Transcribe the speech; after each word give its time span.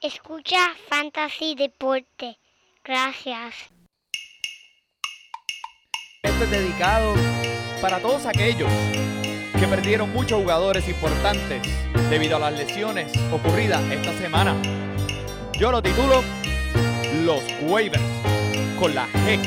Escucha 0.00 0.58
Fantasy 0.88 1.56
Deporte. 1.56 2.38
Gracias. 2.84 3.52
Este 6.22 6.44
es 6.44 6.50
dedicado 6.52 7.16
para 7.82 7.98
todos 7.98 8.24
aquellos 8.26 8.70
que 9.58 9.66
perdieron 9.66 10.12
muchos 10.12 10.40
jugadores 10.40 10.88
importantes 10.88 11.62
debido 12.10 12.36
a 12.36 12.38
las 12.38 12.52
lesiones 12.56 13.12
ocurridas 13.32 13.82
esta 13.90 14.16
semana. 14.18 14.54
Yo 15.58 15.72
lo 15.72 15.82
titulo 15.82 16.22
Los 17.24 17.42
Waivers 17.62 18.00
con 18.78 18.94
la 18.94 19.04
G. 19.08 19.40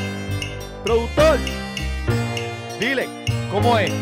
Productor, 0.84 1.40
dile 2.78 3.08
cómo 3.50 3.80
es. 3.80 3.94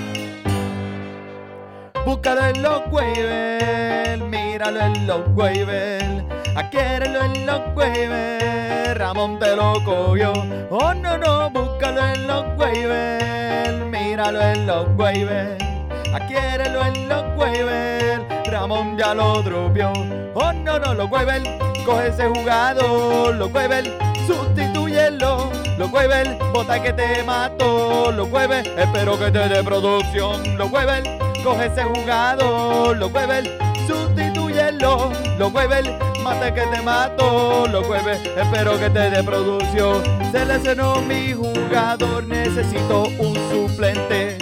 Búscalo 2.05 2.43
en 2.47 2.63
los 2.63 2.81
waivers, 2.91 4.19
míralo 4.23 4.79
en 4.81 5.05
los 5.05 5.21
waivers, 5.35 6.23
adquiérelo 6.55 7.23
en 7.23 7.45
los 7.45 7.61
waivers, 7.75 8.97
Ramón 8.97 9.39
te 9.39 9.55
lo 9.55 9.83
cogió. 9.83 10.33
Oh 10.69 10.93
no, 10.93 11.17
no, 11.17 11.49
búscalo 11.49 12.05
en 12.07 12.27
los 12.27 12.45
waivers, 12.57 13.85
míralo 13.85 14.41
en 14.41 14.67
los 14.67 14.87
waivers, 14.97 15.63
adquiérelo 16.13 16.85
en 16.85 17.09
los 17.09 17.23
waivers, 17.37 18.21
Ramón 18.47 18.97
ya 18.97 19.13
lo 19.13 19.41
dropeó. 19.41 19.93
Oh 20.35 20.53
no, 20.53 20.79
no, 20.79 20.93
los 20.93 21.09
waivers, 21.11 21.47
coge 21.85 22.07
ese 22.07 22.27
jugador, 22.27 23.35
los 23.35 23.51
waivers, 23.53 23.89
sustitúyelo. 24.27 25.51
Los 25.77 25.93
waivers, 25.93 26.37
bota 26.51 26.83
que 26.83 26.91
te 26.91 27.23
mató, 27.23 28.11
los 28.11 28.29
waivers, 28.29 28.67
espero 28.77 29.17
que 29.17 29.31
te 29.31 29.47
dé 29.47 29.63
producción, 29.63 30.57
los 30.57 30.69
waivers 30.69 31.07
coge 31.43 31.67
ese 31.67 31.83
jugador, 31.83 32.97
los 32.97 33.11
Weber, 33.13 33.57
sustitúyelo, 33.87 35.11
los 35.37 35.53
Weber, 35.53 35.97
mate 36.29 36.53
que 36.53 36.61
te 36.61 36.81
mato, 36.81 37.65
los 37.71 37.87
Weber, 37.87 38.17
espero 38.37 38.77
que 38.77 38.89
te 38.89 39.09
dé 39.09 39.23
producción. 39.23 40.03
Seleccionó 40.31 41.01
mi 41.01 41.33
jugador, 41.33 42.23
necesito 42.27 43.03
un 43.17 43.35
suplente. 43.49 44.37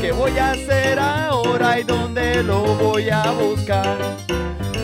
¿Qué 0.00 0.10
voy 0.10 0.36
a 0.36 0.50
hacer 0.50 0.98
ahora 0.98 1.78
y 1.78 1.84
dónde 1.84 2.42
lo 2.42 2.62
voy 2.74 3.08
a 3.10 3.30
buscar? 3.30 3.98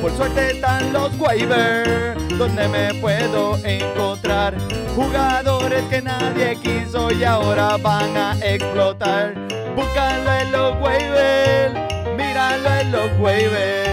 Por 0.00 0.16
suerte 0.16 0.52
están 0.52 0.92
los 0.92 1.18
waivers, 1.18 2.38
donde 2.38 2.68
me 2.68 2.94
puedo 3.00 3.56
encontrar 3.64 4.54
jugadores 4.94 5.82
que 5.90 6.02
nadie 6.02 6.56
quiso 6.62 7.10
y 7.10 7.24
ahora 7.24 7.76
van 7.78 8.16
a 8.16 8.36
explotar. 8.44 9.34
Búscalo 9.74 10.32
en 10.40 10.52
los 10.52 10.80
waivers, 10.80 11.74
míralo 12.16 12.68
en 12.80 12.92
los 12.92 13.10
waivers, 13.18 13.83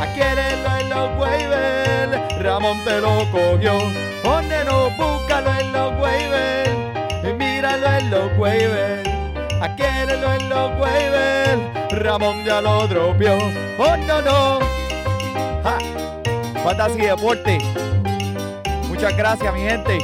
adquiérelo 0.00 0.76
en 0.78 0.88
los 0.90 1.18
waivers, 1.18 2.42
Ramón 2.42 2.84
te 2.84 3.00
lo 3.00 3.30
cogió. 3.30 3.78
Pónelo, 4.22 4.90
búscalo 4.90 5.54
en 5.54 5.72
los 5.72 6.00
waivers, 6.00 6.70
míralo 7.36 7.86
en 7.86 8.10
los 8.10 8.38
waivers, 8.38 9.08
adquiérelo 9.60 10.32
en 10.34 10.48
los 10.48 10.80
waivers, 10.80 11.60
Ramón 12.02 12.44
ya 12.44 12.60
lo 12.60 12.86
dropeó. 12.88 13.38
Oh 13.78 13.96
no 13.96 14.22
no, 14.22 14.60
ja. 15.62 15.78
Fantasy 16.62 17.00
Deporte. 17.00 17.58
Muchas 18.88 19.16
gracias 19.16 19.52
mi 19.52 19.60
gente. 19.60 19.98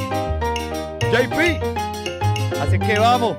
JP. 1.11 1.61
Así 2.61 2.79
que 2.79 2.99
vamos. 2.99 3.37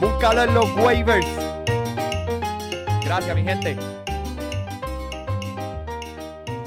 Búscalo 0.00 0.44
en 0.44 0.54
los 0.54 0.70
waivers. 0.76 1.26
Gracias, 3.04 3.34
mi 3.34 3.42
gente. 3.42 3.76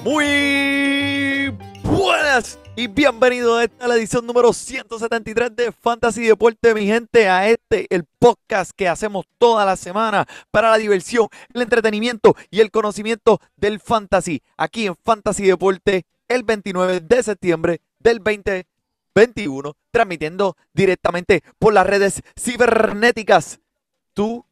Muy 0.04 1.50
buenas 1.84 2.58
y 2.78 2.88
bienvenidos 2.88 3.60
a 3.60 3.64
esta 3.66 3.86
la 3.86 3.98
edición 3.98 4.26
número 4.26 4.54
173 4.54 5.54
de 5.54 5.74
Fantasy 5.74 6.24
Deporte, 6.26 6.74
mi 6.74 6.86
gente, 6.86 7.28
a 7.28 7.50
este, 7.50 7.86
el 7.90 8.06
podcast 8.18 8.72
que 8.74 8.88
hacemos 8.88 9.26
toda 9.38 9.66
la 9.66 9.76
semana 9.76 10.26
para 10.52 10.72
la 10.72 10.78
diversión, 10.78 11.28
el 11.54 11.64
entretenimiento 11.64 12.34
y 12.50 12.62
el 12.62 12.72
conocimiento 12.72 13.42
del 13.58 13.82
fantasy, 13.82 14.42
aquí 14.56 14.88
en 14.88 14.96
Fantasy 14.96 15.44
Deporte, 15.44 16.06
el 16.30 16.44
29 16.44 17.02
de 17.02 17.22
septiembre 17.22 17.82
del 18.00 18.20
2021, 18.20 19.76
transmitiendo 19.92 20.56
directamente 20.74 21.44
por 21.60 21.74
las 21.74 21.86
redes 21.86 22.22
cibernéticas. 22.40 23.60
Tu 24.14 24.46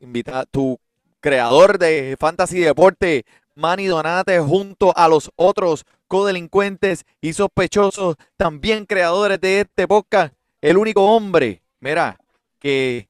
invita, 0.00 0.44
tu 0.44 0.78
creador 1.20 1.78
de 1.78 2.18
Fantasy 2.20 2.60
Deporte, 2.60 3.24
Manny 3.54 3.86
Donate, 3.86 4.38
junto 4.40 4.96
a 4.96 5.08
los 5.08 5.30
otros 5.36 5.84
codelincuentes 6.08 7.04
y 7.20 7.32
sospechosos, 7.32 8.16
también 8.36 8.86
creadores 8.86 9.40
de 9.40 9.60
este 9.60 9.86
podcast, 9.86 10.34
el 10.60 10.76
único 10.76 11.04
hombre, 11.04 11.62
mira, 11.80 12.18
que 12.58 13.08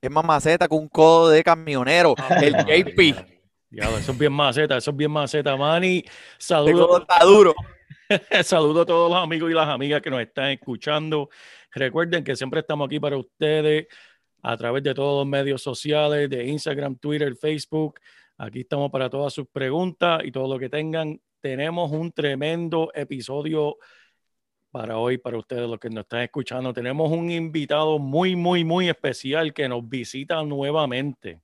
es 0.00 0.10
más 0.10 0.24
maceta 0.24 0.68
que 0.68 0.74
un 0.74 0.88
codo 0.88 1.30
de 1.30 1.42
camionero, 1.42 2.14
el 2.42 2.54
JP. 2.54 3.38
Ya, 3.70 3.84
eso 3.98 4.12
es 4.12 4.18
bien 4.18 4.32
maceta, 4.32 4.76
eso 4.76 4.90
es 4.90 4.96
bien 4.96 5.10
maceta, 5.10 5.56
Manny. 5.56 6.04
Saludos. 6.38 7.02
está 7.02 7.24
duro. 7.24 7.54
Saludos 8.42 8.82
a 8.82 8.86
todos 8.86 9.10
los 9.10 9.22
amigos 9.22 9.50
y 9.50 9.54
las 9.54 9.68
amigas 9.68 10.00
que 10.00 10.10
nos 10.10 10.20
están 10.20 10.50
escuchando. 10.50 11.28
Recuerden 11.72 12.24
que 12.24 12.34
siempre 12.34 12.60
estamos 12.60 12.86
aquí 12.86 12.98
para 12.98 13.16
ustedes 13.18 13.86
a 14.42 14.56
través 14.56 14.82
de 14.82 14.94
todos 14.94 15.20
los 15.20 15.26
medios 15.26 15.62
sociales, 15.62 16.30
de 16.30 16.46
Instagram, 16.46 16.96
Twitter, 16.96 17.36
Facebook. 17.36 18.00
Aquí 18.38 18.60
estamos 18.60 18.90
para 18.92 19.10
todas 19.10 19.32
sus 19.32 19.48
preguntas 19.48 20.20
y 20.24 20.30
todo 20.30 20.54
lo 20.54 20.60
que 20.60 20.68
tengan. 20.68 21.20
Tenemos 21.40 21.90
un 21.90 22.12
tremendo 22.12 22.90
episodio 22.94 23.76
para 24.70 24.96
hoy, 24.96 25.18
para 25.18 25.38
ustedes 25.38 25.68
los 25.68 25.80
que 25.80 25.90
nos 25.90 26.02
están 26.02 26.20
escuchando. 26.20 26.72
Tenemos 26.72 27.10
un 27.10 27.32
invitado 27.32 27.98
muy, 27.98 28.36
muy, 28.36 28.64
muy 28.64 28.88
especial 28.88 29.52
que 29.52 29.68
nos 29.68 29.88
visita 29.88 30.40
nuevamente. 30.44 31.40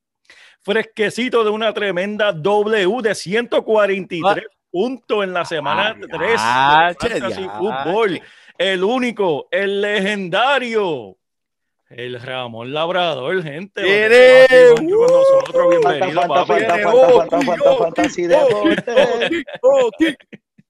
Fresquecito 0.61 1.43
de 1.43 1.51
una 1.51 1.75
tremenda 1.75 2.33
W 2.33 3.03
de 3.03 3.15
143 3.15 4.45
puntos 4.71 5.25
en 5.25 5.33
la 5.33 5.45
semana 5.45 5.97
3 5.99 6.11
de 6.11 6.35
Ah, 6.39 6.95
Fantasy 6.99 7.43
ya, 7.43 7.59
Football. 7.59 8.23
El 8.57 8.85
único, 8.85 9.49
el 9.51 9.81
legendario, 9.81 11.17
el 11.97 12.21
Ramón 12.21 12.73
Labrador, 12.73 13.43
gente. 13.43 13.83
¡Viene! 13.83 14.47
Con 14.77 14.87
nosotros, 14.87 15.71
bienvenido, 15.71 16.21
Falta, 16.23 16.35
papi. 16.35 16.49
falta, 16.49 16.77
Viene, 16.77 16.91
falta, 16.91 17.15
falta, 17.15 17.41
falta, 17.41 17.77
fantasy 17.77 18.27
deporte. 18.27 18.95
Sí. 19.99 20.17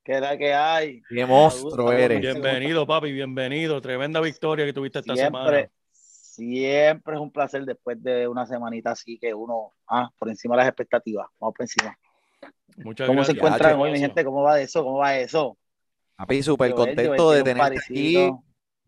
Que 0.05 0.13
es 0.13 0.21
la 0.21 0.37
que 0.37 0.53
hay. 0.53 1.03
Qué 1.09 1.25
monstruo 1.25 1.91
eres. 1.93 2.21
Bienvenido, 2.21 2.87
papi, 2.87 3.11
bienvenido. 3.11 3.81
Tremenda 3.81 4.21
victoria 4.21 4.67
que 4.67 4.75
tuviste 4.75 4.99
esta 4.99 5.17
semana. 5.17 5.67
Siempre, 5.93 7.15
es 7.15 7.21
un 7.21 7.31
placer 7.31 7.65
después 7.65 8.03
de 8.03 8.29
una 8.29 8.45
semanita 8.45 8.91
así 8.91 9.19
que 9.19 9.33
uno, 9.33 9.73
ah, 9.89 10.11
por 10.19 10.29
encima 10.29 10.57
de 10.57 10.59
las 10.59 10.69
expectativas. 10.69 11.27
Vamos 11.41 11.55
por 11.55 11.65
encima. 11.65 11.97
Muchas 12.77 13.07
¿Cómo 13.07 13.25
se 13.25 13.33
encuentran 13.33 13.81
hoy, 13.81 13.93
mi 13.93 13.99
gente? 13.99 14.25
¿Cómo 14.25 14.43
va 14.43 14.61
eso? 14.61 14.85
¿Cómo 14.85 14.99
va 14.99 15.17
eso? 15.17 15.57
Papi, 16.17 16.43
súper 16.43 16.75
contento 16.75 17.31
de 17.31 17.43
tenerte 17.43 17.79
aquí. 17.79 18.31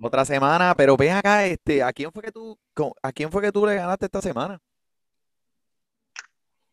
Otra 0.00 0.24
semana, 0.24 0.74
pero 0.76 0.96
ven 0.96 1.12
acá, 1.12 1.46
este, 1.46 1.82
¿a 1.82 1.92
quién 1.92 2.12
fue 2.12 2.22
que 2.22 2.32
tú, 2.32 2.58
a 3.02 3.12
quién 3.12 3.30
fue 3.30 3.42
que 3.42 3.52
tú 3.52 3.66
le 3.66 3.74
ganaste 3.74 4.06
esta 4.06 4.20
semana? 4.22 4.60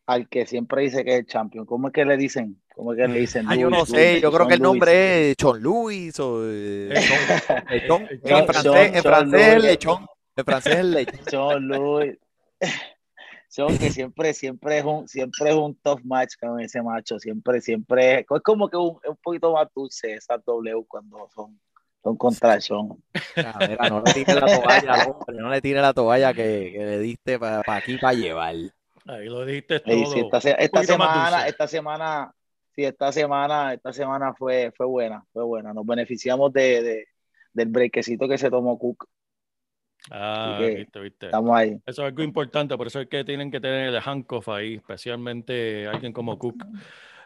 Al 0.06 0.28
que 0.28 0.44
siempre 0.44 0.82
dice 0.82 1.02
que 1.02 1.14
es 1.14 1.18
el 1.20 1.26
champion. 1.26 1.64
¿Cómo 1.64 1.88
es 1.88 1.94
que 1.94 2.04
le 2.04 2.16
dicen? 2.18 2.62
¿Cómo 2.74 2.92
es 2.92 2.98
que 2.98 3.08
le 3.08 3.20
dicen? 3.20 3.46
Ah, 3.48 3.56
yo 3.56 3.70
no 3.70 3.86
sé, 3.86 4.12
Luis, 4.12 4.22
yo 4.22 4.30
creo 4.32 4.46
que 4.46 4.54
el 4.54 4.60
Luis. 4.60 4.70
nombre 4.72 5.30
es 5.30 5.36
Chon 5.36 5.62
Luis 5.62 6.20
o 6.20 6.42
eh, 6.44 6.92
Chon- 7.48 7.64
lechón. 7.70 8.08
En 8.10 8.20
Chon- 8.20 8.46
francés, 8.46 8.62
Chon- 8.64 8.76
en 8.76 8.92
Chon 8.92 9.02
francés 9.02 9.40
es 9.40 9.54
Luis. 9.54 9.64
lechón. 9.64 10.06
En 10.36 10.44
francés 10.44 10.74
es 10.76 10.84
lechón. 10.84 11.24
John 11.32 11.68
Luis. 11.68 12.18
John, 13.56 13.78
que 13.78 13.90
siempre, 13.90 14.34
siempre 14.34 14.78
es 14.78 14.84
un, 14.84 15.08
siempre 15.08 15.50
es 15.50 15.54
un 15.56 15.74
tough 15.76 16.00
match 16.04 16.34
con 16.38 16.60
ese 16.60 16.82
macho. 16.82 17.18
Siempre, 17.18 17.60
siempre 17.62 18.14
es, 18.16 18.26
es 18.28 18.42
como 18.42 18.68
que 18.68 18.76
un, 18.76 18.98
un 19.06 19.16
poquito 19.22 19.52
más 19.54 19.68
dulce 19.74 20.12
esas 20.14 20.44
W 20.44 20.84
cuando 20.86 21.28
son, 21.34 21.58
son 22.04 22.16
contra. 22.16 22.58
Ah, 23.36 23.66
mira, 23.66 23.88
no 23.88 24.02
le 24.04 24.12
tire 24.12 24.34
la 24.34 24.46
toalla 24.46 24.92
al 24.92 25.10
hombre, 25.10 25.36
no 25.38 25.48
le 25.48 25.60
tire 25.60 25.80
la 25.80 25.92
toalla 25.94 26.34
que, 26.34 26.70
que 26.72 26.78
le 26.78 26.98
diste 26.98 27.38
para 27.38 27.62
aquí 27.74 27.96
para 27.96 28.12
llevar. 28.14 28.54
Ahí 29.06 29.26
lo 29.26 29.44
dijiste 29.44 29.82
Ey, 29.86 30.04
todo. 30.04 30.12
sí, 30.40 30.50
esta, 30.58 30.82
semana, 30.84 31.46
esta 31.46 31.66
semana, 31.66 32.32
sí, 32.76 32.84
esta 32.84 33.10
semana, 33.10 33.72
esta 33.74 33.92
semana 33.92 34.34
fue, 34.34 34.70
fue 34.76 34.86
buena, 34.86 35.24
fue 35.32 35.44
buena. 35.44 35.72
Nos 35.72 35.86
beneficiamos 35.86 36.52
de, 36.52 36.82
de- 36.82 37.04
del 37.54 37.68
brequecito 37.68 38.28
que 38.28 38.36
se 38.36 38.50
tomó 38.50 38.78
Cook. 38.78 39.06
Ah, 40.10 40.58
viste, 40.60 41.00
viste. 41.00 41.26
Estamos 41.26 41.56
ahí. 41.56 41.80
Eso 41.86 42.02
es 42.02 42.08
algo 42.08 42.22
importante, 42.22 42.76
por 42.76 42.86
eso 42.86 43.00
es 43.00 43.08
que 43.08 43.24
tienen 43.24 43.50
que 43.50 43.60
tener 43.60 43.88
el 43.88 44.00
handcuff 44.04 44.48
ahí, 44.50 44.74
especialmente 44.74 45.86
alguien 45.86 46.12
como 46.12 46.38
Cook. 46.38 46.66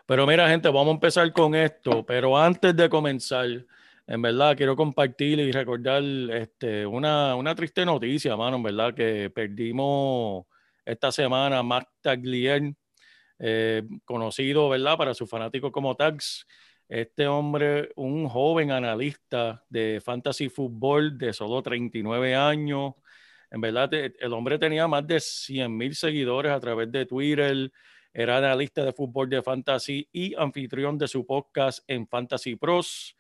Pero 0.07 0.27
mira, 0.27 0.49
gente, 0.49 0.69
vamos 0.69 0.89
a 0.89 0.93
empezar 0.93 1.33
con 1.33 1.55
esto. 1.55 2.05
Pero 2.07 2.39
antes 2.39 2.75
de 2.77 2.89
comenzar, 2.89 3.47
en 4.09 4.23
verdad 4.23 4.57
quiero 4.57 4.75
compartir 4.75 5.39
y 5.39 5.53
recordar 5.53 6.03
este, 6.03 6.87
una, 6.87 7.37
una 7.37 7.55
triste 7.55 7.85
noticia, 7.85 8.37
mano, 8.39 8.57
en 8.57 8.63
verdad, 8.63 8.95
que 8.95 9.29
perdimos 9.29 10.47
esta 10.83 11.13
semana 11.13 11.59
a 11.59 11.63
Mac 11.63 11.87
Taglier, 12.01 12.73
eh, 13.39 13.83
conocido, 14.07 14.71
¿verdad?, 14.71 14.97
para 14.97 15.13
sus 15.13 15.29
fanáticos 15.29 15.71
como 15.71 15.95
Tags. 15.95 16.47
Este 16.89 17.27
hombre, 17.27 17.91
un 17.97 18.27
joven 18.31 18.71
analista 18.71 19.63
de 19.69 20.01
fantasy 20.03 20.49
fútbol 20.49 21.19
de 21.19 21.35
solo 21.35 21.63
39 21.63 22.35
años. 22.35 22.95
En 23.51 23.61
verdad, 23.61 23.93
el 23.93 24.33
hombre 24.33 24.59
tenía 24.59 24.89
más 24.89 25.07
de 25.07 25.21
100 25.21 25.77
mil 25.77 25.95
seguidores 25.95 26.53
a 26.53 26.61
través 26.61 26.91
de 26.91 27.05
Twitter. 27.05 27.71
Era 28.15 28.39
analista 28.39 28.83
de 28.87 28.95
fútbol 28.95 29.29
de 29.29 29.43
fantasy 29.43 30.09
y 30.11 30.35
anfitrión 30.35 30.97
de 30.97 31.09
su 31.09 31.27
podcast 31.27 31.85
en 31.87 32.09
Fantasy 32.09 32.57
Pros. 32.57 33.15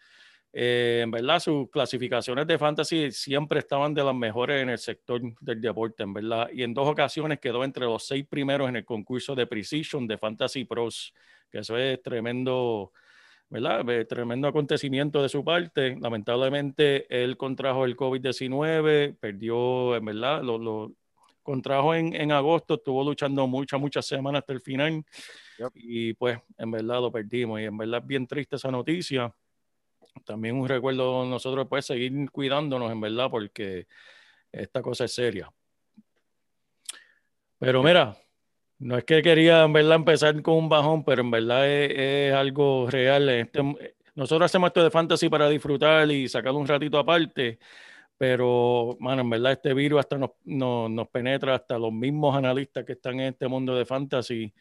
Eh, 0.53 1.00
en 1.03 1.11
verdad, 1.11 1.41
sus 1.41 1.69
clasificaciones 1.71 2.47
de 2.47 2.59
fantasy 2.59 3.12
siempre 3.12 3.59
estaban 3.59 3.95
de 3.95 4.03
las 4.03 4.15
mejores 4.15 4.62
en 4.62 4.71
el 4.71 4.79
sector 4.79 5.21
del 5.41 5.61
deporte, 5.61 6.03
en 6.03 6.15
verdad. 6.15 6.49
Y 6.53 6.62
en 6.62 6.75
dos 6.75 6.89
ocasiones 6.89 7.39
quedó 7.39 7.65
entre 7.65 7.85
los 7.85 8.06
seis 8.06 8.27
primeros 8.27 8.69
en 8.69 8.77
el 8.77 8.85
concurso 8.85 9.35
de 9.35 9.47
Precision 9.47 10.06
de 10.06 10.19
Fantasy 10.19 10.65
Pros, 10.65 11.12
que 11.50 11.59
eso 11.59 11.77
es 11.77 12.03
tremendo 12.03 12.93
¿verdad? 13.50 14.06
Tremendo 14.06 14.49
acontecimiento 14.49 15.23
de 15.23 15.29
su 15.29 15.45
parte. 15.45 15.97
Lamentablemente, 16.00 17.06
él 17.09 17.37
contrajo 17.37 17.85
el 17.85 17.97
COVID-19, 17.97 19.17
perdió, 19.19 19.97
en 19.97 20.05
verdad, 20.05 20.43
lo, 20.43 20.93
contrajo 21.43 21.95
en, 21.95 22.15
en, 22.15 22.31
agosto, 22.31 22.75
estuvo 22.75 23.03
luchando 23.03 23.47
muchas, 23.47 23.81
muchas 23.81 24.06
semanas 24.06 24.41
hasta 24.41 24.53
el 24.53 24.61
final. 24.61 25.03
Y 25.75 26.12
pues, 26.15 26.39
en 26.59 26.71
verdad, 26.71 27.00
lo 27.00 27.11
perdimos. 27.11 27.61
Y 27.61 27.65
en 27.65 27.77
verdad 27.77 28.00
es 28.03 28.06
bien 28.06 28.27
triste 28.27 28.56
esa 28.56 28.71
noticia. 28.71 29.35
También 30.25 30.57
un 30.57 30.69
recuerdo 30.69 31.25
nosotros, 31.25 31.67
pues, 31.69 31.87
seguir 31.87 32.31
cuidándonos, 32.31 32.91
en 32.91 33.01
verdad, 33.01 33.31
porque 33.31 33.87
esta 34.53 34.83
cosa 34.83 35.05
es 35.05 35.15
seria. 35.15 35.53
Pero 37.59 37.83
mira, 37.83 38.17
no 38.79 38.97
es 38.97 39.05
que 39.05 39.23
quería 39.23 39.65
en 39.65 39.73
verdad 39.73 39.97
empezar 39.97 40.41
con 40.43 40.55
un 40.55 40.69
bajón, 40.69 41.05
pero 41.05 41.23
en 41.23 41.31
verdad 41.31 41.69
es, 41.69 42.33
algo 42.33 42.89
real. 42.89 43.29
Este, 43.29 43.61
nosotros 44.15 44.47
hacemos 44.47 44.69
esto 44.69 44.85
de 44.85 44.91
fantasy 44.91 45.29
para 45.29 45.49
disfrutar 45.49 46.11
y 46.11 46.29
sacar 46.29 46.53
un 46.53 46.67
ratito 46.67 46.99
aparte, 46.99 47.59
pero, 48.17 48.97
mano, 49.01 49.23
en 49.23 49.31
verdad 49.31 49.53
este 49.53 49.75
virus 49.75 50.01
hasta 50.01 50.19
nos, 50.19 50.31
nos, 50.45 51.09
penetra 51.09 51.55
hasta 51.55 51.79
los 51.79 51.93
mismos 51.93 52.37
analistas 52.37 52.85
que 52.85 52.93
están 52.93 53.15
en 53.21 53.29
este 53.33 53.49
mundo 53.49 53.77
de 53.77 53.85
fantasy 53.85 54.53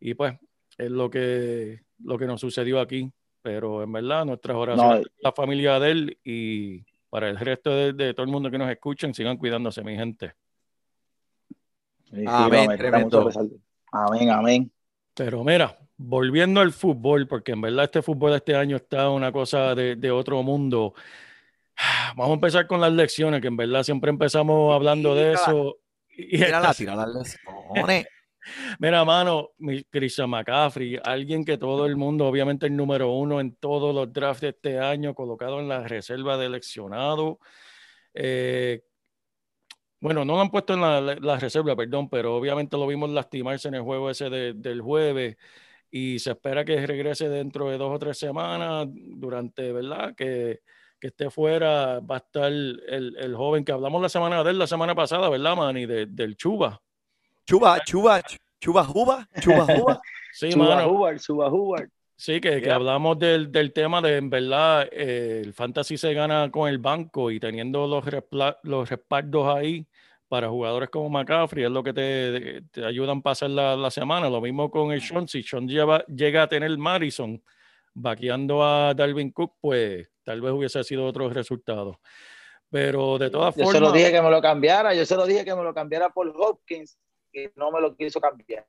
y 0.00 0.14
pues 0.14 0.34
es 0.78 0.90
lo 0.90 1.10
que, 1.10 1.82
lo 2.04 2.18
que 2.18 2.26
nos 2.26 2.40
sucedió 2.40 2.80
aquí. 2.80 3.10
Pero 3.46 3.80
en 3.84 3.92
verdad 3.92 4.24
nuestras 4.24 4.56
oraciones, 4.56 5.06
la 5.20 5.30
familia 5.30 5.78
de 5.78 5.90
él 5.92 6.18
y 6.24 6.80
para 7.08 7.28
el 7.28 7.38
resto 7.38 7.70
de, 7.70 7.92
de 7.92 8.12
todo 8.12 8.26
el 8.26 8.32
mundo 8.32 8.50
que 8.50 8.58
nos 8.58 8.68
escuchen, 8.68 9.14
sigan 9.14 9.36
cuidándose, 9.36 9.84
mi 9.84 9.94
gente. 9.94 10.32
Amén, 12.10 12.68
amén, 13.92 14.30
amén. 14.30 14.72
Pero 15.14 15.44
mira, 15.44 15.78
volviendo 15.96 16.60
al 16.60 16.72
fútbol, 16.72 17.28
porque 17.28 17.52
en 17.52 17.60
verdad 17.60 17.84
este 17.84 18.02
fútbol 18.02 18.32
de 18.32 18.38
este 18.38 18.56
año 18.56 18.74
está 18.78 19.10
una 19.10 19.30
cosa 19.30 19.76
de, 19.76 20.10
otro 20.10 20.42
mundo. 20.42 20.94
Vamos 22.16 22.30
a 22.30 22.34
empezar 22.34 22.66
con 22.66 22.80
las 22.80 22.92
lecciones, 22.92 23.40
que 23.40 23.46
en 23.46 23.56
verdad 23.56 23.84
siempre 23.84 24.10
empezamos 24.10 24.74
hablando 24.74 25.14
de 25.14 25.34
eso. 25.34 25.76
Y 26.10 26.30
tira 26.30 26.74
tira 26.74 26.96
las 26.96 27.14
lecciones. 27.14 28.06
Mira, 28.78 29.04
mano, 29.04 29.50
Christian 29.90 30.30
McCaffrey, 30.30 30.98
alguien 31.02 31.44
que 31.44 31.58
todo 31.58 31.86
el 31.86 31.96
mundo, 31.96 32.26
obviamente 32.26 32.66
el 32.66 32.76
número 32.76 33.10
uno 33.12 33.40
en 33.40 33.56
todos 33.56 33.94
los 33.94 34.12
drafts 34.12 34.42
de 34.42 34.48
este 34.50 34.78
año, 34.78 35.14
colocado 35.14 35.60
en 35.60 35.68
la 35.68 35.86
reserva 35.86 36.36
de 36.36 36.46
eleccionado. 36.46 37.38
Eh, 38.14 38.82
bueno, 40.00 40.24
no 40.24 40.34
lo 40.34 40.40
han 40.40 40.50
puesto 40.50 40.74
en 40.74 40.80
la, 40.80 41.38
reserva, 41.38 41.74
perdón, 41.74 42.08
pero 42.08 42.36
obviamente 42.36 42.76
lo 42.76 42.86
vimos 42.86 43.10
lastimarse 43.10 43.68
en 43.68 43.74
el 43.74 43.82
juego 43.82 44.10
ese 44.10 44.30
del 44.30 44.80
jueves 44.80 45.36
y 45.90 46.18
se 46.18 46.32
espera 46.32 46.64
que 46.64 46.86
regrese 46.86 47.28
dentro 47.28 47.70
de 47.70 47.78
dos 47.78 47.94
o 47.94 47.98
tres 47.98 48.18
semanas 48.18 48.86
durante, 48.90 49.72
¿verdad? 49.72 50.14
Que, 50.14 50.60
esté 51.00 51.30
fuera 51.30 52.00
va 52.00 52.16
a 52.16 52.18
estar 52.18 52.50
el, 52.50 53.34
joven 53.36 53.64
que 53.64 53.70
hablamos 53.70 54.02
la 54.02 54.08
semana 54.08 54.42
de 54.42 54.52
la 54.54 54.66
semana 54.66 54.94
pasada, 54.94 55.28
¿verdad, 55.28 55.56
Manny? 55.56 55.86
del 55.86 56.36
Chuba. 56.36 56.82
Chuba, 57.46 57.78
Chuba, 57.84 58.22
Chuba, 58.60 58.84
Juba, 58.84 59.28
Chuba, 59.40 59.66
Juba. 59.66 60.02
sí, 60.32 60.50
Chuba, 60.50 61.16
Chuba, 61.16 61.86
Sí, 62.18 62.40
que, 62.40 62.70
hablamos 62.70 63.18
del, 63.18 63.72
tema 63.72 64.00
de, 64.00 64.16
en 64.16 64.30
verdad, 64.30 64.88
eh, 64.90 65.42
el 65.44 65.52
fantasy 65.52 65.98
se 65.98 66.14
gana 66.14 66.50
con 66.50 66.68
el 66.68 66.78
banco 66.78 67.30
y 67.30 67.38
teniendo 67.38 67.86
los, 67.86 68.04
los 68.62 68.88
respaldos 68.88 69.54
ahí 69.54 69.86
para 70.26 70.48
jugadores 70.48 70.88
como 70.90 71.08
McCaffrey, 71.10 71.64
es 71.64 71.70
lo 71.70 71.82
que 71.82 71.92
te, 71.92 72.62
te 72.72 72.84
ayudan 72.84 73.18
a 73.18 73.22
pasar 73.22 73.50
la, 73.50 73.90
semana. 73.90 74.28
Lo 74.28 74.40
mismo 74.40 74.70
con 74.70 74.92
el 74.92 75.00
Sean. 75.00 75.28
Si 75.28 75.42
Sean 75.42 75.68
llega 75.68 76.42
a 76.42 76.48
tener 76.48 76.76
Madison 76.76 77.40
vaqueando 77.94 78.64
a 78.64 78.92
Dalvin 78.94 79.30
Cook, 79.30 79.54
pues 79.60 80.10
tal 80.24 80.40
vez 80.40 80.52
hubiese 80.52 80.82
sido 80.82 81.04
otro 81.06 81.28
resultado. 81.30 82.00
Pero 82.70 83.18
de 83.18 83.30
todas 83.30 83.54
formas. 83.54 83.72
Yo 83.72 83.78
se 83.78 83.80
lo 83.80 83.92
dije 83.92 84.10
que 84.10 84.22
me 84.22 84.30
lo 84.30 84.42
cambiara, 84.42 84.94
yo 84.94 85.06
se 85.06 85.14
lo 85.14 85.26
dije 85.26 85.44
que 85.44 85.54
me 85.54 85.62
lo 85.62 85.72
cambiara 85.72 86.10
por 86.10 86.28
Hopkins, 86.28 86.98
que 87.36 87.52
no 87.54 87.70
me 87.70 87.82
lo 87.82 87.94
quiso 87.94 88.18
cambiar. 88.18 88.64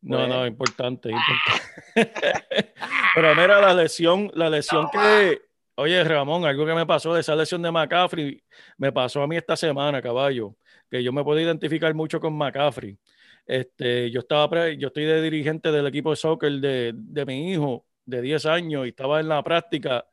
No, 0.00 0.26
no, 0.28 0.46
importante, 0.46 1.10
importante. 1.10 2.72
Pero 3.14 3.34
mira, 3.34 3.60
la 3.60 3.74
lesión, 3.74 4.30
la 4.34 4.48
lesión 4.48 4.88
que, 4.92 5.40
oye, 5.74 6.04
Ramón, 6.04 6.44
algo 6.44 6.64
que 6.64 6.74
me 6.74 6.86
pasó 6.86 7.12
de 7.12 7.22
esa 7.22 7.34
lesión 7.34 7.62
de 7.62 7.72
McCaffrey, 7.72 8.40
me 8.76 8.92
pasó 8.92 9.22
a 9.22 9.26
mí 9.26 9.36
esta 9.36 9.56
semana, 9.56 10.00
caballo, 10.00 10.54
que 10.88 11.02
yo 11.02 11.12
me 11.12 11.24
puedo 11.24 11.40
identificar 11.40 11.92
mucho 11.94 12.20
con 12.20 12.36
McCaffrey. 12.36 12.96
Este, 13.46 14.10
yo 14.10 14.20
estaba, 14.20 14.70
yo 14.70 14.88
estoy 14.88 15.04
de 15.06 15.20
dirigente 15.20 15.72
del 15.72 15.86
equipo 15.86 16.10
de 16.10 16.16
soccer 16.16 16.52
de, 16.52 16.92
de 16.94 17.26
mi 17.26 17.50
hijo 17.50 17.84
de 18.04 18.22
10 18.22 18.46
años 18.46 18.86
y 18.86 18.90
estaba 18.90 19.20
en 19.20 19.28
la 19.28 19.42
práctica 19.42 20.06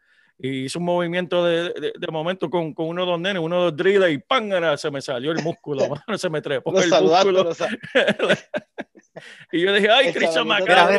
y 0.43 0.65
hice 0.65 0.79
un 0.79 0.85
movimiento 0.85 1.45
de, 1.45 1.93
de, 1.95 2.07
momento 2.11 2.49
con, 2.49 2.73
con, 2.73 2.87
uno 2.87 3.05
de 3.05 3.11
los 3.11 3.19
nenes, 3.19 3.43
uno 3.43 3.57
de 3.57 3.63
los 3.65 3.77
drillers 3.77 4.11
y 4.11 4.17
¡pam! 4.17 4.49
se 4.75 4.89
me 4.89 4.99
salió 4.99 5.31
el 5.31 5.43
músculo, 5.43 5.83
se 6.17 6.31
me 6.31 6.41
trepó 6.41 6.71
el 6.81 6.89
músculo. 6.89 7.51
y 9.51 9.61
yo 9.61 9.71
dije, 9.71 9.91
¡ay, 9.91 10.11
Christian 10.11 10.47
McCaffrey! 10.47 10.97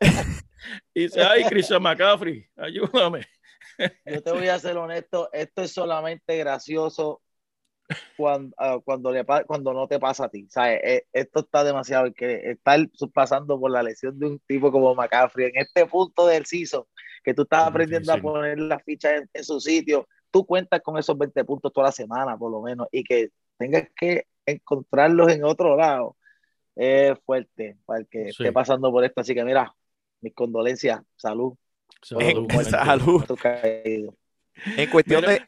y 0.94 1.02
dice, 1.02 1.20
¡ay, 1.20 1.42
Christian 1.44 1.82
McCaffrey! 1.82 2.46
Ayúdame. 2.56 3.26
yo 4.06 4.22
te 4.22 4.30
voy 4.30 4.46
a 4.46 4.60
ser 4.60 4.76
honesto, 4.76 5.30
esto 5.32 5.62
es 5.62 5.72
solamente 5.72 6.38
gracioso 6.38 7.23
cuando, 8.16 8.54
ah, 8.58 8.78
cuando, 8.84 9.12
le, 9.12 9.24
cuando 9.46 9.72
no 9.72 9.86
te 9.86 9.98
pasa 9.98 10.24
a 10.24 10.28
ti. 10.28 10.46
¿sabes? 10.50 10.80
E, 10.82 11.06
esto 11.12 11.40
está 11.40 11.64
demasiado. 11.64 12.12
Que 12.12 12.50
estar 12.50 12.78
pasando 13.12 13.58
por 13.58 13.70
la 13.70 13.82
lesión 13.82 14.18
de 14.18 14.26
un 14.26 14.38
tipo 14.40 14.70
como 14.70 14.94
McCaffrey 14.94 15.48
en 15.48 15.62
este 15.62 15.86
punto 15.86 16.26
del 16.26 16.46
CISO, 16.46 16.88
que 17.22 17.34
tú 17.34 17.42
estás 17.42 17.66
aprendiendo 17.66 18.12
a 18.12 18.18
poner 18.18 18.58
las 18.58 18.82
fichas 18.82 19.24
en, 19.32 19.44
su 19.44 19.60
sitio, 19.60 20.08
tú 20.30 20.44
cuentas 20.44 20.80
con 20.82 20.98
esos 20.98 21.16
20 21.16 21.44
puntos 21.44 21.72
toda 21.72 21.88
la 21.88 21.92
semana, 21.92 22.36
por 22.36 22.50
lo 22.50 22.60
menos, 22.62 22.88
y 22.90 23.04
que 23.04 23.30
tengas 23.56 23.88
que 23.96 24.26
encontrarlos 24.46 25.32
en 25.32 25.44
otro 25.44 25.76
lado. 25.76 26.16
Es 26.76 27.16
fuerte 27.24 27.76
para 27.86 28.00
el 28.00 28.08
que 28.08 28.30
esté 28.30 28.50
pasando 28.50 28.90
por 28.90 29.04
esto. 29.04 29.20
Así 29.20 29.32
que, 29.32 29.44
mira, 29.44 29.72
mis 30.20 30.34
condolencias, 30.34 31.00
salud. 31.16 31.54
Salud. 32.02 32.48
salud. 32.70 33.24
En 34.76 34.90
cuestión 34.90 35.22
de, 35.22 35.42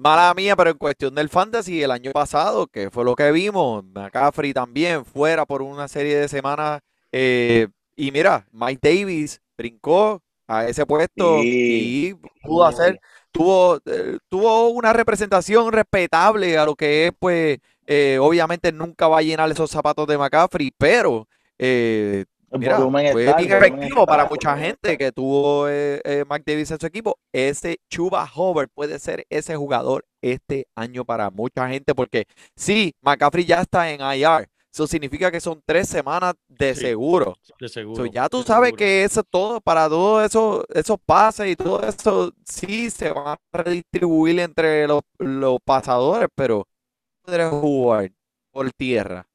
mala 0.00 0.32
mía, 0.34 0.56
pero 0.56 0.70
en 0.70 0.78
cuestión 0.78 1.14
del 1.14 1.28
fantasy, 1.28 1.82
el 1.82 1.90
año 1.90 2.10
pasado, 2.12 2.66
que 2.66 2.90
fue 2.90 3.04
lo 3.04 3.14
que 3.14 3.30
vimos, 3.32 3.84
McCaffrey 3.84 4.54
también 4.54 5.04
fuera 5.04 5.44
por 5.44 5.60
una 5.60 5.88
serie 5.88 6.16
de 6.16 6.26
semanas. 6.26 6.80
Eh, 7.12 7.68
y 7.96 8.10
mira, 8.10 8.46
Mike 8.50 8.80
Davis 8.82 9.42
brincó 9.58 10.22
a 10.46 10.66
ese 10.66 10.86
puesto 10.86 11.42
y 11.42 12.16
pudo 12.42 12.64
hacer, 12.64 12.98
tuvo, 13.30 13.76
eh, 13.84 14.18
tuvo 14.30 14.70
una 14.70 14.94
representación 14.94 15.70
respetable 15.70 16.56
a 16.56 16.64
lo 16.64 16.74
que 16.74 17.08
es, 17.08 17.12
pues, 17.18 17.58
eh, 17.86 18.18
obviamente 18.20 18.72
nunca 18.72 19.06
va 19.06 19.18
a 19.18 19.22
llenar 19.22 19.50
esos 19.50 19.70
zapatos 19.70 20.06
de 20.06 20.16
McCaffrey, 20.16 20.72
pero 20.78 21.28
Mira, 22.52 22.78
fue 23.12 23.30
efectivo 23.30 24.04
para 24.06 24.26
mucha 24.26 24.56
gente 24.56 24.98
que 24.98 25.12
tuvo 25.12 25.68
eh, 25.68 26.00
eh 26.04 26.24
Davis 26.44 26.70
en 26.70 26.80
su 26.80 26.86
equipo. 26.86 27.18
Ese 27.32 27.78
Chuba 27.88 28.28
Hover 28.34 28.68
puede 28.68 28.98
ser 28.98 29.24
ese 29.30 29.56
jugador 29.56 30.04
este 30.20 30.66
año 30.74 31.04
para 31.04 31.30
mucha 31.30 31.68
gente 31.68 31.94
porque 31.94 32.24
sí, 32.56 32.92
McCaffrey 33.02 33.44
ya 33.44 33.60
está 33.60 33.90
en 33.90 34.00
IR. 34.00 34.48
Eso 34.72 34.86
significa 34.86 35.32
que 35.32 35.40
son 35.40 35.60
tres 35.64 35.88
semanas 35.88 36.34
de 36.46 36.74
seguro. 36.76 37.36
De 37.58 37.68
seguro. 37.68 38.06
ya 38.06 38.28
tú 38.28 38.42
sabes 38.42 38.72
que 38.72 39.02
eso 39.02 39.24
todo, 39.24 39.60
para 39.60 39.88
todos 39.88 40.24
esos, 40.24 40.64
esos 40.68 40.96
pases 41.04 41.50
y 41.50 41.56
todo 41.56 41.82
eso, 41.82 42.32
sí 42.44 42.88
se 42.88 43.10
van 43.10 43.28
a 43.28 43.36
redistribuir 43.52 44.38
entre 44.38 44.86
los, 44.86 45.02
pasadores, 45.64 46.28
pero 46.36 46.66
no 47.26 47.50
jugar 47.60 48.12
por 48.52 48.70
tierra. 48.72 49.26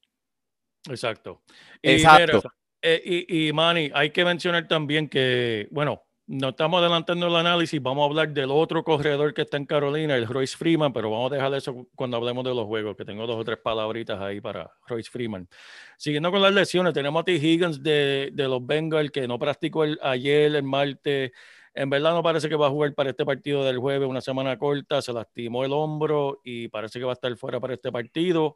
Exacto. 0.87 1.41
Exacto. 1.81 2.43
Eh, 2.87 3.25
y, 3.27 3.51
Manny, 3.51 3.89
hay 3.95 4.11
que 4.11 4.23
mencionar 4.23 4.67
también 4.67 5.09
que, 5.09 5.67
bueno, 5.71 6.03
no 6.27 6.49
estamos 6.49 6.79
adelantando 6.79 7.25
el 7.25 7.35
análisis, 7.35 7.81
vamos 7.81 8.03
a 8.03 8.05
hablar 8.05 8.31
del 8.31 8.51
otro 8.51 8.83
corredor 8.83 9.33
que 9.33 9.41
está 9.41 9.57
en 9.57 9.65
Carolina, 9.65 10.15
el 10.15 10.27
Royce 10.27 10.55
Freeman, 10.55 10.93
pero 10.93 11.09
vamos 11.09 11.31
a 11.31 11.35
dejar 11.35 11.51
eso 11.55 11.87
cuando 11.95 12.17
hablemos 12.17 12.43
de 12.43 12.53
los 12.53 12.65
juegos, 12.65 12.95
que 12.95 13.03
tengo 13.03 13.25
dos 13.25 13.37
o 13.37 13.43
tres 13.43 13.57
palabritas 13.57 14.21
ahí 14.21 14.39
para 14.39 14.71
Royce 14.85 15.09
Freeman. 15.09 15.49
Siguiendo 15.97 16.29
con 16.29 16.43
las 16.43 16.53
lesiones, 16.53 16.93
tenemos 16.93 17.21
a 17.21 17.25
T. 17.25 17.33
Higgins 17.33 17.81
de, 17.81 18.31
los 18.35 18.63
Bengals, 18.63 19.09
que 19.09 19.27
no 19.27 19.39
practicó 19.39 19.83
ayer, 20.03 20.55
el 20.55 20.61
martes. 20.61 21.31
En 21.73 21.89
verdad 21.89 22.13
no 22.13 22.21
parece 22.21 22.47
que 22.47 22.55
va 22.55 22.67
a 22.67 22.69
jugar 22.69 22.93
para 22.93 23.09
este 23.09 23.25
partido 23.25 23.63
del 23.63 23.79
jueves, 23.79 24.07
una 24.07 24.21
semana 24.21 24.59
corta, 24.59 25.01
se 25.01 25.11
lastimó 25.11 25.65
el 25.65 25.73
hombro 25.73 26.39
y 26.43 26.67
parece 26.67 26.99
que 26.99 27.05
va 27.05 27.13
a 27.13 27.15
estar 27.15 27.35
fuera 27.35 27.59
para 27.59 27.73
este 27.73 27.91
partido. 27.91 28.55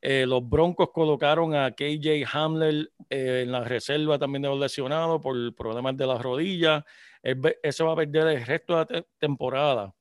Eh, 0.00 0.24
los 0.26 0.48
Broncos 0.48 0.90
colocaron 0.92 1.54
a 1.54 1.72
KJ 1.72 2.24
Hamler 2.32 2.90
eh, 3.10 3.42
en 3.44 3.52
la 3.52 3.64
reserva 3.64 4.18
también 4.18 4.42
de 4.42 4.48
los 4.48 4.58
lesionados 4.58 5.20
por 5.20 5.54
problemas 5.54 5.96
de 5.96 6.06
las 6.06 6.20
rodillas. 6.20 6.84
Eso 7.22 7.86
va 7.86 7.92
a 7.92 7.96
perder 7.96 8.28
el 8.28 8.46
resto 8.46 8.84
de 8.84 8.94
la 8.94 9.06
temporada, 9.18 9.94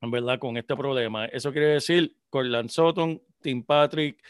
en 0.00 0.10
verdad, 0.10 0.38
con 0.38 0.56
este 0.56 0.74
problema. 0.76 1.26
Eso 1.26 1.52
quiere 1.52 1.68
decir, 1.68 2.16
Corland 2.30 2.68
Sutton, 2.68 3.22
Tim 3.40 3.64
Patrick 3.64 4.20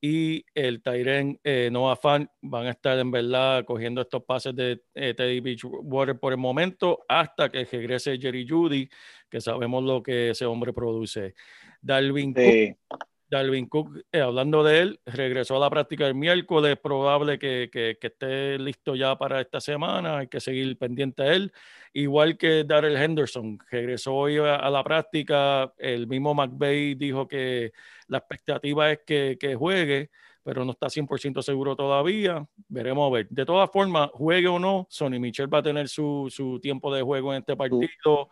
y 0.00 0.44
el 0.54 0.80
Tyren 0.80 1.38
eh, 1.42 1.68
Noah 1.70 1.96
Fan 1.96 2.30
van 2.40 2.68
a 2.68 2.70
estar, 2.70 2.98
en 2.98 3.10
verdad, 3.10 3.64
cogiendo 3.64 4.00
estos 4.00 4.22
pases 4.24 4.54
de 4.54 4.82
Teddy 4.94 5.40
Beachwater 5.40 6.18
por 6.18 6.32
el 6.32 6.38
momento 6.38 7.04
hasta 7.08 7.50
que 7.50 7.64
regrese 7.64 8.16
Jerry 8.18 8.48
Judy, 8.48 8.88
que 9.28 9.40
sabemos 9.40 9.84
lo 9.84 10.02
que 10.02 10.30
ese 10.30 10.46
hombre 10.46 10.72
produce. 10.72 11.34
Dalvin 11.82 12.32
Cook 12.32 13.08
Dalvin 13.30 13.68
Cook, 13.68 14.04
eh, 14.10 14.20
hablando 14.20 14.62
de 14.64 14.80
él, 14.80 15.00
regresó 15.04 15.56
a 15.56 15.60
la 15.60 15.70
práctica 15.70 16.06
el 16.06 16.14
miércoles, 16.14 16.72
es 16.72 16.78
probable 16.78 17.38
que, 17.38 17.68
que, 17.70 17.96
esté 18.00 18.58
listo 18.58 18.94
ya 18.94 19.16
para 19.16 19.40
esta 19.40 19.60
semana, 19.60 20.18
hay 20.18 20.28
que 20.28 20.40
seguir 20.40 20.78
pendiente 20.78 21.22
a 21.22 21.34
él, 21.34 21.52
igual 21.92 22.38
que 22.38 22.64
Darrell 22.64 22.96
Henderson, 22.96 23.58
regresó 23.70 24.14
hoy 24.14 24.38
a, 24.38 24.70
la 24.70 24.82
práctica, 24.82 25.72
el 25.76 26.06
mismo 26.06 26.34
McVeigh 26.34 26.94
dijo 26.94 27.28
que 27.28 27.72
la 28.06 28.18
expectativa 28.18 28.90
es 28.90 29.00
que, 29.06 29.36
que 29.38 29.54
juegue, 29.54 30.10
pero 30.42 30.64
no 30.64 30.72
está 30.72 30.86
100% 30.86 31.42
seguro 31.42 31.76
todavía, 31.76 32.46
veremos 32.68 33.10
a 33.10 33.14
ver. 33.14 33.28
De 33.28 33.44
todas 33.44 33.70
formas, 33.70 34.08
juegue 34.14 34.48
o 34.48 34.58
no, 34.58 34.86
Sonny 34.88 35.18
Michel 35.18 35.52
va 35.52 35.58
a 35.58 35.62
tener 35.62 35.88
su, 35.88 36.28
su 36.30 36.58
tiempo 36.60 36.94
de 36.94 37.02
juego 37.02 37.34
en 37.34 37.40
este 37.40 37.54
partido, 37.54 38.30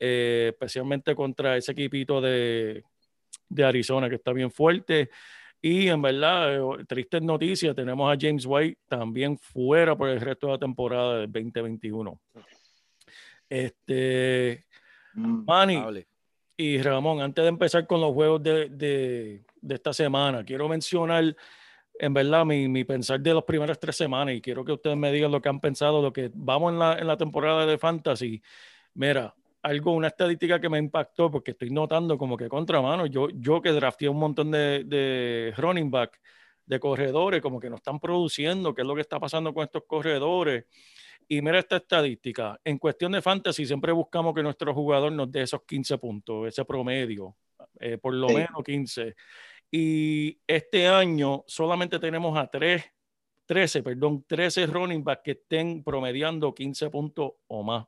eh, 0.00 0.52
especialmente 0.52 1.14
contra 1.14 1.58
ese 1.58 1.72
equipito 1.72 2.22
de 2.22 2.84
de 3.48 3.64
Arizona, 3.64 4.08
que 4.08 4.16
está 4.16 4.32
bien 4.32 4.50
fuerte. 4.50 5.10
Y 5.60 5.88
en 5.88 6.00
verdad, 6.00 6.56
eh, 6.56 6.84
tristes 6.86 7.22
noticias, 7.22 7.74
tenemos 7.74 8.12
a 8.12 8.16
James 8.18 8.44
White 8.46 8.78
también 8.88 9.36
fuera 9.36 9.96
por 9.96 10.08
el 10.08 10.20
resto 10.20 10.46
de 10.46 10.52
la 10.52 10.58
temporada 10.58 11.18
del 11.18 11.32
2021. 11.32 12.20
Este, 13.48 14.66
mm, 15.14 15.44
Manny 15.44 16.06
y 16.56 16.80
Ramón, 16.82 17.20
antes 17.20 17.42
de 17.42 17.48
empezar 17.48 17.86
con 17.86 18.00
los 18.00 18.12
juegos 18.12 18.42
de, 18.42 18.68
de, 18.68 19.44
de 19.60 19.74
esta 19.74 19.92
semana, 19.92 20.44
quiero 20.44 20.68
mencionar 20.68 21.34
en 21.98 22.14
verdad 22.14 22.44
mi, 22.44 22.68
mi, 22.68 22.84
pensar 22.84 23.20
de 23.20 23.34
las 23.34 23.44
primeras 23.44 23.78
tres 23.78 23.96
semanas 23.96 24.34
y 24.34 24.40
quiero 24.40 24.64
que 24.64 24.72
ustedes 24.72 24.96
me 24.96 25.10
digan 25.10 25.32
lo 25.32 25.42
que 25.42 25.48
han 25.48 25.60
pensado, 25.60 26.00
lo 26.00 26.12
que 26.12 26.30
vamos 26.32 26.72
en 26.72 26.78
la, 26.78 26.98
en 26.98 27.06
la 27.06 27.16
temporada 27.16 27.66
de 27.66 27.78
Fantasy. 27.78 28.40
Mira, 28.94 29.34
algo, 29.62 29.92
una 29.92 30.08
estadística 30.08 30.60
que 30.60 30.68
me 30.68 30.78
impactó 30.78 31.30
porque 31.30 31.52
estoy 31.52 31.70
notando 31.70 32.16
como 32.16 32.36
que 32.36 32.48
contra 32.48 32.80
mano, 32.80 33.06
yo, 33.06 33.28
yo 33.30 33.60
que 33.60 33.70
drafté 33.70 34.08
un 34.08 34.18
montón 34.18 34.50
de, 34.50 34.84
de 34.84 35.52
running 35.56 35.90
back, 35.90 36.20
de 36.66 36.78
corredores, 36.78 37.40
como 37.40 37.58
que 37.58 37.70
no 37.70 37.76
están 37.76 37.98
produciendo, 37.98 38.74
qué 38.74 38.82
es 38.82 38.86
lo 38.86 38.94
que 38.94 39.00
está 39.00 39.18
pasando 39.18 39.54
con 39.54 39.64
estos 39.64 39.84
corredores. 39.86 40.66
Y 41.26 41.42
mira 41.42 41.58
esta 41.58 41.76
estadística, 41.76 42.58
en 42.64 42.78
cuestión 42.78 43.12
de 43.12 43.22
fantasy 43.22 43.66
siempre 43.66 43.92
buscamos 43.92 44.34
que 44.34 44.42
nuestro 44.42 44.72
jugador 44.74 45.12
nos 45.12 45.30
dé 45.30 45.42
esos 45.42 45.62
15 45.64 45.98
puntos, 45.98 46.48
ese 46.48 46.64
promedio, 46.64 47.36
eh, 47.80 47.98
por 47.98 48.14
lo 48.14 48.28
menos 48.28 48.62
15. 48.64 49.14
Y 49.70 50.38
este 50.46 50.88
año 50.88 51.44
solamente 51.46 51.98
tenemos 51.98 52.36
a 52.38 52.46
3, 52.46 52.82
13, 53.46 53.82
perdón, 53.82 54.24
13 54.26 54.66
running 54.66 55.04
backs 55.04 55.22
que 55.22 55.30
estén 55.32 55.82
promediando 55.82 56.54
15 56.54 56.90
puntos 56.90 57.32
o 57.46 57.62
más. 57.62 57.86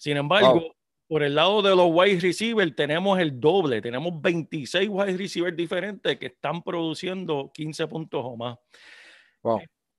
Sin 0.00 0.16
embargo, 0.16 0.74
por 1.06 1.22
el 1.22 1.34
lado 1.34 1.60
de 1.60 1.76
los 1.76 1.88
wide 1.90 2.20
receivers 2.20 2.74
tenemos 2.74 3.20
el 3.20 3.38
doble, 3.38 3.82
tenemos 3.82 4.18
26 4.18 4.88
wide 4.88 5.18
receivers 5.18 5.54
diferentes 5.54 6.18
que 6.18 6.26
están 6.26 6.62
produciendo 6.62 7.50
15 7.52 7.86
puntos 7.86 8.22
o 8.24 8.34
más. 8.34 8.56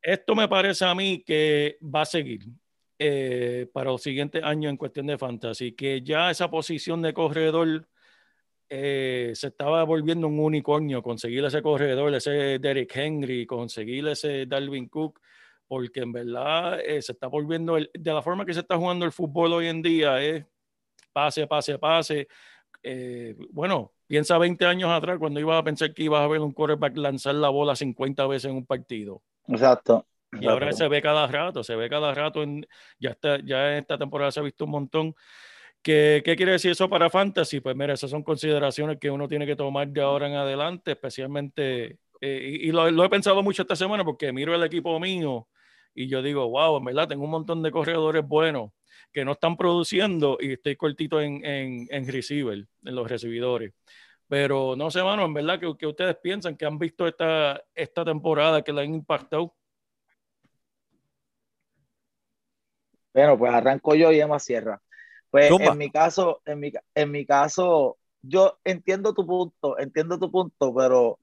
Esto 0.02 0.34
me 0.34 0.48
parece 0.48 0.86
a 0.86 0.96
mí 0.96 1.24
que 1.24 1.78
va 1.84 2.02
a 2.02 2.06
seguir 2.06 2.48
eh, 2.98 3.68
para 3.72 3.92
los 3.92 4.02
siguientes 4.02 4.44
años 4.44 4.72
en 4.72 4.78
cuestión 4.78 5.06
de 5.06 5.20
fantasy, 5.20 5.74
que 5.74 6.02
ya 6.02 6.32
esa 6.32 6.50
posición 6.50 7.04
de 7.04 7.14
corredor 7.14 7.88
eh, 8.70 9.34
se 9.36 9.48
estaba 9.50 9.84
volviendo 9.84 10.28
un 10.28 10.40
unicornio, 10.40 11.04
conseguir 11.04 11.46
ese 11.46 11.62
corredor, 11.62 12.12
ese 12.16 12.58
Derek 12.58 12.96
Henry, 12.96 13.46
conseguir 13.46 14.08
ese 14.08 14.48
Dalvin 14.48 14.90
Cook 14.90 15.22
porque 15.72 16.02
en 16.02 16.12
verdad 16.12 16.82
eh, 16.82 17.02
se 17.02 17.14
está 17.14 17.28
volviendo, 17.28 17.78
el, 17.78 17.90
de 17.94 18.14
la 18.14 18.22
forma 18.22 18.46
que 18.46 18.54
se 18.54 18.60
está 18.60 18.76
jugando 18.76 19.06
el 19.06 19.14
fútbol 19.14 19.54
hoy 19.54 19.68
en 19.68 19.82
día, 19.82 20.22
es 20.22 20.46
pase, 21.14 21.48
pase, 21.48 21.80
pase. 21.80 22.28
Eh, 22.84 23.38
bueno, 23.52 23.94
piensa 24.06 24.38
20 24.38 24.66
años 24.66 24.90
atrás 24.90 25.18
cuando 25.18 25.40
ibas 25.40 25.58
a 25.58 25.64
pensar 25.64 25.94
que 25.94 26.04
ibas 26.04 26.24
a 26.24 26.28
ver 26.28 26.42
un 26.42 26.52
quarterback 26.52 26.98
lanzar 26.98 27.36
la 27.36 27.48
bola 27.48 27.74
50 27.74 28.28
veces 28.28 28.52
en 28.52 28.58
un 28.58 28.66
partido. 28.66 29.22
Exacto. 29.48 30.06
Y 30.34 30.46
ahora 30.46 30.74
se 30.74 30.90
ve 30.90 31.02
cada 31.02 31.26
rato, 31.28 31.64
se 31.64 31.78
ve 31.78 31.90
cada 31.90 32.14
rato, 32.14 32.44
en, 32.44 32.68
ya, 33.00 33.12
está, 33.12 33.40
ya 33.42 33.72
en 33.72 33.78
esta 33.78 33.98
temporada 33.98 34.30
se 34.30 34.42
ha 34.42 34.44
visto 34.44 34.66
un 34.66 34.72
montón. 34.72 35.16
¿Qué, 35.82 36.22
¿Qué, 36.26 36.36
quiere 36.36 36.52
decir 36.52 36.72
eso 36.72 36.90
para 36.90 37.10
Fantasy? 37.10 37.62
Pues 37.62 37.78
mira, 37.78 37.94
esas 37.94 38.10
son 38.10 38.24
consideraciones 38.24 38.98
que 39.00 39.10
uno 39.10 39.26
tiene 39.26 39.46
que 39.46 39.56
tomar 39.56 39.88
de 39.88 40.02
ahora 40.02 40.28
en 40.28 40.34
adelante, 40.34 40.92
especialmente, 40.92 42.00
eh, 42.20 42.58
y, 42.62 42.74
lo, 42.74 42.92
lo, 42.92 43.06
he 43.06 43.10
pensado 43.10 43.42
mucho 43.42 43.62
esta 43.62 43.78
semana 43.78 44.04
porque 44.04 44.34
miro 44.34 44.54
el 44.54 44.64
equipo 44.66 45.00
mío 45.00 45.48
y 45.94 46.08
yo 46.08 46.22
digo, 46.22 46.50
wow, 46.50 46.78
en 46.78 46.86
verdad 46.86 47.08
tengo 47.08 47.26
un 47.26 47.32
montón 47.32 47.62
de 47.62 47.72
corredores 47.72 48.26
buenos 48.28 48.72
que 49.12 49.26
no 49.26 49.34
están 49.34 49.58
produciendo 49.58 50.38
y 50.40 50.54
estoy 50.54 50.76
cortito 50.76 51.20
en, 51.22 51.44
en, 51.44 51.88
en 51.90 52.08
receiver, 52.08 52.66
en 52.84 52.96
los 52.96 53.10
recibidores. 53.10 53.74
Pero 54.28 54.76
no 54.78 54.90
sé, 54.90 55.04
mano, 55.04 55.26
en 55.26 55.34
verdad 55.34 55.60
que, 55.60 55.76
que 55.78 55.88
ustedes 55.88 56.16
piensan 56.24 56.56
que 56.56 56.66
han 56.66 56.80
visto 56.80 57.06
esta, 57.06 57.62
esta 57.76 58.06
temporada 58.06 58.62
que 58.62 58.72
la 58.72 58.82
han 58.82 58.94
impactado. 58.94 59.54
Bueno, 63.14 63.38
pues 63.38 63.54
arranco 63.54 63.94
yo 63.96 64.12
y 64.12 64.22
Emma 64.22 64.40
cierra. 64.40 64.82
Pues 65.30 65.52
en 65.52 65.78
mi 65.78 65.90
caso, 65.90 66.42
en 66.46 66.60
mi, 66.60 66.72
en 66.96 67.12
mi 67.12 67.26
caso, 67.26 67.98
yo 68.22 68.58
entiendo 68.64 69.14
tu 69.14 69.26
punto, 69.26 69.78
entiendo 69.78 70.18
tu 70.20 70.32
punto, 70.32 70.74
pero 70.74 71.20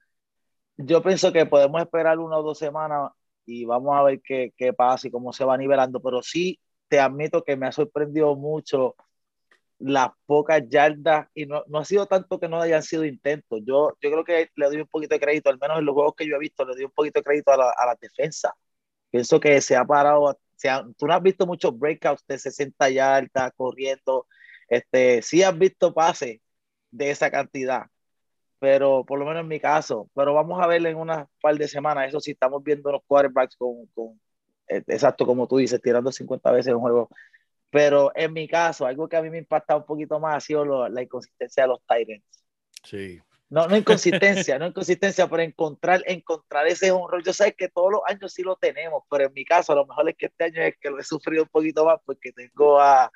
yo 0.77 1.01
pienso 1.01 1.31
que 1.31 1.45
podemos 1.45 1.81
esperar 1.81 2.19
una 2.19 2.37
o 2.37 2.43
dos 2.43 2.57
semanas 2.57 3.11
y 3.49 3.65
vamos 3.65 3.97
a 3.97 4.03
ver 4.03 4.21
qué, 4.23 4.53
qué 4.57 4.73
pasa 4.73 5.07
y 5.07 5.11
cómo 5.11 5.33
se 5.33 5.45
va 5.45 5.57
nivelando, 5.57 5.99
pero 6.01 6.21
sí 6.21 6.59
te 6.87 6.99
admito 6.99 7.43
que 7.43 7.55
me 7.57 7.67
ha 7.67 7.71
sorprendido 7.71 8.35
mucho 8.35 8.95
las 9.79 10.09
pocas 10.25 10.61
yardas 10.69 11.27
y 11.33 11.45
no, 11.45 11.63
no 11.67 11.79
ha 11.79 11.85
sido 11.85 12.05
tanto 12.05 12.39
que 12.39 12.47
no 12.49 12.61
hayan 12.61 12.83
sido 12.83 13.05
intentos. 13.05 13.61
Yo, 13.65 13.97
yo 14.01 14.11
creo 14.11 14.23
que 14.25 14.49
le 14.55 14.65
doy 14.67 14.81
un 14.81 14.87
poquito 14.87 15.15
de 15.15 15.21
crédito, 15.21 15.49
al 15.49 15.57
menos 15.59 15.79
en 15.79 15.85
los 15.85 15.93
juegos 15.93 16.13
que 16.15 16.27
yo 16.27 16.35
he 16.35 16.39
visto, 16.39 16.65
le 16.65 16.75
doy 16.75 16.85
un 16.85 16.91
poquito 16.91 17.19
de 17.19 17.23
crédito 17.23 17.51
a 17.51 17.57
la, 17.57 17.69
a 17.71 17.85
la 17.87 17.97
defensa. 17.99 18.53
Pienso 19.09 19.39
que 19.39 19.61
se 19.61 19.75
ha 19.75 19.85
parado, 19.85 20.37
se 20.55 20.69
tú 20.97 21.07
no 21.07 21.13
has 21.13 21.23
visto 21.23 21.47
muchos 21.47 21.77
breakouts 21.77 22.25
de 22.27 22.37
60 22.37 22.89
yardas 22.89 23.51
corriendo, 23.55 24.27
este, 24.67 25.21
sí 25.21 25.43
has 25.43 25.57
visto 25.57 25.93
pases 25.93 26.39
de 26.91 27.11
esa 27.11 27.31
cantidad, 27.31 27.87
pero 28.59 29.05
por 29.05 29.19
lo 29.19 29.25
menos 29.25 29.41
en 29.41 29.47
mi 29.47 29.59
caso, 29.59 30.09
pero 30.13 30.33
vamos 30.33 30.61
a 30.61 30.67
ver 30.67 30.85
en 30.85 30.97
unas 30.97 31.27
par 31.41 31.57
de 31.57 31.67
semanas, 31.67 32.09
eso 32.09 32.19
sí, 32.19 32.31
estamos 32.31 32.63
viendo 32.63 32.91
los 32.91 33.01
quarterbacks 33.07 33.55
con, 33.55 33.85
con 33.87 34.19
eh, 34.67 34.83
exacto 34.87 35.25
como 35.25 35.47
tú 35.47 35.57
dices, 35.57 35.81
tirando 35.81 36.11
50 36.11 36.51
veces 36.51 36.67
en 36.67 36.75
un 36.75 36.81
juego, 36.81 37.09
pero 37.69 38.11
en 38.15 38.33
mi 38.33 38.47
caso, 38.47 38.85
algo 38.85 39.07
que 39.07 39.17
a 39.17 39.21
mí 39.21 39.29
me 39.29 39.37
impacta 39.37 39.75
un 39.75 39.85
poquito 39.85 40.19
más 40.19 40.35
ha 40.35 40.39
sido 40.39 40.89
la 40.89 41.01
inconsistencia 41.01 41.63
de 41.63 41.69
los 41.69 41.79
Titans. 41.81 42.23
Sí. 42.83 43.19
No, 43.49 43.67
no 43.67 43.75
inconsistencia, 43.75 44.59
no 44.59 44.67
inconsistencia, 44.67 45.27
pero 45.27 45.41
encontrar, 45.41 46.03
encontrar 46.05 46.67
ese 46.67 46.91
honor. 46.91 47.23
Yo 47.23 47.33
sé 47.33 47.53
que 47.53 47.67
todos 47.67 47.91
los 47.91 48.01
años 48.05 48.33
sí 48.33 48.43
lo 48.43 48.55
tenemos, 48.55 49.03
pero 49.09 49.25
en 49.25 49.33
mi 49.33 49.43
caso, 49.43 49.71
a 49.71 49.75
lo 49.75 49.87
mejor 49.87 50.09
es 50.09 50.15
que 50.17 50.27
este 50.27 50.43
año 50.45 50.61
es 50.61 50.75
que 50.79 50.89
lo 50.89 50.99
he 50.99 51.03
sufrido 51.03 51.43
un 51.43 51.49
poquito 51.49 51.85
más 51.85 51.99
porque 52.05 52.31
tengo 52.31 52.79
a, 52.79 53.11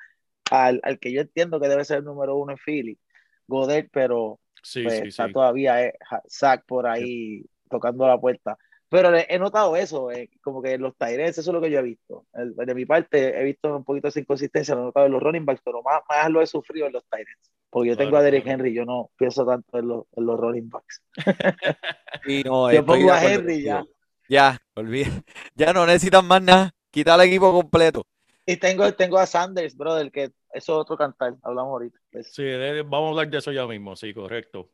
al, 0.50 0.80
al 0.82 0.98
que 0.98 1.12
yo 1.12 1.20
entiendo 1.20 1.60
que 1.60 1.68
debe 1.68 1.84
ser 1.84 1.98
el 1.98 2.04
número 2.04 2.36
uno 2.36 2.52
en 2.52 2.58
Philly, 2.58 2.98
Goddard, 3.46 3.88
pero 3.92 4.40
Sí, 4.64 4.82
pues, 4.82 4.98
sí, 4.98 5.08
está 5.08 5.26
sí. 5.26 5.32
todavía 5.32 5.84
eh, 5.84 5.94
Zach 6.28 6.64
por 6.66 6.86
ahí 6.86 7.44
tocando 7.68 8.08
la 8.08 8.18
puerta. 8.18 8.58
Pero 8.88 9.12
he 9.16 9.38
notado 9.38 9.74
eso, 9.76 10.12
eh, 10.12 10.30
como 10.40 10.62
que 10.62 10.78
los 10.78 10.96
Tyrants, 10.96 11.38
eso 11.38 11.50
es 11.50 11.54
lo 11.54 11.60
que 11.60 11.70
yo 11.70 11.80
he 11.80 11.82
visto. 11.82 12.26
El, 12.32 12.54
de 12.54 12.74
mi 12.74 12.86
parte, 12.86 13.40
he 13.40 13.42
visto 13.42 13.76
un 13.76 13.84
poquito 13.84 14.08
esa 14.08 14.20
inconsistencia, 14.20 14.74
lo 14.74 14.82
he 14.82 14.84
notado 14.84 15.06
en 15.06 15.12
los 15.12 15.22
running 15.22 15.44
backs, 15.44 15.62
pero 15.64 15.82
más, 15.82 16.02
más 16.08 16.30
lo 16.30 16.40
he 16.40 16.46
sufrido 16.46 16.86
en 16.86 16.92
los 16.92 17.04
Tyrants. 17.10 17.50
Porque 17.70 17.88
yo 17.88 17.96
tengo 17.96 18.10
Claro, 18.10 18.22
a 18.22 18.24
Derek 18.24 18.44
claro. 18.44 18.58
Henry, 18.60 18.72
yo 18.72 18.84
no 18.84 19.10
pienso 19.16 19.44
tanto 19.44 19.78
en 19.78 19.88
los, 19.88 20.04
en 20.12 20.26
los 20.26 20.38
running 20.38 20.70
backs. 20.70 21.02
Y 22.26 22.44
no, 22.44 22.72
Yo 22.72 22.86
pongo 22.86 23.10
a 23.10 23.24
Henry 23.24 23.62
ya. 23.62 23.84
Ya, 24.28 24.58
olvida. 24.74 25.10
Ya 25.56 25.72
no 25.72 25.84
necesitan 25.84 26.24
más 26.26 26.42
nada. 26.42 26.72
Quita 26.90 27.16
el 27.16 27.22
equipo 27.22 27.52
completo. 27.52 28.06
Y 28.46 28.56
tengo, 28.58 28.92
tengo 28.94 29.18
a 29.18 29.26
Sanders, 29.26 29.76
brother, 29.76 30.12
que 30.12 30.30
es 30.54 30.68
otro 30.68 30.96
cantar, 30.96 31.34
hablamos 31.42 31.72
ahorita. 31.72 31.98
Pues. 32.10 32.32
Sí, 32.32 32.42
de- 32.44 32.82
vamos 32.82 33.08
a 33.08 33.10
hablar 33.10 33.28
de 33.30 33.38
eso 33.38 33.52
ya 33.52 33.66
mismo, 33.66 33.94
sí, 33.96 34.14
correcto. 34.14 34.70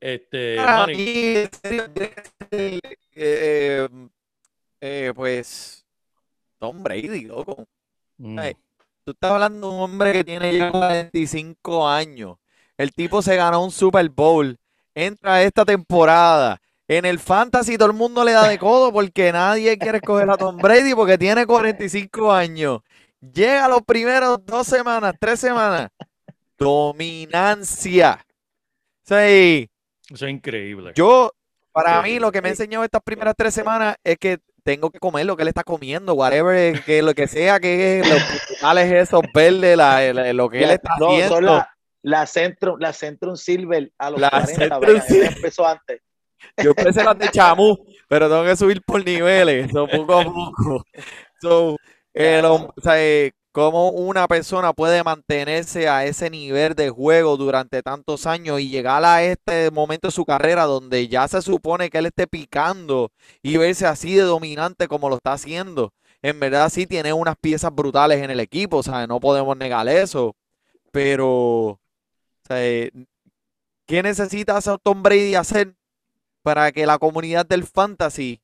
Este, 0.00 0.56
tiene 0.56 0.96
que 0.96 1.50
ser, 1.62 1.90
eh, 3.14 3.88
eh, 4.80 5.12
pues, 5.14 5.84
Tom 6.58 6.82
Brady, 6.82 7.22
loco. 7.26 7.66
mm, 8.18 8.38
Ay, 8.38 8.56
Tú 9.04 9.10
estás 9.12 9.32
hablando 9.32 9.68
de 9.68 9.74
un 9.76 9.80
hombre 9.82 10.12
que 10.12 10.24
tiene 10.24 10.56
ya 10.56 10.70
45 10.70 11.88
años. 11.88 12.36
El 12.76 12.92
tipo 12.92 13.20
se 13.20 13.34
ganó 13.36 13.64
un 13.64 13.72
Super 13.72 14.08
Bowl. 14.08 14.56
Entra 14.94 15.42
esta 15.42 15.64
temporada. 15.64 16.60
En 16.86 17.04
el 17.04 17.18
Fantasy 17.18 17.76
todo 17.76 17.88
el 17.90 17.96
mundo 17.96 18.22
le 18.24 18.30
da 18.32 18.46
de 18.46 18.58
codo 18.60 18.92
porque 18.92 19.32
nadie 19.32 19.76
quiere 19.78 19.98
escoger 19.98 20.30
a 20.30 20.36
Tom 20.36 20.56
Brady 20.56 20.94
porque 20.94 21.18
tiene 21.18 21.46
45 21.46 22.30
años. 22.32 22.80
Llega 23.22 23.68
los 23.68 23.82
primeros 23.82 24.44
dos 24.44 24.66
semanas, 24.66 25.14
tres 25.20 25.38
semanas. 25.40 25.88
Dominancia. 26.58 28.24
O 28.24 29.06
sea, 29.06 29.30
y 29.30 29.68
eso 30.10 30.26
es 30.26 30.32
increíble. 30.32 30.92
yo, 30.94 31.30
para 31.72 32.02
Sí, 32.02 32.10
mí, 32.10 32.18
lo 32.18 32.30
que 32.32 32.42
me 32.42 32.48
ha 32.48 32.54
sí. 32.54 32.62
enseñado 32.62 32.84
estas 32.84 33.02
primeras 33.02 33.34
tres 33.36 33.54
semanas 33.54 33.96
es 34.04 34.18
que 34.18 34.38
tengo 34.62 34.90
que 34.90 34.98
comer 35.00 35.26
lo 35.26 35.36
que 35.36 35.42
él 35.42 35.48
está 35.48 35.64
comiendo, 35.64 36.14
whatever, 36.14 36.82
que 36.84 37.02
lo 37.02 37.14
que 37.14 37.26
sea, 37.26 37.58
que 37.58 38.00
es, 38.00 38.08
los 38.08 38.18
vegetales 38.20 38.92
esos 38.92 39.22
verdes, 39.34 39.76
la- 39.76 40.12
la- 40.12 40.32
lo 40.32 40.48
que 40.48 40.62
él 40.62 40.70
está 40.70 40.90
no, 41.00 41.06
son 41.06 41.14
haciendo. 41.22 41.40
la, 41.40 41.70
la 42.02 42.26
Centrum, 42.26 42.78
la 42.78 42.92
Centrum 42.92 43.36
Silver 43.36 43.90
a 43.98 44.10
los 44.10 44.20
La 44.20 44.30
40, 44.30 44.54
Centrum 44.54 44.80
vaya, 44.80 45.00
Silver. 45.02 45.22
ella 45.26 45.36
empezó 45.36 45.66
antes. 45.66 46.00
Yo 46.62 46.70
empecé 46.76 47.02
las 47.04 47.18
de 47.18 47.28
chamú, 47.30 47.76
pero 48.08 48.28
tengo 48.28 48.44
que 48.44 48.56
subir 48.56 48.82
por 48.82 49.04
niveles, 49.04 49.70
so, 49.72 49.86
poco 49.88 50.20
a 50.20 50.24
poco. 50.24 50.84
So, 51.40 51.76
el 52.14 52.44
o 52.44 52.72
sea, 52.82 53.02
eh, 53.02 53.32
cómo 53.52 53.90
una 53.90 54.26
persona 54.28 54.72
puede 54.72 55.04
mantenerse 55.04 55.88
a 55.88 56.04
ese 56.06 56.30
nivel 56.30 56.74
de 56.74 56.90
juego 56.90 57.36
durante 57.36 57.82
tantos 57.82 58.26
años 58.26 58.60
y 58.60 58.70
llegar 58.70 59.04
a 59.04 59.22
este 59.22 59.70
momento 59.70 60.08
de 60.08 60.12
su 60.12 60.24
carrera 60.24 60.64
donde 60.64 61.06
ya 61.08 61.28
se 61.28 61.42
supone 61.42 61.90
que 61.90 61.98
él 61.98 62.06
esté 62.06 62.26
picando 62.26 63.10
y 63.42 63.58
verse 63.58 63.86
así 63.86 64.14
de 64.14 64.22
dominante 64.22 64.88
como 64.88 65.08
lo 65.08 65.16
está 65.16 65.34
haciendo. 65.34 65.92
En 66.22 66.40
verdad 66.40 66.70
sí 66.70 66.86
tiene 66.86 67.12
unas 67.12 67.36
piezas 67.36 67.74
brutales 67.74 68.22
en 68.22 68.30
el 68.30 68.40
equipo, 68.40 68.78
o 68.78 68.82
sea, 68.82 69.06
no 69.06 69.20
podemos 69.20 69.56
negar 69.56 69.88
eso, 69.88 70.36
pero, 70.92 71.28
o 71.28 71.80
sea, 72.46 72.64
eh, 72.64 72.90
¿qué 73.86 74.02
necesita 74.02 74.60
Tom 74.82 75.02
Brady 75.02 75.34
hacer 75.34 75.74
para 76.42 76.72
que 76.72 76.86
la 76.86 76.98
comunidad 76.98 77.46
del 77.46 77.64
fantasy 77.64 78.40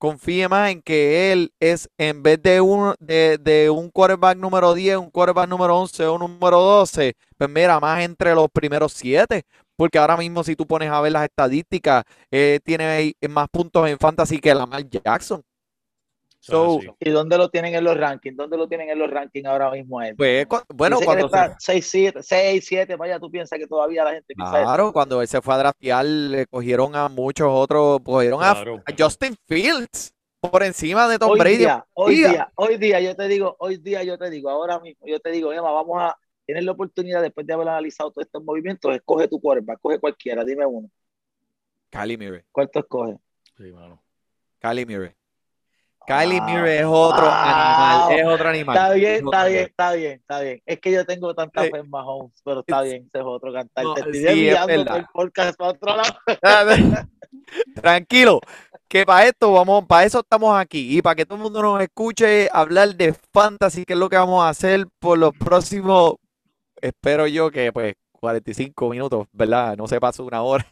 confíe 0.00 0.48
más 0.48 0.70
en 0.70 0.80
que 0.80 1.30
él 1.30 1.52
es, 1.60 1.90
en 1.98 2.22
vez 2.22 2.42
de 2.42 2.60
un, 2.62 2.94
de, 2.98 3.70
un 3.70 3.90
quarterback 3.90 4.38
número 4.38 4.72
10, 4.72 4.96
un 4.96 5.10
quarterback 5.10 5.48
número 5.48 5.78
11 5.78 6.06
o 6.06 6.18
número 6.18 6.58
12, 6.58 7.14
pues 7.36 7.50
mira, 7.50 7.78
más 7.78 8.02
entre 8.02 8.34
los 8.34 8.48
primeros 8.50 8.94
7. 8.94 9.44
Porque 9.76 9.98
ahora 9.98 10.16
mismo 10.16 10.42
si 10.42 10.56
tú 10.56 10.66
pones 10.66 10.90
a 10.90 11.00
ver 11.00 11.12
las 11.12 11.24
estadísticas, 11.24 12.04
eh, 12.30 12.60
tiene 12.64 13.14
más 13.28 13.48
puntos 13.50 13.88
en 13.88 13.98
fantasy 13.98 14.38
que 14.40 14.54
Lamar 14.54 14.88
Jackson. 14.88 15.42
So. 16.42 16.80
¿Y 16.98 17.10
dónde 17.10 17.36
lo 17.36 17.50
tienen 17.50 17.74
en 17.74 17.84
los 17.84 17.96
rankings? 17.98 18.34
¿Dónde 18.36 18.56
lo 18.56 18.66
tienen 18.66 18.88
en 18.88 18.98
los 18.98 19.10
rankings 19.10 19.46
ahora 19.46 19.70
mismo 19.70 20.00
él? 20.00 20.16
Pues, 20.16 20.46
cu- 20.46 20.62
bueno, 20.74 20.96
Dice 20.96 21.04
cuando 21.04 21.28
se- 21.28 21.36
está 21.36 21.56
6, 21.58 21.86
7, 21.90 22.22
6, 22.22 22.64
7, 22.66 22.96
vaya, 22.96 23.20
tú 23.20 23.30
piensas 23.30 23.58
que 23.58 23.66
todavía 23.66 24.04
la 24.04 24.12
gente 24.12 24.34
piensa 24.34 24.56
eso. 24.56 24.64
Claro, 24.66 24.92
cuando 24.92 25.20
él 25.20 25.28
se 25.28 25.42
fue 25.42 25.52
a 25.54 25.58
draftear, 25.58 26.04
le 26.04 26.46
cogieron 26.46 26.96
a 26.96 27.08
muchos 27.10 27.46
otros, 27.50 28.00
cogieron 28.02 28.42
a- 28.42 28.54
Claro. 28.54 28.82
a 28.86 28.92
Justin 28.98 29.36
Fields 29.46 30.14
por 30.40 30.62
encima 30.62 31.06
de 31.08 31.18
Tom 31.18 31.30
Hoy 31.32 31.38
Brady. 31.40 31.58
día, 31.58 31.84
hoy 31.92 32.14
día. 32.14 32.28
día, 32.30 32.52
hoy 32.54 32.76
día, 32.78 33.00
yo 33.00 33.14
te 33.14 33.28
digo, 33.28 33.56
hoy 33.58 33.76
día 33.76 34.02
yo 34.02 34.16
te 34.16 34.30
digo, 34.30 34.48
ahora 34.48 34.80
mismo, 34.80 35.06
yo 35.06 35.20
te 35.20 35.30
digo, 35.30 35.52
Emma, 35.52 35.70
vamos 35.70 35.98
a 36.00 36.16
tener 36.46 36.64
la 36.64 36.72
oportunidad 36.72 37.20
después 37.20 37.46
de 37.46 37.52
haber 37.52 37.68
analizado 37.68 38.10
todos 38.12 38.24
estos 38.24 38.42
movimientos, 38.42 38.94
escoge 38.94 39.28
tu 39.28 39.38
quarterback, 39.38 39.78
coge 39.82 39.98
cualquiera, 39.98 40.42
dime 40.42 40.64
uno. 40.64 40.88
Kylie 41.90 42.16
Murray. 42.16 42.40
¿Cuál 42.50 42.70
tú 42.70 42.78
escoges? 42.78 43.16
Sí, 43.58 43.64
mano. 43.72 44.02
Kylie 44.58 44.86
Murray. 44.86 45.10
Kylie 46.10 46.40
Wow. 46.40 46.48
Murray 46.48 46.78
es 46.78 46.84
otro 46.86 47.22
Wow. 47.26 47.32
animal, 47.34 48.18
es 48.18 48.26
otro 48.26 48.48
animal. 48.48 48.76
Está 48.76 48.92
bien, 48.92 49.12
Es 49.12 49.22
está 49.22 49.44
bien, 49.44 49.62
está 49.64 49.92
bien, 49.92 50.12
está 50.12 50.40
bien. 50.40 50.62
Es 50.66 50.80
que 50.80 50.92
yo 50.92 51.06
tengo 51.06 51.34
tanta 51.34 51.62
fe 51.62 51.76
en 51.78 51.88
Mahomes, 51.88 52.40
pero 52.44 52.60
está 52.60 52.82
bien, 52.82 53.06
ese 53.06 53.18
es 53.18 53.24
otro 53.24 53.52
cantar. 53.52 53.84
No, 53.84 53.94
Te 53.94 54.00
estoy 54.00 54.14
sí, 54.14 54.48
es 54.48 54.68
el 54.68 55.06
podcast 55.12 55.56
para 55.56 55.70
otro 55.70 55.96
lado. 55.96 56.12
animal. 56.72 57.08
Tranquilo, 57.74 58.40
que 58.88 59.06
para 59.06 59.26
esto 59.26 59.52
vamos, 59.52 59.86
para 59.86 60.04
eso 60.04 60.18
estamos 60.20 60.58
aquí 60.58 60.98
y 60.98 61.00
para 61.00 61.14
que 61.14 61.24
todo 61.24 61.36
el 61.36 61.42
mundo 61.44 61.62
nos 61.62 61.80
escuche 61.80 62.48
hablar 62.52 62.94
de 62.96 63.14
fantasy, 63.32 63.84
que 63.84 63.92
es 63.92 63.98
lo 63.98 64.08
que 64.08 64.16
vamos 64.16 64.42
a 64.42 64.48
hacer 64.48 64.86
por 64.98 65.16
los 65.16 65.32
próximos, 65.36 66.14
espero 66.80 67.26
yo 67.28 67.50
que 67.50 67.72
pues 67.72 67.94
45 68.12 68.90
minutos, 68.90 69.26
¿verdad? 69.32 69.76
No 69.76 69.86
se 69.86 70.00
pase 70.00 70.22
una 70.22 70.42
hora. 70.42 70.66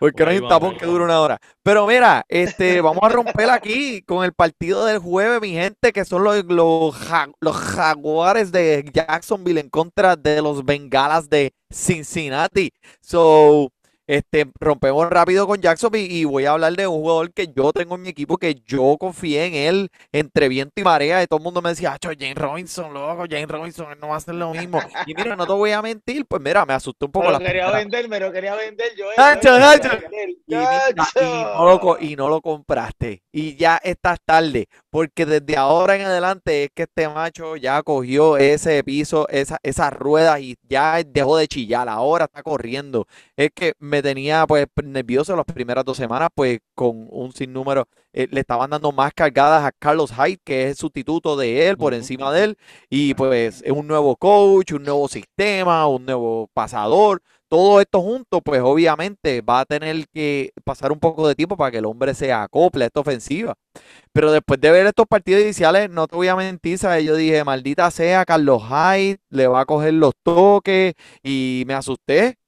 Porque 0.00 0.24
Por 0.24 0.26
no 0.26 0.30
hay 0.32 0.38
un 0.38 0.48
tapón 0.48 0.76
que 0.76 0.86
dure 0.86 1.04
una 1.04 1.20
hora. 1.20 1.38
Pero 1.62 1.86
mira, 1.86 2.24
este, 2.28 2.80
vamos 2.80 3.02
a 3.04 3.10
romper 3.10 3.50
aquí 3.50 4.02
con 4.02 4.24
el 4.24 4.32
partido 4.32 4.86
del 4.86 4.98
jueves, 4.98 5.40
mi 5.42 5.50
gente, 5.52 5.92
que 5.92 6.04
son 6.06 6.24
los, 6.24 6.44
los, 6.46 6.94
ja- 6.96 7.30
los 7.40 7.56
jaguares 7.56 8.50
de 8.52 8.84
Jacksonville 8.92 9.60
en 9.60 9.70
contra 9.70 10.16
de 10.16 10.42
los 10.42 10.64
bengalas 10.64 11.28
de 11.30 11.52
Cincinnati. 11.70 12.72
So, 13.02 13.70
este, 14.10 14.50
rompemos 14.58 15.08
rápido 15.08 15.46
con 15.46 15.60
Jacksonville 15.60 16.12
y 16.12 16.24
voy 16.24 16.44
a 16.44 16.50
hablar 16.52 16.72
de 16.74 16.86
un 16.88 17.00
jugador 17.00 17.32
que 17.32 17.46
yo 17.54 17.72
tengo 17.72 17.94
en 17.94 18.02
mi 18.02 18.08
equipo, 18.08 18.36
que 18.38 18.56
yo 18.66 18.96
confié 18.98 19.46
en 19.46 19.54
él 19.54 19.88
entre 20.10 20.48
viento 20.48 20.72
y 20.80 20.82
marea. 20.82 21.22
Y 21.22 21.26
todo 21.28 21.38
el 21.38 21.44
mundo 21.44 21.62
me 21.62 21.70
decía, 21.70 21.92
"Acho, 21.92 22.10
James 22.18 22.34
Robinson, 22.36 22.92
loco, 22.92 23.24
James 23.30 23.48
Robinson, 23.48 23.92
él 23.92 23.98
no 24.00 24.08
va 24.08 24.14
a 24.14 24.16
hacer 24.18 24.34
lo 24.34 24.50
mismo. 24.52 24.80
Y 25.06 25.14
mira, 25.14 25.36
no 25.36 25.46
te 25.46 25.52
voy 25.52 25.70
a 25.70 25.80
mentir, 25.80 26.26
pues 26.26 26.42
mira, 26.42 26.66
me 26.66 26.72
asustó 26.74 27.06
un 27.06 27.12
poco 27.12 27.26
Me 27.26 27.32
la 27.32 27.38
lo 27.38 27.44
quería 27.44 27.62
primera- 27.66 27.78
vender, 27.78 28.08
me 28.08 28.20
lo 28.20 28.32
quería 28.32 28.54
vender 28.56 28.88
yo. 28.96 29.06
vender. 29.16 30.30
y, 30.46 30.54
mira, 30.54 30.90
y 30.90 30.94
Nacho. 30.94 31.20
no 31.22 31.64
lo, 31.66 31.98
y 32.00 32.16
no 32.16 32.28
lo 32.28 32.40
compraste. 32.40 33.22
Y 33.32 33.54
ya 33.56 33.76
estás 33.82 34.18
tarde. 34.24 34.66
Porque 34.90 35.24
desde 35.24 35.56
ahora 35.56 35.94
en 35.94 36.02
adelante 36.02 36.64
es 36.64 36.70
que 36.74 36.82
este 36.82 37.08
macho 37.08 37.54
ya 37.56 37.80
cogió 37.82 38.36
ese 38.36 38.82
piso, 38.82 39.28
esa, 39.28 39.58
esas 39.62 39.92
ruedas 39.92 40.40
y 40.40 40.56
ya 40.68 41.00
dejó 41.06 41.36
de 41.36 41.46
chillar. 41.46 41.88
Ahora 41.88 42.24
está 42.24 42.42
corriendo. 42.42 43.06
Es 43.36 43.50
que 43.54 43.74
me 43.78 43.99
tenía 44.02 44.46
pues 44.46 44.66
nervioso 44.82 45.36
las 45.36 45.44
primeras 45.44 45.84
dos 45.84 45.96
semanas, 45.96 46.28
pues 46.34 46.60
con 46.74 47.06
un 47.10 47.32
sinnúmero. 47.32 47.86
eh, 48.12 48.28
le 48.30 48.40
estaban 48.40 48.70
dando 48.70 48.92
más 48.92 49.12
cargadas 49.14 49.64
a 49.64 49.72
Carlos 49.72 50.12
Hyde, 50.12 50.38
que 50.44 50.64
es 50.64 50.70
el 50.70 50.76
sustituto 50.76 51.36
de 51.36 51.68
él, 51.68 51.76
por 51.76 51.94
encima 51.94 52.32
de 52.32 52.44
él. 52.44 52.58
Y 52.88 53.14
pues 53.14 53.62
es 53.62 53.72
un 53.72 53.86
nuevo 53.86 54.16
coach, 54.16 54.72
un 54.72 54.82
nuevo 54.84 55.08
sistema, 55.08 55.86
un 55.86 56.04
nuevo 56.06 56.48
pasador 56.54 57.22
todo 57.50 57.80
esto 57.80 58.00
junto, 58.00 58.40
pues 58.42 58.60
obviamente 58.62 59.40
va 59.42 59.60
a 59.60 59.64
tener 59.64 60.06
que 60.14 60.52
pasar 60.64 60.92
un 60.92 61.00
poco 61.00 61.26
de 61.26 61.34
tiempo 61.34 61.56
para 61.56 61.72
que 61.72 61.78
el 61.78 61.84
hombre 61.84 62.14
se 62.14 62.32
acople 62.32 62.84
a 62.84 62.86
esta 62.86 63.00
ofensiva. 63.00 63.54
Pero 64.12 64.32
después 64.32 64.60
de 64.60 64.70
ver 64.70 64.86
estos 64.86 65.06
partidos 65.06 65.42
iniciales, 65.42 65.90
no 65.90 66.06
te 66.06 66.16
voy 66.16 66.28
a 66.28 66.36
mentir, 66.36 66.78
¿sabes? 66.78 67.04
Yo 67.04 67.16
dije, 67.16 67.42
maldita 67.44 67.90
sea, 67.90 68.24
Carlos 68.24 68.62
Hyde 68.62 69.18
le 69.30 69.46
va 69.48 69.60
a 69.62 69.66
coger 69.66 69.94
los 69.94 70.14
toques 70.22 70.94
y 71.24 71.64
me 71.66 71.74
asusté. 71.74 72.38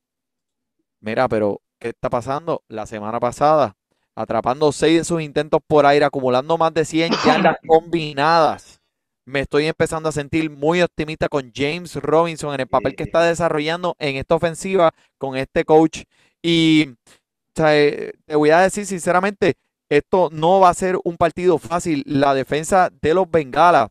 Mira, 1.03 1.29
pero 1.29 1.61
¿qué 1.81 1.89
está 1.89 2.09
pasando? 2.09 2.63
La 2.69 2.87
semana 2.87 3.19
pasada, 3.19 3.77
atrapando 4.15 4.71
seis 4.71 4.99
de 4.99 5.05
sus 5.05 5.21
intentos 5.21 5.61
por 5.67 5.85
aire, 5.85 6.05
acumulando 6.05 6.57
más 6.57 6.73
de 6.73 6.85
100 6.85 7.13
yardas 7.27 7.57
combinadas. 7.67 8.81
Me 9.25 9.41
estoy 9.41 9.67
empezando 9.67 10.09
a 10.09 10.13
sentir 10.13 10.49
muy 10.49 10.81
optimista 10.81 11.29
con 11.29 11.51
James 11.53 11.97
Robinson 11.97 12.55
en 12.55 12.61
el 12.61 12.69
papel 12.69 12.95
que 12.95 13.03
está 13.03 13.23
desarrollando 13.23 13.97
en 13.99 14.15
esta 14.17 14.37
ofensiva 14.37 14.93
con 15.19 15.37
este 15.37 15.65
coach. 15.65 16.05
Y 16.41 16.91
o 16.91 17.57
sea, 17.57 17.77
eh, 17.77 18.13
te 18.25 18.37
voy 18.37 18.51
a 18.51 18.61
decir 18.61 18.87
sinceramente, 18.87 19.55
esto 19.89 20.29
no 20.31 20.61
va 20.61 20.69
a 20.69 20.75
ser 20.75 20.99
un 21.03 21.17
partido 21.17 21.59
fácil. 21.59 22.05
La 22.07 22.33
defensa 22.33 22.91
de 23.03 23.15
los 23.15 23.29
Bengalas 23.29 23.91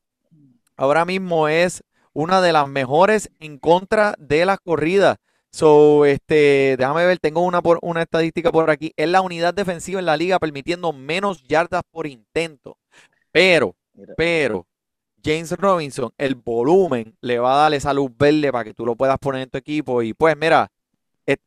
ahora 0.78 1.04
mismo 1.04 1.50
es 1.50 1.84
una 2.14 2.42
de 2.42 2.54
las 2.54 2.70
mejores 2.70 3.30
en 3.40 3.58
contra 3.58 4.16
de 4.18 4.46
las 4.46 4.60
corridas. 4.62 5.18
So, 5.52 6.06
este, 6.06 6.76
déjame 6.78 7.06
ver, 7.06 7.20
tengo 7.20 7.42
una, 7.42 7.62
por, 7.62 7.80
una 7.82 8.04
estadística 8.04 8.52
por 8.52 8.70
aquí. 8.70 8.94
Es 8.96 9.10
la 9.10 9.22
unidad 9.22 9.54
defensiva 9.54 10.00
en 10.00 10.06
la 10.06 10.16
liga 10.16 10.40
permitiendo 10.40 10.94
menos 10.94 11.44
yardas 11.44 11.84
por 11.92 12.08
intento. 12.08 12.78
Pero, 13.32 13.76
Mira. 13.94 14.14
pero, 14.18 14.66
James 15.24 15.52
Robinson, 15.52 16.12
el 16.18 16.36
volumen 16.36 17.16
le 17.22 17.40
va 17.40 17.54
a 17.54 17.64
dar 17.64 17.74
esa 17.74 17.94
luz 17.94 18.12
verde 18.18 18.52
para 18.52 18.64
que 18.64 18.74
tú 18.74 18.86
lo 18.86 18.96
puedas 18.96 19.18
poner 19.20 19.42
en 19.44 19.50
tu 19.50 19.58
equipo. 19.58 20.02
Y 20.02 20.14
pues, 20.14 20.38
mira, 20.38 20.72
eh, 21.26 21.38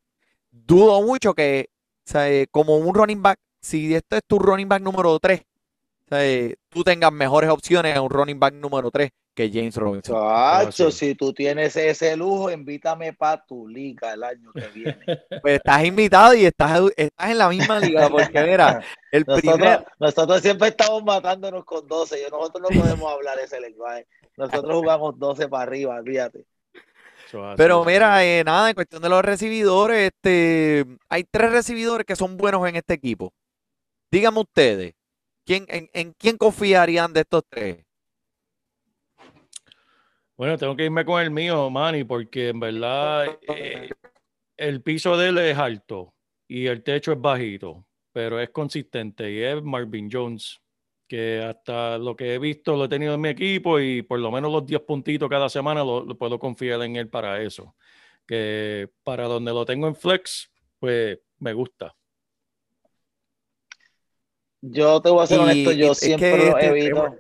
dudo 0.50 1.02
mucho 1.02 1.34
que, 1.34 1.70
o 2.06 2.10
sea, 2.10 2.30
eh, 2.30 2.46
como 2.50 2.76
un 2.76 2.94
running 2.94 3.22
back, 3.22 3.38
si 3.62 3.94
esto 3.94 4.16
es 4.16 4.22
tu 4.26 4.38
running 4.38 4.68
back 4.68 4.82
número 4.82 5.18
3, 5.18 5.40
tú 6.68 6.84
tengas 6.84 7.10
mejores 7.10 7.50
opciones 7.50 7.96
a 7.96 8.02
un 8.02 8.10
running 8.10 8.38
back 8.38 8.54
número 8.54 8.90
3 8.90 9.10
que 9.34 9.50
James 9.52 9.76
Robinson. 9.76 10.16
Chacho, 10.16 10.90
si 10.90 11.14
tú 11.14 11.32
tienes 11.32 11.76
ese 11.76 12.16
lujo, 12.16 12.50
invítame 12.50 13.12
para 13.12 13.44
tu 13.44 13.66
liga 13.66 14.14
el 14.14 14.22
año 14.22 14.52
que 14.52 14.66
viene. 14.68 14.98
Pues 15.42 15.56
estás 15.56 15.84
invitado 15.84 16.34
y 16.34 16.46
estás, 16.46 16.80
estás 16.96 17.30
en 17.30 17.38
la 17.38 17.48
misma 17.48 17.80
liga, 17.80 18.08
porque 18.10 18.42
mira, 18.42 18.82
el 19.10 19.24
Nosotros, 19.26 19.54
primer, 19.54 19.86
nosotros 19.98 20.40
siempre 20.40 20.68
estamos 20.68 21.02
matándonos 21.04 21.64
con 21.64 21.86
12. 21.86 22.22
Yo, 22.22 22.30
nosotros 22.30 22.70
no 22.70 22.80
podemos 22.80 23.12
hablar 23.12 23.38
ese 23.40 23.60
lenguaje. 23.60 24.06
Nosotros 24.36 24.74
jugamos 24.74 25.18
12 25.18 25.48
para 25.48 25.62
arriba, 25.64 26.00
fíjate. 26.04 26.44
Pero 27.56 27.84
mira, 27.84 28.24
eh, 28.24 28.44
nada, 28.44 28.68
en 28.68 28.74
cuestión 28.74 29.02
de 29.02 29.08
los 29.08 29.22
recibidores, 29.22 30.12
este, 30.12 30.84
hay 31.08 31.24
tres 31.24 31.50
recibidores 31.50 32.06
que 32.06 32.16
son 32.16 32.36
buenos 32.36 32.66
en 32.68 32.76
este 32.76 32.94
equipo. 32.94 33.32
Díganme 34.10 34.40
ustedes, 34.40 34.94
¿quién, 35.44 35.66
en, 35.68 35.90
en 35.92 36.12
quién 36.12 36.36
confiarían 36.36 37.12
de 37.12 37.20
estos 37.20 37.42
tres? 37.48 37.83
Bueno, 40.36 40.58
tengo 40.58 40.74
que 40.76 40.84
irme 40.84 41.04
con 41.04 41.22
el 41.22 41.30
mío, 41.30 41.70
Manny, 41.70 42.02
porque 42.04 42.48
en 42.48 42.58
verdad 42.58 43.38
eh, 43.46 43.90
el 44.56 44.82
piso 44.82 45.16
de 45.16 45.28
él 45.28 45.38
es 45.38 45.56
alto 45.56 46.12
y 46.48 46.66
el 46.66 46.82
techo 46.82 47.12
es 47.12 47.20
bajito, 47.20 47.86
pero 48.12 48.40
es 48.40 48.50
consistente 48.50 49.30
y 49.30 49.42
es 49.42 49.62
Marvin 49.62 50.08
Jones, 50.10 50.60
que 51.06 51.40
hasta 51.40 51.98
lo 51.98 52.16
que 52.16 52.34
he 52.34 52.38
visto 52.40 52.76
lo 52.76 52.86
he 52.86 52.88
tenido 52.88 53.14
en 53.14 53.20
mi 53.20 53.28
equipo 53.28 53.78
y 53.78 54.02
por 54.02 54.18
lo 54.18 54.32
menos 54.32 54.50
los 54.50 54.66
10 54.66 54.80
puntitos 54.82 55.28
cada 55.28 55.48
semana 55.48 55.84
lo, 55.84 56.04
lo 56.04 56.18
puedo 56.18 56.38
confiar 56.38 56.82
en 56.82 56.96
él 56.96 57.08
para 57.08 57.40
eso. 57.40 57.76
Que 58.26 58.90
para 59.04 59.24
donde 59.24 59.52
lo 59.52 59.64
tengo 59.64 59.86
en 59.86 59.94
flex, 59.94 60.50
pues 60.80 61.20
me 61.38 61.52
gusta. 61.52 61.94
Yo 64.62 65.00
te 65.00 65.10
voy 65.10 65.22
a 65.22 65.26
ser 65.26 65.38
Y 65.38 65.42
honesto, 65.42 65.72
yo 65.72 65.94
siempre 65.94 66.30
que 66.30 66.36
lo 66.38 66.58
este- 66.58 66.66
evito. 66.68 67.16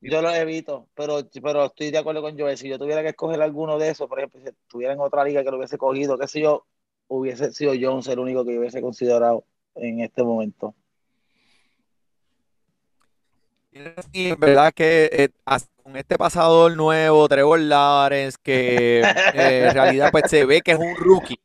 Yo 0.00 0.22
lo 0.22 0.30
evito, 0.30 0.88
pero, 0.94 1.18
pero 1.42 1.64
estoy 1.66 1.90
de 1.90 1.98
acuerdo 1.98 2.22
con 2.22 2.38
Joel. 2.38 2.56
Si 2.56 2.68
yo 2.68 2.78
tuviera 2.78 3.02
que 3.02 3.08
escoger 3.08 3.42
alguno 3.42 3.78
de 3.78 3.90
esos, 3.90 4.08
por 4.08 4.18
ejemplo, 4.18 4.40
si 4.40 4.48
estuviera 4.48 4.92
en 4.92 5.00
otra 5.00 5.24
liga 5.24 5.42
que 5.42 5.50
lo 5.50 5.56
hubiese 5.56 5.76
cogido, 5.76 6.16
qué 6.16 6.28
sé 6.28 6.40
yo, 6.40 6.66
hubiese 7.08 7.52
sido 7.52 7.72
Jones 7.80 8.06
el 8.06 8.20
único 8.20 8.44
que 8.44 8.58
hubiese 8.58 8.80
considerado 8.80 9.44
en 9.74 10.00
este 10.00 10.22
momento. 10.22 10.74
Y 14.12 14.28
en 14.28 14.40
verdad 14.40 14.72
que 14.72 15.10
eh, 15.12 15.28
con 15.82 15.96
este 15.96 16.16
pasador 16.16 16.76
nuevo, 16.76 17.28
Trevor 17.28 17.60
Lawrence, 17.60 18.38
que 18.42 19.00
eh, 19.00 19.66
en 19.68 19.74
realidad 19.74 20.10
pues 20.10 20.24
se 20.28 20.44
ve 20.44 20.60
que 20.60 20.72
es 20.72 20.78
un 20.78 20.94
rookie. 20.96 21.40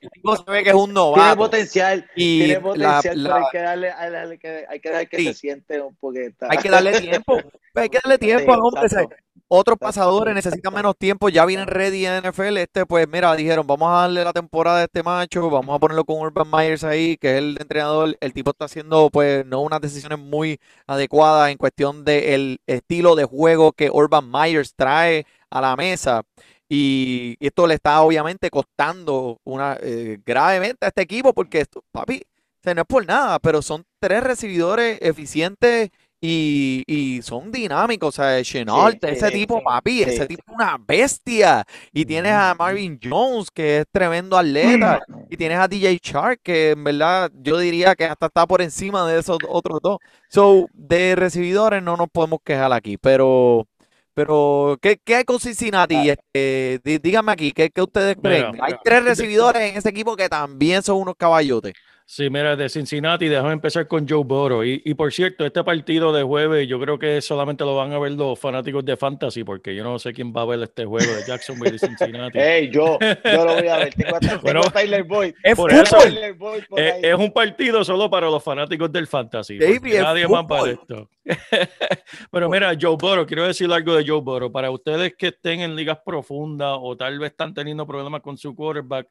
El 0.00 0.10
tipo 0.10 0.36
se 0.36 0.50
ve 0.50 0.62
que 0.62 0.68
es 0.70 0.74
un 0.74 0.84
Tiene 0.86 0.94
novato. 0.94 1.36
potencial, 1.36 2.06
Y 2.16 2.38
tiene 2.44 2.60
potencial, 2.60 3.22
la- 3.22 3.30
pero 3.30 3.36
hay 3.44 3.50
que 3.52 3.58
darle, 3.58 3.90
hay, 3.92 4.38
que, 4.38 4.66
hay 4.94 5.06
que 5.06 5.16
Sí. 5.18 5.24
se 5.26 5.34
siente 5.34 5.80
un 5.80 5.94
poquito. 5.96 6.46
hay 6.48 6.58
que 6.58 6.68
darle 6.70 7.00
tiempo. 7.00 7.38
Hay 7.74 7.88
que 7.88 7.98
darle 8.02 8.18
tiempo 8.18 8.52
al 8.52 8.60
hombre. 8.60 8.82
exacto. 8.82 9.16
Otros 9.46 9.74
Exacto. 9.76 9.86
pasadores 10.00 10.34
necesitan 10.34 10.72
menos 10.74 10.96
tiempo, 10.96 11.28
ya 11.28 11.44
vienen 11.44 11.66
ready 11.66 12.06
en 12.06 12.14
NFL. 12.24 12.56
Este, 12.56 12.86
pues 12.86 13.06
mira, 13.06 13.34
dijeron, 13.36 13.66
vamos 13.66 13.88
a 13.90 14.00
darle 14.02 14.24
la 14.24 14.32
temporada 14.32 14.80
a 14.80 14.84
este 14.84 15.02
macho, 15.02 15.50
vamos 15.50 15.76
a 15.76 15.78
ponerlo 15.78 16.04
con 16.04 16.18
Urban 16.18 16.48
Myers 16.50 16.82
ahí, 16.82 17.16
que 17.18 17.32
es 17.32 17.38
el 17.38 17.58
entrenador. 17.60 18.16
El 18.20 18.32
tipo 18.32 18.50
está 18.50 18.64
haciendo, 18.64 19.10
pues, 19.10 19.44
no 19.46 19.60
unas 19.60 19.80
decisiones 19.82 20.18
muy 20.18 20.58
adecuadas 20.86 21.50
en 21.50 21.58
cuestión 21.58 22.04
del 22.04 22.58
estilo 22.66 23.14
de 23.16 23.24
juego 23.24 23.72
que 23.72 23.90
Urban 23.90 24.28
Myers 24.30 24.74
trae 24.74 25.26
a 25.50 25.60
la 25.60 25.76
mesa. 25.76 26.22
Y 26.68 27.36
esto 27.40 27.66
le 27.66 27.74
está 27.74 28.00
obviamente 28.02 28.50
costando 28.50 29.38
una, 29.44 29.76
eh, 29.80 30.18
gravemente 30.24 30.86
a 30.86 30.88
este 30.88 31.02
equipo, 31.02 31.32
porque 31.34 31.60
esto, 31.60 31.84
papi, 31.92 32.22
no 32.64 32.80
es 32.80 32.86
por 32.86 33.04
nada, 33.06 33.38
pero 33.40 33.60
son 33.60 33.84
tres 34.00 34.22
recibidores 34.24 34.98
eficientes 35.02 35.90
y, 36.20 36.82
y 36.86 37.20
son 37.20 37.52
dinámicos. 37.52 38.08
O 38.18 38.22
sea, 38.22 38.42
Chenault, 38.42 38.98
Sí, 39.02 39.10
ese 39.10 39.30
sí, 39.30 39.32
tipo, 39.40 39.58
sí, 39.58 39.64
papi, 39.64 40.02
ese 40.02 40.26
tipo 40.26 40.42
es 40.48 40.54
una 40.54 40.78
bestia. 40.78 41.64
Y 41.92 42.06
tienes 42.06 42.32
a 42.32 42.54
Marvin 42.58 42.98
Jones, 43.02 43.50
que 43.50 43.80
es 43.80 43.86
tremendo 43.92 44.38
atleta. 44.38 45.00
Y 45.28 45.36
tienes 45.36 45.58
a 45.58 45.68
DJ 45.68 45.98
Shark, 46.02 46.40
que 46.42 46.70
en 46.70 46.84
verdad 46.84 47.30
yo 47.34 47.58
diría 47.58 47.94
que 47.94 48.04
hasta 48.06 48.26
está 48.26 48.46
por 48.46 48.62
encima 48.62 49.06
de 49.06 49.18
esos 49.18 49.38
otros 49.46 49.80
dos. 49.82 49.98
So, 50.28 50.66
de 50.72 51.14
recibidores 51.16 51.82
no 51.82 51.96
nos 51.96 52.08
podemos 52.08 52.38
quejar 52.42 52.72
aquí, 52.72 52.96
pero. 52.96 53.66
Pero, 54.14 54.78
¿qué, 54.80 54.98
qué 55.04 55.16
hay 55.16 55.24
con 55.24 55.40
Cincinnati? 55.40 56.08
Este, 56.10 56.80
dí- 56.84 56.98
díganme 56.98 57.32
aquí, 57.32 57.52
¿qué, 57.52 57.70
qué 57.70 57.82
ustedes 57.82 58.16
Mira, 58.22 58.48
creen? 58.48 58.56
Hay 58.60 58.74
tres 58.82 59.02
recibidores 59.04 59.62
en 59.62 59.76
ese 59.76 59.88
equipo 59.88 60.16
que 60.16 60.28
también 60.28 60.82
son 60.82 60.98
unos 60.98 61.14
caballotes. 61.16 61.74
Sí, 62.06 62.28
mira, 62.28 62.54
de 62.54 62.68
Cincinnati, 62.68 63.28
déjame 63.28 63.54
empezar 63.54 63.88
con 63.88 64.06
Joe 64.06 64.22
Burrow. 64.24 64.62
Y, 64.62 64.82
y 64.84 64.92
por 64.92 65.10
cierto, 65.10 65.46
este 65.46 65.64
partido 65.64 66.12
de 66.12 66.22
jueves, 66.22 66.68
yo 66.68 66.78
creo 66.78 66.98
que 66.98 67.22
solamente 67.22 67.64
lo 67.64 67.74
van 67.76 67.92
a 67.94 67.98
ver 67.98 68.12
los 68.12 68.38
fanáticos 68.38 68.84
de 68.84 68.94
Fantasy, 68.98 69.42
porque 69.42 69.74
yo 69.74 69.82
no 69.84 69.98
sé 69.98 70.12
quién 70.12 70.30
va 70.30 70.42
a 70.42 70.44
ver 70.44 70.60
este 70.62 70.84
juego 70.84 71.10
de 71.10 71.22
Jacksonville 71.26 71.76
y 71.76 71.78
Cincinnati. 71.78 72.38
Ey, 72.42 72.68
yo, 72.70 72.98
yo 73.00 73.44
lo 73.46 73.54
voy 73.54 73.68
a 73.68 73.76
ver. 73.78 73.94
Tengo 73.94 74.16
a, 74.16 74.20
tengo 74.20 74.40
Bueno, 74.42 74.60
Tyler 74.70 75.02
Boyd. 75.04 75.34
Es 75.42 75.56
por 75.56 75.70
Tengo 75.70 75.80
a 75.80 75.84
eso- 75.84 75.96
fútbol. 75.96 76.14
Tyler 76.14 76.34
Boyd 76.34 76.62
por 76.68 76.78
Es, 76.80 76.92
ahí. 76.92 77.00
es 77.04 77.14
un 77.14 77.32
partido 77.32 77.84
solo 77.84 78.10
para 78.10 78.26
los 78.28 78.44
fanáticos 78.44 78.92
del 78.92 79.06
Fantasy. 79.06 79.58
Baby, 79.58 79.94
nadie 79.94 80.28
más 80.28 80.44
para 80.44 80.72
esto. 80.72 81.08
Pero 82.30 82.50
mira, 82.50 82.74
Joe 82.78 82.96
Burrow, 83.00 83.26
quiero 83.26 83.46
decir 83.46 83.72
algo 83.72 83.94
de 83.94 84.06
Joe 84.06 84.20
Burrow. 84.20 84.52
Para 84.52 84.70
ustedes 84.70 85.14
que 85.16 85.28
estén 85.28 85.60
en 85.60 85.74
ligas 85.74 85.98
profundas 86.04 86.76
o 86.80 86.96
tal 86.98 87.18
vez 87.18 87.30
están 87.30 87.54
teniendo 87.54 87.86
problemas 87.86 88.20
con 88.20 88.36
su 88.36 88.54
quarterback, 88.54 89.08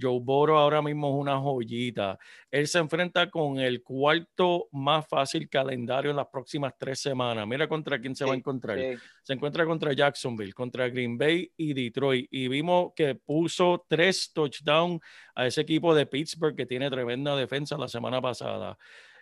Joe 0.00 0.20
Burrow 0.20 0.56
ahora 0.56 0.80
mismo 0.82 1.08
es 1.08 1.14
una 1.20 1.38
joyita. 1.38 2.18
Él 2.50 2.66
se 2.66 2.78
enfrenta 2.78 3.30
con 3.30 3.58
el 3.60 3.82
cuarto 3.82 4.68
más 4.72 5.06
fácil 5.06 5.48
calendario 5.48 6.10
en 6.10 6.16
las 6.16 6.26
próximas 6.28 6.74
tres 6.78 7.00
semanas. 7.00 7.46
Mira 7.46 7.68
contra 7.68 8.00
quién 8.00 8.14
se 8.16 8.24
va 8.24 8.32
a 8.32 8.36
encontrar. 8.36 8.78
sí. 8.78 8.84
Se 9.22 9.32
encuentra 9.34 9.64
contra 9.66 9.92
Jacksonville, 9.92 10.52
contra 10.52 10.88
Green 10.88 11.16
Bay 11.16 11.52
y 11.56 11.72
Detroit. 11.74 12.26
Y 12.30 12.48
vimos 12.48 12.92
que 12.96 13.14
puso 13.14 13.84
tres 13.88 14.32
touchdowns 14.32 15.00
a 15.34 15.46
ese 15.46 15.60
equipo 15.60 15.94
de 15.94 16.06
Pittsburgh 16.06 16.56
que 16.56 16.66
tiene 16.66 16.90
tremenda 16.90 17.36
defensa 17.36 17.76
la 17.78 17.86
semana 17.88 18.20
pasada. 18.20 18.76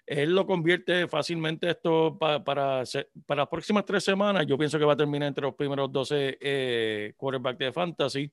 Él 0.06 0.34
lo 0.34 0.44
convierte 0.46 1.06
fácilmente 1.06 1.70
esto 1.70 2.16
pa- 2.18 2.42
para, 2.42 2.82
para 3.26 3.42
las 3.42 3.48
próximas 3.48 3.84
tres 3.84 4.02
semanas. 4.02 4.44
Yo 4.46 4.56
pienso 4.58 4.78
que 4.78 4.84
va 4.84 4.94
a 4.94 4.96
terminar 4.96 5.28
entre 5.28 5.42
los 5.42 5.54
primeros 5.54 5.92
12 5.92 6.38
eh, 6.40 7.12
quarterbacks 7.16 7.58
de 7.58 7.72
fantasy. 7.72 8.32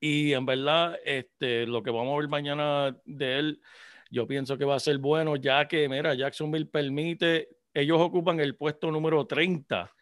Y 0.00 0.32
en 0.32 0.46
verdad, 0.46 0.98
este, 1.04 1.66
lo 1.66 1.82
que 1.82 1.90
vamos 1.90 2.14
a 2.14 2.18
ver 2.20 2.28
mañana 2.28 2.96
de 3.04 3.38
él, 3.38 3.60
yo 4.10 4.26
pienso 4.26 4.56
que 4.56 4.64
va 4.64 4.76
a 4.76 4.80
ser 4.80 4.98
bueno, 4.98 5.36
ya 5.36 5.66
que, 5.66 5.88
mira, 5.88 6.14
Jacksonville 6.14 6.66
permite, 6.66 7.48
ellos 7.74 8.00
ocupan 8.00 8.40
el 8.40 8.56
puesto 8.56 8.90
número 8.90 9.26
30 9.26 9.92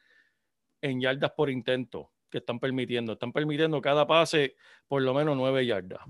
en 0.83 1.00
yardas 1.00 1.33
por 1.33 1.50
intento 1.50 2.12
que 2.30 2.38
están 2.38 2.61
permitiendo. 2.61 3.12
Están 3.12 3.33
permitiendo 3.33 3.80
cada 3.80 4.07
pase 4.07 4.57
por 4.87 5.02
lo 5.02 5.14
menos 5.14 5.37
nueve 5.37 5.64
yardas. 5.64 6.00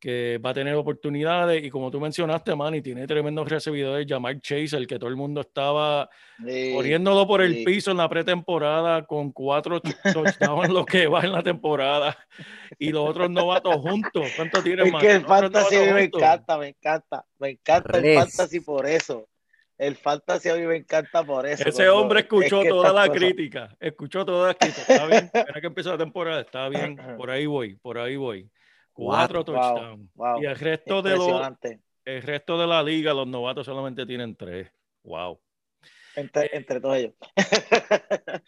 Que 0.00 0.38
va 0.44 0.50
a 0.50 0.54
tener 0.54 0.74
oportunidades. 0.76 1.62
Y 1.62 1.68
como 1.68 1.90
tú 1.90 2.00
mencionaste, 2.00 2.56
Manny, 2.56 2.80
tiene 2.80 3.06
tremendos 3.06 3.46
recibidores. 3.46 4.06
Jamar 4.08 4.40
Chase, 4.40 4.74
el 4.78 4.86
que 4.86 4.98
todo 4.98 5.10
el 5.10 5.16
mundo 5.16 5.42
estaba 5.42 6.08
Sí, 6.42 6.70
poniéndolo 6.74 7.26
por 7.26 7.42
el 7.42 7.56
sí. 7.56 7.64
piso 7.66 7.90
en 7.90 7.98
la 7.98 8.08
pretemporada 8.08 9.04
con 9.04 9.30
cuatro 9.30 9.82
ch- 9.82 10.12
touchdowns 10.14 10.70
lo 10.70 10.86
que 10.86 11.06
va 11.06 11.20
en 11.20 11.32
la 11.32 11.42
temporada. 11.42 12.16
Y 12.78 12.92
los 12.92 13.10
otros 13.10 13.28
novatos 13.28 13.76
juntos. 13.76 14.26
¿Cuánto 14.36 14.62
tienen 14.62 14.86
Es 14.86 14.94
que 14.94 15.10
el 15.16 15.26
fantasy 15.26 15.76
a 15.76 15.80
mí 15.80 15.86
novatos 15.86 15.94
me 15.94 16.00
juntos. 16.02 16.22
encanta, 16.22 16.58
me 16.58 16.68
encanta. 16.68 17.24
Me 17.38 17.48
encanta 17.50 17.96
el 17.98 18.02
Tres. 18.02 18.18
fantasy 18.18 18.60
por 18.60 18.86
eso. 18.86 19.28
El 19.76 19.96
fantasy 19.96 20.48
a 20.48 20.54
mí 20.54 20.62
me 20.62 20.76
encanta 20.76 21.22
por 21.24 21.46
eso. 21.46 21.62
Ese 21.68 21.72
cuando- 21.84 21.96
hombre 21.98 22.20
es 22.20 22.24
escuchó 22.24 22.62
que 22.62 22.68
toda 22.70 22.92
la 22.94 23.06
cosas- 23.06 23.16
crítica, 23.18 23.76
escuchó 23.78 24.24
toda 24.24 24.48
la 24.48 24.54
crítica. 24.54 24.80
Está 24.94 25.06
bien, 25.06 25.24
espera 25.32 25.60
que 25.60 25.66
empiece 25.66 25.90
la 25.90 25.98
temporada, 25.98 26.40
está 26.40 26.68
bien, 26.70 26.96
por 27.18 27.30
ahí 27.30 27.44
voy, 27.44 27.74
por 27.76 27.98
ahí 27.98 28.16
voy. 28.16 28.48
Cuatro 28.92 29.44
Wow, 29.44 29.54
touchdowns. 29.54 30.10
wow. 30.14 30.42
Y 30.42 30.46
el 30.46 30.56
resto, 30.56 31.02
de 31.02 31.16
los, 31.16 31.42
el 32.04 32.22
resto 32.22 32.58
de 32.58 32.66
la 32.66 32.82
liga, 32.82 33.14
los 33.14 33.26
novatos 33.26 33.66
solamente 33.66 34.04
tienen 34.06 34.34
tres. 34.36 34.70
Wow. 35.02 35.40
Entre, 36.16 36.56
entre 36.56 36.80
todos 36.80 36.96
ellos. 36.96 37.14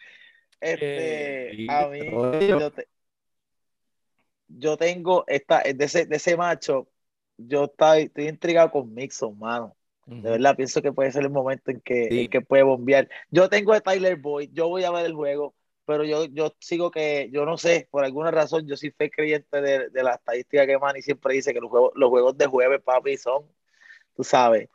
este, 0.59 1.63
Eh, 1.63 1.67
a 1.69 1.87
mí, 1.87 1.99
yo, 2.47 2.71
te- 2.71 2.87
yo 4.47 4.77
tengo 4.77 5.23
esta, 5.27 5.61
de 5.61 5.85
ese, 5.85 6.05
de 6.05 6.15
ese 6.17 6.37
macho, 6.37 6.89
yo 7.37 7.65
estoy, 7.65 8.03
estoy 8.03 8.27
intrigado 8.27 8.71
con 8.71 8.93
Mixon, 8.93 9.37
mano. 9.37 9.75
De 10.05 10.29
verdad, 10.31 10.57
pienso 10.57 10.81
que 10.81 10.91
puede 10.91 11.13
ser 11.13 11.23
el 11.23 11.29
momento 11.29 11.71
en 11.71 11.79
que, 11.79 12.09
Sí. 12.11 12.21
en 12.25 12.29
que 12.29 12.41
puede 12.41 12.63
bombear. 12.63 13.07
Yo 13.29 13.47
tengo 13.47 13.71
a 13.71 13.79
Tyler 13.79 14.17
Boyd, 14.17 14.49
yo 14.51 14.67
voy 14.67 14.83
a 14.83 14.91
ver 14.91 15.05
el 15.05 15.13
juego, 15.13 15.55
pero 15.85 16.03
yo, 16.03 16.25
yo 16.25 16.55
sigo 16.59 16.91
que, 16.91 17.29
yo 17.31 17.45
no 17.45 17.57
sé, 17.57 17.87
por 17.91 18.03
alguna 18.03 18.31
razón, 18.31 18.67
yo 18.67 18.77
soy 18.77 18.91
fe 18.91 19.09
creyente 19.11 19.61
de, 19.61 19.89
de 19.89 20.03
la 20.03 20.15
estadística 20.15 20.65
que 20.65 20.77
Manny 20.77 21.01
siempre 21.01 21.33
dice 21.33 21.53
que 21.53 21.59
los 21.59 21.69
juegos, 21.69 21.91
los 21.95 22.09
juegos 22.09 22.37
de 22.37 22.45
jueves, 22.45 22.81
papi, 22.81 23.17
son, 23.17 23.45
tú 24.15 24.23
sabes. 24.23 24.69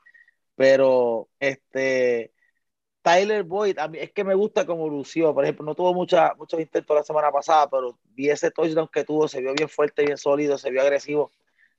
Pero, 0.55 1.29
este, 1.39 2.33
Tyler 3.09 3.43
Boyd, 3.43 3.79
a 3.79 3.89
mí 3.89 3.99
es 3.99 4.13
que 4.13 4.23
me 4.23 4.35
gusta 4.35 4.67
como 4.67 4.89
lució. 4.89 5.33
Por 5.33 5.45
ejemplo, 5.45 5.65
no 5.65 5.75
tuvo 5.75 5.95
mucha, 5.95 6.35
muchos 6.35 6.61
intentos 6.61 6.95
la 6.95 7.03
semana 7.03 7.33
pasada, 7.33 7.71
pero 7.71 7.99
vi 8.11 8.29
ese 8.29 8.51
touchdown 8.51 8.89
que 8.93 9.05
tuvo, 9.05 9.29
se 9.29 9.41
vio 9.41 9.55
bien 9.55 9.69
fuerte, 9.69 10.05
bien 10.05 10.19
sólido, 10.19 10.59
se 10.59 10.71
vio 10.71 10.83
agresivo. 10.83 11.31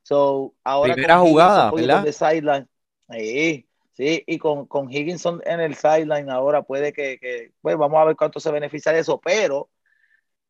So, 0.02 0.56
ahora 0.64 0.94
Primera 0.94 1.20
jugada, 1.20 1.72
¿verdad? 1.72 2.04
de 2.04 2.14
sideline, 2.14 2.68
sí, 3.12 3.69
Sí, 4.00 4.24
y 4.26 4.38
con, 4.38 4.66
con 4.66 4.90
Higginson 4.90 5.42
en 5.46 5.60
el 5.60 5.76
sideline 5.76 6.30
ahora 6.30 6.62
puede 6.62 6.94
que, 6.94 7.20
que, 7.20 7.52
pues 7.60 7.76
vamos 7.76 8.00
a 8.00 8.06
ver 8.06 8.16
cuánto 8.16 8.40
se 8.40 8.50
beneficia 8.50 8.94
de 8.94 9.00
eso, 9.00 9.20
pero 9.20 9.70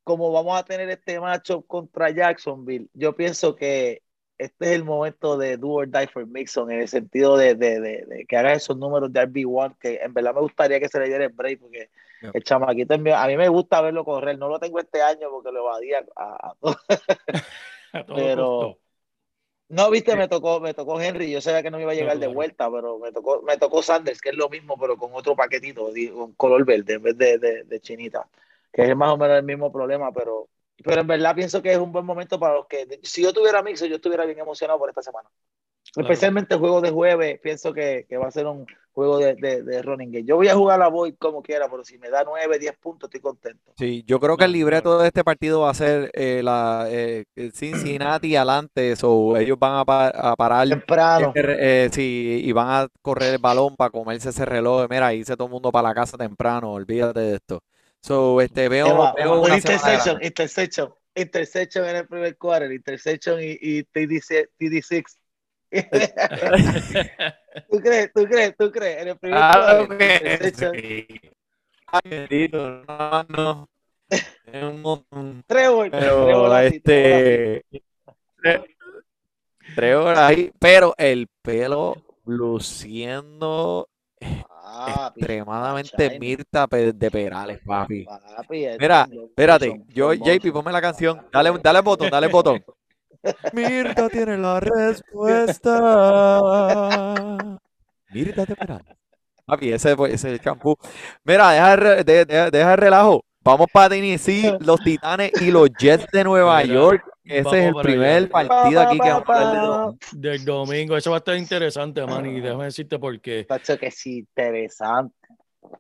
como 0.04 0.32
vamos 0.32 0.56
a 0.60 0.64
tener 0.64 0.88
este 0.92 1.20
macho 1.20 1.64
contra 1.64 2.12
Jacksonville, 2.12 2.90
yo 2.94 3.16
pienso 3.16 3.56
que 3.56 4.04
este 4.38 4.66
es 4.68 4.72
el 4.74 4.84
momento 4.84 5.36
de 5.36 5.58
do 5.58 5.70
or 5.70 5.90
die 5.90 6.06
for 6.06 6.28
Mixon 6.28 6.70
en 6.72 6.82
el 6.82 6.88
sentido 6.88 7.38
de, 7.38 7.56
de, 7.56 7.80
de, 7.82 8.06
de 8.06 8.26
que 8.28 8.38
haga 8.38 8.54
esos 8.54 8.78
números 8.78 9.12
de 9.12 9.22
RB1, 9.22 9.78
que 9.80 9.96
en 9.96 10.14
verdad 10.14 10.36
me 10.36 10.42
gustaría 10.42 10.80
que 10.80 10.88
se 10.88 11.00
le 11.00 11.08
diera 11.08 11.26
el 11.26 11.32
break, 11.34 11.60
porque 11.60 11.90
Yeah. 12.22 12.32
el 12.34 12.44
chamaquito, 12.44 12.94
es 12.96 13.00
mío. 13.00 13.16
a 13.16 13.28
mí 13.28 13.38
me 13.38 13.48
gusta 13.48 13.80
verlo 13.80 14.04
correr, 14.04 14.38
no 14.38 14.50
lo 14.50 14.60
tengo 14.60 14.78
este 14.78 15.02
año 15.02 15.30
porque 15.32 15.54
lo 15.54 15.60
evadía 15.62 16.06
a, 16.18 16.50
a 16.50 16.56
todo. 16.60 16.76
A 17.94 18.04
todo 18.04 18.16
Pero-. 18.18 18.80
No, 19.70 19.92
viste, 19.92 20.16
me 20.16 20.28
tocó, 20.28 20.60
me 20.60 20.74
tocó 20.74 21.00
Henry, 21.00 21.30
yo 21.32 21.42
sabía 21.42 21.62
que 21.62 21.70
no 21.70 21.78
me 21.78 21.84
iba 21.84 21.92
a 21.92 21.96
llegar 21.96 22.18
de 22.18 22.26
claro. 22.26 22.34
vuelta, 22.34 22.72
pero 22.72 22.98
me 22.98 23.12
tocó, 23.12 23.44
me 23.44 23.56
tocó 23.58 23.84
Sanders, 23.84 24.20
que 24.20 24.30
es 24.30 24.36
lo 24.36 24.50
mismo, 24.50 24.78
pero 24.80 24.98
con 24.98 25.14
otro 25.14 25.36
paquetito, 25.36 25.92
con 26.14 26.34
color 26.34 26.66
verde 26.66 26.96
en 26.96 27.04
vez 27.04 27.16
de, 27.16 27.38
de, 27.38 27.64
de 27.66 27.80
chinita, 27.80 28.28
que 28.72 28.90
es 28.90 28.96
más 28.96 29.12
o 29.14 29.18
menos 29.18 29.38
el 29.38 29.44
mismo 29.44 29.72
problema, 29.72 30.12
pero, 30.12 30.50
pero 30.84 31.02
en 31.02 31.08
verdad 31.08 31.36
pienso 31.36 31.62
que 31.62 31.72
es 31.72 31.78
un 31.78 31.92
buen 31.92 32.04
momento 32.06 32.40
para 32.40 32.56
los 32.56 32.66
que, 32.68 33.00
si 33.04 33.22
yo 33.22 33.32
tuviera 33.32 33.62
Mixo, 33.62 33.86
yo 33.86 33.98
estuviera 33.98 34.26
bien 34.26 34.40
emocionado 34.40 34.80
por 34.80 34.90
esta 34.90 35.04
semana. 35.04 35.30
Especialmente 35.96 36.54
el 36.54 36.60
juego 36.60 36.82
de 36.82 36.92
jueves, 36.92 37.40
pienso 37.42 37.74
que, 37.74 38.06
que 38.08 38.18
va 38.18 38.28
a 38.28 38.32
ser 38.32 38.46
un 38.48 38.66
juego 38.92 39.18
de, 39.18 39.36
de, 39.36 39.64
de 39.64 39.82
running 39.82 40.12
game. 40.12 40.26
Yo 40.26 40.36
voy 40.36 40.48
a 40.48 40.56
jugar 40.56 40.76
a 40.76 40.86
la 40.86 40.88
Void 40.90 41.16
como 41.18 41.42
quiera, 41.42 41.70
pero 41.70 41.84
si 41.84 41.98
me 41.98 42.10
da 42.10 42.24
9, 42.24 42.60
10 42.60 42.78
puntos, 42.78 43.08
estoy 43.08 43.22
contento. 43.22 43.74
Sí, 43.78 44.04
yo 44.06 44.20
creo 44.20 44.36
que 44.36 44.44
el 44.44 44.52
libreto 44.52 45.00
de 45.00 45.08
este 45.08 45.24
partido 45.24 45.62
va 45.62 45.70
a 45.70 45.74
ser 45.74 46.12
eh, 46.14 46.42
la 46.44 46.88
eh, 46.90 47.24
Cincinnati 47.54 48.36
adelante, 48.36 48.98
so 48.98 49.38
ellos 49.38 49.58
van 49.58 49.78
a, 49.78 49.86
pa- 49.86 50.10
a 50.10 50.36
parar 50.36 50.68
Temprano. 50.68 51.34
eh, 51.34 51.90
sí, 51.94 52.42
y 52.44 52.52
van 52.52 52.68
a 52.70 52.88
correr 53.02 53.36
el 53.36 53.40
balón 53.40 53.78
para 53.78 53.90
comerse 53.90 54.30
ese 54.30 54.44
reloj. 54.46 54.86
Mira, 54.90 55.14
irse 55.14 55.38
todo 55.38 55.46
el 55.48 55.52
mundo 55.54 55.72
para 55.72 55.88
la 55.90 55.96
casa 55.96 56.18
temprano, 56.18 56.74
olvídate 56.74 57.22
de 57.22 57.36
esto. 57.36 57.64
So, 58.02 58.42
este, 58.42 58.68
veo, 58.68 58.90
Emma, 58.90 59.14
veo 59.16 59.34
un 59.42 59.44
una 59.44 59.56
grande. 59.60 60.20
interception, 60.20 60.94
interception 61.16 61.86
en 61.86 61.96
el 61.98 62.08
primer 62.08 62.38
quarter, 62.38 62.72
interception 62.72 63.40
y, 63.42 63.58
y 63.62 63.84
TD, 63.84 64.22
TD6. 64.58 65.18
¿Tú 67.70 67.80
crees? 67.80 68.12
¿Tú 68.14 68.24
crees? 68.26 68.56
¿Tú 68.58 68.72
crees? 68.72 69.02
En 69.02 69.08
el 69.10 69.18
primer. 69.18 69.40
Ay, 71.92 72.02
bendito, 72.06 72.84
no, 72.88 73.24
no. 73.30 73.70
Es 74.10 74.64
un 74.64 74.82
montón. 74.82 75.44
Trevor, 75.48 75.90
Trevor 75.90 75.92
Pero 75.92 76.26
Trevor 76.26 76.64
este. 76.64 77.66
tre- 78.42 78.76
Tres 79.76 79.96
horas 79.96 80.18
ahí, 80.20 80.52
pero 80.58 80.96
el 80.98 81.28
pelo 81.44 81.96
luciendo 82.26 83.88
Papi, 84.20 85.20
extremadamente. 85.20 86.20
Mirta 86.20 86.66
de 86.68 87.12
Perales, 87.12 87.60
papi. 87.66 88.06
Papi, 88.06 88.66
estos 88.66 88.80
Mira, 88.80 89.08
Espérate, 89.12 89.82
yo. 89.90 90.14
JP, 90.14 90.52
ponme 90.52 90.72
la 90.72 90.82
canción. 90.82 91.24
Dale, 91.32 91.52
dale 91.62 91.82
botón, 91.82 92.10
dale 92.10 92.28
botón. 92.28 92.64
Mirta 93.54 94.10
tiene 94.10 94.38
la 94.38 94.60
respuesta. 94.60 95.80
Mirta 98.14 98.46
Perales. 98.46 98.96
Papi, 99.46 99.74
ese, 99.74 99.94
ese 99.94 100.14
es 100.14 100.24
el 100.26 100.40
champú. 100.40 100.76
Mira, 101.24 101.52
deja 101.52 101.74
el, 101.74 101.80
re- 101.80 102.04
de- 102.04 102.26
de- 102.26 102.52
deja 102.52 102.74
el 102.74 102.78
relajo. 102.80 103.24
Vamos 103.44 103.68
para 103.74 103.90
Tennessee, 103.90 104.52
los 104.60 104.80
Titanes 104.82 105.32
y 105.42 105.50
los 105.50 105.70
Jets 105.80 106.06
de 106.12 106.24
Nueva 106.24 106.62
Mira, 106.62 106.74
York. 106.74 107.04
Ese 107.24 107.60
es 107.60 107.66
el 107.68 107.74
primer 107.82 108.18
allá. 108.18 108.30
partido 108.30 108.82
aquí 108.82 109.00
que 109.00 109.10
vamos 109.10 109.30
a 109.30 109.50
hablar 109.50 109.94
de 110.12 110.30
Del 110.30 110.46
domingo, 110.46 110.98
eso 110.98 111.12
va 111.12 111.18
a 111.18 111.20
estar 111.20 111.36
interesante, 111.36 112.06
man, 112.06 112.26
y 112.26 112.40
déjame 112.42 112.66
decirte 112.66 113.00
por 113.00 113.20
qué. 113.22 113.46
Tacho, 113.46 113.78
que 113.78 113.92
sí, 113.92 114.20
interesante. 114.20 115.16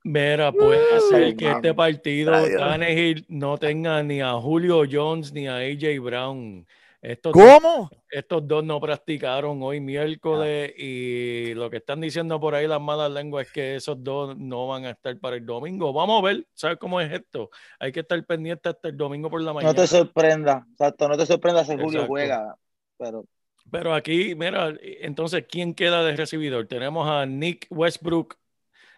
Mira, 0.03 0.51
puede 0.51 0.99
ser 1.09 1.35
que 1.35 1.51
este 1.51 1.73
partido. 1.73 2.31
Tannehill 2.57 3.25
no 3.29 3.57
tenga 3.57 4.01
ni 4.03 4.21
a 4.21 4.33
Julio 4.33 4.83
Jones 4.89 5.33
ni 5.33 5.47
a 5.47 5.57
AJ 5.57 5.99
Brown. 6.01 6.65
Estos, 7.01 7.31
¿Cómo? 7.31 7.89
estos 8.11 8.45
dos 8.45 8.61
no 8.63 8.79
practicaron 8.81 9.63
hoy 9.63 9.79
miércoles 9.79 10.73
y 10.77 11.53
lo 11.53 11.69
que 11.69 11.77
están 11.77 12.01
diciendo 12.01 12.39
por 12.41 12.55
ahí 12.55 12.67
las 12.67 12.81
malas 12.81 13.09
lenguas 13.09 13.47
es 13.47 13.53
que 13.53 13.75
esos 13.77 14.03
dos 14.03 14.37
no 14.37 14.67
van 14.67 14.83
a 14.85 14.89
estar 14.89 15.17
para 15.17 15.37
el 15.37 15.45
domingo. 15.45 15.93
Vamos 15.93 16.21
a 16.21 16.25
ver, 16.25 16.45
¿sabes 16.53 16.77
cómo 16.77 16.99
es 16.99 17.09
esto? 17.11 17.51
Hay 17.79 17.93
que 17.93 18.01
estar 18.01 18.21
pendiente 18.25 18.67
hasta 18.67 18.89
el 18.89 18.97
domingo 18.97 19.29
por 19.29 19.41
la 19.41 19.51
No 19.51 19.53
mañana. 19.55 19.73
te 19.73 19.87
sorprenda, 19.87 20.65
exacto, 20.71 21.07
no 21.07 21.15
te 21.17 21.25
sorprenda 21.25 21.63
si 21.63 21.77
Julio 21.77 22.05
juega, 22.05 22.55
pero 22.97 23.23
Pero 23.71 23.93
aquí, 23.93 24.35
mira, 24.35 24.73
entonces, 24.81 25.45
¿quién 25.47 25.73
queda 25.75 26.03
de 26.03 26.15
recibidor? 26.17 26.67
Tenemos 26.67 27.07
a 27.07 27.25
Nick 27.25 27.67
Westbrook, 27.69 28.38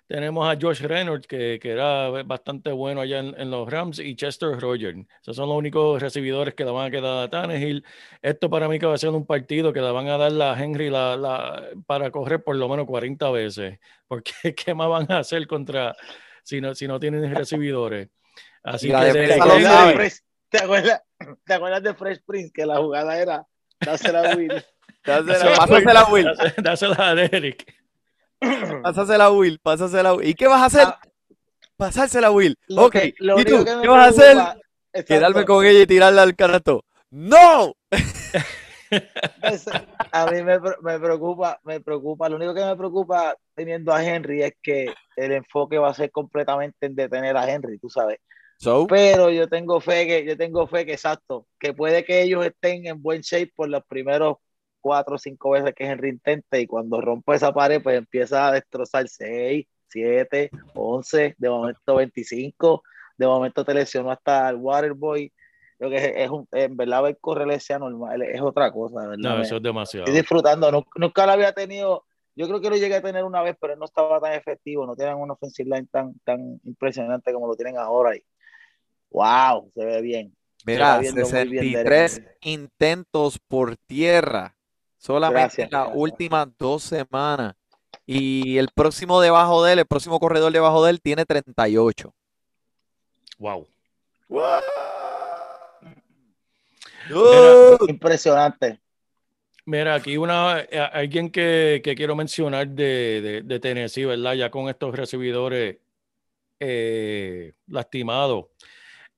tenemos 0.08 0.46
a 0.50 0.58
Josh 0.60 0.82
Reynolds, 0.82 1.26
que, 1.26 1.58
que 1.62 1.70
era 1.72 2.10
bastante 2.24 2.72
bueno 2.72 3.00
allá 3.02 3.20
en, 3.20 3.34
en 3.40 3.50
los 3.50 3.70
Rams, 3.72 4.00
y 4.00 4.16
Chester 4.16 4.60
Rogers. 4.60 5.00
Esos 5.22 5.36
son 5.38 5.48
los 5.50 5.58
únicos 5.58 6.02
recibidores 6.02 6.54
que 6.54 6.66
le 6.66 6.72
van 6.72 6.88
a 6.88 6.92
quedar 6.92 7.24
a 7.24 7.30
Tannehill. 7.30 7.86
Esto 8.22 8.50
para 8.50 8.68
mí 8.68 8.78
que 8.78 8.86
va 8.86 8.96
a 8.96 8.98
ser 8.98 9.10
un 9.12 9.26
partido 9.26 9.72
que 9.72 9.80
le 9.82 9.90
van 9.92 10.08
a 10.10 10.18
dar 10.18 10.32
a 10.42 10.62
Henry 10.62 10.90
la, 10.90 11.16
la- 11.16 11.64
para 11.88 12.12
correr 12.12 12.44
por 12.44 12.56
lo 12.58 12.68
menos 12.68 12.86
40 12.86 13.32
veces. 13.32 13.80
Porque 14.08 14.32
¿qué 14.56 14.74
más 14.74 14.90
van 14.90 15.10
a 15.12 15.20
hacer 15.20 15.48
contra 15.48 15.96
si 16.44 16.60
no, 16.60 16.76
si 16.76 16.88
no 16.88 17.00
tienen 17.00 17.34
recibidores? 17.34 18.10
Así 18.64 18.90
que 18.90 18.96
de- 18.98 19.14
¿Te 19.28 19.38
lo 19.38 19.44
acuerdas, 19.44 19.64
sabe. 19.74 19.88
de 19.92 19.96
Fresh, 19.96 20.20
¿te, 20.50 20.58
acuerdas, 20.58 21.02
¿Te 21.46 21.54
acuerdas 21.54 21.84
de 21.84 21.94
Fresh 21.94 22.20
Prince? 22.26 22.52
Que 22.54 22.66
la 22.66 22.78
jugada 22.78 23.18
era 23.18 23.46
dásela 23.80 24.32
a 24.32 24.36
Will. 24.36 24.52
Dásela- 25.06 25.56
Pásasela 25.58 26.02
a 26.02 26.12
Will, 26.12 26.26
Dásela- 26.28 26.54
Dásela 26.62 27.10
a 27.10 27.16
Derek. 27.16 27.74
Pásasela 28.84 29.25
a 29.25 29.32
Will, 29.32 29.60
pásasela 29.60 30.10
a 30.10 30.13
Will. 30.15 30.27
¿Y 30.27 30.34
qué 30.34 30.47
vas 30.47 30.62
a 30.62 30.65
hacer? 30.65 30.88
Ah, 30.88 30.99
Pasársela 31.82 32.27
a 32.27 32.32
Will. 32.32 32.56
Ok, 32.77 32.93
¿Qué 32.93 33.88
vas 33.88 34.06
a 34.06 34.10
hacer? 34.10 34.38
exacto, 34.38 34.62
Quedarme 35.08 35.45
con 35.45 35.65
ella 35.65 35.82
y 35.82 35.88
tirarla 35.88 36.21
al 36.21 36.36
canasto. 36.36 36.86
¡No! 37.10 37.73
a 40.12 40.27
mí 40.27 40.43
me, 40.43 40.60
me 40.60 40.99
preocupa, 40.99 41.60
me 41.63 41.80
preocupa, 41.80 42.30
lo 42.30 42.36
único 42.36 42.54
que 42.54 42.63
me 42.63 42.75
preocupa 42.75 43.36
teniendo 43.56 43.91
a 43.93 44.04
Henry 44.04 44.43
es 44.43 44.54
que 44.62 44.93
el 45.15 45.32
enfoque 45.32 45.80
va 45.80 45.89
a 45.89 45.95
ser 45.95 46.12
completamente 46.12 46.86
en 46.86 46.95
detener 46.95 47.36
a 47.36 47.51
Henry, 47.51 47.80
tú 47.80 47.89
sabes. 47.89 48.19
So, 48.58 48.86
Pero 48.86 49.32
yo 49.32 49.47
tengo 49.47 49.82
fe 49.82 50.06
que, 50.06 50.23
yo 50.23 50.38
tengo 50.38 50.67
fe 50.67 50.86
que 50.86 50.93
exacto, 50.93 51.47
que 51.60 51.73
puede 51.73 52.06
que 52.06 52.21
ellos 52.21 52.45
estén 52.45 52.86
en 52.86 53.01
buen 53.01 53.21
shape 53.21 53.54
por 53.56 53.69
los 53.69 53.84
primeros 53.86 54.36
cuatro 54.82 55.15
o 55.15 55.20
cinco 55.20 55.52
veces 55.52 55.74
que 55.76 55.86
Henry 55.86 56.10
intente 56.10 56.60
y 56.60 56.67
cuando 56.67 57.00
rompa 57.00 57.36
esa 57.36 57.54
pared 57.54 57.82
pues 57.82 57.98
empieza 57.98 58.48
a 58.48 58.52
destrozar 58.52 59.08
6, 59.08 59.65
7, 59.88 60.52
11, 60.74 61.36
de 61.38 61.50
momento 61.50 61.96
25, 61.96 62.84
de 63.17 63.28
momento 63.28 63.63
te 63.63 63.74
lesionó 63.74 64.12
hasta 64.12 64.50
el 64.50 64.56
Waterboy. 64.58 65.32
Lo 65.80 65.89
que 65.89 65.98
es, 65.98 66.12
es 66.15 66.30
un, 66.30 66.48
en 66.52 66.78
verdad 66.78 67.04
ver 67.04 67.17
correr 67.20 67.60
sea 67.60 67.80
normal, 67.80 68.22
es 68.22 68.41
otra 68.41 68.72
cosa, 68.72 69.02
¿verdad? 69.08 69.17
No, 69.17 69.41
eso 69.41 69.58
es 69.58 69.63
demasiado. 69.63 70.06
estoy 70.06 70.20
disfrutando, 70.20 70.72
no- 70.72 70.86
nunca 70.96 71.26
lo 71.26 71.32
había 71.32 71.54
tenido, 71.54 72.06
yo 72.36 72.48
creo 72.48 72.62
que 72.62 72.70
lo 72.70 72.76
llegué 72.78 72.96
a 72.96 73.02
tener 73.02 73.24
una 73.24 73.41
vez, 73.41 73.56
pero 73.60 73.76
no 73.76 73.86
estaba 73.86 74.20
tan 74.20 74.34
efectivo, 74.34 74.86
no 74.86 74.96
tienen 74.96 75.15
una 75.15 75.34
offensive 75.34 75.70
line 75.70 75.88
tan, 75.91 76.13
tan 76.24 76.60
impresionante 76.63 77.34
como 77.34 77.48
lo 77.48 77.56
tienen 77.56 77.78
ahora 77.78 78.15
y 78.15 78.24
wow, 79.10 79.72
se 79.74 79.86
ve 79.86 80.02
bien. 80.02 80.36
mira, 80.65 80.86
está 80.91 81.00
viendo 81.00 81.22
muy 81.22 81.50
bien 81.50 81.63
63 81.63 82.15
Derek. 82.15 82.38
intentos 82.41 83.39
por 83.39 83.76
tierra 83.78 84.56
solamente 85.02 85.64
en 85.64 85.70
las 85.72 85.90
últimas 85.94 86.48
dos 86.58 86.84
semanas. 86.84 87.56
Y 88.06 88.58
el 88.58 88.70
próximo 88.74 89.20
debajo 89.20 89.64
de 89.64 89.74
él, 89.74 89.80
el 89.80 89.86
próximo 89.86 90.20
corredor 90.20 90.52
debajo 90.52 90.84
de 90.86 90.92
él, 90.92 91.02
tiene 91.02 91.26
38. 91.26 92.14
Wow. 93.40 93.68
¡Oh! 97.14 97.78
Impresionante. 97.88 98.80
Mira, 99.66 99.96
aquí 99.96 100.18
una 100.18 100.52
a- 100.58 100.86
alguien 100.94 101.30
que, 101.32 101.82
que 101.84 101.96
quiero 101.96 102.16
mencionar 102.16 102.68
de, 102.68 103.22
de, 103.22 103.42
de 103.44 103.60
Tennessee, 103.60 104.06
¿verdad? 104.06 104.34
Ya 104.34 104.50
con 104.52 104.70
estos 104.70 104.96
recibidores 104.96 105.78
eh, 106.60 107.54
lastimados. 107.68 108.46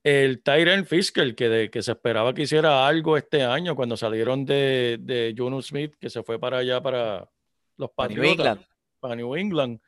El 0.03 0.43
Tyron 0.43 0.85
Fisker, 0.85 1.33
que, 1.33 1.47
de- 1.49 1.69
que 1.71 1.81
se 1.81 1.91
esperaba 1.93 2.33
que 2.33 2.41
hiciera 2.43 2.85
algo 2.85 3.15
este 3.15 3.43
año 3.43 3.75
cuando 3.75 3.95
salieron 3.95 4.45
de, 4.45 4.97
de 4.99 5.33
Jono 5.37 5.61
Smith, 5.61 5.95
que 5.99 6.09
se 6.09 6.23
fue 6.23 6.39
para 6.39 6.57
allá 6.57 6.81
para 6.81 7.29
los 7.77 7.89
Patriotas, 7.91 8.31
England. 8.31 8.61
para 8.99 9.15
New 9.15 9.35
England. 9.35 9.79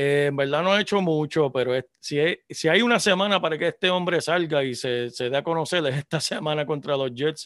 Eh, 0.00 0.26
en 0.28 0.36
verdad 0.36 0.62
no 0.62 0.72
ha 0.72 0.80
hecho 0.80 1.00
mucho, 1.00 1.50
pero 1.50 1.74
es- 1.74 1.86
si, 1.98 2.20
hay, 2.20 2.38
si 2.48 2.68
hay 2.68 2.82
una 2.82 3.00
semana 3.00 3.40
para 3.40 3.58
que 3.58 3.66
este 3.66 3.90
hombre 3.90 4.20
salga 4.20 4.62
y 4.62 4.76
se, 4.76 5.10
se 5.10 5.28
dé 5.28 5.36
a 5.38 5.42
conocer, 5.42 5.84
es 5.86 5.96
esta 5.96 6.20
semana 6.20 6.64
contra 6.64 6.96
los 6.96 7.12
Jets, 7.12 7.44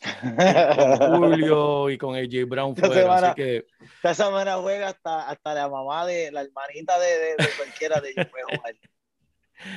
con 0.77 0.99
Julio 1.17 1.89
y 1.89 1.97
con 1.97 2.15
AJ 2.15 2.45
Brown 2.47 2.75
Esta 2.77 2.87
fuera. 2.89 3.03
semana- 3.03 3.27
Así 3.29 3.35
que 3.37 3.67
Esta 3.97 4.13
semana 4.15 4.57
juega 4.59 4.89
hasta, 4.89 5.31
hasta 5.31 5.55
la 5.55 5.69
mamá 5.71 6.05
de 6.07 6.31
la 6.31 6.43
hermanita 6.43 6.99
de, 7.01 7.07
de, 7.19 7.27
de 7.39 7.49
cualquiera 7.57 8.01
de 8.03 8.11
ellos 8.11 8.27
puede 8.31 8.45
jugar. 8.59 8.75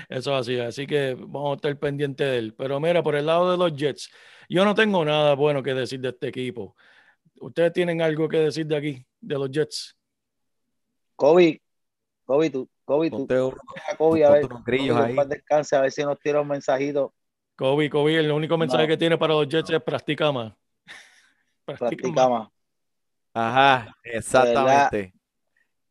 Eso 0.09 0.33
es 0.33 0.41
así. 0.41 0.59
Así 0.59 0.87
que 0.87 1.15
vamos 1.15 1.51
a 1.53 1.55
estar 1.55 1.77
pendientes 1.79 2.27
de 2.27 2.37
él. 2.37 2.53
Pero 2.55 2.79
mira, 2.79 3.01
por 3.03 3.15
el 3.15 3.25
lado 3.25 3.51
de 3.51 3.57
los 3.57 3.73
Jets, 3.75 4.09
yo 4.49 4.63
no 4.65 4.73
tengo 4.75 5.03
nada 5.05 5.35
bueno 5.35 5.61
que 5.63 5.73
decir 5.73 5.99
de 5.99 6.09
este 6.09 6.27
equipo. 6.27 6.75
¿Ustedes 7.41 7.73
tienen 7.73 8.01
algo 8.01 8.27
que 8.29 8.37
decir 8.37 8.65
de 8.65 8.75
aquí, 8.77 9.05
de 9.19 9.35
los 9.35 9.49
Jets? 9.51 9.95
Kobe, 11.15 11.61
Kobe, 12.25 12.49
tú, 12.49 12.69
Kobe, 12.83 13.09
tú, 13.09 13.17
Ponte 13.17 13.41
un- 13.41 13.55
a 13.91 13.95
Kobe, 13.95 14.25
a 14.25 14.29
ver, 14.31 14.47
grillos 14.65 14.95
Kobe, 14.95 15.01
ahí. 15.01 15.07
después 15.13 15.29
descanse, 15.29 15.75
a 15.75 15.81
ver 15.81 15.91
si 15.91 16.03
nos 16.03 16.19
tira 16.19 16.41
un 16.41 16.47
mensajito, 16.47 17.13
Kobe, 17.55 17.89
Kobe, 17.89 18.17
el 18.19 18.31
único 18.31 18.57
mensaje 18.57 18.83
No. 18.83 18.87
que 18.89 18.97
tiene 18.97 19.17
para 19.17 19.33
los 19.33 19.47
Jets 19.47 19.69
es 19.69 19.81
practica 19.81 20.31
más. 20.31 20.53
Practica 21.65 21.87
practica 21.87 22.29
más. 22.29 22.41
más. 22.41 22.49
Ajá, 23.33 23.95
exactamente. 24.03 25.13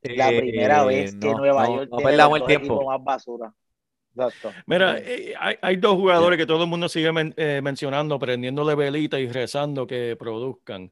La 0.03 0.31
Eh, 0.31 0.41
primera 0.41 0.85
vez 0.85 1.15
que 1.17 1.31
no, 1.31 1.39
Nueva 1.39 1.67
no, 1.67 1.77
York 1.77 1.91
no 1.91 1.97
tiene 1.99 2.37
el 2.37 2.45
tiempo. 2.47 2.85
más 2.87 3.03
basura. 3.03 3.55
Exacto. 4.17 4.53
Mira, 4.67 4.99
Eh, 4.99 5.31
eh, 5.31 5.35
hay, 5.39 5.57
hay 5.61 5.77
dos 5.77 5.95
jugadores 5.97 6.39
que 6.39 6.47
todo 6.47 6.63
el 6.65 6.71
mundo 6.71 6.89
sigue 6.89 7.11
men- 7.13 7.35
eh, 7.37 7.61
mencionando, 7.63 8.19
prendiéndole 8.19 8.75
velita 8.75 9.19
y 9.19 9.29
rezando 9.29 9.87
que 9.87 10.17
produzcan. 10.19 10.91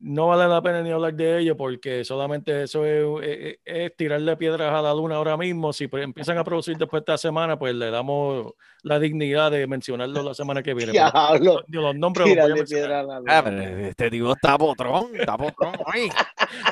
No 0.00 0.26
vale 0.26 0.46
la 0.48 0.60
pena 0.60 0.82
ni 0.82 0.90
hablar 0.90 1.14
de 1.14 1.38
ellos 1.38 1.56
porque 1.56 2.04
solamente 2.04 2.64
eso 2.64 2.84
es, 2.84 3.06
es- 3.26 3.58
es 3.64 3.96
tirarle 3.96 4.36
piedras 4.36 4.74
a 4.74 4.82
la 4.82 4.92
luna 4.92 5.14
ahora 5.14 5.36
mismo. 5.38 5.72
Si 5.72 5.88
empiezan 5.90 6.36
a 6.36 6.44
producir 6.44 6.76
después 6.76 7.00
de 7.00 7.12
esta 7.12 7.16
semana, 7.28 7.58
pues 7.58 7.74
le 7.74 7.90
damos 7.90 8.52
la 8.82 8.98
dignidad 8.98 9.50
de 9.50 9.66
mencionarlo 9.66 10.22
la 10.22 10.34
semana 10.34 10.62
que 10.62 10.74
viene. 10.74 10.92
Diablo, 10.92 11.62
ni 11.68 11.80
los 11.80 11.94
nombres 11.94 12.36
los 12.36 12.50
voy 12.50 12.60
a 12.60 12.64
piedra 12.64 13.00
a 13.00 13.02
la 13.04 13.18
luna. 13.20 13.38
Ah, 13.38 13.44
pero 13.44 13.62
este 13.86 14.10
tipo 14.10 14.32
está 14.32 14.58
potrón, 14.58 15.06
está 15.14 15.38
potrón. 15.38 15.72
Ay. 15.86 16.10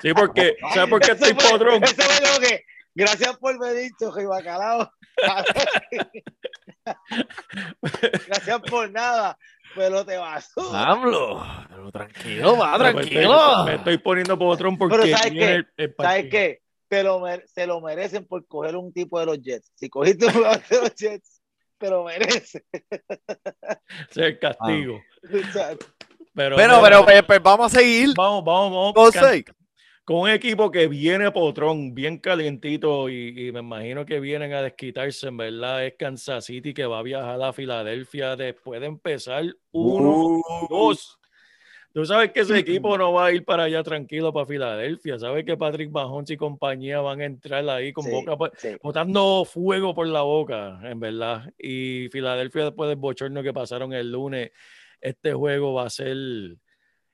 Sí, 0.02 0.12
porque, 0.12 0.56
¿sabes 0.74 0.90
por 0.90 1.00
qué 1.00 1.12
Eso 1.12 1.24
estoy 1.24 1.34
fue- 1.34 1.58
gracias 2.94 3.36
por 3.38 3.58
venir, 3.58 3.90
Choji 3.98 4.24
Bacalao. 4.24 4.90
gracias 8.26 8.60
por 8.62 8.90
nada, 8.90 9.36
pero 9.74 10.04
te 10.04 10.16
vas. 10.16 10.50
Pablo, 10.54 11.42
pero 11.68 11.90
tranquilo, 11.92 12.56
va, 12.58 12.78
Me 12.78 12.88
estoy- 12.88 12.92
tranquilo. 12.92 13.64
Me 13.64 13.74
estoy 13.74 13.98
poniendo 13.98 14.38
podrón 14.38 14.78
porque 14.78 14.96
Pero 15.02 15.16
¿sabes 15.16 15.32
qué? 15.32 15.52
el- 15.52 15.68
el 15.76 15.94
¿Sabes 15.98 16.26
qué? 16.30 16.60
Te 16.88 17.02
lo 17.02 17.22
se 17.46 17.66
lo 17.66 17.80
merecen 17.80 18.26
por 18.26 18.46
coger 18.46 18.76
un 18.76 18.92
tipo 18.92 19.18
de 19.18 19.26
los 19.26 19.40
Jets. 19.40 19.72
Si 19.74 19.88
cogiste 19.88 20.26
un 20.26 20.32
jugador 20.34 20.62
de 20.68 20.80
los 20.80 20.94
Jets, 20.94 21.42
te 21.78 21.88
lo 21.88 22.04
mereces. 22.04 22.62
Es 24.10 24.16
el 24.16 24.38
castigo. 24.38 25.00
Pero, 26.34 26.56
Bueno, 26.56 26.76
mira, 26.76 26.82
pero 26.82 27.04
pues, 27.04 27.22
pues, 27.24 27.42
vamos 27.42 27.74
a 27.74 27.78
seguir. 27.78 28.10
vamos, 28.16 28.44
vamos, 28.44 28.92
vamos. 28.94 29.14
Con 30.04 30.16
un 30.16 30.30
equipo 30.30 30.70
que 30.70 30.88
viene 30.88 31.30
potrón, 31.30 31.94
bien 31.94 32.18
calientito 32.18 33.08
y, 33.08 33.48
y 33.48 33.52
me 33.52 33.60
imagino 33.60 34.04
que 34.04 34.18
vienen 34.18 34.52
a 34.52 34.62
desquitarse, 34.62 35.28
en 35.28 35.36
verdad, 35.36 35.86
es 35.86 35.94
Kansas 35.96 36.44
City 36.46 36.74
que 36.74 36.86
va 36.86 36.98
a 36.98 37.02
viajar 37.02 37.40
a 37.40 37.52
Filadelfia 37.52 38.34
después 38.34 38.80
de 38.80 38.86
empezar 38.88 39.44
uno, 39.70 40.10
Uh, 40.10 40.66
dos. 40.68 41.18
Tú 41.94 42.06
sabes 42.06 42.32
que 42.32 42.40
ese 42.40 42.58
equipo 42.58 42.96
no 42.96 43.12
va 43.12 43.26
a 43.26 43.32
ir 43.32 43.44
para 43.44 43.64
allá 43.64 43.82
tranquilo 43.82 44.32
para 44.32 44.46
Filadelfia, 44.46 45.18
sabes 45.18 45.44
que 45.44 45.58
Patrick 45.58 45.90
Mahomes 45.90 46.30
y 46.30 46.38
compañía 46.38 47.00
van 47.00 47.20
a 47.20 47.26
entrar 47.26 47.68
ahí 47.68 47.92
con 47.92 48.04
sí, 48.04 48.10
boca, 48.10 48.50
sí. 48.56 48.70
botando 48.82 49.44
fuego 49.44 49.94
por 49.94 50.06
la 50.06 50.22
boca, 50.22 50.80
en 50.84 50.98
verdad. 50.98 51.52
Y 51.58 52.08
Filadelfia 52.08 52.64
después 52.64 52.88
del 52.88 52.96
bochorno 52.96 53.42
que 53.42 53.52
pasaron 53.52 53.92
el 53.92 54.10
lunes, 54.10 54.52
este 55.00 55.34
juego 55.34 55.74
va 55.74 55.84
a 55.84 55.90
ser... 55.90 56.16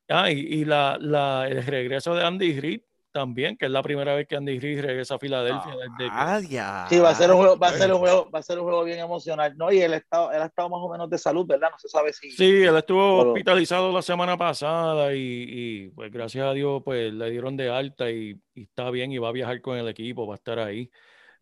Ah, 0.09 0.31
y, 0.31 0.38
y 0.38 0.64
la, 0.64 0.97
la- 1.01 1.47
el 1.49 1.64
regreso 1.64 2.14
de 2.14 2.25
Andy 2.25 2.59
Reid 2.61 2.81
también, 3.11 3.57
que 3.57 3.64
es 3.64 3.71
la 3.71 3.83
primera 3.83 4.14
vez 4.14 4.29
que 4.29 4.37
Andy 4.37 4.59
Reid 4.61 4.81
regresa 4.83 5.14
a 5.16 5.18
Filadelfia 5.18 5.73
desde 5.73 5.97
que- 5.99 6.09
Ah, 6.11 6.40
ya. 6.49 6.87
Sí, 6.88 6.99
va 6.99 7.11
a 7.11 7.14
ser 7.14 7.31
un 7.31 7.38
juego, 7.38 7.59
va 7.59 7.68
a 7.68 7.73
ser 7.73 7.92
un 7.92 7.99
juego, 7.99 8.31
va 8.31 8.38
a 8.38 8.42
ser 8.42 8.59
un 8.59 8.64
juego 8.64 8.85
bien 8.85 8.99
emocional. 9.01 9.57
No, 9.57 9.73
y 9.73 9.81
él 9.81 9.94
ha 9.94 9.97
estado, 9.97 10.31
él 10.31 10.40
ha 10.42 10.47
estado 10.47 10.68
más 10.68 10.81
o 10.83 10.88
menos 10.90 11.11
de 11.11 11.18
salud, 11.18 11.47
¿verdad? 11.47 11.71
No 11.73 11.79
se 11.79 11.88
sabe 11.88 12.12
si. 12.12 12.31
Sí, 12.31 12.62
él 12.62 12.77
estuvo 12.77 13.18
Pero- 13.18 13.31
hospitalizado 13.33 13.92
la 13.92 14.03
semana 14.03 14.37
pasada 14.37 15.14
y, 15.14 15.18
y, 15.21 15.88
pues 15.90 16.12
gracias 16.12 16.47
a 16.47 16.53
Dios 16.53 16.83
pues 16.85 17.12
le 17.12 17.31
dieron 17.31 17.57
de 17.57 17.71
alta 17.71 18.11
y, 18.11 18.38
y 18.55 18.62
está 18.62 18.90
bien 18.90 19.11
y 19.11 19.18
va 19.18 19.29
a 19.31 19.33
viajar 19.33 19.61
con 19.62 19.77
el 19.79 19.88
equipo, 19.88 20.27
va 20.27 20.35
a 20.35 20.37
estar 20.37 20.59
ahí. 20.59 20.90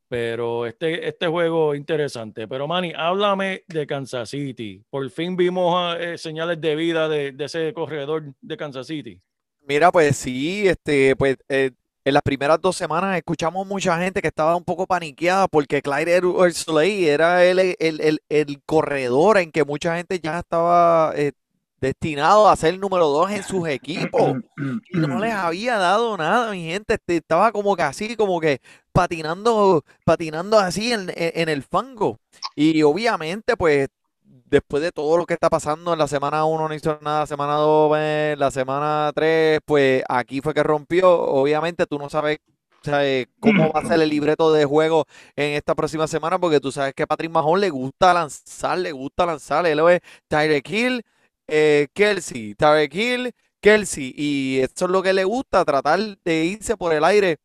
Pero 0.08 0.66
este, 0.66 1.08
este 1.08 1.26
juego 1.26 1.74
interesante. 1.74 2.46
Pero 2.46 2.68
Manny, 2.68 2.92
háblame 2.96 3.64
de 3.66 3.86
Kansas 3.86 4.30
City. 4.30 4.84
Por 4.88 5.10
fin 5.10 5.36
vimos 5.36 5.74
ah, 5.76 5.96
eh, 5.98 6.16
señales 6.16 6.60
de 6.60 6.76
vida 6.76 7.08
de, 7.08 7.34
ese 7.38 7.72
corredor 7.74 8.32
de 8.40 8.56
Kansas 8.56 8.86
City. 8.86 9.20
Mira, 9.66 9.90
pues 9.90 10.16
sí, 10.16 10.68
este, 10.68 11.16
pues 11.16 11.36
eh, 11.48 11.72
en 12.04 12.14
las 12.14 12.22
primeras 12.22 12.60
dos 12.60 12.76
semanas 12.76 13.16
escuchamos 13.16 13.66
mucha 13.66 13.98
gente 13.98 14.22
que 14.22 14.28
estaba 14.28 14.54
un 14.54 14.62
poco 14.62 14.86
paniqueada 14.86 15.48
porque 15.48 15.82
Clyde 15.82 16.18
Edwards-Helaire 16.18 17.08
era 17.08 17.44
el, 17.44 17.58
el, 17.58 17.76
el, 17.80 18.22
el 18.28 18.62
corredor 18.64 19.38
en 19.38 19.50
que 19.50 19.64
mucha 19.64 19.96
gente 19.96 20.20
ya 20.20 20.38
estaba 20.38 21.12
eh, 21.16 21.32
destinado 21.80 22.48
a 22.48 22.56
ser 22.56 22.74
el 22.74 22.80
número 22.80 23.06
dos 23.08 23.30
en 23.30 23.42
sus 23.42 23.68
equipos. 23.68 24.34
Y 24.92 24.98
no 24.98 25.18
les 25.18 25.32
había 25.32 25.76
dado 25.76 26.16
nada, 26.16 26.50
mi 26.52 26.64
gente. 26.64 26.94
este, 26.94 27.16
estaba 27.16 27.52
como 27.52 27.76
que 27.76 27.82
así, 27.82 28.16
como 28.16 28.40
que 28.40 28.60
patinando, 28.92 29.84
patinando 30.04 30.58
así 30.58 30.92
en, 30.92 31.10
el 31.14 31.62
fango. 31.62 32.18
Y 32.54 32.82
obviamente, 32.82 33.56
pues, 33.56 33.88
después 34.22 34.82
de 34.82 34.92
todo 34.92 35.18
lo 35.18 35.26
que 35.26 35.34
está 35.34 35.50
pasando 35.50 35.92
en 35.92 35.98
la 35.98 36.08
semana 36.08 36.44
1 36.44 36.68
no 36.68 36.74
hizo 36.74 36.98
nada, 37.02 37.26
semana 37.26 37.54
2, 37.54 38.38
la 38.38 38.50
semana 38.50 39.12
3, 39.14 39.60
pues 39.64 40.02
aquí 40.08 40.40
fue 40.40 40.54
que 40.54 40.62
rompió. 40.62 41.10
Obviamente 41.10 41.86
tú 41.86 41.98
no 41.98 42.08
sabes, 42.08 42.38
sabes 42.82 43.26
cómo 43.40 43.70
va 43.72 43.80
a 43.80 43.86
ser 43.86 44.00
el 44.00 44.08
libreto 44.08 44.52
de 44.52 44.64
juego 44.64 45.04
en 45.36 45.54
esta 45.54 45.74
próxima 45.74 46.06
semana, 46.06 46.38
porque 46.38 46.60
tú 46.60 46.72
sabes 46.72 46.94
que 46.94 47.02
a 47.02 47.06
Patrick 47.06 47.30
Mahomes 47.30 47.60
le 47.60 47.70
gusta 47.70 48.14
lanzar, 48.14 48.78
le 48.78 48.92
gusta 48.92 49.26
lanzar. 49.26 49.66
Él 49.66 49.80
es 49.80 50.00
Tyreek 50.28 50.70
Hill, 50.70 51.04
eh, 51.48 51.88
Kelsey, 51.94 52.54
Tyreek 52.54 52.94
Hill, 52.94 53.32
Kelsey, 53.60 54.14
y 54.16 54.60
eso 54.60 54.86
es 54.86 54.90
lo 54.90 55.02
que 55.02 55.12
le 55.12 55.24
gusta, 55.24 55.64
tratar 55.64 55.98
de 56.24 56.44
irse 56.44 56.76
por 56.76 56.92
el 56.92 57.04
aire. 57.04 57.38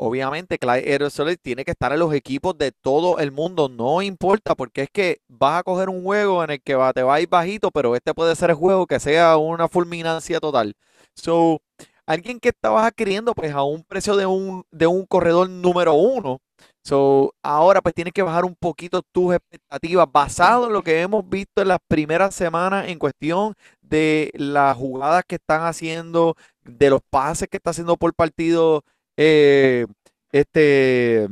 Obviamente, 0.00 0.58
Clyde 0.58 0.94
Edwards-Helaire 0.94 1.38
tiene 1.42 1.64
que 1.64 1.72
estar 1.72 1.92
en 1.92 1.98
los 1.98 2.14
equipos 2.14 2.56
de 2.56 2.70
todo 2.72 3.18
el 3.18 3.32
mundo, 3.32 3.68
no 3.68 4.00
importa, 4.00 4.54
porque 4.54 4.82
es 4.82 4.90
que 4.90 5.20
vas 5.28 5.60
a 5.60 5.62
coger 5.64 5.88
un 5.88 6.04
juego 6.04 6.44
en 6.44 6.50
el 6.50 6.62
que 6.62 6.76
va, 6.76 6.92
te 6.92 7.02
va 7.02 7.14
a 7.16 7.20
ir 7.20 7.28
bajito, 7.28 7.70
pero 7.72 7.96
este 7.96 8.14
puede 8.14 8.36
ser 8.36 8.50
el 8.50 8.56
juego 8.56 8.86
que 8.86 9.00
sea 9.00 9.36
una 9.38 9.68
fulminancia 9.68 10.38
total. 10.40 10.74
So, 11.14 11.60
alguien 12.06 12.38
que 12.40 12.50
estabas 12.50 12.86
adquiriendo 12.86 13.34
pues 13.34 13.52
a 13.52 13.62
un 13.64 13.82
precio 13.84 14.16
de 14.16 14.26
un, 14.26 14.64
de 14.70 14.86
un 14.86 15.04
corredor 15.06 15.50
número 15.50 15.94
uno. 15.94 16.40
So, 16.88 17.34
ahora 17.42 17.82
pues 17.82 17.94
tienes 17.94 18.14
que 18.14 18.22
bajar 18.22 18.46
un 18.46 18.54
poquito 18.54 19.02
tus 19.12 19.34
expectativas 19.34 20.10
basado 20.10 20.68
en 20.68 20.72
lo 20.72 20.82
que 20.82 21.02
hemos 21.02 21.28
visto 21.28 21.60
en 21.60 21.68
las 21.68 21.80
primeras 21.86 22.34
semanas 22.34 22.88
en 22.88 22.98
cuestión 22.98 23.52
de 23.82 24.32
las 24.36 24.74
jugadas 24.74 25.22
que 25.28 25.34
están 25.34 25.64
haciendo, 25.64 26.34
de 26.64 26.88
los 26.88 27.02
pases 27.10 27.46
que 27.50 27.58
está 27.58 27.72
haciendo 27.72 27.98
por 27.98 28.14
partido 28.14 28.84
eh, 29.18 29.84
este 30.32 31.28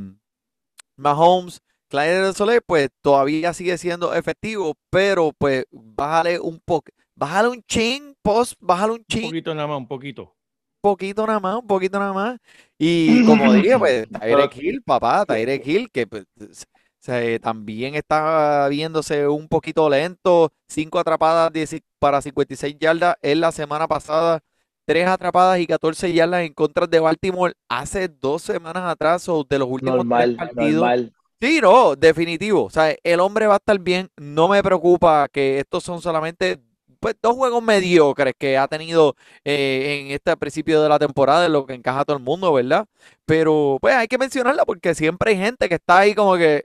Mahomes, 0.96 1.62
Clyde 1.88 2.18
Edwards-Helaire, 2.18 2.60
pues 2.66 2.90
todavía 3.00 3.54
sigue 3.54 3.78
siendo 3.78 4.12
efectivo, 4.12 4.74
pero 4.90 5.32
pues 5.38 5.64
bájale 5.70 6.38
un 6.38 6.60
poco, 6.66 6.90
bájale 7.14 7.48
un 7.48 7.62
chin, 7.66 8.14
post, 8.20 8.56
bájale 8.60 8.92
un 8.92 8.98
Un 8.98 9.04
chin, 9.06 9.30
poquito 9.30 9.54
nada 9.54 9.68
más, 9.68 9.78
un 9.78 9.88
poquito. 9.88 10.36
Poquito 10.86 11.26
nada 11.26 11.40
más, 11.40 11.56
un 11.56 11.66
poquito 11.66 11.98
nada 11.98 12.12
más. 12.12 12.38
Y 12.78 13.20
como 13.22 13.52
dije, 13.52 13.78
pues 13.78 14.06
Tyreek 14.18 14.56
Hill, 14.56 14.82
papá, 14.82 15.24
Tyreek 15.26 15.66
Hill, 15.66 15.90
que 15.90 16.06
pues, 16.06 16.24
se- 16.98 17.38
también 17.40 17.94
está 17.94 18.68
viéndose 18.68 19.28
un 19.28 19.48
poquito 19.48 19.88
lento, 19.88 20.52
cinco 20.68 20.98
atrapadas 20.98 21.50
para 21.98 22.20
56 22.22 22.76
yardas 22.78 23.16
en 23.22 23.40
la 23.40 23.52
semana 23.52 23.88
pasada, 23.88 24.40
tres 24.84 25.06
atrapadas 25.08 25.58
y 25.60 25.66
14 25.66 26.12
yardas 26.12 26.42
en 26.44 26.52
contra 26.54 26.86
de 26.86 27.00
Baltimore 27.00 27.54
hace 27.68 28.08
dos 28.08 28.42
semanas 28.42 28.84
atrás 28.84 29.28
o 29.28 29.44
de 29.44 29.58
los 29.58 29.68
últimos 29.68 30.06
tres 30.12 30.26
Normal, 30.26 30.36
partidos. 30.36 30.92
normal. 30.92 31.12
Sí, 31.40 31.60
no, 31.60 31.96
definitivo. 31.96 32.64
O 32.64 32.70
sea, 32.70 32.94
el 33.04 33.20
hombre 33.20 33.46
va 33.46 33.54
a 33.54 33.56
estar 33.58 33.78
bien. 33.78 34.08
No 34.16 34.48
me 34.48 34.62
preocupa 34.62 35.28
que 35.30 35.58
estos 35.60 35.84
son 35.84 36.00
solamente 36.00 36.58
pues, 37.00 37.14
dos 37.22 37.34
juegos 37.34 37.62
mediocres 37.62 38.34
que 38.38 38.56
ha 38.58 38.68
tenido 38.68 39.14
eh, 39.44 40.00
en 40.06 40.12
este 40.12 40.36
principio 40.36 40.82
de 40.82 40.88
la 40.88 40.98
temporada, 40.98 41.46
en 41.46 41.52
lo 41.52 41.66
que 41.66 41.74
encaja 41.74 42.00
a 42.00 42.04
todo 42.04 42.16
el 42.16 42.22
mundo, 42.22 42.52
¿verdad? 42.52 42.86
Pero 43.24 43.78
pues 43.80 43.94
hay 43.94 44.08
que 44.08 44.18
mencionarla 44.18 44.64
porque 44.64 44.94
siempre 44.94 45.32
hay 45.32 45.38
gente 45.38 45.68
que 45.68 45.76
está 45.76 45.98
ahí 45.98 46.14
como 46.14 46.36
que. 46.36 46.64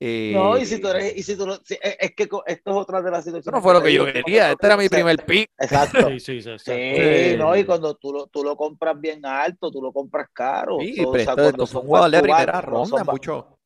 No, 0.00 0.58
y 0.58 0.66
si 0.66 0.74
eh, 0.74 0.78
tú 0.80 0.88
eres, 0.88 1.16
y 1.16 1.22
si 1.22 1.36
tú 1.36 1.46
no- 1.46 1.56
si- 1.64 1.78
es, 1.80 2.12
que 2.16 2.24
esto 2.24 2.42
es 2.44 2.60
otra 2.66 3.00
de 3.02 3.10
las 3.12 3.20
Eso 3.20 3.30
situaciones. 3.38 3.54
no 3.56 3.62
fue 3.62 3.72
lo 3.72 3.82
que 3.82 3.92
yo 3.92 4.04
quería. 4.04 4.50
Este 4.50 4.66
era 4.66 4.76
mi 4.76 4.88
primer 4.88 5.24
pick. 5.24 5.48
Exacto. 5.60 6.08
Sí, 6.08 6.18
sí, 6.18 6.42
sí, 6.42 6.50
exacto. 6.50 6.72
Sí, 6.72 7.36
no, 7.38 7.54
y 7.54 7.60
Sí. 7.60 7.64
cuando 7.66 7.94
tú 7.94 8.12
lo, 8.12 8.26
tú 8.26 8.42
lo 8.42 8.56
compras 8.56 9.00
bien 9.00 9.24
alto, 9.24 9.70
tú 9.70 9.80
lo 9.80 9.92
compras 9.92 10.28
caro. 10.32 10.78
Sí, 10.80 11.04
o 11.04 11.12
pero 11.12 11.24
sea, 11.24 11.32
esto 11.34 11.56
fue 11.56 11.66
son 11.68 11.80
un 11.82 11.86
jugador 11.86 12.10
de 12.10 12.22
primera 12.22 12.60
ronda, 12.60 13.04
mucho. 13.04 13.58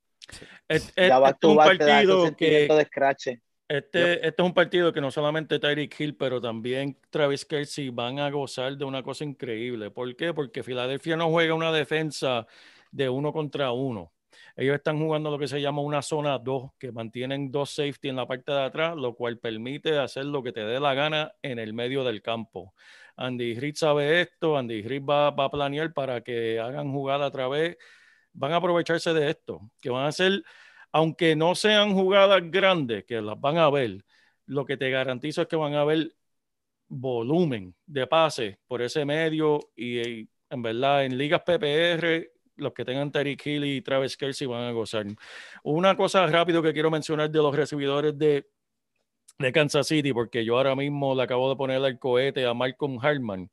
Es- 0.69 0.93
es- 0.97 1.09
Ya 1.09 1.17
este 1.17 1.31
es 1.31 1.39
to 1.39 1.49
un 1.49 1.57
back 1.57 1.79
te 1.79 1.85
da 1.85 2.03
ese 2.03 2.09
partido 2.09 2.21
que, 2.23 2.27
sentimiento 2.29 2.77
de 2.77 2.85
scratch. 2.85 3.27
Este, 3.69 4.27
este 4.27 4.43
es 4.43 4.47
un 4.47 4.55
partido 4.55 4.93
que 4.93 5.01
no 5.01 5.11
solamente 5.11 5.59
Tyreek 5.59 5.99
Hill, 5.99 6.17
pero 6.17 6.41
también 6.41 6.97
Travis 7.11 7.45
Kelsey 7.45 7.91
van 7.91 8.21
a 8.21 8.31
gozar 8.31 8.77
de 8.77 8.85
una 8.85 9.03
cosa 9.03 9.25
increíble. 9.25 9.91
¿Por 9.91 10.15
qué? 10.15 10.33
Porque 10.33 10.63
Filadelfia 10.63 11.17
no 11.17 11.31
juega 11.31 11.55
una 11.55 11.73
defensa 11.73 12.47
de 12.93 13.09
uno 13.09 13.33
contra 13.33 13.73
uno. 13.73 14.13
Ellos 14.55 14.77
están 14.77 14.99
jugando 14.99 15.31
lo 15.31 15.39
que 15.39 15.49
se 15.49 15.61
llama 15.61 15.83
una 15.83 16.01
zona 16.01 16.39
2, 16.39 16.73
que 16.79 16.93
mantienen 16.93 17.51
dos 17.51 17.71
safety 17.71 18.09
en 18.09 18.17
la 18.17 18.27
parte 18.27 18.53
de 18.53 18.63
atrás, 18.63 18.97
lo 18.97 19.15
cual 19.15 19.39
permite 19.39 19.99
hacer 19.99 20.25
lo 20.25 20.43
que 20.43 20.53
te 20.53 20.61
dé 20.61 20.81
la 20.81 20.95
gana 20.95 21.35
en 21.43 21.59
el 21.59 21.75
medio 21.75 22.05
del 22.05 22.23
campo. 22.23 22.75
Andy 23.17 23.59
Reid 23.59 23.75
sabe 23.75 24.21
esto, 24.21 24.57
Andy 24.57 24.83
Reid 24.83 25.03
va, 25.03 25.31
va 25.31 25.47
a 25.47 25.51
planear 25.51 25.93
para 25.93 26.23
que 26.23 26.61
hagan 26.61 26.93
jugada 26.93 27.27
a 27.27 27.31
través, 27.31 27.77
van 28.33 28.53
a 28.53 28.57
aprovecharse 28.57 29.13
de 29.13 29.31
esto, 29.31 29.61
que 29.81 29.91
van 29.91 30.05
a 30.05 30.09
hacer, 30.09 30.43
aunque 30.97 31.37
no 31.37 31.55
sean 31.55 31.93
jugadas 31.93 32.41
grandes, 32.51 33.05
que 33.05 33.21
las 33.21 33.39
van 33.39 33.59
a 33.59 33.69
ver, 33.69 34.03
lo 34.47 34.65
que 34.65 34.79
te 34.79 34.89
garantizo 34.89 35.43
es 35.43 35.49
que 35.49 35.55
van 35.55 35.75
a 35.75 35.85
ver 35.85 36.15
volumen 36.89 37.75
de 37.85 38.07
pase 38.07 38.61
por 38.67 38.81
ese 38.81 39.05
medio 39.05 39.61
y, 39.77 40.27
en 40.49 40.63
verdad 40.63 41.05
en 41.05 41.19
ligas 41.19 41.43
PPR 41.43 42.31
los 42.57 42.73
que 42.73 42.87
tengan 42.87 43.13
Terry 43.13 43.37
Hill 43.45 43.65
y 43.67 43.83
Travis 43.83 44.17
Kelsey 44.17 44.47
van 44.47 44.63
a 44.63 44.73
gozar. 44.73 45.05
Una 45.63 45.95
cosa 45.99 46.27
rápido 46.29 46.63
que 46.63 46.73
quiero 46.73 46.91
mencionar 46.91 47.31
de 47.31 47.39
los 47.41 47.55
recibidores 47.55 48.17
de, 48.17 48.49
de 49.39 49.53
Kansas 49.53 49.89
City, 49.89 50.15
porque 50.15 50.47
yo 50.47 50.57
ahora 50.57 50.75
mismo 50.75 51.15
le 51.15 51.25
acabo 51.25 51.51
de 51.51 51.57
poner 51.57 51.85
el 51.85 51.99
cohete 51.99 52.47
a 52.47 52.55
Malcolm 52.55 52.99
Hartman, 53.03 53.51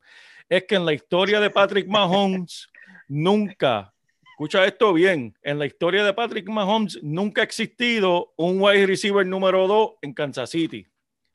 es 0.48 0.64
que 0.64 0.76
en 0.76 0.86
la 0.86 0.94
historia 0.94 1.40
de 1.40 1.50
Patrick 1.50 1.88
Mahomes 1.88 2.70
nunca, 3.06 3.93
escucha 4.34 4.64
esto 4.64 4.92
bien, 4.92 5.38
en 5.42 5.60
la 5.60 5.66
historia 5.66 6.04
de 6.04 6.12
Patrick 6.12 6.48
Mahomes 6.48 6.98
nunca 7.04 7.40
ha 7.40 7.44
existido 7.44 8.34
un 8.36 8.60
wide 8.60 8.84
receiver 8.84 9.24
número 9.24 9.68
2 9.68 9.90
en 10.02 10.12
Kansas 10.12 10.50
City. 10.50 10.88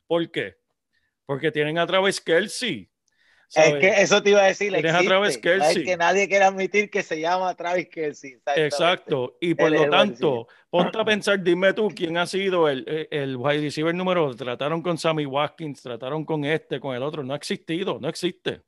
¿Por 0.05 0.29
qué? 0.29 0.57
Porque 1.25 1.49
tienen 1.49 1.77
a 1.77 1.87
Travis 1.87 2.19
Kelsey. 2.19 2.91
Es 3.55 3.73
que 3.75 4.01
eso 4.01 4.21
te 4.21 4.31
iba 4.31 4.41
a 4.41 4.47
decir. 4.47 4.73
Tienes 4.73 4.93
a 4.93 4.99
Travis 4.99 5.37
Kelsey. 5.37 5.77
Es 5.77 5.87
que 5.87 5.95
nadie 5.95 6.27
quiere 6.27 6.43
admitir 6.43 6.89
que 6.89 7.01
se 7.01 7.21
llama 7.21 7.55
Travis 7.55 7.87
Kelsey. 7.87 8.37
Exacto. 8.57 9.37
Y 9.39 9.53
por 9.53 9.71
lo 9.71 9.89
tanto, 9.89 10.47
ponte 10.69 10.99
a 10.99 11.05
pensar, 11.05 11.41
dime 11.41 11.71
tú 11.71 11.87
quién 11.95 12.17
ha 12.17 12.27
sido 12.27 12.67
el, 12.67 13.07
el 13.09 13.37
wide 13.37 13.61
receiver 13.61 13.95
número. 13.95 14.35
Trataron 14.35 14.81
con 14.81 14.97
Sammy 14.97 15.25
Watkins, 15.25 15.81
trataron 15.81 16.25
con 16.25 16.43
este, 16.43 16.81
con 16.81 16.97
el 16.97 17.01
otro. 17.01 17.23
No 17.23 17.33
ha 17.33 17.37
existido, 17.37 17.97
no 18.01 18.09
existe. 18.09 18.61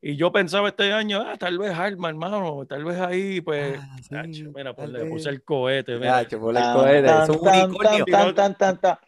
Y 0.00 0.16
yo 0.16 0.30
pensaba 0.30 0.68
este 0.68 0.92
año, 0.92 1.24
ah, 1.26 1.36
tal 1.36 1.58
vez 1.58 1.72
Hartman, 1.72 2.14
hermano, 2.14 2.64
tal 2.68 2.84
vez 2.84 3.00
ahí, 3.00 3.40
pues, 3.40 3.80
ah, 4.12 4.22
mira, 4.54 4.72
pues 4.72 4.90
le 4.90 5.04
puse 5.06 5.28
el 5.28 5.42
cohete. 5.42 5.96
Mira. 5.96 6.20
el 6.20 6.38
cohete, 6.38 7.08
es 7.08 7.28
un 7.28 7.48
unicornio. 7.48 8.04
Tan, 8.06 8.34
tan, 8.34 8.54
tan, 8.56 8.80
tan, 8.80 8.98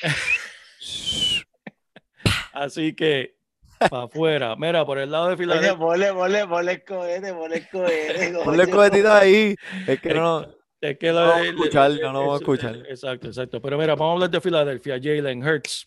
Así 2.54 2.94
que, 2.94 3.36
para 3.78 4.04
afuera. 4.04 4.56
Mira, 4.56 4.86
por 4.86 4.98
el 4.98 5.10
lado 5.10 5.28
de 5.28 5.36
Filadelfia. 5.36 5.74
Oye, 5.74 6.12
mole, 6.12 6.46
mole, 6.46 6.72
el 6.72 6.84
cohete, 6.84 7.34
mole 7.34 7.56
el 7.56 7.68
cohete. 7.68 8.38
Ponle 8.42 8.62
el 8.62 8.70
cohetito 8.70 9.12
ahí. 9.12 9.54
Es 9.86 10.00
que 10.00 10.14
no. 10.14 10.46
Es 10.80 10.98
que 10.98 11.08
no 11.08 11.20
lo, 11.20 11.28
vamos 11.28 11.40
a 11.40 11.50
escuchar, 11.50 11.90
no 11.90 12.12
lo 12.12 12.18
vamos 12.20 12.34
a 12.34 12.36
escuchar. 12.36 12.76
Exacto, 12.88 13.26
exacto. 13.26 13.60
Pero 13.60 13.76
mira, 13.76 13.94
vamos 13.94 14.10
a 14.10 14.12
hablar 14.14 14.30
de 14.30 14.40
Filadelfia, 14.40 14.98
Jalen 15.02 15.46
Hurts. 15.46 15.86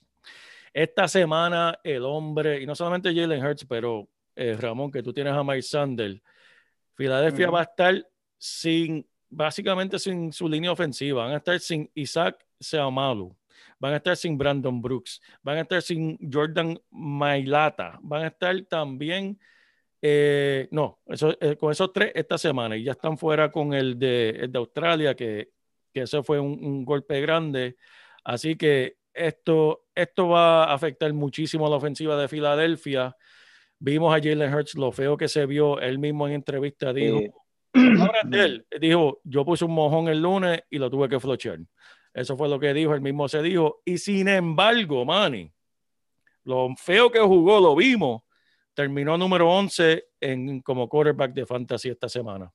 Esta 0.74 1.08
semana 1.08 1.80
el 1.84 2.06
hombre, 2.06 2.62
y 2.62 2.68
no 2.68 2.76
solamente 2.76 3.14
Jalen 3.14 3.44
Hurts, 3.44 3.66
pero 3.66 4.08
eh, 4.40 4.56
Ramón, 4.58 4.90
que 4.90 5.04
tú 5.04 5.12
tienes 5.12 5.34
a 5.34 5.44
Mike 5.44 5.62
Sander, 5.62 6.22
Filadelfia 6.96 7.50
va 7.50 7.60
a 7.60 7.64
estar 7.64 8.08
sin, 8.38 9.06
básicamente 9.30 10.00
sin 10.00 10.32
su 10.32 10.48
línea 10.48 10.72
ofensiva, 10.72 11.26
van 11.26 11.34
a 11.34 11.38
estar 11.38 11.60
sin 11.60 11.92
Isaac 11.94 12.46
Seamalu, 12.58 13.36
van 13.80 13.94
a 13.94 13.98
estar 13.98 14.16
sin 14.16 14.38
Brandon 14.38 14.82
Brooks, 14.82 15.22
van 15.42 15.58
a 15.58 15.62
estar 15.62 15.82
sin 15.82 16.18
Jordan 16.32 16.80
Mailata, 16.90 18.00
van 18.02 18.24
a 18.24 18.28
estar 18.28 18.56
también, 18.70 19.38
eh, 20.02 20.70
no, 20.72 21.00
eso, 21.08 21.36
eh, 21.42 21.58
con 21.58 21.74
esos 21.74 21.92
tres 21.92 22.14
esta 22.16 22.38
semana 22.38 22.78
y 22.78 22.84
ya 22.84 22.94
están 22.94 23.18
fuera 23.18 23.52
con 23.52 23.74
el 23.74 24.00
de, 24.00 24.30
el 24.30 24.52
de 24.54 24.58
Australia, 24.58 25.16
que, 25.16 25.52
que 25.94 26.04
eso 26.04 26.24
fue 26.24 26.40
un, 26.40 26.64
un, 26.64 26.86
golpe 26.86 27.20
grande. 27.20 27.76
Así 28.24 28.56
que 28.56 29.00
esto, 29.14 29.88
esto 29.96 30.30
va 30.30 30.64
a 30.64 30.74
afectar 30.74 31.12
muchísimo 31.14 31.68
a 31.68 31.70
la 31.70 31.76
ofensiva 31.76 32.16
de 32.16 32.30
Filadelfia. 32.30 33.16
Vimos 33.80 34.14
a 34.14 34.22
Jalen 34.22 34.54
Hurts 34.54 34.76
lo 34.76 34.92
feo 34.92 35.16
que 35.16 35.28
se 35.28 35.46
vio, 35.46 35.80
él 35.80 36.00
mismo 36.00 36.28
en 36.28 36.34
entrevista 36.34 36.92
dijo, 36.92 37.20
él, 38.32 38.66
dijo, 38.80 39.22
yo 39.24 39.46
puse 39.46 39.64
un 39.64 39.72
mojón 39.72 40.10
el 40.10 40.22
lunes 40.22 40.62
y 40.70 40.78
lo 40.78 40.90
tuve 40.90 41.08
que 41.08 41.20
flochear. 41.20 41.60
Eso 42.14 42.36
fue 42.36 42.50
lo 42.50 42.60
que 42.60 42.74
dijo, 42.74 42.94
él 42.94 43.02
mismo 43.02 43.28
se 43.30 43.42
dijo. 43.42 43.82
Y 43.86 43.98
sin 43.98 44.28
embargo, 44.28 45.06
Manny, 45.06 45.52
lo 46.44 46.76
feo 46.76 47.10
que 47.12 47.20
jugó, 47.20 47.60
lo 47.60 47.76
vimos, 47.76 48.24
terminó 48.74 49.18
número 49.18 49.50
11 49.50 50.06
en, 50.20 50.62
como 50.62 50.90
quarterback 50.90 51.34
de 51.34 51.46
fantasy 51.46 51.90
esta 51.90 52.10
semana. 52.10 52.52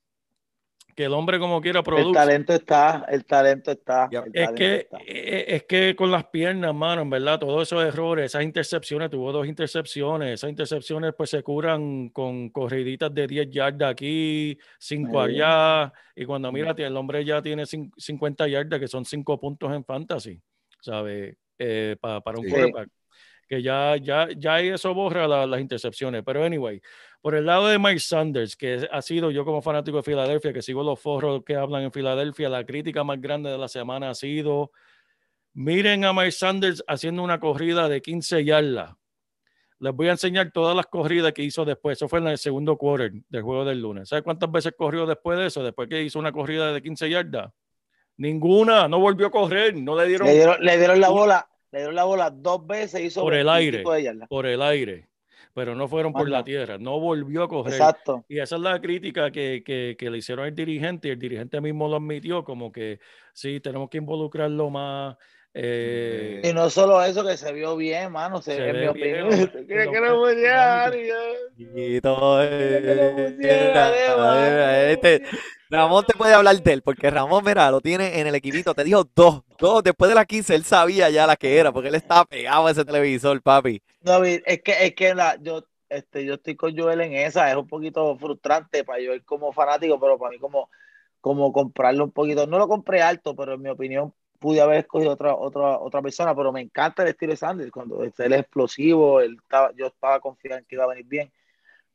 Que 0.95 1.03
el 1.05 1.13
hombre 1.13 1.39
como 1.39 1.59
quiera 1.59 1.83
produce. 1.83 2.07
El 2.07 2.13
talento 2.13 2.53
está, 2.53 3.05
el 3.09 3.25
talento 3.25 3.71
está. 3.71 4.07
Yep. 4.09 4.23
el 4.27 4.43
Es 4.43 4.51
que, 4.53 4.75
está. 4.77 4.97
eh, 5.05 5.45
es 5.49 5.63
que 5.63 5.93
con 5.93 6.09
las 6.09 6.25
piernas, 6.27 6.73
mano, 6.73 7.01
en 7.01 7.09
verdad, 7.09 7.37
todos 7.37 7.63
esos 7.63 7.83
errores, 7.83 8.27
esas 8.27 8.43
intercepciones, 8.43 9.09
tuvo 9.09 9.33
dos 9.33 9.45
intercepciones, 9.45 10.35
esas 10.35 10.49
intercepciones 10.49 11.13
pues 11.17 11.31
se 11.31 11.43
curan 11.43 12.07
con 12.09 12.49
corriditas 12.49 13.13
de 13.13 13.27
10 13.27 13.49
yardas 13.49 13.91
aquí, 13.91 14.57
5 14.79 15.25
Sí. 15.25 15.33
allá, 15.33 15.91
y 16.15 16.23
cuando 16.23 16.49
mira, 16.53 16.73
el 16.77 16.95
hombre 16.95 17.25
ya 17.25 17.41
tiene 17.41 17.63
cin- 17.63 17.91
50 17.97 18.47
yardas, 18.47 18.79
que 18.79 18.87
son 18.87 19.03
5 19.03 19.37
puntos 19.37 19.73
en 19.73 19.83
fantasy, 19.83 20.41
¿sabes? 20.79 21.35
Eh, 21.59 21.97
pa- 21.99 22.21
para 22.21 22.39
un 22.39 22.45
Sí. 22.45 22.51
quarterback. 22.51 22.89
Que 23.47 23.61
ya, 23.61 23.95
ya, 23.97 24.27
ya 24.35 24.59
eso 24.59 24.93
borra 24.93 25.27
la- 25.27 25.45
las 25.45 25.59
intercepciones. 25.61 26.23
Pero 26.25 26.43
anyway, 26.43 26.81
por 27.21 27.35
el 27.35 27.45
lado 27.45 27.67
de 27.67 27.77
Mike 27.79 27.99
Sanders, 27.99 28.55
que 28.55 28.87
ha 28.91 29.01
sido 29.01 29.31
yo 29.31 29.45
como 29.45 29.61
fanático 29.61 29.97
de 29.97 30.03
Filadelfia, 30.03 30.51
que 30.53 30.61
sigo 30.61 30.83
los 30.83 30.99
forros 30.99 31.43
que 31.45 31.55
hablan 31.55 31.83
en 31.83 31.91
Filadelfia, 31.91 32.49
la 32.49 32.65
crítica 32.65 33.03
más 33.03 33.21
grande 33.21 33.49
de 33.49 33.57
la 33.57 33.67
semana 33.67 34.09
ha 34.09 34.15
sido, 34.15 34.71
miren 35.53 36.05
a 36.05 36.13
Mike 36.13 36.31
Sanders 36.31 36.83
haciendo 36.87 37.23
una 37.23 37.39
corrida 37.39 37.87
de 37.89 38.01
15 38.01 38.43
yardas. 38.43 38.93
Les 39.79 39.93
voy 39.93 40.07
a 40.07 40.11
enseñar 40.11 40.51
todas 40.51 40.75
las 40.75 40.85
corridas 40.87 41.33
que 41.33 41.43
hizo 41.43 41.65
después. 41.65 41.97
Eso 41.97 42.07
fue 42.07 42.19
en 42.19 42.27
el 42.27 42.37
segundo 42.37 42.77
quarter 42.77 43.11
del 43.29 43.41
juego 43.41 43.65
del 43.65 43.81
lunes. 43.81 44.07
¿Sabes 44.09 44.23
cuántas 44.23 44.49
veces 44.51 44.73
corrió 44.77 45.05
después 45.05 45.37
de 45.37 45.47
eso? 45.47 45.63
Después 45.63 45.89
que 45.89 46.01
hizo 46.01 46.17
una 46.17 46.31
corrida 46.31 46.71
de 46.71 46.81
15 46.81 47.09
yardas. 47.09 47.51
Ninguna, 48.17 48.87
no 48.87 48.99
volvió 48.99 49.27
a 49.27 49.31
correr, 49.31 49.75
no 49.75 49.95
le 49.97 50.07
dieron 50.07 50.27
Le 50.27 50.33
dieron, 50.33 50.55
le 50.61 50.77
dieron 50.77 51.01
la 51.01 51.09
bola, 51.09 51.49
le 51.75 51.81
dieron 51.81 51.95
la 51.95 52.05
bola 52.05 52.29
dos 52.29 52.65
veces 52.65 53.01
y 53.01 53.05
hizo 53.07 53.21
Por 53.21 53.33
el 53.33 53.47
20 53.47 53.61
y 53.61 53.65
aire. 53.65 54.19
de 54.21 54.27
por 54.27 54.45
el 54.45 54.61
aire, 54.61 55.09
pero 55.53 55.75
no 55.75 55.89
fueron 55.89 56.13
por 56.13 56.29
la 56.29 56.41
tierra, 56.41 56.77
no 56.77 57.01
volvió 57.01 57.43
a 57.43 57.49
correr. 57.49 57.73
Exacto. 57.73 58.23
Y 58.29 58.39
esa 58.39 58.55
es 58.55 58.61
la 58.61 58.79
crítica 58.79 59.29
que, 59.29 59.61
que, 59.65 59.97
que 59.99 60.09
le 60.09 60.19
hicieron 60.19 60.45
al 60.45 60.55
dirigente 60.55 61.09
y 61.09 61.11
el 61.11 61.19
dirigente 61.19 61.59
mismo 61.59 61.89
lo 61.89 61.97
admitió, 61.97 62.45
como 62.45 62.71
que 62.71 63.01
sí, 63.33 63.59
tenemos 63.59 63.89
que 63.89 63.97
involucrarlo 63.97 64.69
más. 64.69 65.17
Eh, 65.57 66.41
Y 66.43 66.53
no 66.53 66.69
solo 66.69 67.01
eso, 67.03 67.25
que 67.25 67.37
se 67.37 67.53
vio 67.53 67.75
bien, 67.77 68.11
mano. 68.11 68.41
Se, 68.41 68.55
Se 68.55 68.67
en 68.67 68.73
ve 68.73 68.81
mi 68.81 68.87
opinión. 68.87 69.29
lo- 69.29 69.65
¿Quieres 69.65 69.85
lo 69.85 69.91
que 69.93 70.01
más 70.01 70.09
lo 70.09 70.17
muñear? 70.19 70.93
Chiquito, 71.57 72.39
eh, 72.43 73.31
pusiera, 73.35 74.89
este- 74.91 75.23
Ramón 75.69 76.05
te 76.05 76.13
puede 76.13 76.33
hablar 76.33 76.61
de 76.61 76.73
él, 76.73 76.81
porque 76.81 77.09
Ramón, 77.09 77.43
mira, 77.45 77.71
lo 77.71 77.81
tiene 77.81 78.19
en 78.19 78.27
el 78.27 78.35
equipito. 78.35 78.73
Te 78.75 78.83
dijo 78.83 79.03
dos, 79.15 79.41
dos. 79.57 79.83
Después 79.83 80.09
de 80.09 80.15
las 80.15 80.25
15, 80.25 80.53
él 80.55 80.63
sabía 80.63 81.09
ya 81.09 81.25
la 81.25 81.35
que 81.35 81.57
era, 81.57 81.71
porque 81.71 81.89
él 81.89 81.95
estaba 81.95 82.25
pegado 82.25 82.67
a 82.67 82.71
ese 82.71 82.85
televisor, 82.85 83.41
papi. 83.41 83.81
No, 84.01 84.23
es 84.23 84.41
que, 84.63 84.85
es 84.85 84.93
que 84.93 85.15
la, 85.15 85.37
yo, 85.41 85.63
este, 85.89 86.23
yo 86.25 86.35
estoy 86.35 86.55
con 86.55 86.77
Joel 86.77 87.01
en 87.01 87.13
esa. 87.13 87.49
Es 87.49 87.55
un 87.55 87.67
poquito 87.67 88.15
frustrante 88.17 88.83
para 88.83 89.03
Joel 89.03 89.23
como 89.25 89.51
fanático, 89.53 89.99
pero 89.99 90.19
para 90.19 90.31
mí 90.31 90.37
como, 90.37 90.69
como 91.19 91.51
comprarlo 91.51 92.03
un 92.03 92.11
poquito. 92.11 92.45
No 92.45 92.59
lo 92.59 92.67
compré 92.67 93.01
alto, 93.01 93.35
pero 93.35 93.53
en 93.53 93.61
mi 93.61 93.69
opinión 93.69 94.13
pude 94.45 94.61
haber 94.61 94.77
escogido 94.77 95.11
otra, 95.11 95.33
otra, 95.35 95.79
otra 95.79 96.01
persona. 96.03 96.35
Pero 96.35 96.51
me 96.51 96.61
encanta 96.61 97.01
el 97.01 97.09
estilo 97.09 97.31
de 97.31 97.37
Sanders. 97.37 97.71
Cuando 97.71 98.03
él 98.03 98.13
es 98.15 98.39
explosivo, 98.39 99.19
él 99.19 99.37
estaba, 99.41 99.71
yo 99.75 99.87
estaba 99.87 100.19
confiado 100.19 100.59
en 100.59 100.65
que 100.65 100.75
iba 100.75 100.83
a 100.83 100.87
venir 100.87 101.05
bien. 101.05 101.31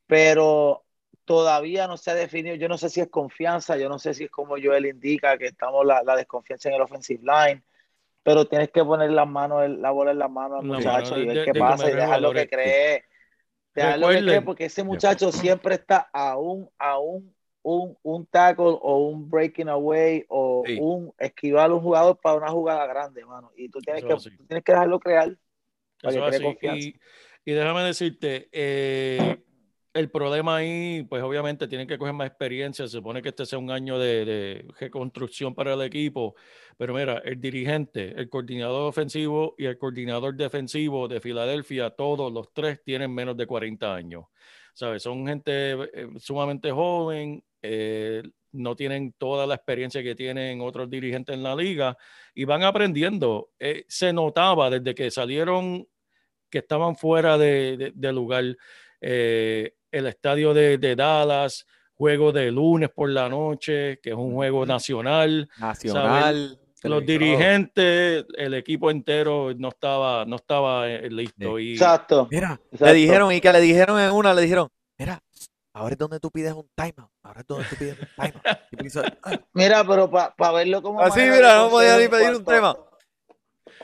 Pero 0.06 0.82
todavía 1.24 1.86
no 1.86 1.96
se 1.96 2.10
ha 2.10 2.14
definido. 2.14 2.56
Yo 2.56 2.68
no 2.68 2.76
sé 2.76 2.88
si 2.88 3.00
es 3.00 3.08
confianza, 3.08 3.76
yo 3.76 3.88
no 3.88 4.00
sé 4.00 4.14
si 4.14 4.24
es 4.24 4.30
como 4.30 4.56
Joel 4.60 4.86
indica, 4.86 5.38
que 5.38 5.46
estamos 5.46 5.86
la, 5.86 6.02
la 6.02 6.16
desconfianza 6.16 6.68
en 6.68 6.74
el 6.74 6.82
offensive 6.82 7.22
line. 7.22 7.62
Pero 8.24 8.46
tienes 8.46 8.70
que 8.70 8.84
poner 8.84 9.10
las 9.12 9.28
manos, 9.28 9.68
la 9.70 9.92
bola 9.92 10.10
en 10.10 10.18
las 10.18 10.30
manos 10.30 10.58
al 10.58 10.66
muchacho 10.66 11.14
mano 11.14 11.18
y 11.22 11.26
ver 11.26 11.38
de- 11.38 11.44
qué 11.44 11.52
de 11.52 11.60
pasa 11.60 11.88
y 11.88 11.94
dejar 11.94 12.20
lo 12.20 12.32
que 12.32 12.48
cree. 12.48 13.04
Dejar 13.74 13.98
lo 14.00 14.08
que 14.08 14.24
cree, 14.24 14.42
porque 14.42 14.64
ese 14.64 14.82
muchacho 14.82 15.30
siempre 15.30 15.76
está 15.76 16.10
a 16.12 16.36
un, 16.36 16.68
a 16.78 16.98
un, 17.62 17.96
un, 18.02 18.26
tackle 18.26 18.78
o 18.80 19.08
un 19.08 19.28
breaking 19.28 19.68
away 19.68 20.24
o 20.28 20.62
Sí. 20.66 20.78
un 20.80 21.12
esquivar 21.18 21.70
a 21.70 21.74
un 21.74 21.80
jugador 21.80 22.18
para 22.20 22.36
una 22.36 22.48
jugada 22.48 22.86
grande, 22.86 23.24
mano. 23.24 23.50
Y 23.56 23.68
tú 23.68 23.80
tienes, 23.80 24.02
Eso 24.04 24.30
que, 24.30 24.36
tú 24.36 24.46
tienes 24.46 24.64
que 24.64 24.72
dejarlo 24.72 24.98
crear. 25.00 25.36
para 26.02 26.30
que 26.30 26.42
confianza. 26.42 26.88
Y 27.44 27.52
déjame 27.52 27.82
decirte, 27.82 28.48
eh, 28.52 29.42
el 29.92 30.10
problema 30.10 30.56
ahí, 30.56 31.04
pues 31.08 31.22
obviamente 31.22 31.66
tienen 31.66 31.88
que 31.88 31.98
coger 31.98 32.14
más 32.14 32.28
experiencia. 32.28 32.86
Se 32.86 32.92
supone 32.98 33.22
que 33.22 33.30
este 33.30 33.44
sea 33.46 33.58
un 33.58 33.70
año 33.70 33.98
de, 33.98 34.24
de 34.24 34.66
reconstrucción 34.78 35.54
para 35.54 35.74
el 35.74 35.82
equipo. 35.82 36.34
Pero 36.76 36.94
mira, 36.94 37.20
el 37.24 37.40
dirigente, 37.40 38.14
el 38.18 38.28
coordinador 38.30 38.88
ofensivo 38.88 39.54
y 39.58 39.66
el 39.66 39.78
coordinador 39.78 40.36
defensivo 40.36 41.08
de 41.08 41.20
Filadelfia, 41.20 41.90
todos 41.90 42.32
los 42.32 42.52
tres 42.52 42.82
tienen 42.82 43.12
menos 43.12 43.36
de 43.36 43.46
40 43.46 43.94
años. 43.94 44.26
¿Sabes? 44.74 45.02
Son 45.02 45.26
gente 45.26 45.72
eh, 45.72 46.08
sumamente 46.18 46.70
joven, 46.70 47.42
eh, 47.62 48.22
no 48.52 48.74
tienen 48.74 49.12
toda 49.16 49.46
la 49.46 49.54
experiencia 49.54 50.02
que 50.02 50.14
tienen 50.14 50.60
otros 50.60 50.90
dirigentes 50.90 51.34
en 51.34 51.42
la 51.42 51.54
liga 51.54 51.96
y 52.34 52.44
van 52.44 52.62
aprendiendo. 52.64 53.50
Eh, 53.58 53.84
se 53.88 54.12
notaba 54.12 54.70
desde 54.70 54.94
que 54.94 55.10
salieron 55.10 55.86
que 56.48 56.58
estaban 56.58 56.96
fuera 56.96 57.38
de, 57.38 57.92
de, 57.94 58.12
lugar. 58.12 58.56
Eh, 59.00 59.74
el 59.92 60.06
estadio 60.06 60.52
de, 60.52 60.78
de, 60.78 60.96
Dallas, 60.96 61.64
juego 61.94 62.32
de 62.32 62.50
lunes 62.50 62.90
por 62.90 63.08
la 63.08 63.28
noche, 63.28 64.00
que 64.02 64.10
es 64.10 64.16
un 64.16 64.34
juego 64.34 64.66
nacional. 64.66 65.48
Nacional. 65.58 66.58
Los 66.82 67.04
dirigentes, 67.04 68.24
el 68.38 68.54
equipo 68.54 68.90
entero 68.90 69.52
no 69.54 69.68
estaba, 69.68 70.24
no 70.24 70.36
estaba 70.36 70.88
listo. 70.88 71.58
Y... 71.58 71.72
Exacto. 71.72 72.26
Mira, 72.30 72.58
le 72.78 72.94
dijeron, 72.94 73.32
y 73.32 73.40
que 73.40 73.52
le 73.52 73.60
dijeron 73.60 74.00
en 74.00 74.10
una, 74.12 74.32
le 74.32 74.42
dijeron, 74.42 74.68
mira, 74.98 75.22
ahora 75.80 75.94
es 75.94 75.98
donde 75.98 76.20
tú 76.20 76.30
pides 76.30 76.52
un 76.52 76.68
timeout. 76.74 77.10
Ahora 77.22 77.40
es 77.40 77.46
donde 77.46 77.64
tú 77.64 77.76
pides 77.76 77.98
un 77.98 78.08
timeout. 78.16 79.46
mira, 79.54 79.84
pero 79.84 80.10
para 80.10 80.52
verlo 80.52 80.82
como. 80.82 81.00
Así, 81.00 81.20
mira, 81.20 81.56
no 81.56 81.70
podía 81.70 81.96
ni 81.96 82.08
pedir 82.08 82.36
un 82.36 82.44
tema. 82.44 82.76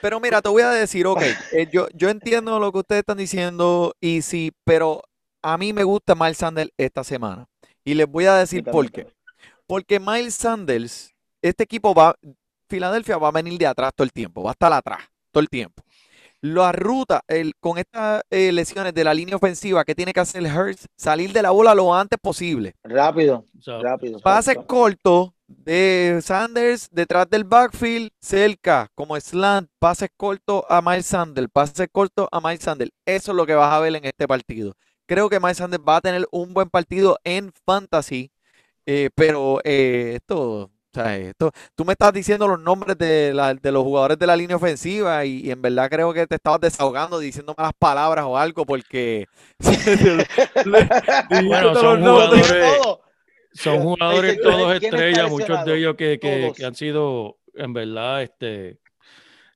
Pero 0.03 0.21
mira, 0.21 0.43
te 0.43 0.49
voy 0.51 0.63
a 0.63 0.71
decir, 0.71 1.07
ok, 1.07 1.23
eh, 1.53 1.69
yo, 1.73 1.89
yo 1.95 2.11
entiendo 2.11 2.61
lo 2.61 2.71
que 2.71 2.79
ustedes 2.79 3.01
están 3.01 3.17
diciendo 3.17 3.95
y 3.99 4.21
sí, 4.21 4.53
pero 4.65 5.03
a 5.43 5.57
mí 5.57 5.73
me 5.73 5.85
gusta 5.85 6.15
Miles 6.15 6.37
Sanders 6.37 6.71
esta 6.77 7.03
semana. 7.03 7.47
Y 7.83 7.95
les 7.95 8.07
voy 8.07 8.27
a 8.27 8.35
decir 8.35 8.63
por 8.63 8.91
qué. 8.91 9.07
Porque 9.67 9.99
Miles 9.99 10.35
Sanders, 10.35 11.15
este 11.41 11.65
equipo 11.65 11.95
va, 11.95 12.15
Filadelfia 12.69 13.17
va 13.17 13.29
a 13.29 13.33
venir 13.33 13.59
de 13.59 13.67
atrás 13.67 13.93
todo 13.97 14.05
el 14.05 14.13
tiempo, 14.13 14.43
va 14.43 14.51
a 14.51 14.53
estar 14.53 14.73
atrás 14.73 15.01
todo 15.31 15.41
el 15.41 15.49
tiempo. 15.49 15.83
Lo 16.47 16.71
ruta 16.71 17.23
el, 17.27 17.55
con 17.59 17.77
estas 17.77 18.23
eh, 18.31 18.53
lesiones 18.53 18.95
de 18.95 19.03
la 19.03 19.13
línea 19.13 19.35
ofensiva 19.35 19.85
que 19.85 19.95
tiene 19.97 20.13
que 20.13 20.21
hacer 20.21 20.45
Hurts, 20.45 20.87
salir 20.97 21.33
de 21.33 21.43
la 21.43 21.51
bola 21.51 21.75
lo 21.75 21.93
antes 21.93 22.19
posible. 22.21 22.75
Rápido, 22.85 23.45
rápido. 23.83 24.21
Pase 24.21 24.55
corto 24.55 25.35
de 25.49 26.21
Sanders 26.23 26.89
detrás 26.93 27.29
del 27.29 27.43
backfield, 27.43 28.11
cerca, 28.21 28.89
como 28.95 29.19
slant, 29.19 29.69
pases 29.81 30.11
corto 30.17 30.65
a 30.69 30.81
Miles 30.81 31.07
Sanders, 31.07 31.49
pases 31.53 31.89
corto 31.91 32.29
a 32.31 32.41
Miles 32.41 32.61
Sanders. 32.61 32.93
Eso 33.05 33.33
es 33.33 33.37
lo 33.37 33.45
que 33.45 33.55
vas 33.55 33.73
a 33.73 33.81
ver 33.81 33.97
en 33.97 34.05
este 34.05 34.29
partido. 34.29 34.75
Creo 35.07 35.29
que 35.29 35.41
Miles 35.41 35.57
Sanders 35.57 35.83
va 35.87 35.97
a 35.97 36.01
tener 36.01 36.27
un 36.31 36.55
buen 36.55 36.71
partido 36.71 37.19
en 37.25 37.53
fantasy, 37.65 38.31
eh, 38.87 39.11
pero 39.17 39.61
eh, 39.65 40.13
esto 40.17 40.71
esto, 40.97 41.51
tú 41.75 41.85
me 41.85 41.93
estás 41.93 42.13
diciendo 42.13 42.49
los 42.49 42.61
nombres 42.61 42.97
de, 42.99 43.33
los 43.35 43.83
jugadores 43.83 44.19
de 44.19 44.27
la 44.27 44.37
línea 44.37 44.57
ofensiva 44.57 45.25
y, 45.25 45.51
en 45.51 45.61
verdad 45.63 45.89
creo 45.91 46.13
que 46.13 46.27
te 46.27 46.37
estabas 46.37 46.61
desahogando 46.61 47.19
diciendo 47.19 47.55
malas 47.57 47.73
palabras 47.79 48.25
o 48.27 48.37
algo 48.37 48.65
porque 48.65 49.27
bueno, 51.45 51.75
son 51.75 52.01
jugadores, 52.01 52.65
son 53.53 53.83
jugadores 53.83 54.41
todos 54.41 54.83
estrellas, 54.83 55.31
muchos 55.31 55.65
de 55.65 55.79
ellos 55.79 55.97
que, 55.97 56.53
han 56.65 56.75
sido 56.75 57.39
en 57.55 57.73
verdad 57.73 58.23
este 58.23 58.79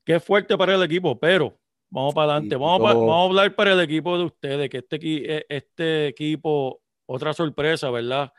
que 0.04 0.16
es 0.16 0.24
fuerte 0.24 0.56
para 0.56 0.74
el 0.74 0.82
equipo, 0.82 1.18
pero 1.18 1.58
vamos 1.90 2.14
para 2.14 2.32
adelante, 2.32 2.56
vamos, 2.56 2.80
vamos 2.80 3.14
a 3.14 3.24
hablar 3.24 3.54
para 3.54 3.72
el 3.72 3.80
equipo 3.80 4.16
de 4.16 4.24
ustedes, 4.24 4.70
que 4.70 4.78
este, 4.78 4.96
e, 5.02 5.46
este 5.48 6.08
equipo, 6.08 6.80
otra 7.06 7.32
sorpresa, 7.32 7.90
¿verdad? 7.90 8.32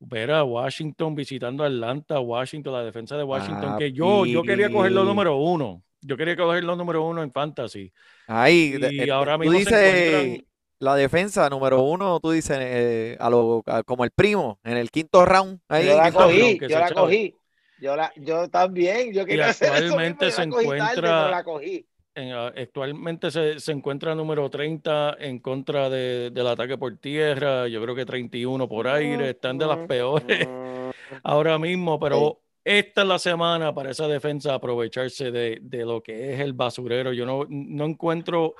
Ver 0.00 0.30
a 0.30 0.42
Washington 0.42 1.14
visitando 1.14 1.62
Atlanta, 1.62 2.18
Washington, 2.20 2.72
la 2.72 2.84
defensa 2.84 3.16
de 3.16 3.22
Washington, 3.22 3.78
que 3.78 3.92
yo, 3.92 4.26
yo 4.26 4.42
quería 4.42 4.70
coger 4.70 4.92
los 4.92 5.06
número 5.06 5.36
uno. 5.36 5.82
Yo 6.02 6.16
quería 6.16 6.34
coger 6.34 6.64
los 6.64 6.78
número 6.78 7.06
uno 7.06 7.22
en 7.22 7.30
fantasy. 7.30 7.92
Ahí, 8.26 8.74
y 8.80 9.02
eh, 9.02 9.10
ahora 9.10 9.36
mismo 9.36 9.52
tú 9.52 9.58
dices 9.58 10.40
la 10.78 10.96
defensa 10.96 11.50
número 11.50 11.82
uno, 11.82 12.18
tú 12.20 12.30
dices 12.30 12.56
eh, 12.58 13.16
a 13.20 13.28
lo, 13.28 13.62
como 13.84 14.04
el 14.04 14.10
primo 14.10 14.58
en 14.64 14.78
el 14.78 14.90
quinto 14.90 15.26
round. 15.26 15.60
Ahí, 15.68 15.86
yo 15.86 15.96
la 15.98 16.10
cogí, 16.10 16.58
yo 16.58 16.78
la 16.78 16.90
cogí. 16.90 17.34
Yo, 17.78 17.96
la, 17.96 18.12
yo 18.16 18.48
también, 18.48 19.12
yo 19.12 19.24
quería 19.24 19.48
hacer 19.48 19.72
actualmente 19.72 20.30
se 20.30 20.42
encuentra, 20.42 21.30
la 21.30 21.44
cogí 21.44 21.86
actualmente 22.14 23.30
se, 23.30 23.60
se, 23.60 23.72
encuentra 23.72 24.14
número 24.14 24.50
30 24.50 25.16
en 25.20 25.38
contra 25.38 25.88
de, 25.88 26.30
del 26.30 26.46
ataque 26.46 26.76
por 26.76 26.96
tierra, 26.98 27.68
yo 27.68 27.82
creo 27.82 27.94
que 27.94 28.04
31 28.04 28.68
por 28.68 28.88
aire, 28.88 29.30
están 29.30 29.58
de 29.58 29.66
las 29.66 29.78
peores 29.86 30.46
ahora 31.22 31.58
mismo, 31.58 31.98
pero 31.98 32.40
esta 32.64 33.02
es 33.02 33.06
la 33.08 33.18
semana 33.18 33.74
para 33.74 33.90
esa 33.90 34.06
defensa 34.08 34.54
aprovecharse 34.54 35.30
de, 35.30 35.58
de, 35.62 35.84
lo 35.84 36.02
que 36.02 36.34
es 36.34 36.40
el 36.40 36.52
basurero. 36.52 37.12
Yo 37.12 37.24
no, 37.24 37.46
no 37.48 37.84
encuentro 37.86 38.54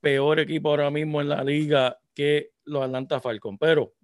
peor 0.00 0.40
equipo 0.40 0.70
ahora 0.70 0.90
mismo 0.90 1.20
en 1.20 1.28
la 1.28 1.44
liga 1.44 1.98
que 2.14 2.50
los 2.64 2.82
Atlanta 2.82 3.20
Falcons, 3.20 3.58
pero 3.60 3.94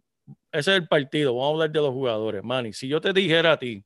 ese 0.53 0.72
es 0.72 0.76
el 0.76 0.88
partido, 0.88 1.34
vamos 1.34 1.48
a 1.48 1.53
hablar 1.53 1.70
de 1.70 1.80
los 1.80 1.90
jugadores. 1.90 2.42
Manny, 2.42 2.72
si 2.72 2.88
yo 2.88 3.01
te 3.01 3.12
dijera 3.12 3.53
a 3.53 3.59
ti, 3.59 3.84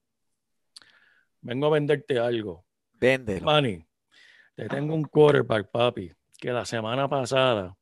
vengo 1.41 1.67
a 1.67 1.71
venderte 1.71 2.19
algo. 2.19 2.65
Véndelo. 3.01 3.45
Manny, 3.45 3.85
te 4.55 4.69
tengo 4.69 4.95
un 4.95 5.05
quarterback, 5.05 5.71
papi, 5.71 6.13
que 6.39 6.53
la 6.53 6.65
semana 6.65 7.09
pasada 7.09 7.77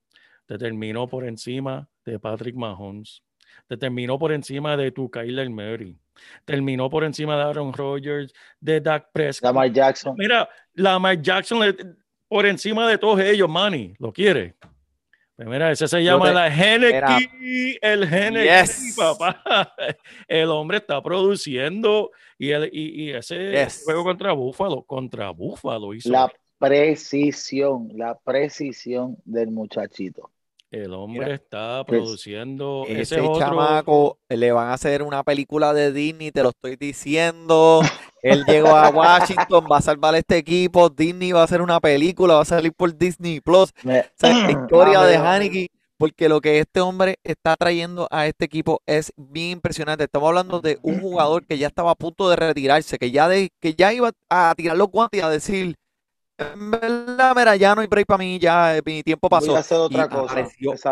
te 0.46 0.58
terminó 0.58 1.06
por 1.06 1.26
encima 1.26 1.88
de 2.04 2.18
Patrick 2.18 2.56
Mahomes, 2.56 3.22
te 3.68 3.76
terminó 3.76 4.18
por 4.18 4.32
encima 4.32 4.76
de 4.76 4.90
tu 4.90 5.10
Kyler 5.10 5.50
Murray, 5.50 5.98
terminó 6.44 6.88
por 6.88 7.04
encima 7.04 7.36
de 7.36 7.42
Aaron 7.42 7.72
Rodgers, 7.72 8.32
de 8.60 8.80
Dak 8.80 9.10
Prescott. 9.12 9.48
Lamar 9.48 9.72
Jackson. 9.72 10.14
Mira, 10.16 10.48
Lamar 10.74 11.20
Jackson 11.20 11.76
por 12.28 12.46
encima 12.46 12.88
de 12.88 12.98
todos 12.98 13.20
ellos, 13.20 13.48
Manny, 13.48 13.94
¿lo 13.98 14.12
quiere? 14.12 14.56
Pues 15.36 15.48
mira, 15.48 15.70
ese 15.70 15.88
se 15.88 16.02
llama 16.02 16.30
la 16.30 16.48
Henneke, 16.48 17.78
el 17.80 18.04
Henneke, 18.04 18.64
papá. 18.96 19.74
El 20.28 20.50
hombre 20.50 20.78
está 20.78 21.02
produciendo 21.02 22.10
y, 22.38 22.50
el, 22.50 22.70
y, 22.72 23.10
ese 23.10 23.66
juego 23.84 24.04
contra 24.04 24.32
Búfalo, 24.32 24.82
contra 24.82 25.30
Búfalo 25.30 25.94
hizo 25.94 26.12
precisión, 26.62 27.88
la 27.92 28.16
precisión 28.16 29.16
del 29.24 29.50
muchachito. 29.50 30.30
El 30.70 30.94
hombre 30.94 31.34
está 31.34 31.84
produciendo. 31.84 32.84
Ese, 32.88 33.16
chamaco 33.16 34.18
le 34.28 34.52
van 34.52 34.68
a 34.68 34.74
hacer 34.74 35.02
una 35.02 35.24
película 35.24 35.74
de 35.74 35.92
Disney, 35.92 36.30
te 36.30 36.44
lo 36.44 36.50
estoy 36.50 36.76
diciendo. 36.76 37.82
Él 38.22 38.44
llegó 38.46 38.76
a 38.76 38.88
Washington, 38.90 39.66
va 39.70 39.78
a 39.78 39.82
salvar 39.82 40.14
este 40.14 40.36
equipo. 40.36 40.88
Disney 40.88 41.32
va 41.32 41.40
a 41.40 41.44
hacer 41.44 41.60
una 41.60 41.80
película, 41.80 42.34
va 42.34 42.42
a 42.42 42.44
salir 42.44 42.72
por 42.72 42.96
Disney 42.96 43.40
Plus. 43.40 43.70
la 43.82 44.06
historia 44.50 45.02
de 45.02 45.16
Haneke, 45.16 45.66
porque 45.98 46.28
lo 46.28 46.40
que 46.40 46.60
este 46.60 46.80
hombre 46.80 47.16
está 47.24 47.56
trayendo 47.56 48.06
a 48.12 48.28
este 48.28 48.44
equipo 48.44 48.82
es 48.86 49.12
bien 49.16 49.50
impresionante. 49.50 50.04
Estamos 50.04 50.28
hablando 50.28 50.60
de 50.60 50.78
un 50.82 51.00
jugador 51.00 51.44
que 51.44 51.58
ya 51.58 51.66
estaba 51.66 51.90
a 51.90 51.96
punto 51.96 52.30
de 52.30 52.36
retirarse, 52.36 52.98
que 52.98 53.10
ya, 53.10 53.26
de, 53.28 53.50
que 53.60 53.74
ya 53.74 53.92
iba 53.92 54.12
a 54.30 54.54
tirar 54.56 54.76
los 54.76 54.88
guantes 54.88 55.20
y 55.20 55.22
a 55.24 55.28
decir 55.28 55.76
en 56.52 56.70
verdad, 56.70 57.34
mira, 57.36 57.56
ya 57.56 57.74
no 57.74 57.80
hay 57.80 57.86
break 57.86 58.06
para 58.06 58.18
mí, 58.18 58.38
ya 58.38 58.76
eh, 58.76 58.82
mi 58.84 59.02
tiempo 59.02 59.28
pasó. 59.28 59.54
otra 59.54 60.08
cosa. 60.08 60.40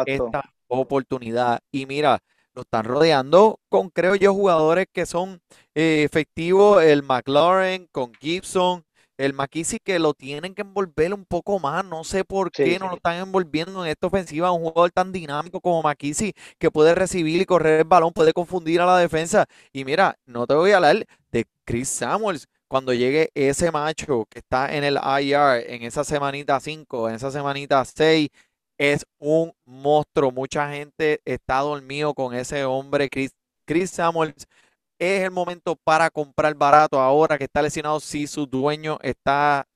esta 0.07 0.51
oportunidad. 0.69 1.61
Y 1.71 1.87
mira, 1.87 2.21
lo 2.55 2.63
están 2.63 2.85
rodeando 2.85 3.61
con, 3.69 3.91
creo 3.91 4.15
yo, 4.15 4.35
jugadores 4.35 4.87
que 4.93 5.07
son 5.07 5.41
eh, 5.75 6.03
efectivos. 6.05 6.83
El 6.83 7.03
McLaren 7.03 7.89
con 7.93 8.13
Gibson, 8.15 8.85
el 9.17 9.35
McKissick, 9.35 9.83
que 9.83 9.99
lo 9.99 10.15
tienen 10.15 10.55
que 10.55 10.63
envolver 10.63 11.15
un 11.15 11.25
poco 11.25 11.59
más. 11.59 11.85
No 11.85 12.05
sé 12.05 12.25
por 12.25 12.51
qué 12.51 12.79
no 12.79 12.89
lo 12.89 12.97
están 12.97 13.17
envolviendo 13.17 13.85
en 13.85 13.91
esta 13.91 14.07
ofensiva. 14.07 14.53
Un 14.53 14.63
jugador 14.63 14.91
tan 14.91 15.13
dinámico 15.13 15.61
como 15.61 15.83
McKissick, 15.83 16.37
que 16.59 16.71
puede 16.71 16.95
recibir 16.95 17.41
y 17.41 17.47
correr 17.47 17.81
el 17.81 17.85
balón, 17.87 18.13
puede 18.13 18.33
confundir 18.33 18.81
a 18.81 18.87
la 18.87 18.99
defensa. 18.99 19.47
Y 19.73 19.85
mira, 19.85 20.17
no 20.27 20.47
te 20.47 20.55
voy 20.55 20.73
a 20.73 20.77
hablar 20.77 21.07
de 21.31 21.47
Chris 21.65 21.89
Samuels 21.89 22.47
cuando 22.71 22.95
llegue 22.95 23.31
ese 23.35 23.73
macho 23.73 24.27
que 24.31 24.39
está 24.39 24.75
en 24.77 24.85
el 24.85 24.95
IR 24.95 25.65
en 25.75 25.83
esa 25.83 26.05
semanita 26.05 26.61
5, 26.61 27.09
en 27.09 27.17
esa 27.17 27.33
semanita 27.33 27.85
6, 27.85 28.29
es 28.79 29.07
un 29.19 29.53
monstruo. 29.65 30.31
Mucha 30.31 30.71
gente 30.73 31.21
está 31.25 31.59
dormido 31.61 32.15
con 32.15 32.33
ese 32.35 32.65
hombre, 32.65 33.09
Chris, 33.11 33.33
Chris 33.67 33.91
Samuels. 33.91 34.47
Es 35.01 35.23
el 35.25 35.33
momento 35.33 35.77
para 35.77 36.11
comprar 36.11 36.55
barato 36.55 37.01
ahora 37.01 37.39
que 37.39 37.45
está 37.45 37.61
lesionado 37.63 37.99
si 38.01 38.27
su 38.29 38.47
dueño 38.47 38.99
está 39.03 39.67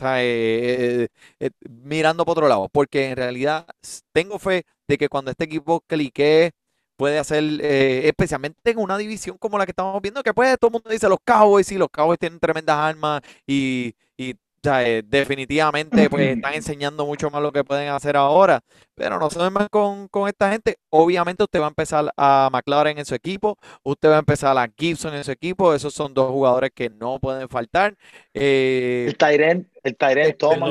eh, 0.00 1.08
eh, 1.38 1.50
mirando 1.68 2.24
por 2.24 2.32
otro 2.32 2.48
lado. 2.48 2.68
Porque 2.72 3.10
en 3.10 3.16
realidad 3.16 3.66
tengo 4.12 4.40
fe 4.40 4.64
de 4.88 4.98
que 4.98 5.08
cuando 5.08 5.30
este 5.30 5.44
equipo 5.44 5.82
clique 5.86 6.52
puede 7.00 7.18
hacer, 7.18 7.42
eh, 7.62 8.06
especialmente 8.08 8.72
en 8.72 8.78
una 8.78 8.98
división 8.98 9.38
como 9.38 9.56
la 9.56 9.64
que 9.64 9.70
estamos 9.70 10.02
viendo, 10.02 10.22
que 10.22 10.34
pues 10.34 10.58
todo 10.58 10.68
el 10.68 10.72
mundo 10.74 10.90
dice 10.90 11.08
los 11.08 11.18
Cowboys, 11.24 11.72
y 11.72 11.78
los 11.78 11.88
Cowboys 11.88 12.18
tienen 12.18 12.38
tremendas 12.38 12.76
armas 12.76 13.22
y, 13.46 13.94
y 14.18 14.34
eh, 14.64 15.02
definitivamente 15.06 16.10
pues 16.10 16.26
están 16.36 16.52
enseñando 16.52 17.06
mucho 17.06 17.30
más 17.30 17.40
lo 17.40 17.52
que 17.52 17.64
pueden 17.64 17.88
hacer 17.88 18.18
ahora, 18.18 18.60
pero 18.94 19.18
no 19.18 19.30
se 19.30 19.38
más 19.48 19.70
con, 19.70 20.08
con, 20.08 20.28
esta 20.28 20.52
gente. 20.52 20.76
Obviamente 20.90 21.42
usted 21.42 21.58
va 21.58 21.64
a 21.64 21.68
empezar 21.68 22.12
a 22.18 22.50
McLaren 22.52 22.98
en 22.98 23.06
su 23.06 23.14
equipo, 23.14 23.56
usted 23.82 24.10
va 24.10 24.16
a 24.16 24.18
empezar 24.18 24.58
a 24.58 24.68
Gibson 24.76 25.14
en 25.14 25.24
su 25.24 25.30
equipo, 25.30 25.72
esos 25.72 25.94
son 25.94 26.12
dos 26.12 26.30
jugadores 26.30 26.70
que 26.74 26.90
no 26.90 27.18
pueden 27.18 27.48
faltar. 27.48 27.96
Eh, 28.34 29.06
el 29.08 29.16
Tyrant, 29.16 29.66
el 29.82 29.96
Tyrant 29.96 30.36
Thomas. 30.36 30.68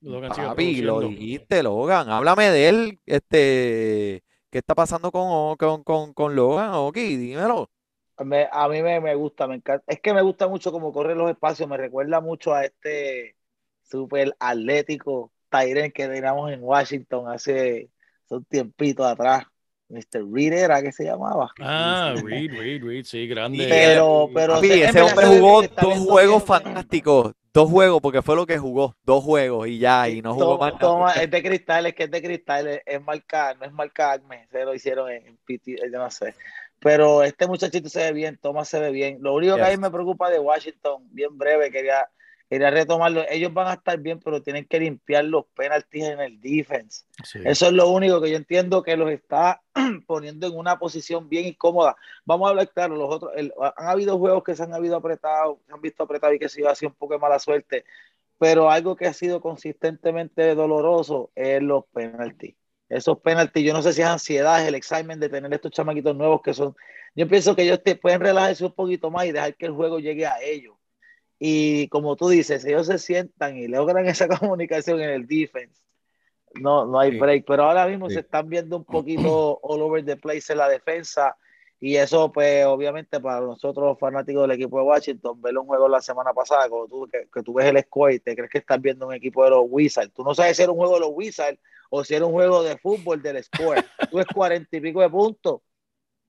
Lo, 0.00 0.30
papi, 0.34 0.80
lo 0.80 1.00
dijiste, 1.00 1.62
Logan, 1.62 2.08
háblame 2.08 2.48
de 2.48 2.68
él, 2.70 2.98
este 3.04 4.22
¿Qué 4.52 4.58
está 4.58 4.74
pasando 4.74 5.10
con, 5.10 5.56
con, 5.56 5.82
con, 5.82 6.12
con 6.12 6.36
Logan? 6.36 6.72
Ok, 6.74 6.96
dímelo. 6.96 7.70
a 8.18 8.68
mí 8.68 8.82
me, 8.82 9.14
gusta, 9.14 9.46
me 9.46 9.54
encanta. 9.54 9.82
Es 9.86 9.98
que 10.00 10.12
me 10.12 10.20
gusta 10.20 10.46
mucho 10.46 10.70
cómo 10.70 10.92
corre 10.92 11.14
los 11.14 11.30
espacios, 11.30 11.66
me 11.70 11.78
recuerda 11.78 12.20
mucho 12.20 12.52
a 12.52 12.66
este 12.66 13.34
súper 13.82 14.36
atlético 14.38 15.32
Tyren 15.48 15.90
que 15.90 16.06
teníamos 16.06 16.52
en 16.52 16.62
Washington 16.62 17.28
hace 17.28 17.90
un 18.28 18.44
tiempito 18.44 19.06
atrás. 19.06 19.44
Mr. 19.92 20.24
Reed 20.32 20.52
era 20.54 20.82
que 20.82 20.90
se 20.92 21.04
llamaba. 21.04 21.52
Ah, 21.60 22.14
Reed, 22.24 22.50
Reed, 22.52 22.82
Reed, 22.84 23.04
sí, 23.04 23.26
grande. 23.28 23.66
Pero, 23.68 24.28
pero 24.34 24.54
Papi, 24.54 24.68
se- 24.68 24.84
ese 24.84 25.00
hombre 25.02 25.26
jugó 25.26 25.62
dos 25.62 25.98
juegos 25.98 26.42
bien. 26.44 26.46
fantásticos. 26.46 27.32
Dos 27.54 27.68
juegos, 27.70 28.00
porque 28.00 28.22
fue 28.22 28.34
lo 28.34 28.46
que 28.46 28.56
jugó. 28.56 28.96
Dos 29.04 29.22
juegos 29.22 29.68
y 29.68 29.78
ya, 29.78 30.08
y 30.08 30.22
no 30.22 30.32
jugó 30.32 30.56
Toma- 30.56 30.70
más. 30.70 30.78
toma, 30.80 31.12
es 31.12 31.30
de 31.30 31.42
cristal, 31.42 31.84
es 31.86 31.94
que 31.94 32.04
es 32.04 32.10
de 32.10 32.22
cristal, 32.22 32.66
es, 32.66 32.80
es 32.86 33.02
marca, 33.02 33.52
no 33.54 33.66
es 33.66 33.72
marca 33.72 34.12
Acme, 34.12 34.46
se 34.50 34.64
lo 34.64 34.74
hicieron 34.74 35.10
en, 35.10 35.26
en 35.26 35.36
PT, 35.44 35.76
yo 35.92 35.98
no 35.98 36.10
sé. 36.10 36.34
Pero 36.78 37.22
este 37.22 37.46
muchachito 37.46 37.88
se 37.90 38.00
ve 38.04 38.12
bien, 38.12 38.38
Thomas 38.40 38.68
se 38.70 38.80
ve 38.80 38.90
bien. 38.90 39.18
Lo 39.20 39.34
único 39.34 39.56
que 39.56 39.62
a 39.62 39.66
mí 39.66 39.70
Yes. 39.72 39.80
me 39.80 39.90
preocupa 39.90 40.30
de 40.30 40.38
Washington, 40.38 41.02
bien 41.10 41.36
breve, 41.36 41.70
quería, 41.70 42.08
quería 42.52 42.70
retomarlo. 42.70 43.24
Ellos 43.30 43.52
van 43.54 43.68
a 43.68 43.72
estar 43.74 43.98
bien, 43.98 44.20
pero 44.20 44.42
tienen 44.42 44.66
que 44.66 44.78
limpiar 44.78 45.24
los 45.24 45.46
penaltis 45.54 46.04
en 46.04 46.20
el 46.20 46.38
defense. 46.38 47.06
Sí. 47.24 47.40
Eso 47.44 47.66
es 47.66 47.72
lo 47.72 47.88
único 47.88 48.20
que 48.20 48.30
yo 48.30 48.36
entiendo 48.36 48.82
que 48.82 48.96
los 48.96 49.10
está 49.10 49.62
poniendo 50.06 50.46
en 50.46 50.56
una 50.56 50.78
posición 50.78 51.30
bien 51.30 51.46
incómoda. 51.46 51.96
Vamos 52.26 52.46
a 52.46 52.50
hablar 52.50 52.68
claro, 52.68 52.96
los 52.96 53.08
otros, 53.10 53.32
el- 53.36 53.54
han 53.76 53.88
habido 53.88 54.18
juegos 54.18 54.44
que 54.44 54.54
se 54.54 54.62
han 54.64 54.74
habido 54.74 54.96
apretados, 54.96 55.58
se 55.66 55.72
han 55.72 55.80
visto 55.80 56.02
apretados 56.02 56.36
y 56.36 56.38
que 56.38 56.50
se 56.50 56.66
ha 56.68 56.74
sido 56.74 56.90
un 56.90 56.96
poco 56.96 57.14
de 57.14 57.20
mala 57.20 57.38
suerte, 57.38 57.84
pero 58.38 58.70
algo 58.70 58.96
que 58.96 59.06
ha 59.06 59.12
sido 59.14 59.40
consistentemente 59.40 60.54
doloroso 60.54 61.30
es 61.34 61.62
los 61.62 61.84
penaltis. 61.86 62.54
Esos 62.90 63.18
penaltis, 63.20 63.64
yo 63.64 63.72
no 63.72 63.80
sé 63.80 63.94
si 63.94 64.02
es 64.02 64.06
ansiedad, 64.08 64.60
es 64.60 64.68
el 64.68 64.74
excitement 64.74 65.20
de 65.22 65.30
tener 65.30 65.54
estos 65.54 65.72
chamaquitos 65.72 66.14
nuevos 66.14 66.42
que 66.42 66.52
son, 66.52 66.76
yo 67.14 67.26
pienso 67.26 67.56
que 67.56 67.62
ellos 67.62 67.82
te 67.82 67.96
pueden 67.96 68.20
relajarse 68.20 68.62
un 68.66 68.72
poquito 68.72 69.10
más 69.10 69.24
y 69.24 69.32
dejar 69.32 69.54
que 69.54 69.64
el 69.64 69.72
juego 69.72 69.98
llegue 69.98 70.26
a 70.26 70.42
ellos. 70.42 70.74
Y 71.44 71.88
como 71.88 72.14
tú 72.14 72.28
dices, 72.28 72.64
ellos 72.64 72.86
se 72.86 72.98
sientan 72.98 73.56
y 73.56 73.66
logran 73.66 74.06
esa 74.06 74.28
comunicación 74.28 75.00
en 75.00 75.10
el 75.10 75.26
defense. 75.26 75.82
No, 76.54 76.86
no 76.86 77.00
hay 77.00 77.18
break, 77.18 77.44
pero 77.46 77.64
ahora 77.64 77.88
mismo 77.88 78.06
Sí. 78.08 78.14
se 78.14 78.20
están 78.20 78.48
viendo 78.48 78.76
un 78.76 78.84
poquito 78.84 79.58
all 79.60 79.82
over 79.82 80.04
the 80.04 80.16
place 80.16 80.52
en 80.52 80.58
la 80.58 80.68
defensa 80.68 81.36
y 81.80 81.96
eso 81.96 82.30
pues 82.30 82.64
obviamente 82.64 83.18
para 83.18 83.40
nosotros 83.40 83.98
fanáticos 83.98 84.42
del 84.42 84.52
equipo 84.52 84.78
de 84.78 84.84
Washington, 84.84 85.42
ver 85.42 85.58
un 85.58 85.66
juego 85.66 85.88
la 85.88 86.00
semana 86.00 86.32
pasada, 86.32 86.68
como 86.68 86.86
tú, 86.86 87.08
que, 87.10 87.26
que 87.34 87.42
tú 87.42 87.54
ves 87.54 87.66
el 87.66 87.82
score 87.82 88.12
y 88.12 88.20
te 88.20 88.36
crees 88.36 88.48
que 88.48 88.58
estás 88.58 88.80
viendo 88.80 89.08
un 89.08 89.14
equipo 89.14 89.42
de 89.42 89.50
los 89.50 89.64
Wizards, 89.68 90.12
tú 90.14 90.22
no 90.22 90.36
sabes 90.36 90.56
si 90.56 90.62
era 90.62 90.70
un 90.70 90.78
juego 90.78 90.94
de 90.94 91.00
los 91.00 91.10
Wizards 91.12 91.58
o 91.90 92.04
si 92.04 92.14
era 92.14 92.24
un 92.24 92.32
juego 92.32 92.62
de 92.62 92.78
fútbol 92.78 93.20
del 93.20 93.42
score, 93.42 93.82
tú 94.12 94.18
ves 94.18 94.26
cuarenta 94.32 94.76
y 94.76 94.80
pico 94.80 95.00
de 95.00 95.10
puntos. 95.10 95.60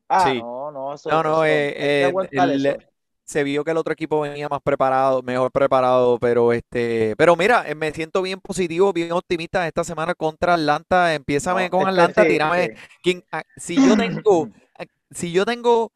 Ah, 0.10 0.26
Sí. 0.28 0.40
no, 0.40 0.72
no, 0.72 0.94
eso, 0.96 1.10
No, 1.12 1.22
no, 1.22 1.44
eso- 1.46 1.46
eh, 1.46 2.02
eh, 2.02 2.14
el-. 2.32 2.88
Se 3.26 3.44
vio 3.44 3.64
que 3.64 3.72
el 3.72 3.78
otro 3.78 3.94
equipo 3.94 4.22
venía 4.22 4.50
más 4.50 4.60
preparado, 4.62 5.22
mejor 5.22 5.52
preparado, 5.52 6.20
pero 6.20 6.52
este, 6.54 7.16
pero 7.18 7.36
mira, 7.36 7.64
eh, 7.70 7.76
me 7.76 7.92
siento 7.92 8.22
bien 8.22 8.40
positivo, 8.42 8.92
bien 8.94 9.12
optimista 9.14 9.66
esta 9.68 9.84
semana 9.84 10.14
contra 10.16 10.56
Atlanta. 10.56 11.14
Empiézame 11.14 11.66
No, 11.66 11.70
con 11.70 11.88
Atlanta, 11.88 12.24
sí, 12.24 12.28
tírame. 12.30 12.68
sí. 12.68 12.74
quién- 13.02 13.24
ah, 13.32 13.44
si 13.56 13.76
yo 13.76 13.96
tengo, 13.96 14.50
ah, 14.78 14.86
si 15.12 15.32
yo 15.32 15.46
tengo 15.46 15.92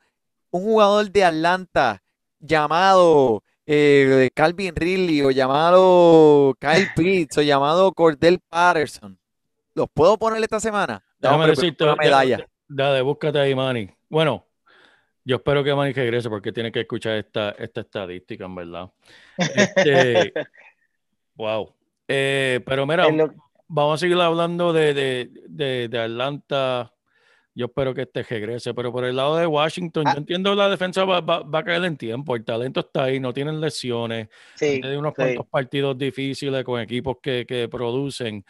un 0.51 0.63
jugador 0.63 1.11
de 1.11 1.23
Atlanta 1.25 2.01
llamado 2.39 3.43
eh, 3.65 4.29
Calvin 4.33 4.73
Ridley 4.75 5.21
o 5.23 5.31
llamado 5.31 6.55
Kyle 6.59 6.87
Pitts 6.95 7.37
o 7.37 7.41
llamado 7.41 7.91
Cordell 7.91 8.39
Patterson, 8.49 9.19
¿los 9.73 9.87
puedo 9.93 10.17
poner 10.17 10.41
esta 10.41 10.59
semana? 10.61 11.03
No, 11.19 11.29
Déjame 11.29 11.43
hombre, 11.43 11.55
decirte, 11.55 11.83
una 11.83 11.95
medalla. 11.95 12.47
Dale, 12.69 13.01
búscate 13.01 13.39
ahí, 13.39 13.53
Manny. 13.53 13.89
Bueno, 14.09 14.46
yo 15.27 15.35
espero 15.35 15.61
que 15.63 15.75
Manny 15.75 15.91
regrese 15.91 16.29
porque 16.29 16.53
tiene 16.53 16.71
que 16.71 16.79
escuchar 16.79 17.17
esta, 17.17 17.51
esta 17.59 17.81
estadística, 17.81 18.45
en 18.45 18.55
verdad. 18.55 18.89
Este, 19.37 20.31
wow. 21.35 21.73
Eh, 22.07 22.61
pero 22.65 22.85
mira, 22.87 23.09
lo- 23.09 23.33
vamos 23.67 23.95
a 23.95 23.97
seguir 23.97 24.17
hablando 24.21 24.71
de, 24.71 24.93
de, 24.93 25.29
de, 25.49 25.87
de 25.89 25.99
Atlanta. 25.99 26.93
Yo 27.53 27.65
espero 27.65 27.93
que 27.93 28.03
este 28.03 28.23
regrese, 28.23 28.73
pero 28.73 28.91
por 28.91 29.03
el 29.03 29.15
lado 29.15 29.35
de 29.35 29.47
Washington, 29.47 30.03
Ah. 30.07 30.13
yo 30.13 30.19
entiendo 30.19 30.53
la 30.55 30.69
defensa 30.69 31.03
va, 31.05 31.19
va- 31.21 31.41
va 31.41 31.59
a 31.59 31.63
caer 31.63 31.83
en 31.83 31.97
tiempo. 31.97 32.35
El 32.35 32.45
talento 32.45 32.79
está 32.81 33.03
ahí, 33.05 33.19
no 33.19 33.33
tienen 33.33 33.59
lesiones. 33.59 34.29
sí, 34.55 34.79
unos 34.83 35.13
sí. 35.13 35.21
cuantos 35.23 35.47
partidos 35.47 35.97
difíciles 35.97 36.63
con 36.63 36.79
equipos 36.79 37.17
que, 37.21 37.45
que 37.45 37.67
producen, 37.67 38.45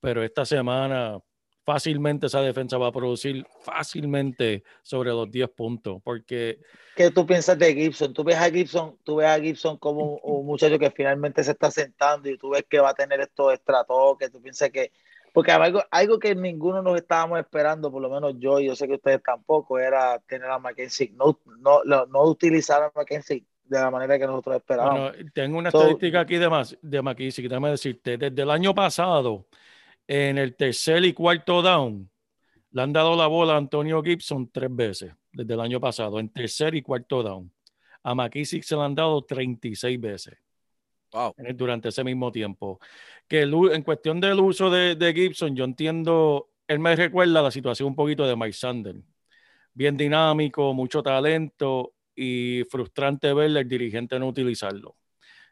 pero 0.00 0.22
esta 0.22 0.46
semana 0.46 1.18
fácilmente 1.64 2.26
esa 2.26 2.40
defensa 2.40 2.78
va 2.78 2.88
a 2.88 2.92
producir 2.92 3.46
fácilmente 3.60 4.64
sobre 4.82 5.10
los 5.10 5.30
10 5.30 5.48
puntos, 5.50 6.00
porque 6.02 6.58
¿Qué 6.94 7.10
tú 7.10 7.24
piensas 7.26 7.58
de 7.58 7.74
Gibson? 7.74 8.12
Tú 8.12 8.22
ves 8.22 8.36
a 8.36 8.50
Gibson, 8.50 8.98
tú 9.02 9.16
ves 9.16 9.28
a 9.28 9.40
Gibson 9.40 9.78
como 9.78 10.16
un, 10.18 10.46
muchacho 10.46 10.78
que 10.78 10.90
finalmente 10.90 11.42
se 11.42 11.52
está 11.52 11.70
sentando 11.70 12.28
y 12.28 12.36
tú 12.36 12.50
ves 12.50 12.64
que 12.68 12.80
va 12.80 12.90
a 12.90 12.94
tener 12.94 13.20
estos 13.20 13.52
estratoques, 13.52 14.30
tú 14.30 14.42
piensas 14.42 14.70
que, 14.70 14.92
porque 15.32 15.52
algo, 15.52 15.82
algo 15.90 16.18
que 16.18 16.34
ninguno 16.34 16.82
nos 16.82 16.96
estábamos 16.96 17.38
esperando, 17.38 17.90
por 17.90 18.02
lo 18.02 18.10
menos 18.10 18.34
yo 18.38 18.60
y 18.60 18.66
yo 18.66 18.76
sé 18.76 18.86
que 18.86 18.94
ustedes 18.94 19.22
tampoco, 19.22 19.78
era 19.78 20.18
tener 20.20 20.50
a 20.50 20.58
Mackenzie, 20.58 21.12
no, 21.14 21.38
no, 21.60 21.82
no, 21.84 22.22
utilizar 22.24 22.82
a 22.82 22.92
Mackenzie 22.94 23.44
de 23.64 23.78
la 23.80 23.90
manera 23.90 24.18
que 24.18 24.26
nosotros 24.26 24.56
esperábamos. 24.56 25.12
bueno, 25.12 25.30
tengo 25.32 25.56
una 25.56 25.70
So- 25.70 25.78
estadística 25.78 26.20
aquí 26.20 26.36
de, 26.36 26.48
más, 26.50 26.76
de 26.82 27.00
McKissick, 27.00 27.48
déjame 27.48 27.70
decirte, 27.70 28.18
desde 28.18 28.42
el 28.42 28.50
año 28.50 28.74
pasado, 28.74 29.46
en 30.06 30.38
el 30.38 30.56
tercer 30.56 31.04
y 31.04 31.12
cuarto 31.12 31.62
down, 31.62 32.10
le 32.70 32.82
han 32.82 32.92
dado 32.92 33.16
la 33.16 33.26
bola 33.26 33.54
a 33.54 33.58
Antonio 33.58 34.02
Gibson 34.02 34.50
tres 34.50 34.74
veces, 34.74 35.12
desde 35.32 35.54
el 35.54 35.60
año 35.60 35.80
pasado, 35.80 36.18
en 36.18 36.28
tercer 36.30 36.74
y 36.74 36.82
cuarto 36.82 37.22
down. 37.22 37.52
A 38.02 38.14
McKissick 38.14 38.62
se 38.64 38.74
le 38.74 38.82
han 38.82 38.94
dado 38.94 39.22
36 39.22 40.00
veces. 40.00 40.38
Wow. 41.12 41.34
en- 41.36 41.56
durante 41.56 41.90
ese 41.90 42.02
mismo 42.02 42.32
tiempo. 42.32 42.80
Que 43.28 43.42
el 43.42 43.52
en 43.72 43.82
cuestión 43.82 44.18
del 44.18 44.40
uso 44.40 44.70
de, 44.70 44.94
de 44.96 45.12
Gibson, 45.12 45.54
yo 45.54 45.64
entiendo, 45.64 46.48
él 46.66 46.78
me 46.78 46.96
recuerda 46.96 47.42
la 47.42 47.50
situación 47.50 47.88
un 47.88 47.94
poquito 47.94 48.26
de 48.26 48.34
Mike 48.34 48.54
Sander. 48.54 48.96
Bien 49.74 49.94
dinámico, 49.96 50.72
mucho 50.72 51.02
talento 51.02 51.92
y 52.16 52.64
frustrante 52.70 53.34
verle 53.34 53.60
el 53.60 53.68
dirigente 53.68 54.18
no 54.18 54.28
utilizarlo. 54.28 54.96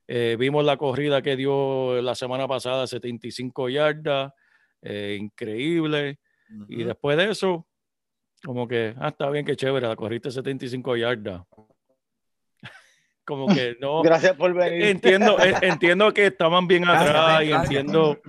Eh, 0.09 0.37
vimos 0.39 0.65
la 0.65 0.79
corrida 0.79 1.21
que 1.21 1.37
dio 1.37 2.01
la 2.01 2.15
semana 2.15 2.49
pasada, 2.49 2.87
75 2.87 3.69
yardas, 3.69 4.33
eh, 4.83 5.19
increíble. 5.21 6.19
Y 6.69 6.83
después 6.83 7.17
de 7.17 7.31
eso, 7.31 7.67
como 8.45 8.67
que, 8.67 8.95
ah, 8.99 9.09
está 9.09 9.31
bien, 9.31 9.45
que 9.45 9.57
chévere, 9.57 9.87
la 9.87 9.97
corriste 9.97 10.31
75 10.31 10.97
yardas. 10.97 11.43
como 13.25 13.47
que 13.47 13.77
no. 13.81 14.03
Gracias 14.03 14.35
por 14.37 14.53
venir. 14.55 14.85
Entiendo, 14.85 15.39
eh, 15.39 15.55
entiendo 15.63 16.13
que 16.13 16.27
estaban 16.27 16.67
bien 16.67 16.83
Gracias, 16.83 17.11
atrás 17.11 17.43
y 17.43 17.49
gracias. 17.49 17.71
entiendo, 17.71 18.21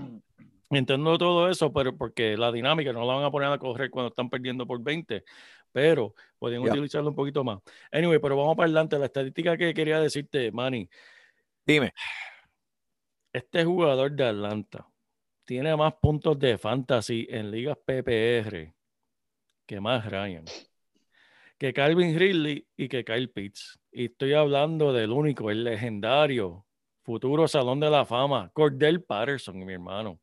entiendo 0.69 1.17
todo 1.17 1.49
eso, 1.49 1.71
pero 1.73 1.95
porque 1.97 2.37
la 2.37 2.51
dinámica 2.51 2.93
no 2.93 3.05
la 3.05 3.15
van 3.15 3.23
a 3.23 3.31
poner 3.31 3.51
a 3.51 3.57
correr 3.57 3.89
cuando 3.89 4.09
están 4.09 4.29
perdiendo 4.29 4.67
por 4.67 4.81
20, 4.83 5.23
pero 5.71 6.13
pueden 6.37 6.61
utilizarlo 6.61 7.09
un 7.09 7.15
poquito 7.15 7.43
más. 7.43 7.59
Anyway, 7.91 8.19
pero 8.19 8.37
vamos 8.37 8.55
para 8.55 8.65
adelante. 8.65 8.99
La 8.99 9.05
estadística 9.05 9.57
que 9.57 9.73
quería 9.73 9.99
decirte, 9.99 10.51
Manny, 10.51 10.87
Dime. 11.65 11.93
este 13.33 13.63
jugador 13.63 14.11
de 14.11 14.25
Atlanta 14.25 14.90
tiene 15.45 15.75
más 15.75 15.93
puntos 15.95 16.37
de 16.39 16.57
fantasy 16.57 17.27
en 17.29 17.51
ligas 17.51 17.77
PPR 17.77 18.73
que 19.71 19.79
más 19.79 20.05
Ryan, 20.05 20.43
que 21.57 21.71
Calvin 21.71 22.19
Ridley 22.19 22.67
y 22.75 22.89
que 22.89 23.05
Kyle 23.05 23.29
Pitts. 23.29 23.79
Y 23.89 24.07
estoy 24.07 24.33
hablando 24.33 24.91
del 24.91 25.11
único, 25.11 25.49
el 25.49 25.63
legendario, 25.63 26.65
futuro 27.03 27.47
Salón 27.47 27.79
de 27.79 27.89
la 27.89 28.05
Fama, 28.05 28.49
Cordell 28.53 29.01
Patterson, 29.01 29.65
mi 29.65 29.71
hermano. 29.71 30.19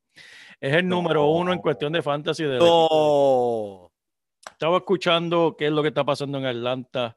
Es 0.61 0.75
el 0.75 0.87
número 0.87 1.31
uno 1.31 1.55
en 1.55 1.61
cuestión 1.61 1.95
de 1.95 2.03
fantasy 2.03 2.45
equipo. 2.45 3.91
No. 4.45 4.53
Estaba 4.53 4.77
escuchando 4.77 5.57
qué 5.57 5.69
es 5.69 5.73
lo 5.73 5.81
que 5.81 5.89
está 5.89 6.05
pasando 6.05 6.37
en 6.37 6.45
Atlanta. 6.45 7.17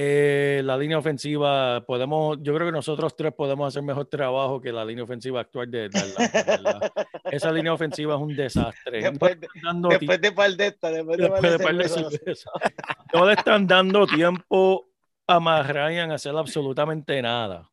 Eh, 0.00 0.62
la 0.64 0.76
línea 0.78 0.96
ofensiva, 0.96 1.84
podemos, 1.84 2.38
yo 2.40 2.54
creo 2.54 2.68
que 2.68 2.72
nosotros 2.72 3.16
tres 3.16 3.32
podemos 3.34 3.66
hacer 3.66 3.82
mejor 3.82 4.04
trabajo 4.06 4.60
que 4.60 4.70
la 4.70 4.84
línea 4.84 5.02
ofensiva 5.02 5.40
actual 5.40 5.68
de, 5.68 5.88
de 5.88 5.98
Atlanta, 5.98 6.44
¿verdad? 6.46 6.92
Esa 7.24 7.50
línea 7.50 7.72
ofensiva 7.72 8.14
es 8.14 8.20
un 8.20 8.36
desastre. 8.36 9.02
Después 9.02 9.40
de- 9.40 9.48
dando 9.60 9.88
Después 9.88 10.20
de 10.20 10.30
par 10.30 10.52
de 10.52 10.66
esta, 10.68 10.92
después 10.92 11.18
de 11.18 11.28
par 11.28 11.40
después 11.42 11.52
de 11.52 11.58
de 11.58 11.64
par 11.64 12.10
de. 12.12 12.36
No 13.12 13.26
le 13.26 13.32
están 13.32 13.66
dando 13.66 14.06
tiempo 14.06 14.88
a 15.26 15.40
Matt 15.40 15.68
Ryan 15.68 16.12
a 16.12 16.14
hacer 16.14 16.36
absolutamente 16.36 17.20
nada. 17.20 17.68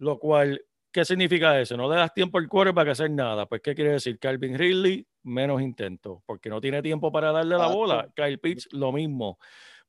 Lo 0.00 0.18
cual, 0.18 0.62
¿qué 0.92 1.02
significa 1.06 1.58
eso? 1.58 1.78
No 1.78 1.88
le 1.88 1.96
das 1.96 2.12
tiempo 2.12 2.36
al 2.36 2.46
quarterback 2.46 2.84
para 2.84 2.92
hacer 2.92 3.10
nada. 3.10 3.46
Pues, 3.46 3.62
¿qué 3.62 3.74
quiere 3.74 3.92
decir? 3.92 4.18
Calvin 4.18 4.58
Ridley, 4.58 5.06
menos 5.22 5.62
intentos, 5.62 6.18
porque 6.26 6.50
no 6.50 6.60
tiene 6.60 6.82
tiempo 6.82 7.10
para 7.10 7.32
darle 7.32 7.52
la 7.56 7.68
Exacto. 7.68 7.78
bola. 7.78 8.08
Kyle 8.14 8.38
Pitts, 8.38 8.68
lo 8.72 8.92
mismo. 8.92 9.38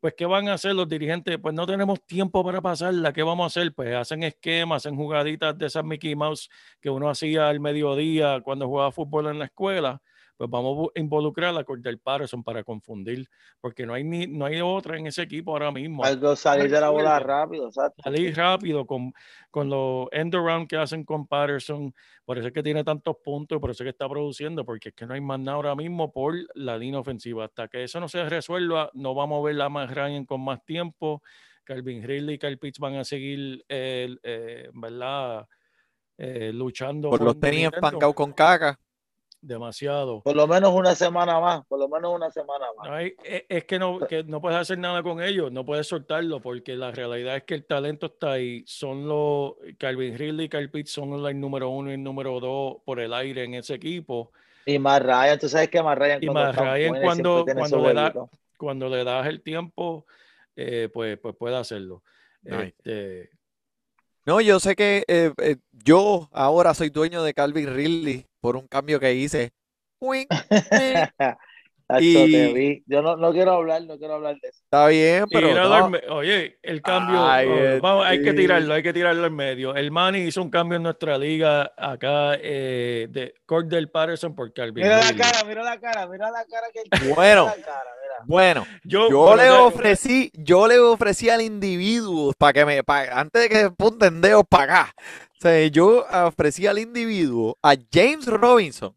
Pues, 0.04 0.16
¿qué 0.18 0.26
van 0.26 0.50
a 0.50 0.56
hacer 0.56 0.76
los 0.76 0.90
dirigentes? 0.90 1.38
Pues 1.42 1.56
no 1.56 1.66
tenemos 1.66 2.06
tiempo 2.06 2.44
para 2.44 2.60
pasarla. 2.60 3.14
¿Qué 3.14 3.24
vamos 3.24 3.46
a 3.46 3.48
hacer? 3.48 3.74
Pues 3.74 3.96
hacen 3.96 4.24
esquemas, 4.24 4.86
hacen 4.86 4.98
jugaditas 4.98 5.58
de 5.58 5.68
esas 5.68 5.86
Mickey 5.86 6.14
Mouse 6.14 6.50
que 6.82 6.90
uno 6.90 7.10
hacía 7.10 7.48
al 7.48 7.62
mediodía 7.62 8.42
cuando 8.42 8.68
jugaba 8.68 8.92
fútbol 8.92 9.28
en 9.28 9.40
la 9.40 9.46
escuela 9.46 10.02
pues 10.38 10.50
vamos 10.50 10.90
a 10.96 11.00
involucrar 11.00 11.56
a 11.58 11.64
Cordell 11.64 12.00
Patterson 12.00 12.44
para 12.44 12.64
confundir, 12.64 13.28
porque 13.62 13.86
no 13.86 13.94
hay 13.94 14.04
ni 14.04 14.28
no 14.28 14.46
hay 14.46 14.62
otra 14.62 14.98
en 14.98 15.08
ese 15.08 15.22
equipo 15.22 15.52
ahora 15.52 15.72
mismo. 15.72 16.04
Algo 16.04 16.36
salir 16.36 16.70
de 16.70 16.82
la 16.82 16.90
bola 16.90 17.20
rápido, 17.20 17.68
exacto. 17.68 18.02
Salir 18.04 18.36
rápido 18.36 18.86
con, 18.86 19.14
con 19.52 19.70
los 19.70 20.08
end 20.12 20.36
around 20.36 20.68
que 20.68 20.78
hacen 20.78 21.04
con 21.04 21.28
Patterson, 21.28 21.94
por 22.26 22.38
eso 22.38 22.48
es 22.48 22.54
que 22.54 22.64
tiene 22.64 22.84
tantos 22.84 23.18
puntos, 23.24 23.60
por 23.60 23.72
eso 23.72 23.84
es 23.84 23.86
que 23.86 23.92
está 23.92 24.08
produciendo, 24.08 24.66
porque 24.66 24.90
es 24.90 24.96
que 24.96 25.06
no 25.06 25.14
hay 25.14 25.22
más 25.22 25.40
nada 25.40 25.56
ahora 25.58 25.76
mismo 25.76 26.12
por 26.12 26.36
la 26.56 26.78
línea 26.78 27.00
ofensiva. 27.00 27.46
Hasta 27.46 27.68
que 27.68 27.84
eso 27.84 28.00
no 28.00 28.08
se 28.08 28.28
resuelva, 28.28 28.90
no 28.94 29.14
vamos 29.14 29.40
a 29.40 29.48
ver 29.48 29.62
a 29.62 29.70
más 29.70 29.94
Ryan 29.94 30.26
con 30.26 30.42
más 30.42 30.64
tiempo. 30.66 31.22
Calvin 31.64 32.04
Ridley 32.04 32.36
y 32.36 32.40
Kyle 32.40 32.58
Pitts 32.58 32.80
van 32.80 32.96
a 32.96 33.04
seguir, 33.04 33.64
eh, 33.70 34.16
eh, 34.24 34.70
¿verdad? 34.74 35.48
Eh, 36.18 36.52
luchando. 36.54 37.10
Por 37.10 37.22
los 37.22 37.40
tenis 37.40 37.66
empancados 37.66 38.16
con 38.16 38.34
caca. 38.34 38.80
Demasiado. 39.46 40.22
Por 40.22 40.38
lo 40.38 40.48
menos 40.48 40.74
una 40.74 40.96
semana 40.96 41.38
más, 41.38 41.66
por 41.66 41.78
lo 41.78 41.90
menos 41.90 42.16
una 42.16 42.32
semana 42.32 42.66
más. 42.78 43.02
E- 43.02 43.46
es 43.50 43.66
que 43.66 43.78
no, 43.78 44.00
que 44.00 44.24
no 44.24 44.40
puedes 44.40 44.58
hacer 44.58 44.78
nada 44.78 45.04
con 45.04 45.22
ellos, 45.22 45.52
no 45.52 45.66
puedes 45.66 45.86
soltarlo, 45.86 46.40
porque 46.42 46.78
la 46.78 46.92
realidad 46.92 47.36
es 47.36 47.44
que 47.44 47.56
el 47.56 47.66
talento 47.66 48.06
está 48.06 48.32
ahí. 48.32 48.64
Son 48.66 49.06
los 49.06 49.56
Calvin 49.78 50.18
Ridley 50.18 50.46
y 50.46 50.50
Kyle 50.50 50.70
Pitts 50.72 50.92
son 50.94 51.26
el 51.26 51.38
número 51.42 51.68
uno 51.70 51.92
y 51.92 51.96
el 51.96 52.04
número 52.04 52.40
dos 52.40 52.78
por 52.86 53.02
el 53.02 53.14
aire 53.14 53.44
en 53.44 53.56
ese 53.56 53.74
equipo. 53.74 54.32
Y 54.66 54.80
más 54.80 55.02
Ryan, 55.04 55.38
tú 55.38 55.50
sabes 55.50 55.68
que 55.70 55.84
más 55.84 55.98
Ryan 55.98 56.24
Y 56.24 56.28
cuando 56.28 56.42
Matt 56.42 56.50
está 56.52 56.64
Ryan 56.74 56.94
cuando- 57.58 57.88
le 57.90 57.94
da-. 57.94 58.14
Cuando 58.58 58.88
le 58.88 59.04
das 59.04 59.28
el 59.28 59.42
tiempo, 59.42 60.06
eh, 60.56 60.88
pues, 60.94 61.18
pues 61.20 61.36
puede 61.36 61.58
hacerlo. 61.58 62.02
Nice. 62.44 62.68
Este, 62.78 63.30
No, 64.26 64.40
yo 64.42 64.60
sé 64.60 64.76
que 64.76 65.04
eh, 65.08 65.32
eh, 65.42 65.58
yo 65.84 66.30
ahora 66.32 66.74
soy 66.74 66.90
dueño 66.90 67.24
de 67.24 67.34
Calvin 67.34 67.74
Ridley 67.76 68.26
por 68.40 68.56
un 68.56 68.68
cambio 68.68 69.00
que 69.00 69.14
hice. 69.14 69.52
Uing, 70.00 70.28
eh, 70.72 71.08
Tacho, 71.86 72.02
Y- 72.02 72.32
te 72.32 72.54
vi. 72.54 72.84
Yo 72.88 73.02
no, 73.02 73.18
no 73.18 73.34
quiero 73.34 73.52
hablar, 73.52 73.84
no 73.84 73.98
quiero 73.98 74.14
hablar 74.16 74.38
de 74.42 74.48
eso. 74.48 74.60
Está 74.64 74.88
bien, 74.88 75.26
pero 75.30 75.54
no. 75.54 75.74
al 75.74 76.02
oye, 76.10 76.58
el 76.62 76.82
cambio, 76.82 77.22
Ay, 77.26 77.48
oh, 77.48 77.82
vamos, 77.82 78.06
hay 78.06 78.22
que 78.24 78.34
tirarlo, 78.34 78.74
hay 78.74 78.82
que 78.84 78.94
tirarlo 78.94 79.26
en 79.28 79.36
medio. 79.36 79.76
El 79.76 79.92
Manny 79.92 80.20
hizo 80.20 80.42
un 80.42 80.50
cambio 80.50 80.78
en 80.78 80.84
nuestra 80.84 81.18
liga 81.18 81.74
acá 81.78 82.36
eh, 82.42 83.08
de 83.10 83.36
Cordell 83.46 83.90
Patterson 83.90 84.34
por 84.34 84.54
Calvin 84.54 84.84
Mira 84.84 84.98
la 85.00 85.12
Ridley. 85.12 85.18
cara, 85.22 85.44
mira 85.44 85.64
la 85.64 85.80
cara, 85.80 86.08
mira 86.08 86.32
la 86.32 86.46
cara 86.46 86.68
que 86.74 86.82
Bueno. 87.14 87.46
mira 87.46 87.58
la 87.58 87.64
cara, 87.66 87.90
mira. 88.02 88.03
Bueno, 88.26 88.66
Yo, 88.84 89.10
yo 89.10 89.26
bueno, 89.26 89.42
le 89.44 89.50
ofrecí, 89.50 90.32
yo 90.34 90.68
le 90.68 90.80
ofrecí 90.80 91.30
al 91.30 91.42
individuo 91.42 92.34
para 92.38 92.54
que 92.54 92.66
me, 92.66 92.84
pa- 92.84 93.20
antes 93.20 93.42
de 93.44 93.50
que 93.50 93.70
punten 93.72 94.22
dedos 94.22 94.44
para 94.50 94.64
acá. 94.64 94.94
O 95.38 95.42
sea, 95.42 95.68
yo 95.68 96.06
ofrecí 96.26 96.68
al 96.68 96.80
individuo 96.80 97.58
a 97.62 97.76
James 97.92 98.26
Robinson, 98.28 98.96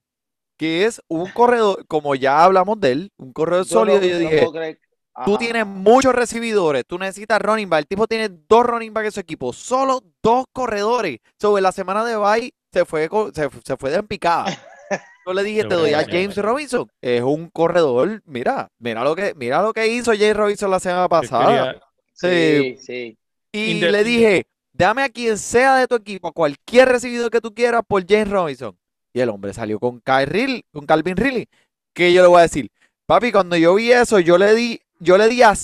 que 0.56 0.84
es 0.86 1.00
un 1.08 1.30
corredor, 1.32 1.86
como 1.88 2.14
ya 2.14 2.44
hablamos 2.44 2.80
de 2.80 2.92
él, 2.92 3.12
un 3.18 3.32
corredor 3.32 3.66
sólido. 3.66 4.04
y 4.04 4.10
yo 4.10 4.18
dije, 4.18 4.40
Tú 5.24 5.38
tienes 5.38 5.66
muchos 5.66 6.14
recibidores, 6.14 6.84
tú 6.86 6.98
necesitas 6.98 7.40
running 7.40 7.68
back. 7.70 7.80
El 7.80 7.86
tipo 7.88 8.06
tiene 8.06 8.28
dos 8.28 8.64
running 8.66 8.94
back 8.94 9.06
en 9.06 9.12
su 9.12 9.20
equipo, 9.20 9.52
solo 9.52 10.02
dos 10.22 10.44
corredores. 10.52 11.18
Sobre 11.40 11.62
la 11.62 11.72
semana 11.72 12.04
de 12.04 12.16
bye 12.16 12.54
se 12.72 12.84
fue, 12.84 13.08
se, 13.34 13.48
se 13.64 13.76
fue 13.76 13.90
de 13.90 14.02
picada. 14.02 14.46
Yo 15.26 15.34
le 15.34 15.42
dije, 15.42 15.64
te 15.64 15.74
doy 15.74 15.92
a. 15.92 16.04
James 16.04 16.36
Robinson. 16.36 16.88
Es 17.00 17.20
un 17.22 17.50
corredor. 17.50 18.22
Mira, 18.26 18.70
mira 18.78 19.02
lo 19.02 19.16
que, 19.16 19.34
mira 19.34 19.60
lo 19.60 19.72
que 19.72 19.88
hizo 19.88 20.12
James 20.12 20.36
Robinson 20.36 20.70
la 20.70 20.78
semana 20.78 21.08
pasada. 21.08 21.80
Sí, 22.12 22.76
sí. 22.80 23.18
Y 23.50 23.74
le 23.74 24.04
dije, 24.04 24.46
dame 24.72 25.02
a 25.02 25.08
quien 25.08 25.36
sea 25.36 25.76
de 25.76 25.88
tu 25.88 25.96
equipo, 25.96 26.28
a 26.28 26.32
cualquier 26.32 26.88
recibido 26.88 27.28
que 27.28 27.40
tú 27.40 27.52
quieras 27.52 27.82
por 27.86 28.06
James 28.06 28.30
Robinson. 28.30 28.78
Y 29.12 29.20
el 29.20 29.30
hombre 29.30 29.52
salió 29.52 29.80
con, 29.80 30.00
Kyle 30.00 30.64
con 30.72 30.86
Calvin 30.86 31.16
Ridley. 31.16 31.48
Que 31.92 32.12
yo 32.12 32.22
le 32.22 32.28
voy 32.28 32.38
a 32.38 32.42
decir, 32.42 32.70
papi, 33.06 33.32
cuando 33.32 33.56
yo 33.56 33.74
vi 33.74 33.90
eso, 33.90 34.20
yo 34.20 34.38
le 34.38 34.54
di, 34.54 34.80
yo 35.00 35.18
le 35.18 35.28
di 35.28 35.42
a. 35.42 35.54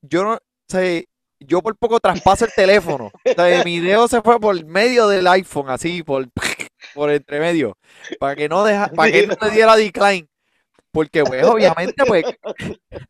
Yo 0.00 0.24
no 0.24 0.38
sé, 0.68 1.08
yo 1.38 1.60
por 1.60 1.76
poco 1.76 2.00
traspaso 2.00 2.46
el 2.46 2.52
teléfono. 2.54 3.10
O 3.12 3.34
sea, 3.34 3.62
mi 3.64 3.80
dedo 3.80 4.08
se 4.08 4.22
fue 4.22 4.40
por 4.40 4.64
medio 4.64 5.08
del 5.08 5.26
iPhone, 5.26 5.68
así, 5.68 6.02
por, 6.02 6.28
por 6.92 7.10
entre 7.10 7.40
medio. 7.40 7.76
Para 8.18 8.36
que 8.36 8.48
no 8.48 8.64
deja, 8.64 8.88
para 8.88 9.10
que 9.12 9.26
no 9.26 9.34
le 9.40 9.50
diera 9.52 9.76
decline. 9.76 10.28
Porque, 10.92 11.24
pues, 11.24 11.44
obviamente, 11.44 12.04
pues, 12.06 12.24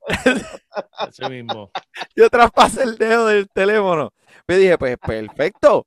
ese 1.09 1.29
mismo. 1.29 1.71
yo 2.17 2.29
traspasé 2.31 2.83
el 2.83 2.97
dedo 2.97 3.27
del 3.27 3.49
teléfono. 3.49 4.13
Me 4.47 4.57
dije, 4.59 4.79
pues 4.79 4.97
perfecto. 4.99 5.87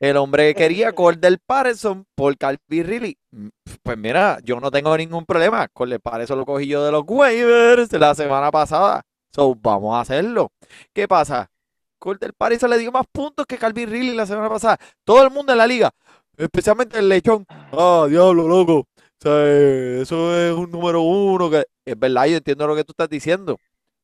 El 0.00 0.16
hombre 0.18 0.54
quería 0.54 0.92
Cordell 0.92 1.38
Patterson 1.44 2.06
por 2.14 2.36
Calvin 2.36 2.86
Ridley. 2.86 3.18
Mm, 3.30 3.48
Pues 3.82 3.98
mira, 3.98 4.38
yo 4.44 4.60
no 4.60 4.70
tengo 4.70 4.96
ningún 4.96 5.24
problema. 5.24 5.68
Cordell 5.68 6.00
Patterson 6.00 6.38
lo 6.38 6.46
cogí 6.46 6.66
yo 6.68 6.84
de 6.84 6.92
los 6.92 7.04
waivers 7.06 7.92
la 7.94 8.14
semana 8.14 8.50
pasada. 8.50 9.02
So, 9.34 9.54
vamos 9.56 9.96
a 9.96 10.00
hacerlo. 10.00 10.52
¿Qué 10.92 11.08
pasa? 11.08 11.50
Cordell 11.98 12.34
Patterson 12.34 12.70
le 12.70 12.78
dio 12.78 12.92
más 12.92 13.06
puntos 13.12 13.46
que 13.46 13.58
Calvin 13.58 13.90
Ridley 13.90 14.14
la 14.14 14.26
semana 14.26 14.48
pasada. 14.50 14.78
Todo 15.04 15.24
el 15.24 15.30
mundo 15.30 15.52
en 15.52 15.58
la 15.58 15.66
liga, 15.66 15.90
especialmente 16.36 16.98
el 16.98 17.08
lechón. 17.08 17.46
Ah, 17.48 18.06
diablo, 18.08 18.48
loco. 18.48 18.78
O 18.78 18.86
sea, 19.18 20.00
eso 20.02 20.38
es 20.38 20.52
un 20.54 20.70
número 20.70 21.02
uno. 21.02 21.50
Que... 21.50 21.64
Es 21.84 21.98
verdad, 21.98 22.26
yo 22.26 22.36
entiendo 22.36 22.66
lo 22.66 22.76
que 22.76 22.84
tú 22.84 22.92
estás 22.92 23.08
diciendo. 23.08 23.58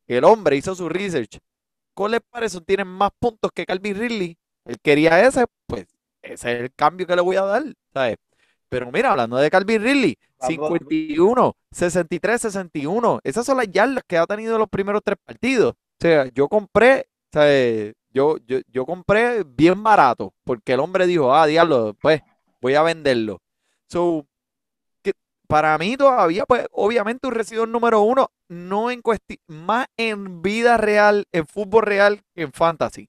El 0.07 0.25
hombre 0.25 0.57
hizo 0.57 0.75
su 0.75 0.89
research. 0.89 1.39
Cole 1.95 2.21
Patterson 2.21 2.65
tiene 2.65 2.85
más 2.85 3.11
puntos 3.19 3.51
que 3.55 3.67
Calvin 3.67 3.97
Ridley. 3.97 4.37
Él 4.65 4.77
quería 4.83 5.25
ese, 5.27 5.47
pues 5.67 5.87
ese 6.23 6.53
es 6.53 6.61
el 6.63 6.75
cambio 6.75 7.07
que 7.07 7.17
le 7.17 7.23
voy 7.23 7.37
a 7.37 7.43
dar, 7.43 7.63
¿sabes? 7.93 8.17
Pero 8.69 8.91
mira, 8.93 9.11
hablando 9.11 9.37
de 9.37 9.51
Calvin 9.51 9.83
Ridley, 9.83 10.17
Vamos. 10.39 10.49
51, 10.49 11.57
63, 11.73 12.41
61. 12.41 13.21
Esas 13.25 13.45
son 13.45 13.57
las 13.57 13.69
yardas 13.71 14.05
que 14.07 14.17
ha 14.17 14.27
tenido 14.27 14.59
los 14.59 14.69
primeros 14.69 15.03
tres 15.05 15.19
partidos. 15.25 15.73
O 15.73 15.77
sea, 16.01 16.27
yo 16.33 16.49
compré, 16.49 17.07
¿sabes? 17.33 17.95
Yo, 18.13 18.39
yo, 18.47 18.59
yo 18.69 18.87
compré 18.87 19.45
bien 19.45 19.83
barato, 19.83 20.35
porque 20.45 20.73
el 20.73 20.81
hombre 20.81 21.07
dijo, 21.07 21.35
ah, 21.35 21.47
diablo, 21.47 21.95
pues 22.01 22.23
voy 22.61 22.75
a 22.75 22.83
venderlo. 22.83 23.41
So, 23.89 24.27
que 25.03 25.15
para 25.47 25.77
mí 25.79 25.97
todavía, 25.97 26.45
pues, 26.47 26.67
obviamente 26.73 27.29
un 27.29 27.35
recibidor 27.35 27.69
número 27.69 28.01
uno, 28.03 28.31
no 28.49 28.91
en 28.91 29.01
más 29.47 29.87
en 29.97 30.43
vida 30.43 30.77
real, 30.77 31.27
en 31.33 31.47
fútbol 31.47 31.85
real, 31.85 32.23
que 32.35 32.43
en 32.43 32.53
fantasy. 32.53 33.09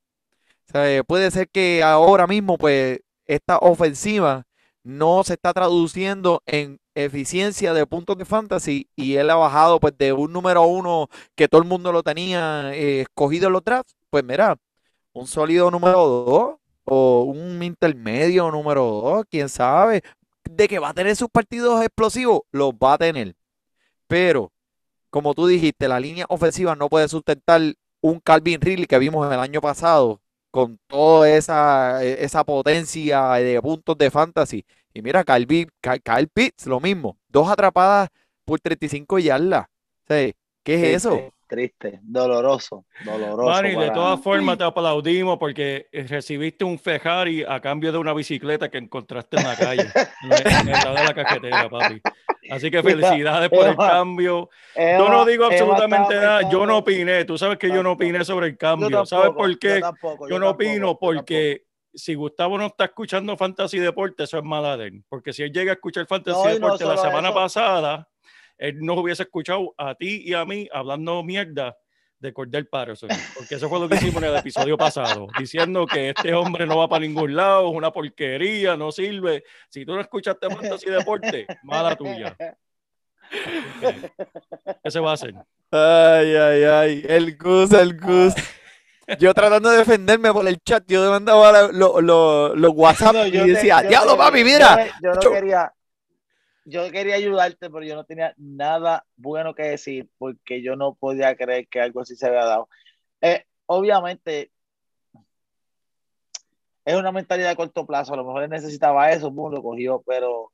O 0.70 0.72
sea, 0.72 0.92
eh, 0.92 1.04
puede 1.04 1.32
ser 1.32 1.50
que 1.50 1.84
ahora 1.84 2.28
mismo, 2.28 2.58
pues, 2.58 3.00
esta 3.26 3.58
ofensiva 3.58 4.46
no 4.84 5.24
se 5.24 5.34
está 5.34 5.54
traduciendo 5.54 6.42
en 6.46 6.80
eficiencia 6.96 7.74
de 7.74 7.86
puntos 7.88 8.18
de 8.18 8.26
fantasy 8.26 8.90
y 8.96 9.16
él 9.16 9.30
ha 9.30 9.36
bajado, 9.36 9.80
pues, 9.80 9.98
de 9.98 10.14
un 10.14 10.32
número 10.32 10.64
uno 10.64 11.08
que 11.36 11.48
todo 11.48 11.62
el 11.62 11.68
mundo 11.68 11.92
lo 11.92 12.04
tenía 12.04 12.74
eh, 12.74 13.02
escogido 13.02 13.48
en 13.48 13.54
los 13.54 13.64
drafts, 13.64 13.96
pues, 14.10 14.24
mira, 14.24 14.58
un 15.14 15.28
sólido 15.28 15.70
número 15.72 16.06
dos 16.08 16.56
o 16.86 17.24
un 17.24 17.62
intermedio 17.64 18.52
número 18.52 18.84
dos, 18.86 19.26
quién 19.30 19.50
sabe. 19.50 20.02
De 20.44 20.68
que 20.68 20.80
va 20.80 20.90
a 20.90 20.94
tener 20.94 21.16
sus 21.16 21.30
partidos 21.30 21.82
explosivos, 21.84 22.42
los 22.52 22.72
va 22.74 22.94
a 22.94 22.98
tener. 22.98 23.36
Pero, 24.08 24.52
como 25.10 25.34
tú 25.34 25.48
dijiste, 25.48 25.88
la 25.88 26.00
línea 26.00 26.26
ofensiva 26.30 26.76
no 26.76 26.90
puede 26.90 27.08
sustentar 27.08 27.62
un 28.02 28.20
Calvin 28.20 28.62
Ridley 28.62 28.86
que 28.88 29.00
vimos 29.00 29.32
el 29.32 29.40
año 29.40 29.62
pasado 29.62 30.22
con 30.52 30.80
toda 30.88 31.30
esa, 31.30 32.04
e, 32.04 32.24
esa 32.26 32.44
potencia 32.44 33.32
de 33.34 33.62
puntos 33.62 33.98
de 33.98 34.12
fantasy. 34.12 34.66
Y 34.94 35.02
mira, 35.02 35.24
Calvin, 35.24 35.70
Ky- 35.82 36.02
Kyle 36.04 36.28
Pitts, 36.28 36.68
lo 36.68 36.80
mismo. 36.80 37.18
Dos 37.30 37.50
atrapadas 37.50 38.10
por 38.46 38.60
35 38.60 39.20
yardas. 39.20 39.68
O 40.04 40.08
sea, 40.08 40.32
¿qué 40.64 40.76
es 40.76 40.98
eso? 40.98 41.34
Triste, 41.52 42.00
doloroso, 42.02 42.86
doloroso. 43.04 43.50
Manny, 43.50 43.76
de 43.76 43.92
todas 43.92 44.22
formas 44.22 44.58
te 44.58 44.64
aplaudimos 44.64 45.38
porque 45.38 45.90
eh, 45.92 46.06
recibiste 46.08 46.64
un 46.64 46.80
Ferrari 46.80 47.44
a 47.44 47.60
cambio 47.60 47.92
de 47.92 47.98
una 47.98 48.14
bicicleta 48.14 48.70
que 48.70 48.78
encontraste 48.78 49.36
en 49.36 49.44
la 49.44 49.58
calle, 49.58 49.86
en 50.24 50.70
el, 50.70 50.72
lado 50.72 50.96
de 50.96 51.04
la 51.04 51.14
cajetera, 51.14 51.70
papi. 51.70 52.02
Así 52.50 52.72
que 52.72 52.82
felicidades 52.84 53.50
por 53.50 53.68
el 53.68 53.76
cambio. 53.76 54.50
Yo 54.78 55.10
no 55.10 55.26
digo 55.26 55.44
absolutamente 55.44 56.16
nada, 56.16 56.50
yo 56.50 56.66
no 56.66 56.78
opiné, 56.78 57.26
tú 57.26 57.38
sabes 57.38 57.58
que 57.58 57.68
yo 57.68 57.84
no 57.84 57.92
opiné 57.92 58.24
sobre 58.24 58.48
el 58.48 58.58
cambio. 58.58 59.06
¿Sabes 59.06 59.32
por 59.32 59.60
qué? 59.60 59.82
Yo, 60.30 60.40
no 60.40 60.52
opino 60.52 60.98
porque 60.98 61.66
si 61.94 62.16
Gustavo 62.16 62.58
no 62.58 62.68
está 62.68 62.86
escuchando 62.86 63.36
Fantasy 63.36 63.78
Deporte, 63.78 64.24
eso 64.24 64.38
es 64.38 64.44
mala 64.46 64.78
de 64.78 64.88
él. 64.88 65.04
Porque 65.10 65.34
si 65.34 65.44
él 65.44 65.52
llega 65.52 65.74
a 65.74 65.76
escuchar 65.76 66.08
Fantasy 66.08 66.38
No, 66.38 66.56
y 66.56 66.60
no 66.60 66.68
Deporte 66.68 66.86
la 66.86 66.96
semana 66.96 67.28
eso. 67.28 67.36
pasada, 67.36 68.08
él 68.62 68.78
nos 68.80 68.98
hubiese 69.00 69.24
escuchado 69.24 69.74
a 69.78 69.96
ti 69.96 70.22
y 70.26 70.34
a 70.34 70.46
mí 70.46 70.70
hablando 70.72 71.24
mierda 71.24 71.76
de 72.20 72.32
Cordell 72.32 72.68
Patterson. 72.68 73.10
Porque 73.36 73.56
eso 73.56 73.68
fue 73.68 73.80
lo 73.80 73.90
que 73.90 73.96
hicimos 73.96 74.22
en 74.22 74.30
el 74.30 74.36
episodio 74.38 74.78
pasado, 74.78 75.28
diciendo 75.40 75.88
que 75.88 76.10
este 76.12 76.34
hombre 76.36 76.68
no 76.68 76.78
va 76.78 76.88
para 76.88 77.02
ningún 77.02 77.36
lado, 77.36 77.70
es 77.72 77.76
una 77.76 77.92
porquería, 77.92 78.78
no 78.78 78.92
sirve. 78.92 79.44
Si 79.70 79.84
tú 79.86 79.96
no 79.96 80.02
escuchaste 80.02 80.48
Fantasy 80.48 80.90
Deporte, 80.92 81.48
mala 81.64 81.96
tuya. 81.96 82.38
¿Qué 84.84 84.92
se 84.92 85.00
va 85.00 85.12
a 85.12 85.14
hacer? 85.14 85.34
Ay, 85.72 86.36
ay, 86.36 86.64
ay. 86.64 87.06
El 87.08 87.38
Gus, 87.38 87.72
el 87.74 88.00
Gus. 88.00 88.34
Yo 89.20 89.34
tratando 89.34 89.70
de 89.72 89.78
defenderme 89.80 90.32
por 90.32 90.48
el 90.48 90.58
chat, 90.64 90.84
yo 90.88 91.10
mandaba 91.10 91.52
la- 91.52 91.68
lo- 91.72 92.00
lo- 92.02 92.56
los 92.56 92.72
WhatsApp 92.76 93.14
No, 93.14 93.26
yo 93.26 93.42
y 93.44 93.48
te- 93.48 93.54
decía, 93.54 93.82
yo 93.84 93.90
diablo, 93.90 94.12
te- 94.14 94.18
papi, 94.20 94.40
yo 94.40 94.46
mira. 94.46 94.76
me- 94.76 94.86
Yo, 95.02 95.14
no 95.14 95.32
quería. 95.32 95.74
Yo 96.72 96.90
quería 96.90 97.16
ayudarte, 97.16 97.70
pero 97.70 97.84
yo 97.84 97.96
no 97.96 98.06
tenía 98.06 98.34
nada 98.38 99.06
bueno 99.18 99.54
que 99.54 99.64
decir 99.64 100.10
porque 100.18 100.64
yo 100.64 100.76
no 100.76 100.96
podía 100.96 101.36
creer 101.36 101.68
que 101.68 101.82
algo 101.82 102.00
así 102.00 102.16
se 102.16 102.28
había 102.28 102.46
dado. 102.46 102.70
Eh, 103.20 103.46
obviamente, 103.66 104.52
es 106.86 106.96
una 106.96 107.12
mentalidad 107.12 107.50
de 107.50 107.56
corto 107.58 107.86
plazo. 107.86 108.14
A 108.14 108.18
lo 108.18 108.26
mejor 108.26 108.44
él 108.44 108.50
necesitaba 108.50 109.12
eso, 109.12 109.30
boom, 109.30 109.54
lo 109.54 109.62
cogió, 109.62 110.02
pero, 110.06 110.52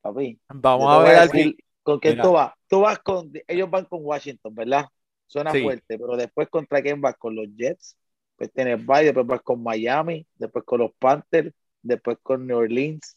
papi, 0.00 0.40
Vamos 0.48 0.94
a 0.94 0.98
ver 1.00 1.28
fin. 1.28 1.56
con 1.82 2.00
quién 2.00 2.18
tú 2.18 2.32
vas. 2.32 2.54
Tú 2.66 2.80
vas 2.80 2.98
con, 2.98 3.30
ellos 3.46 3.70
van 3.70 3.84
con 3.84 4.00
Washington, 4.02 4.54
¿verdad? 4.54 4.86
Suena 5.26 5.52
Sí. 5.52 5.62
fuerte, 5.62 5.98
pero 5.98 6.16
después 6.16 6.48
contra 6.48 6.80
quién 6.80 7.00
vas 7.00 7.16
con 7.16 7.36
los 7.36 7.46
Jets, 7.54 7.96
después 8.30 8.52
tienes 8.52 8.84
bye, 8.84 9.04
después 9.04 9.26
vas 9.26 9.42
con 9.42 9.62
Miami, 9.62 10.26
después 10.34 10.64
con 10.64 10.80
los 10.80 10.92
Panthers, 10.98 11.52
después 11.82 12.16
con 12.22 12.46
New 12.46 12.56
Orleans. 12.56 13.16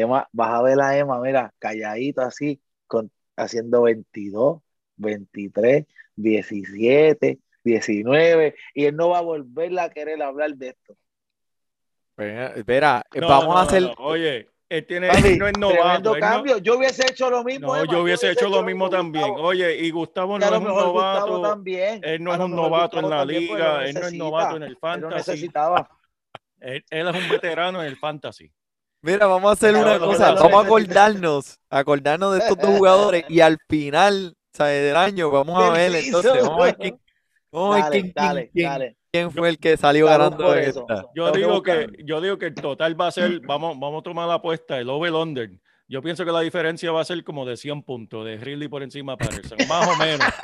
Emma, 0.00 0.28
vas 0.32 0.50
a 0.50 0.62
ver 0.62 0.80
a 0.80 0.96
Emma, 0.96 1.20
mira, 1.20 1.52
calladito 1.58 2.22
así, 2.22 2.60
con, 2.86 3.10
haciendo 3.36 3.82
22, 3.82 4.60
23, 4.96 5.86
17, 6.16 7.38
19, 7.64 8.54
y 8.74 8.84
él 8.84 8.96
no 8.96 9.10
va 9.10 9.18
a 9.18 9.22
volver 9.22 9.78
a 9.78 9.90
querer 9.90 10.22
hablar 10.22 10.54
de 10.54 10.68
esto. 10.68 10.96
Espera, 12.16 12.46
espera, 12.54 13.04
No, 13.16 13.28
vamos 13.28 13.46
no, 13.54 13.58
a 13.58 13.62
hacer. 13.62 13.82
no. 13.82 13.94
Oye, 13.98 14.48
él 14.68 14.86
tiene, 14.86 15.08
Papi, 15.08 15.36
no 15.36 15.48
es 15.48 15.58
novato. 15.58 16.14
cambio. 16.14 16.58
Yo 16.58 16.78
hubiese 16.78 17.02
hecho 17.10 17.28
lo 17.28 17.42
mismo. 17.42 17.68
No, 17.68 17.82
Emma, 17.82 17.92
yo 17.92 18.02
hubiese 18.02 18.30
hecho 18.30 18.48
lo 18.48 18.62
mismo 18.62 18.84
Gustavo. 18.84 19.02
también. 19.02 19.34
Oye, 19.38 19.76
y 19.78 19.90
Gustavo 19.90 20.38
no 20.38 20.46
es 20.46 20.52
un 20.52 20.64
novato. 20.64 21.42
también. 21.42 22.00
Él 22.04 22.22
no 22.22 22.32
es 22.34 22.40
un 22.40 22.50
novato 22.54 22.98
en 23.00 23.10
la 23.10 23.24
pues, 23.24 23.38
liga. 23.40 23.84
Él 23.84 23.94
no 23.94 24.06
es 24.06 24.12
novato 24.14 24.56
en 24.56 24.62
el 24.62 24.76
fantasy. 24.76 25.14
necesitaba. 25.16 25.88
Él, 26.60 26.84
él 26.88 27.08
es 27.08 27.14
un 27.14 27.28
veterano 27.28 27.82
en 27.82 27.88
el 27.88 27.96
fantasy. 27.96 28.50
Mira, 29.04 29.26
vamos 29.26 29.50
a 29.50 29.52
hacer 29.52 29.74
una 29.76 29.98
cosa. 29.98 30.32
Vamos 30.32 30.54
a 30.54 30.60
acordarnos, 30.66 31.58
acordarnos 31.68 32.32
de 32.32 32.38
estos 32.38 32.56
dos 32.58 32.70
jugadores 32.78 33.24
y 33.28 33.40
al 33.40 33.58
final, 33.68 34.34
¿sabes? 34.52 34.82
Del 34.82 34.96
año, 34.96 35.30
vamos 35.30 35.62
a 35.62 35.70
ver 35.72 35.94
entonces, 36.06 36.32
vamos 36.42 36.60
a 36.60 36.64
ver 36.64 36.76
quién, 36.78 37.00
vamos 37.52 37.76
a 37.76 37.90
ver 37.90 37.90
quién, 38.00 38.12
dale, 38.14 38.40
quién- 38.40 38.50
quién- 38.54 38.70
dale. 38.70 38.96
quién 39.12 39.30
fue 39.30 39.48
el 39.50 39.58
que 39.58 39.76
salió 39.76 40.06
ganando 40.06 40.54
esta. 40.54 41.06
Yo 41.14 41.24
digo 41.32 41.62
que, 41.62 41.86
yo 42.04 42.20
digo 42.22 42.38
que 42.38 42.46
el 42.46 42.54
total 42.54 42.98
va 43.00 43.08
a 43.08 43.10
ser, 43.12 43.40
vamos, 43.40 43.78
vamos 43.78 44.00
a 44.00 44.02
tomar 44.02 44.26
la 44.26 44.34
apuesta, 44.34 44.78
el 44.78 44.88
over-under. 44.88 45.50
Yo 45.86 46.00
pienso 46.02 46.24
que 46.24 46.32
la 46.32 46.40
diferencia 46.40 46.90
va 46.92 47.00
a 47.02 47.04
ser 47.04 47.22
como 47.24 47.44
de 47.44 47.56
100 47.56 47.82
puntos, 47.82 48.24
de 48.24 48.36
Ridley 48.38 48.68
por 48.68 48.82
encima 48.82 49.12
de 49.12 49.18
Patterson, 49.18 49.58
más 49.68 49.88
o 49.88 49.96
menos. 49.96 50.26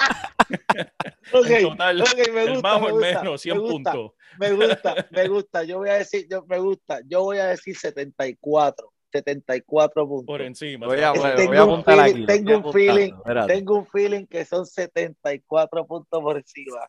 Ok, 1.33 1.47
En 1.51 1.63
total, 1.63 2.03
ok, 2.03 2.19
me 2.35 2.43
el 2.43 2.51
gusta, 2.55 2.63
más 2.69 2.77
o 2.77 2.81
me 2.81 2.87
el 2.89 2.93
gusta, 2.95 3.23
menos, 3.23 3.41
100 3.41 3.57
me 3.57 3.63
gusta, 3.63 3.93
puntos. 3.93 4.13
Me 4.39 4.53
gusta, 4.53 5.07
me 5.11 5.29
gusta. 5.29 5.63
Yo 5.65 5.79
voy 5.79 5.89
a 5.91 5.95
decir, 5.95 6.27
yo, 6.29 6.45
me 6.47 6.59
gusta. 6.59 7.01
Yo 7.07 7.23
voy 7.23 7.39
a 7.39 7.47
decir 7.47 7.77
74. 7.77 8.93
74 9.13 10.09
puntos. 10.09 10.27
Por 10.27 10.43
encima. 10.43 10.87
Voy 10.87 11.01
a, 11.01 11.13
o 11.13 11.15
voy 11.15 11.31
a- 11.31 11.35
Tengo 11.37 11.49
voy 11.51 11.57
a 11.59 11.65
un 11.65 11.71
apuntar 11.71 11.99
feeling- 11.99 12.11
aquí. 12.25 12.27
tengo 12.27 12.57
un 12.59 12.73
feeling. 12.73 13.13
Tengo 13.47 13.75
un 13.77 13.87
feeling 13.87 14.27
que 14.27 14.45
son 14.45 14.67
74 14.67 15.87
puntos 15.87 16.21
por 16.21 16.37
encima. 16.37 16.81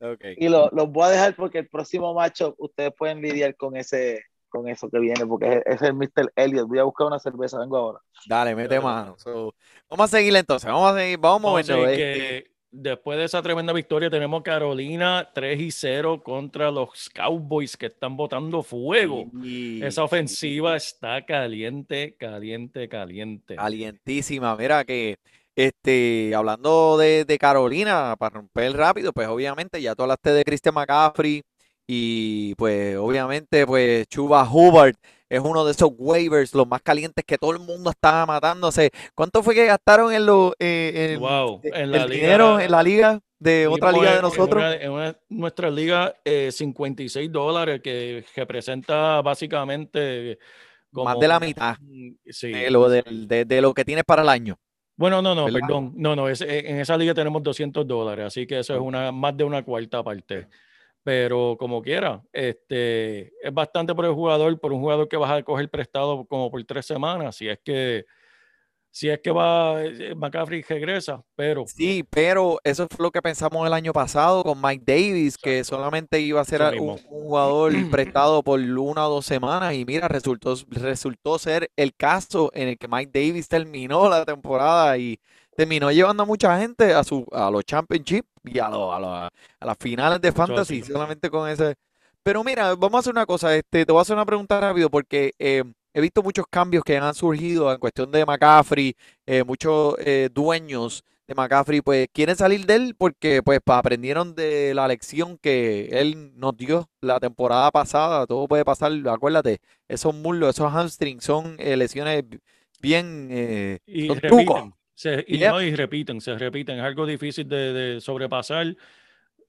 Ok. 0.00 0.24
Y 0.36 0.48
lo- 0.48 0.68
los 0.72 0.88
voy 0.90 1.06
a 1.06 1.10
dejar 1.10 1.34
porque 1.34 1.58
el 1.58 1.68
próximo 1.68 2.14
macho 2.14 2.54
ustedes 2.58 2.92
pueden 2.96 3.20
lidiar 3.20 3.56
con 3.56 3.76
ese 3.76 4.22
con 4.48 4.68
eso 4.68 4.88
que 4.88 4.98
viene, 4.98 5.26
porque 5.26 5.62
es, 5.66 5.76
es 5.76 5.82
el 5.82 5.94
Mr. 5.94 6.32
Elliot. 6.36 6.66
Voy 6.68 6.78
a 6.78 6.84
buscar 6.84 7.06
una 7.06 7.18
cerveza, 7.18 7.58
vengo 7.58 7.76
ahora. 7.76 7.98
Dale, 8.26 8.54
mete 8.54 8.80
mano. 8.80 9.16
So, 9.18 9.54
vamos 9.88 10.04
a 10.12 10.16
seguir 10.18 10.34
entonces, 10.36 10.70
vamos 10.70 10.92
a 10.92 10.98
seguir, 10.98 11.18
vamos 11.18 11.40
moviendo. 11.42 11.86
este, 11.86 11.96
que 11.96 12.50
después 12.70 13.18
de 13.18 13.24
esa 13.24 13.40
tremenda 13.40 13.72
victoria 13.72 14.10
tenemos 14.10 14.42
Carolina 14.42 15.30
3 15.34 15.58
y 15.60 15.70
0 15.70 16.22
contra 16.22 16.70
los 16.70 17.08
Cowboys 17.14 17.76
que 17.76 17.86
están 17.86 18.16
botando 18.16 18.62
fuego. 18.62 19.24
y- 19.42 19.82
Esa 19.82 20.04
ofensiva 20.04 20.76
está 20.76 21.24
caliente, 21.24 22.14
caliente, 22.18 22.88
caliente. 22.88 23.56
Calientísima. 23.56 24.54
Mira 24.56 24.84
que, 24.84 25.16
este, 25.56 26.32
hablando 26.34 26.98
de, 26.98 27.24
de 27.24 27.38
Carolina, 27.38 28.14
para 28.18 28.36
romper 28.36 28.72
rápido, 28.76 29.12
pues 29.12 29.26
obviamente 29.28 29.80
ya 29.80 29.94
tú 29.94 30.02
hablaste 30.02 30.30
de 30.32 30.44
Christian 30.44 30.74
McCaffrey 30.74 31.42
y 31.90 32.54
pues 32.56 32.96
obviamente 32.98 33.66
pues 33.66 34.06
Chuba 34.08 34.46
Hubbard 34.48 34.94
es 35.30 35.40
uno 35.40 35.64
de 35.64 35.72
esos 35.72 35.90
waivers, 35.96 36.54
los 36.54 36.68
más 36.68 36.82
calientes 36.82 37.24
que 37.24 37.38
todo 37.38 37.50
el 37.52 37.58
mundo 37.58 37.90
estaba 37.90 38.24
matándose. 38.26 38.90
¿Cuánto 39.14 39.42
fue 39.42 39.54
que 39.54 39.66
gastaron 39.66 40.12
en 40.12 40.24
lo, 40.26 40.52
eh, 40.58 41.12
en, 41.14 41.20
Wow, 41.20 41.60
eh, 41.64 41.70
en 41.74 41.90
la 41.90 42.02
el 42.04 42.10
liga- 42.10 42.22
dinero 42.22 42.60
en 42.60 42.70
la 42.70 42.82
liga 42.82 43.20
de 43.38 43.66
otra 43.66 43.88
Mismo 43.88 44.02
liga 44.02 44.16
de 44.16 44.22
nosotros? 44.22 44.62
En, 44.62 44.68
una- 44.68 44.74
en 44.82 44.90
una- 44.90 45.18
nuestra 45.30 45.70
liga, 45.70 46.14
eh, 46.24 46.50
56 46.52 47.32
dólares, 47.32 47.80
que 47.82 48.24
representa 48.36 49.20
básicamente 49.22 50.38
Más 50.92 51.18
de 51.18 51.28
la 51.28 51.38
mitad 51.40 51.76
Sí. 52.26 52.50
de 52.50 52.70
lo, 52.70 52.88
de, 52.88 53.44
de 53.46 53.60
lo 53.60 53.74
que 53.74 53.84
tienes 53.84 54.04
para 54.04 54.22
el 54.22 54.28
año. 54.30 54.56
Bueno, 54.96 55.20
no, 55.22 55.34
no, 55.34 55.44
¿verdad? 55.44 55.60
perdón. 55.60 55.92
No, 55.96 56.16
no, 56.16 56.28
es- 56.28 56.40
eh, 56.40 56.70
en 56.70 56.80
esa 56.80 56.96
liga 56.96 57.12
tenemos 57.14 57.42
200 57.42 57.86
dólares, 57.86 58.26
así 58.26 58.46
que 58.46 58.58
eso 58.60 58.74
es 58.74 58.80
una 58.80 59.12
más 59.12 59.36
de 59.36 59.44
una 59.44 59.62
cuarta 59.62 60.02
parte. 60.02 60.48
Pero 61.08 61.56
como 61.58 61.80
quiera, 61.80 62.22
este, 62.34 63.32
es 63.42 63.54
bastante 63.54 63.94
por 63.94 64.04
el 64.04 64.12
jugador, 64.12 64.60
por 64.60 64.74
un 64.74 64.80
jugador 64.80 65.08
que 65.08 65.16
vas 65.16 65.30
a 65.30 65.42
coger 65.42 65.70
prestado 65.70 66.26
como 66.26 66.50
por 66.50 66.62
tres 66.64 66.84
semanas, 66.84 67.34
si 67.36 67.48
es 67.48 67.58
que, 67.64 68.04
si 68.98 69.08
es 69.08 69.20
que 69.20 69.30
va, 69.30 69.82
eh, 69.84 70.14
McCaffrey 70.16 70.62
regresa, 70.62 71.22
pero 71.36 71.64
Sí, 71.66 72.02
pero 72.08 72.58
eso 72.64 72.86
fue 72.90 73.04
lo 73.04 73.10
que 73.10 73.20
pensamos 73.20 73.66
el 73.66 73.74
año 73.74 73.92
pasado 73.92 74.42
con 74.42 74.60
Mike 74.60 74.84
Davis, 74.86 75.36
que 75.36 75.62
solamente 75.64 76.18
iba 76.20 76.40
a 76.40 76.44
ser 76.44 76.62
un, 76.78 76.96
jugador 76.96 77.72
prestado 77.90 78.42
por 78.42 78.58
una 78.58 79.06
o 79.06 79.10
dos 79.10 79.26
semanas 79.26 79.74
y 79.74 79.84
mira, 79.84 80.08
resultó, 80.08 80.54
resultó 80.68 81.38
ser 81.38 81.70
el 81.76 81.94
caso 81.94 82.50
en 82.54 82.68
el 82.68 82.78
que 82.78 82.88
Mike 82.88 83.10
Davis 83.12 83.48
terminó 83.48 84.08
la 84.08 84.24
temporada 84.24 84.96
y 84.96 85.20
terminó 85.54 85.90
llevando 85.92 86.22
a 86.22 86.26
mucha 86.26 86.58
gente 86.58 86.94
a 86.94 87.04
su 87.04 87.26
a 87.32 87.50
los 87.50 87.64
championships 87.64 88.28
y 88.44 88.58
a, 88.58 88.68
lo- 88.70 88.92
a, 88.94 88.98
lo- 89.00 89.12
a 89.14 89.30
las 89.60 89.76
finales 89.78 90.20
de 90.22 90.32
fantasy 90.32 90.82
solamente 90.82 91.28
con 91.28 91.48
ese. 91.50 91.74
Pero 92.22 92.42
mira, 92.44 92.74
vamos 92.74 92.94
a 92.96 93.00
hacer 93.00 93.12
una 93.12 93.26
cosa, 93.26 93.54
este, 93.54 93.84
te 93.86 93.92
voy 93.92 93.98
a 94.00 94.02
hacer 94.02 94.16
una 94.16 94.26
pregunta 94.26 94.60
rápido 94.60 94.90
porque 94.90 95.32
eh, 95.38 95.64
he 95.98 96.02
visto 96.02 96.22
muchos 96.22 96.46
cambios 96.50 96.84
que 96.84 96.96
han 96.98 97.14
surgido 97.14 97.72
en 97.72 97.78
cuestión 97.78 98.10
de 98.12 98.24
McCaffrey, 98.26 98.94
eh, 99.26 99.44
muchos 99.44 99.94
eh, 99.98 100.28
dueños 100.32 101.04
de 101.26 101.34
McCaffrey 101.34 101.80
pues 101.82 102.08
quieren 102.12 102.36
salir 102.36 102.64
de 102.66 102.74
él 102.76 102.94
porque 102.96 103.42
pues 103.42 103.60
aprendieron 103.66 104.34
de 104.34 104.74
la 104.74 104.88
lección 104.88 105.36
que 105.38 105.88
él 105.92 106.32
nos 106.36 106.56
dio 106.56 106.88
la 107.00 107.20
temporada 107.20 107.70
pasada, 107.70 108.26
todo 108.26 108.48
puede 108.48 108.64
pasar, 108.64 108.92
acuérdate, 109.08 109.58
esos 109.88 110.14
muslos, 110.14 110.50
esos 110.54 110.72
hamstrings 110.72 111.24
son 111.24 111.56
eh, 111.58 111.76
lesiones 111.76 112.24
bien 112.80 113.28
eh, 113.30 113.78
y 113.86 114.14
repiten, 114.14 114.74
se- 114.94 115.24
y, 115.28 115.44
no, 115.44 115.60
y 115.62 115.74
repiten, 115.74 116.20
se 116.20 116.36
repiten, 116.38 116.78
es 116.78 116.84
algo 116.84 117.06
difícil 117.06 117.48
de, 117.48 117.72
de 117.72 118.00
sobrepasar. 118.00 118.76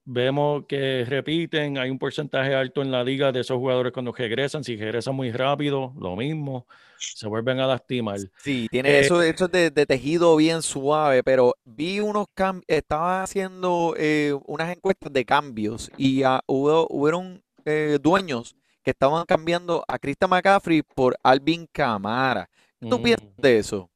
Vemos 0.04 0.64
que 0.66 1.04
repiten, 1.04 1.78
hay 1.78 1.90
un 1.90 1.98
porcentaje 1.98 2.54
alto 2.54 2.82
en 2.82 2.90
la 2.90 3.04
liga 3.04 3.30
de 3.32 3.40
esos 3.40 3.58
jugadores 3.58 3.92
cuando 3.92 4.12
regresan, 4.12 4.64
si 4.64 4.76
regresan 4.76 5.14
muy 5.14 5.30
rápido, 5.30 5.92
lo 5.98 6.16
mismo, 6.16 6.66
se 6.98 7.28
vuelven 7.28 7.60
a 7.60 7.66
lastimar. 7.66 8.18
Sí, 8.36 8.68
tiene 8.70 8.98
Eh, 8.98 9.00
eso, 9.00 9.22
eso 9.22 9.44
es 9.44 9.52
de, 9.52 9.70
de 9.70 9.86
tejido 9.86 10.34
bien 10.36 10.62
suave, 10.62 11.22
pero 11.22 11.54
vi 11.64 12.00
unos 12.00 12.26
cambios, 12.34 12.64
estaba 12.68 13.22
haciendo 13.22 13.94
eh, 13.98 14.34
unas 14.46 14.74
encuestas 14.74 15.12
de 15.12 15.24
cambios 15.24 15.90
y 15.96 16.22
ah, 16.22 16.40
hubo, 16.46 16.86
hubieron 16.90 17.42
eh, 17.66 17.98
dueños 18.02 18.56
que 18.82 18.92
estaban 18.92 19.26
cambiando 19.26 19.84
a 19.86 19.98
Christian 19.98 20.30
McCaffrey 20.30 20.82
por 20.82 21.16
Alvin 21.22 21.66
Kamara. 21.70 22.48
¿Qué 22.80 22.86
tú 22.88 22.98
Mm. 22.98 23.02
piensas 23.02 23.28
de 23.36 23.58
eso? 23.58 23.89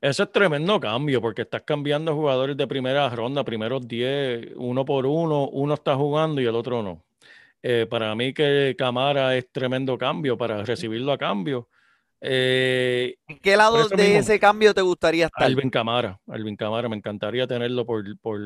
Eso 0.00 0.22
es 0.22 0.32
tremendo 0.32 0.80
cambio 0.80 1.20
porque 1.20 1.42
estás 1.42 1.62
cambiando 1.62 2.14
jugadores 2.14 2.56
de 2.56 2.66
primera 2.66 3.08
ronda, 3.10 3.44
primeros 3.44 3.86
10, 3.86 4.52
uno 4.56 4.84
por 4.84 5.04
uno, 5.04 5.48
uno 5.48 5.74
está 5.74 5.94
jugando 5.94 6.40
y 6.40 6.46
el 6.46 6.54
otro 6.54 6.82
no. 6.82 7.02
Eh, 7.62 7.86
para 7.88 8.14
mí 8.14 8.32
que 8.32 8.74
Camara 8.78 9.36
es 9.36 9.52
tremendo 9.52 9.98
cambio 9.98 10.38
para 10.38 10.64
recibirlo 10.64 11.12
a 11.12 11.18
cambio. 11.18 11.68
Eh, 12.22 13.16
¿En 13.28 13.38
qué 13.38 13.56
lado 13.56 13.88
de 13.88 13.96
mismo. 13.96 14.18
ese 14.18 14.38
cambio 14.38 14.74
te 14.74 14.82
gustaría 14.82 15.26
estar? 15.26 15.46
Alvin 15.46 15.70
Camara, 15.70 16.18
Alvin 16.28 16.56
Camara, 16.56 16.88
me 16.88 16.96
encantaría 16.96 17.46
tenerlo 17.46 17.84
por, 17.84 18.04
por 18.20 18.40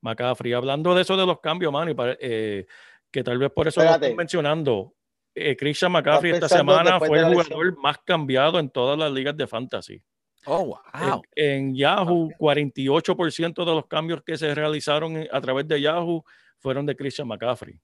McCaffrey. 0.00 0.52
Hablando 0.52 0.94
de 0.94 1.02
eso 1.02 1.16
de 1.16 1.26
los 1.26 1.40
cambios, 1.40 1.72
Manny, 1.72 1.94
eh, 2.20 2.66
que 3.10 3.22
tal 3.22 3.38
vez 3.38 3.50
por 3.50 3.68
eso 3.68 3.80
lo 3.80 3.84
Espérate. 3.86 4.06
estoy 4.06 4.16
mencionando. 4.16 4.94
Eh, 5.34 5.56
Christian 5.56 5.92
McCaffrey 5.92 6.32
esta 6.32 6.48
semana 6.48 6.98
fue 6.98 7.18
el 7.18 7.26
jugador 7.26 7.78
más 7.78 7.98
cambiado 8.04 8.58
en 8.58 8.68
todas 8.68 8.98
las 8.98 9.10
ligas 9.10 9.36
de 9.36 9.46
fantasy. 9.46 10.02
Oh, 10.46 10.64
wow. 10.66 11.22
En, 11.34 11.68
en 11.68 11.74
Yahoo, 11.76 12.30
48% 12.38 13.64
de 13.64 13.74
los 13.74 13.86
cambios 13.86 14.22
que 14.22 14.36
se 14.36 14.54
realizaron 14.54 15.26
a 15.30 15.40
través 15.40 15.68
de 15.68 15.80
Yahoo 15.80 16.24
fueron 16.58 16.86
de 16.86 16.96
Christian 16.96 17.28
McCaffrey. 17.28 17.80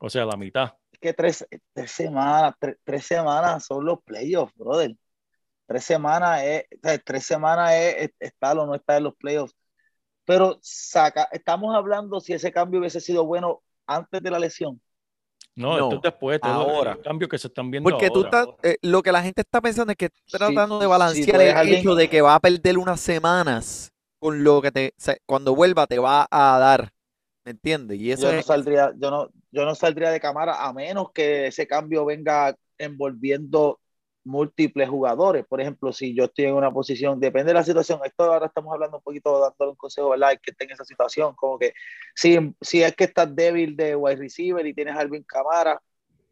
O 0.00 0.10
sea, 0.10 0.24
la 0.26 0.36
mitad. 0.36 0.74
Es 0.92 0.98
que 0.98 1.12
tres, 1.12 1.46
tres 1.72 1.90
semanas, 1.90 2.54
tres, 2.58 2.76
tres 2.84 3.04
semanas 3.06 3.64
son 3.64 3.84
los 3.84 4.02
playoffs, 4.02 4.54
brother. 4.56 4.94
Tres 5.66 5.84
semanas 5.84 6.42
es, 6.44 6.64
tres 7.04 7.24
semanas 7.24 7.72
es, 7.72 7.96
es- 7.96 8.10
estar 8.20 8.56
o 8.58 8.66
no 8.66 8.74
estar 8.74 8.98
en 8.98 9.04
los 9.04 9.16
playoffs. 9.16 9.54
Pero 10.24 10.58
saca, 10.60 11.28
estamos 11.32 11.74
hablando 11.74 12.20
si 12.20 12.32
ese 12.32 12.52
cambio 12.52 12.80
hubiese 12.80 13.00
sido 13.00 13.24
bueno 13.24 13.62
antes 13.86 14.22
de 14.22 14.30
la 14.30 14.38
lesión. 14.38 14.80
No, 15.56 15.78
esto 15.78 15.96
es 15.96 16.02
después, 16.02 16.36
esto 16.36 16.48
es 16.48 16.54
ahora. 16.54 16.94
los 16.94 17.02
cambios 17.04 17.30
que 17.30 17.38
se 17.38 17.46
están 17.48 17.70
viendo 17.70 17.90
Porque 17.90 18.10
tú 18.10 18.22
estás, 18.22 18.46
eh, 18.62 18.76
lo 18.82 19.02
que 19.02 19.10
la 19.12 19.22
gente 19.22 19.40
está 19.40 19.60
pensando 19.60 19.90
es 19.90 19.96
que 19.96 20.06
estás 20.06 20.22
Sí, 20.30 20.38
tratando 20.38 20.78
de 20.78 20.86
balancear 20.86 21.40
el 21.40 21.56
alguien- 21.56 21.80
hecho 21.80 21.94
de 21.94 22.08
que 22.08 22.20
va 22.20 22.34
a 22.34 22.40
perder 22.40 22.78
unas 22.78 23.00
semanas 23.00 23.90
con 24.18 24.44
lo 24.44 24.60
que 24.62 24.70
te, 24.70 24.94
cuando 25.26 25.54
vuelva 25.54 25.86
te 25.86 25.98
va 25.98 26.26
a 26.30 26.58
dar, 26.58 26.90
¿me 27.44 27.52
entiendes? 27.52 27.98
Y 27.98 28.12
eso 28.12 28.22
yo 28.22 28.32
no 28.32 28.38
es, 28.38 28.46
saldría, 28.46 28.92
yo 28.98 29.10
no, 29.10 29.28
yo 29.50 29.64
no 29.64 29.74
saldría 29.74 30.10
de 30.10 30.20
cámara 30.20 30.64
a 30.64 30.72
menos 30.72 31.10
que 31.12 31.46
ese 31.48 31.66
cambio 31.66 32.04
venga 32.04 32.54
envolviendo 32.78 33.80
múltiples 34.26 34.88
jugadores. 34.88 35.46
Por 35.46 35.60
ejemplo, 35.60 35.92
si 35.92 36.14
yo 36.14 36.24
estoy 36.24 36.46
en 36.46 36.54
una 36.54 36.70
posición, 36.70 37.18
depende 37.20 37.48
de 37.50 37.54
la 37.54 37.64
situación, 37.64 38.00
esto 38.04 38.24
ahora 38.24 38.46
estamos 38.46 38.72
hablando 38.74 38.98
un 38.98 39.02
poquito, 39.02 39.40
dándole 39.40 39.70
un 39.70 39.76
consejo, 39.76 40.10
¿verdad? 40.10 40.32
Que 40.42 40.50
esté 40.50 40.64
en 40.64 40.72
esa 40.72 40.84
situación, 40.84 41.34
como 41.34 41.58
que 41.58 41.72
si, 42.14 42.36
si 42.60 42.82
es 42.82 42.94
que 42.94 43.04
estás 43.04 43.34
débil 43.34 43.76
de 43.76 43.94
wide 43.96 44.16
receiver 44.16 44.66
y 44.66 44.74
tienes 44.74 44.96
a 44.96 45.00
Alvin 45.00 45.22
Camara, 45.22 45.80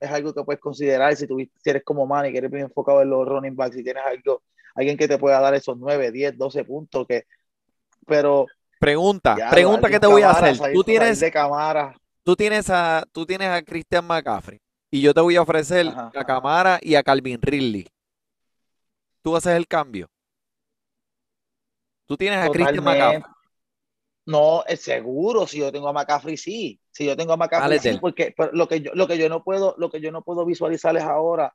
es 0.01 0.11
algo 0.11 0.35
que 0.35 0.43
puedes 0.45 0.61
considerar 0.61 1.15
si, 1.17 1.27
tuviste, 1.27 1.59
si 1.63 1.71
eres 1.71 1.83
como 1.85 2.07
Manny, 2.07 2.33
que 2.33 2.39
eres 2.39 2.51
bien 2.51 2.65
enfocado 2.65 3.01
en 3.01 3.09
los 3.11 3.27
running 3.27 3.57
backs, 3.57 3.77
si 3.77 3.83
tienes 3.85 4.03
algo, 4.05 4.43
alguien 4.75 4.97
que 4.97 5.09
te 5.09 5.17
pueda 5.17 5.41
dar 5.41 5.55
esos 5.55 5.79
9, 5.79 6.11
10, 6.13 6.37
12 6.37 6.65
puntos, 6.65 7.07
que, 7.07 7.25
pero 8.07 8.47
pregunta, 8.79 9.37
ya, 9.39 9.51
pregunta 9.51 9.89
que 9.89 10.01
te 10.01 10.07
voy 10.07 10.23
a 10.23 10.31
hacer. 10.31 10.57
salir- 10.57 10.75
Tú 10.75 10.85
tienes, 10.85 11.21
de 11.21 11.31
Camara, 11.31 11.97
tú 12.23 12.37
tienes 12.37 12.69
a, 12.71 13.05
tú 13.13 13.25
tienes 13.25 13.49
a 13.49 13.63
Christian 13.63 14.05
McCaffrey 14.07 14.61
y 14.95 15.01
yo 15.01 15.13
te 15.13 15.21
voy 15.21 15.35
a 15.35 15.43
ofrecer 15.43 15.89
Ajá, 15.89 16.13
a. 16.15 16.25
Camara 16.25 16.79
y 16.81 16.95
a 16.95 17.03
Calvin 17.03 17.43
Ridley. 17.43 17.85
Tú 19.23 19.35
haces 19.35 19.57
el 19.57 19.67
cambio. 19.67 20.09
Tú 22.07 22.17
tienes 22.17 22.39
a 22.39 22.49
Christian. 22.49 22.85
McCaffrey. 22.85 23.23
No, 24.25 24.65
es 24.69 24.83
seguro, 24.83 25.49
si 25.49 25.59
yo 25.59 25.73
tengo 25.73 25.89
a 25.89 25.93
McCaffrey, 25.93 26.37
sí. 26.37 26.81
Si 26.93 27.07
yo 27.07 27.17
tengo 27.17 27.33
a 27.33 27.37
McCaffrey, 27.37 27.81
sí, 27.81 27.99
porque 28.01 28.35
pero 28.37 28.53
lo 28.53 28.69
que 28.69 28.83
yo, 28.83 28.93
lo 28.95 29.09
que 29.09 29.19
yo 29.19 29.29
no 29.29 29.43
puedo, 29.43 29.75
lo 29.79 29.91
que 29.91 30.01
yo 30.01 30.13
no 30.13 30.23
puedo 30.23 30.47
visualizar 30.47 30.97
es 30.97 31.03
ahora 31.03 31.53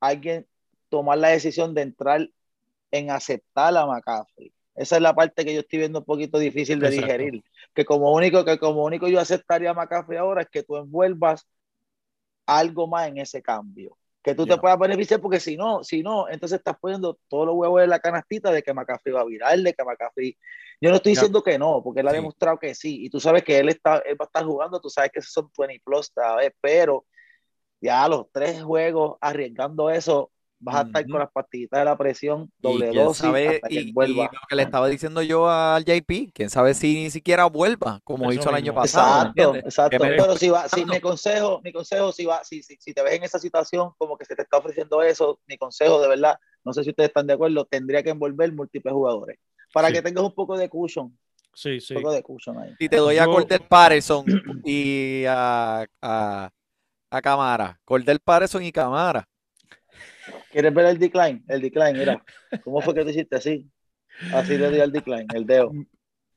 alguien 0.00 0.46
tomar 0.90 1.16
la 1.16 1.28
decisión 1.28 1.72
de 1.72 1.80
entrar 1.80 2.28
en 2.90 3.10
aceptar 3.10 3.74
a 3.74 3.86
McCaffrey. 3.86 4.52
Esa 4.74 4.96
es 4.96 5.02
la 5.02 5.14
parte 5.14 5.46
que 5.46 5.54
yo 5.54 5.60
estoy 5.60 5.78
viendo 5.78 6.00
un 6.00 6.04
poquito 6.04 6.38
difícil 6.38 6.78
de 6.78 6.88
Exacto. 6.88 7.06
digerir. 7.06 7.42
Que 7.72 7.86
como 7.86 8.12
único, 8.12 8.44
que 8.44 8.58
como 8.58 8.84
único 8.84 9.08
yo 9.08 9.18
aceptaría 9.18 9.70
a 9.70 9.74
McCaffrey 9.74 10.18
ahora 10.18 10.42
es 10.42 10.48
que 10.50 10.62
tú 10.62 10.76
envuelvas 10.76 11.46
algo 12.46 12.86
más 12.86 13.08
en 13.08 13.18
ese 13.18 13.42
cambio. 13.42 13.96
Que 14.22 14.34
tú 14.34 14.46
Ya. 14.46 14.54
te 14.54 14.60
puedas 14.60 14.78
beneficiar, 14.78 15.20
porque 15.20 15.38
si 15.38 15.56
no, 15.56 15.84
si 15.84 16.02
no, 16.02 16.28
entonces 16.28 16.58
estás 16.58 16.76
poniendo 16.80 17.18
todos 17.28 17.46
los 17.46 17.56
huevos 17.56 17.82
en 17.82 17.90
la 17.90 17.98
canastita 18.00 18.50
de 18.50 18.62
que 18.62 18.72
McCaffrey 18.72 19.12
va 19.14 19.20
a 19.20 19.24
virar, 19.26 19.58
de 19.58 19.74
que 19.74 19.84
McCaffrey. 19.84 20.36
Yo 20.80 20.90
no 20.90 20.96
estoy 20.96 21.14
Ya. 21.14 21.20
diciendo 21.20 21.42
que 21.42 21.58
no, 21.58 21.82
porque 21.82 22.00
él 22.00 22.08
ha 22.08 22.12
Sí. 22.12 22.16
demostrado 22.16 22.58
que 22.58 22.74
sí. 22.74 23.04
Y 23.04 23.10
tú 23.10 23.20
sabes 23.20 23.44
que 23.44 23.58
él, 23.58 23.68
está, 23.68 23.98
él 23.98 24.16
va 24.18 24.24
a 24.24 24.28
estar 24.28 24.44
jugando, 24.44 24.80
tú 24.80 24.88
sabes 24.88 25.10
que 25.12 25.20
esos 25.20 25.32
son 25.32 25.50
20 25.58 25.80
plus, 25.84 26.10
¿sabes? 26.14 26.52
Pero 26.60 27.04
ya 27.80 28.08
los 28.08 28.30
tres 28.32 28.62
juegos 28.62 29.18
arriesgando 29.20 29.90
eso, 29.90 30.30
vas 30.64 30.76
a 30.76 30.82
estar 30.82 31.06
con 31.06 31.18
las 31.20 31.30
pastillitas 31.30 31.78
de 31.80 31.84
la 31.84 31.96
presión, 31.96 32.50
Y 32.58 32.62
doble 32.62 32.90
quién 32.90 33.04
dosis, 33.04 33.20
sabe, 33.20 33.48
hasta 33.56 33.68
que 33.68 33.74
y, 33.74 33.78
y 33.88 33.92
vuelva. 33.92 34.24
lo 34.32 34.40
que 34.48 34.56
le 34.56 34.62
estaba 34.62 34.88
diciendo 34.88 35.22
yo 35.22 35.48
al 35.50 35.84
JP, 35.84 36.32
quién 36.32 36.50
sabe 36.50 36.74
si 36.74 36.94
ni 36.94 37.10
siquiera 37.10 37.44
vuelva, 37.46 38.00
como 38.02 38.30
Eso 38.30 38.40
hizo 38.40 38.48
el 38.50 38.56
año 38.56 38.74
pasado, 38.74 39.32
¿me 39.36 39.42
Exacto, 39.42 39.68
exacto. 39.68 40.04
Me- 40.04 40.10
Pero 40.10 40.36
si 40.36 40.48
va, 40.48 40.68
si 40.68 40.84
mi 40.84 41.00
consejo, 41.00 41.60
mi 41.62 41.72
consejo, 41.72 42.12
si 42.12 42.24
va, 42.24 42.42
si, 42.44 42.62
si, 42.62 42.76
si 42.80 42.92
te 42.94 43.02
ves 43.02 43.14
en 43.14 43.24
esa 43.24 43.38
situación, 43.38 43.90
como 43.98 44.16
que 44.16 44.24
se 44.24 44.34
te 44.34 44.42
está 44.42 44.56
ofreciendo 44.58 45.02
eso, 45.02 45.40
mi 45.46 45.56
consejo 45.58 46.00
de 46.00 46.08
verdad, 46.08 46.38
no 46.64 46.72
sé 46.72 46.82
si 46.82 46.90
ustedes 46.90 47.08
están 47.10 47.26
de 47.26 47.34
acuerdo, 47.34 47.64
tendría 47.66 48.02
que 48.02 48.10
envolver 48.10 48.52
múltiples 48.52 48.92
jugadores. 48.92 49.38
Para 49.72 49.88
Sí. 49.88 49.94
que 49.94 50.02
tengas 50.02 50.24
un 50.24 50.32
poco 50.34 50.56
de 50.56 50.68
cushion, 50.68 51.16
Sí, 51.52 51.78
sí. 51.80 51.94
un 51.94 52.02
poco 52.02 52.12
de 52.14 52.22
cushion 52.22 52.58
ahí. 52.58 52.74
Si 52.78 52.88
te 52.88 52.96
doy 52.96 53.18
a 53.18 53.26
Cordell 53.26 53.60
Patterson 53.68 54.24
y 54.64 55.24
a, 55.28 55.84
a, 56.00 56.50
a 57.10 57.22
Camara, 57.22 57.78
Cordell 57.84 58.18
Patterson 58.20 58.62
y 58.62 58.72
Camara, 58.72 59.28
¿Quieres 60.54 60.72
ver 60.72 60.86
el 60.86 60.98
decline? 61.00 61.42
El 61.48 61.60
decline, 61.62 61.98
mira. 61.98 62.24
¿Cómo 62.62 62.80
fue 62.80 62.94
que 62.94 63.02
tú 63.02 63.08
hiciste 63.10 63.34
así? 63.34 63.68
Así 64.32 64.56
le 64.56 64.70
di 64.70 64.78
al 64.78 64.92
decline, 64.92 65.26
el 65.34 65.44
dedo. 65.44 65.72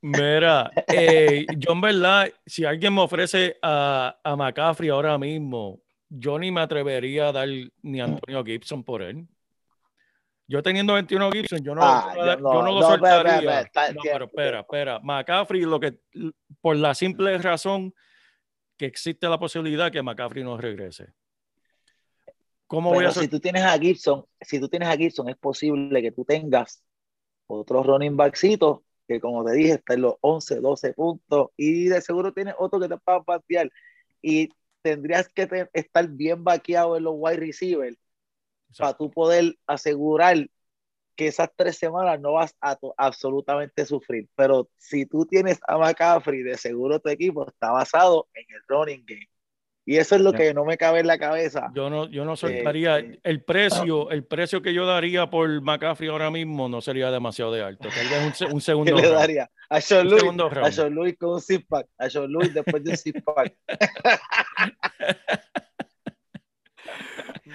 Mira, 0.01 0.71
eh, 0.87 1.45
yo 1.55 1.73
en 1.73 1.81
verdad, 1.81 2.27
si 2.43 2.65
alguien 2.65 2.95
me 2.95 3.01
ofrece 3.01 3.57
a, 3.61 4.19
a 4.23 4.35
McCaffrey 4.35 4.89
ahora 4.89 5.19
mismo, 5.19 5.83
yo 6.09 6.39
ni 6.39 6.51
me 6.51 6.61
atrevería 6.61 7.27
a 7.27 7.31
dar 7.31 7.47
ni 7.83 8.01
a 8.01 8.05
Antonio 8.05 8.43
Gibson 8.43 8.83
por 8.83 9.03
él. 9.03 9.27
Yo 10.47 10.63
teniendo 10.63 10.95
21 10.95 11.31
Gibson, 11.31 11.59
yo 11.63 11.75
no, 11.75 11.81
Ah, 11.83 12.13
yo 12.15 12.25
no- 12.25 12.25
yo 12.25 12.37
yo 12.37 12.41
no, 12.41 12.53
no 12.63 12.71
lo 12.73 12.79
no, 12.79 12.87
soltaría. 12.87 13.59
espera, 13.61 13.93
No, 13.93 14.01
tiempo, 14.01 14.09
pero 14.11 14.25
espera, 14.25 14.59
espera. 14.61 14.99
McCaffrey, 15.03 15.61
lo 15.61 15.79
que, 15.79 15.99
por 16.59 16.75
la 16.75 16.95
simple 16.95 17.37
razón 17.37 17.93
que 18.77 18.87
existe 18.87 19.29
la 19.29 19.37
posibilidad 19.37 19.91
que 19.91 20.01
McCaffrey 20.01 20.43
no 20.43 20.57
regrese. 20.57 21.13
¿Cómo 22.67 22.91
voy 22.91 23.11
si 23.11 23.27
tú 23.27 23.39
tienes 23.39 23.63
a 23.63 23.77
Gibson, 23.79 24.25
si 24.41 24.59
tú 24.59 24.67
tienes 24.69 24.89
a 24.89 24.97
Gibson, 24.97 25.29
es 25.29 25.37
posible 25.37 26.01
que 26.01 26.11
tú 26.11 26.25
tengas 26.25 26.83
otros 27.47 27.85
running 27.87 28.17
backsitos 28.17 28.81
que, 29.07 29.21
como 29.21 29.45
te 29.45 29.53
dije, 29.53 29.73
está 29.73 29.95
en 29.95 30.01
los 30.03 30.15
11, 30.21 30.61
12 30.61 30.93
puntos 30.93 31.49
y 31.57 31.85
de 31.87 32.01
seguro 32.01 32.33
tienes 32.33 32.55
otro 32.59 32.79
que 32.79 32.89
te 32.89 32.95
va 32.95 33.15
a 33.17 33.23
patear 33.23 33.71
y 34.21 34.49
tendrías 34.81 35.29
que 35.29 35.47
te- 35.47 35.69
estar 35.73 36.07
bien 36.09 36.43
vaqueado 36.43 36.97
en 36.97 37.03
los 37.03 37.15
wide 37.17 37.37
receivers 37.37 37.97
para 38.77 38.95
tú 38.97 39.11
poder 39.11 39.55
asegurar 39.67 40.37
que 41.15 41.27
esas 41.27 41.49
tres 41.55 41.77
semanas 41.77 42.19
no 42.21 42.33
vas 42.33 42.55
a 42.61 42.77
absolutamente 42.97 43.85
sufrir. 43.85 44.29
Pero 44.35 44.69
si 44.77 45.05
tú 45.05 45.25
tienes 45.25 45.59
a 45.67 45.77
McCaffrey, 45.77 46.43
de 46.43 46.57
seguro 46.57 46.99
tu 46.99 47.09
equipo 47.09 47.47
está 47.47 47.71
basado 47.71 48.27
en 48.35 48.45
el 48.49 48.61
running 48.67 49.05
game. 49.07 49.27
Y 49.89 49.95
eso 49.95 50.15
es 50.15 50.21
lo 50.21 50.33
que 50.33 50.53
no 50.53 50.65
me 50.65 50.77
cabe 50.77 50.99
en 50.99 51.07
la 51.07 51.17
cabeza. 51.17 51.69
Yo 51.73 51.89
no, 51.89 52.09
yo 52.09 52.25
no 52.25 52.33
Eh, 52.33 52.37
soltaría 52.37 52.99
eh. 52.99 53.19
el 53.23 53.41
precio, 53.41 54.11
el 54.11 54.25
precio 54.25 54.61
que 54.61 54.73
yo 54.73 54.85
daría 54.85 55.29
por 55.29 55.61
McCaffrey 55.61 56.09
ahora 56.09 56.29
mismo 56.29 56.67
no 56.67 56.81
sería 56.81 57.09
demasiado 57.09 57.53
de 57.53 57.63
alto. 57.63 57.87
Tal 57.87 58.09
vez 58.09 58.41
un, 58.41 58.47
un 58.47 58.53
¿Qué 58.59 58.65
segundo 58.65 58.95
le 58.97 59.01
round. 59.03 59.17
daría? 59.17 59.49
A 59.69 59.79
Sean 59.79 60.09
a. 60.61 60.71
Sean 60.73 60.93
Louis 60.93 61.15
con 61.17 61.35
un 61.35 61.41
zip 61.41 61.65
pack, 61.69 61.87
a 61.97 62.09
Sean 62.09 62.29
Louis 62.29 62.53
después 62.53 62.83
de 62.83 62.91
un 62.91 62.97
zip 62.97 63.15
pack. 63.23 63.53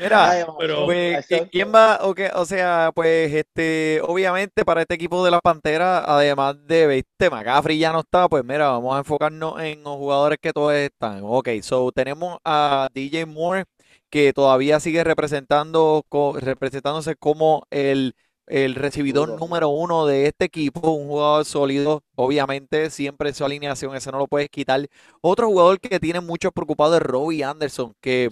Mira, 0.02 0.36
pero- 0.56 0.84
pues, 0.84 1.16
a 1.16 1.22
¿qui- 1.28 1.44
Sean- 1.44 1.48
¿quién 1.50 1.72
va? 1.74 1.98
O, 2.02 2.14
qué- 2.14 2.30
o 2.34 2.44
sea, 2.44 2.90
pues, 2.94 3.32
este, 3.32 4.00
obviamente 4.02 4.64
para 4.64 4.82
este 4.82 4.94
equipo 4.94 5.24
de 5.24 5.30
las 5.30 5.40
Panteras, 5.42 6.02
además 6.06 6.56
de, 6.66 6.86
viste, 6.88 7.30
McCaffrey 7.30 7.78
ya 7.78 7.92
no 7.92 8.00
está, 8.00 8.28
pues 8.28 8.44
mira, 8.44 8.68
vamos 8.70 8.94
a 8.96 8.98
enfocarnos 8.98 9.60
en 9.62 9.82
los 9.84 9.96
jugadores 9.96 10.38
que 10.40 10.52
todos 10.52 10.72
están. 10.74 11.20
Ok, 11.24 11.48
so 11.62 11.92
tenemos 11.92 12.38
a 12.44 12.88
DJ 12.92 13.26
Moore, 13.26 13.64
que 14.10 14.32
todavía 14.32 14.80
sigue 14.80 15.04
representando, 15.04 16.04
co- 16.08 16.34
representándose 16.38 17.14
como 17.16 17.64
el, 17.70 18.14
el 18.52 18.74
recibidor 18.74 19.28
Duro. 19.28 19.38
número 19.38 19.70
uno 19.70 20.04
de 20.04 20.26
este 20.26 20.44
equipo, 20.44 20.90
un 20.90 21.08
jugador 21.08 21.46
sólido, 21.46 22.02
obviamente, 22.16 22.90
siempre 22.90 23.32
su 23.32 23.46
alineación, 23.46 23.96
eso 23.96 24.12
no 24.12 24.18
lo 24.18 24.26
puedes 24.26 24.50
quitar. 24.50 24.86
Otro 25.22 25.48
jugador 25.48 25.80
que 25.80 25.98
tiene 25.98 26.20
muchos 26.20 26.52
preocupados 26.52 26.96
es 26.96 27.02
Robbie 27.02 27.44
Anderson, 27.44 27.94
que 28.02 28.28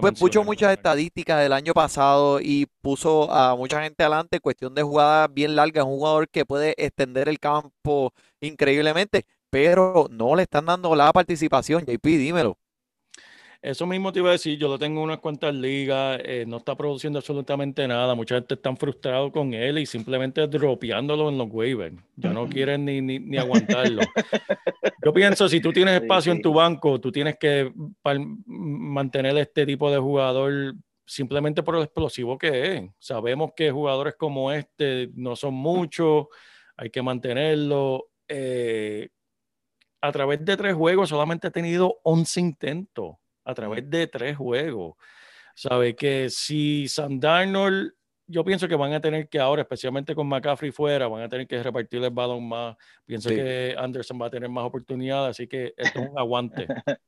pues 0.00 0.18
puso 0.18 0.42
muchas 0.42 0.72
estadísticas 0.72 1.40
del 1.40 1.52
año 1.52 1.72
pasado 1.72 2.40
y 2.40 2.66
puso 2.82 3.30
a 3.32 3.54
mucha 3.54 3.80
gente 3.80 4.02
adelante 4.02 4.40
cuestión 4.40 4.74
de 4.74 4.82
jugadas 4.82 5.32
bien 5.32 5.54
largas. 5.54 5.84
Un 5.84 5.98
jugador 5.98 6.28
que 6.28 6.44
puede 6.44 6.74
extender 6.76 7.28
el 7.28 7.38
campo 7.38 8.12
increíblemente, 8.40 9.24
pero 9.50 10.08
no 10.10 10.34
le 10.34 10.42
están 10.42 10.66
dando 10.66 10.96
la 10.96 11.12
participación. 11.12 11.84
JP, 11.86 12.04
dímelo. 12.04 12.58
Eso 13.62 13.86
mismo 13.86 14.10
te 14.10 14.20
iba 14.20 14.30
a 14.30 14.32
decir, 14.32 14.58
yo 14.58 14.68
lo 14.68 14.78
tengo 14.78 15.00
en 15.00 15.04
unas 15.04 15.18
cuantas 15.18 15.54
ligas, 15.54 16.18
eh, 16.24 16.46
no 16.48 16.56
está 16.56 16.74
produciendo 16.74 17.18
absolutamente 17.18 17.86
nada, 17.86 18.14
mucha 18.14 18.36
gente 18.36 18.54
está 18.54 18.74
frustrado 18.74 19.30
con 19.30 19.52
él 19.52 19.78
y 19.78 19.84
simplemente 19.84 20.46
dropeándolo 20.46 21.28
en 21.28 21.36
los 21.36 21.48
waivers, 21.50 21.94
ya 22.16 22.32
no 22.32 22.48
quieren 22.48 22.86
ni, 22.86 23.02
ni, 23.02 23.18
ni 23.18 23.36
aguantarlo. 23.36 24.00
Yo 25.04 25.12
pienso, 25.12 25.46
si 25.46 25.60
tú 25.60 25.74
tienes 25.74 26.00
espacio 26.00 26.32
en 26.32 26.40
tu 26.40 26.54
banco, 26.54 26.98
tú 27.00 27.12
tienes 27.12 27.36
que 27.38 27.70
mantener 28.46 29.36
este 29.36 29.66
tipo 29.66 29.90
de 29.90 29.98
jugador 29.98 30.74
simplemente 31.04 31.62
por 31.62 31.74
lo 31.74 31.82
explosivo 31.82 32.38
que 32.38 32.76
es. 32.76 32.90
Sabemos 32.98 33.50
que 33.54 33.70
jugadores 33.70 34.14
como 34.16 34.52
este 34.52 35.10
no 35.14 35.36
son 35.36 35.52
muchos, 35.52 36.28
hay 36.78 36.88
que 36.88 37.02
mantenerlo. 37.02 38.06
eh, 38.26 39.10
a 40.02 40.12
través 40.12 40.42
de 40.46 40.56
tres 40.56 40.74
juegos 40.74 41.10
solamente 41.10 41.48
ha 41.48 41.50
tenido 41.50 41.98
11 42.04 42.40
intentos 42.40 43.16
a 43.44 43.54
través 43.54 43.88
de 43.88 44.06
tres 44.06 44.36
juegos. 44.36 44.94
Sabe 45.54 45.94
que 45.94 46.28
si 46.30 46.88
Sam 46.88 47.18
Darnold, 47.20 47.92
yo 48.26 48.44
pienso 48.44 48.68
que 48.68 48.76
van 48.76 48.92
a 48.92 49.00
tener 49.00 49.28
que 49.28 49.38
ahora, 49.40 49.62
especialmente 49.62 50.14
con 50.14 50.28
McCaffrey 50.28 50.70
fuera, 50.70 51.08
van 51.08 51.22
a 51.22 51.28
tener 51.28 51.46
que 51.46 51.62
repartir 51.62 52.02
el 52.02 52.10
balón 52.10 52.48
más. 52.48 52.76
Pienso 53.04 53.28
Sí. 53.28 53.34
que 53.34 53.74
Anderson 53.76 54.20
va 54.22 54.26
a 54.26 54.30
tener 54.30 54.48
más 54.48 54.64
oportunidades, 54.64 55.30
así 55.30 55.48
que 55.48 55.74
esto 55.76 56.00
es 56.00 56.08
un 56.08 56.18
aguante. 56.18 56.66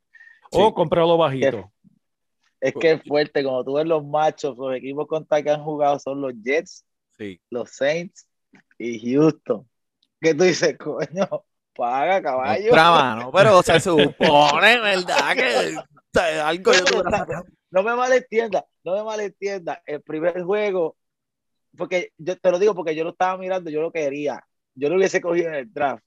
Sí. 0.55 0.59
O 0.61 0.75
comprarlo 0.75 1.17
bajito. 1.17 1.73
Es 2.61 2.75
que 2.79 2.93
es 2.93 3.03
fuerte, 3.05 3.43
como 3.43 3.65
tú 3.65 3.73
ves 3.75 3.87
los 3.87 4.05
machos, 4.05 4.55
los 4.59 4.75
equipos 4.77 5.07
contra 5.07 5.43
que 5.43 5.49
han 5.51 5.65
jugado 5.65 5.99
son 5.99 6.21
los 6.21 6.35
Jets, 6.45 6.85
Sí. 7.17 7.41
los 7.49 7.71
Saints 7.71 8.29
y 8.77 9.15
Houston. 9.15 9.67
¿Qué 10.21 10.35
tú 10.35 10.45
dices, 10.45 10.77
coño? 10.77 11.27
Paga, 11.75 12.21
caballo. 12.21 12.69
Otra 12.69 12.91
mano, 12.91 13.31
pero 13.33 13.63
se 13.63 13.81
supone, 13.81 14.79
¿verdad? 14.81 15.35
Que 15.35 15.75
algo 16.21 16.73
No, 16.73 16.79
yo 16.79 16.85
está- 16.99 17.19
sacado. 17.19 17.45
no 17.71 17.83
me 17.83 17.95
malentienda, 17.95 18.67
no 18.85 18.95
me 18.95 19.03
malentienda. 19.03 19.83
El 19.87 20.03
primer 20.03 20.43
juego, 20.43 20.97
porque 21.77 22.13
yo 22.19 22.37
te 22.39 22.51
lo 22.51 22.59
digo 22.59 22.75
porque 22.75 22.95
yo 22.95 23.05
lo 23.05 23.11
estaba 23.11 23.37
mirando, 23.39 23.71
yo 23.71 23.81
lo 23.81 23.93
quería. 23.93 24.45
Yo 24.75 24.89
lo 24.89 24.97
hubiese 24.97 25.21
cogido 25.21 25.49
en 25.49 25.55
el 25.55 25.73
draft. 25.73 26.05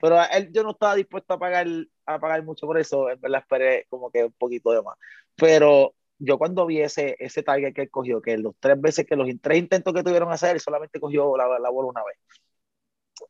Pero 0.00 0.18
él 0.32 0.50
yo 0.52 0.62
no 0.62 0.70
estaba 0.70 0.94
dispuesto 0.94 1.34
a 1.34 1.38
pagar, 1.38 1.66
a 2.06 2.18
pagar 2.20 2.42
mucho 2.44 2.66
por 2.66 2.78
eso. 2.78 3.10
En 3.10 3.20
verdad 3.20 3.40
esperé 3.40 3.86
como 3.88 4.10
que 4.10 4.24
un 4.24 4.32
poquito 4.32 4.70
de 4.70 4.82
más. 4.82 4.96
Pero 5.34 5.94
yo 6.18 6.38
cuando 6.38 6.66
vi 6.66 6.80
ese, 6.80 7.16
ese 7.18 7.42
target 7.42 7.74
que 7.74 7.82
él 7.82 7.90
cogió, 7.90 8.20
que 8.22 8.36
los 8.38 8.54
tres 8.60 8.80
veces 8.80 9.06
que 9.06 9.16
los 9.16 9.28
tres 9.40 9.58
intentos 9.58 9.92
que 9.94 10.02
tuvieron 10.02 10.30
a 10.30 10.34
hacer, 10.34 10.54
él 10.54 10.60
solamente 10.60 11.00
cogió 11.00 11.36
la, 11.36 11.58
la 11.58 11.70
bola 11.70 11.88
una 11.88 12.04
vez. 12.04 12.16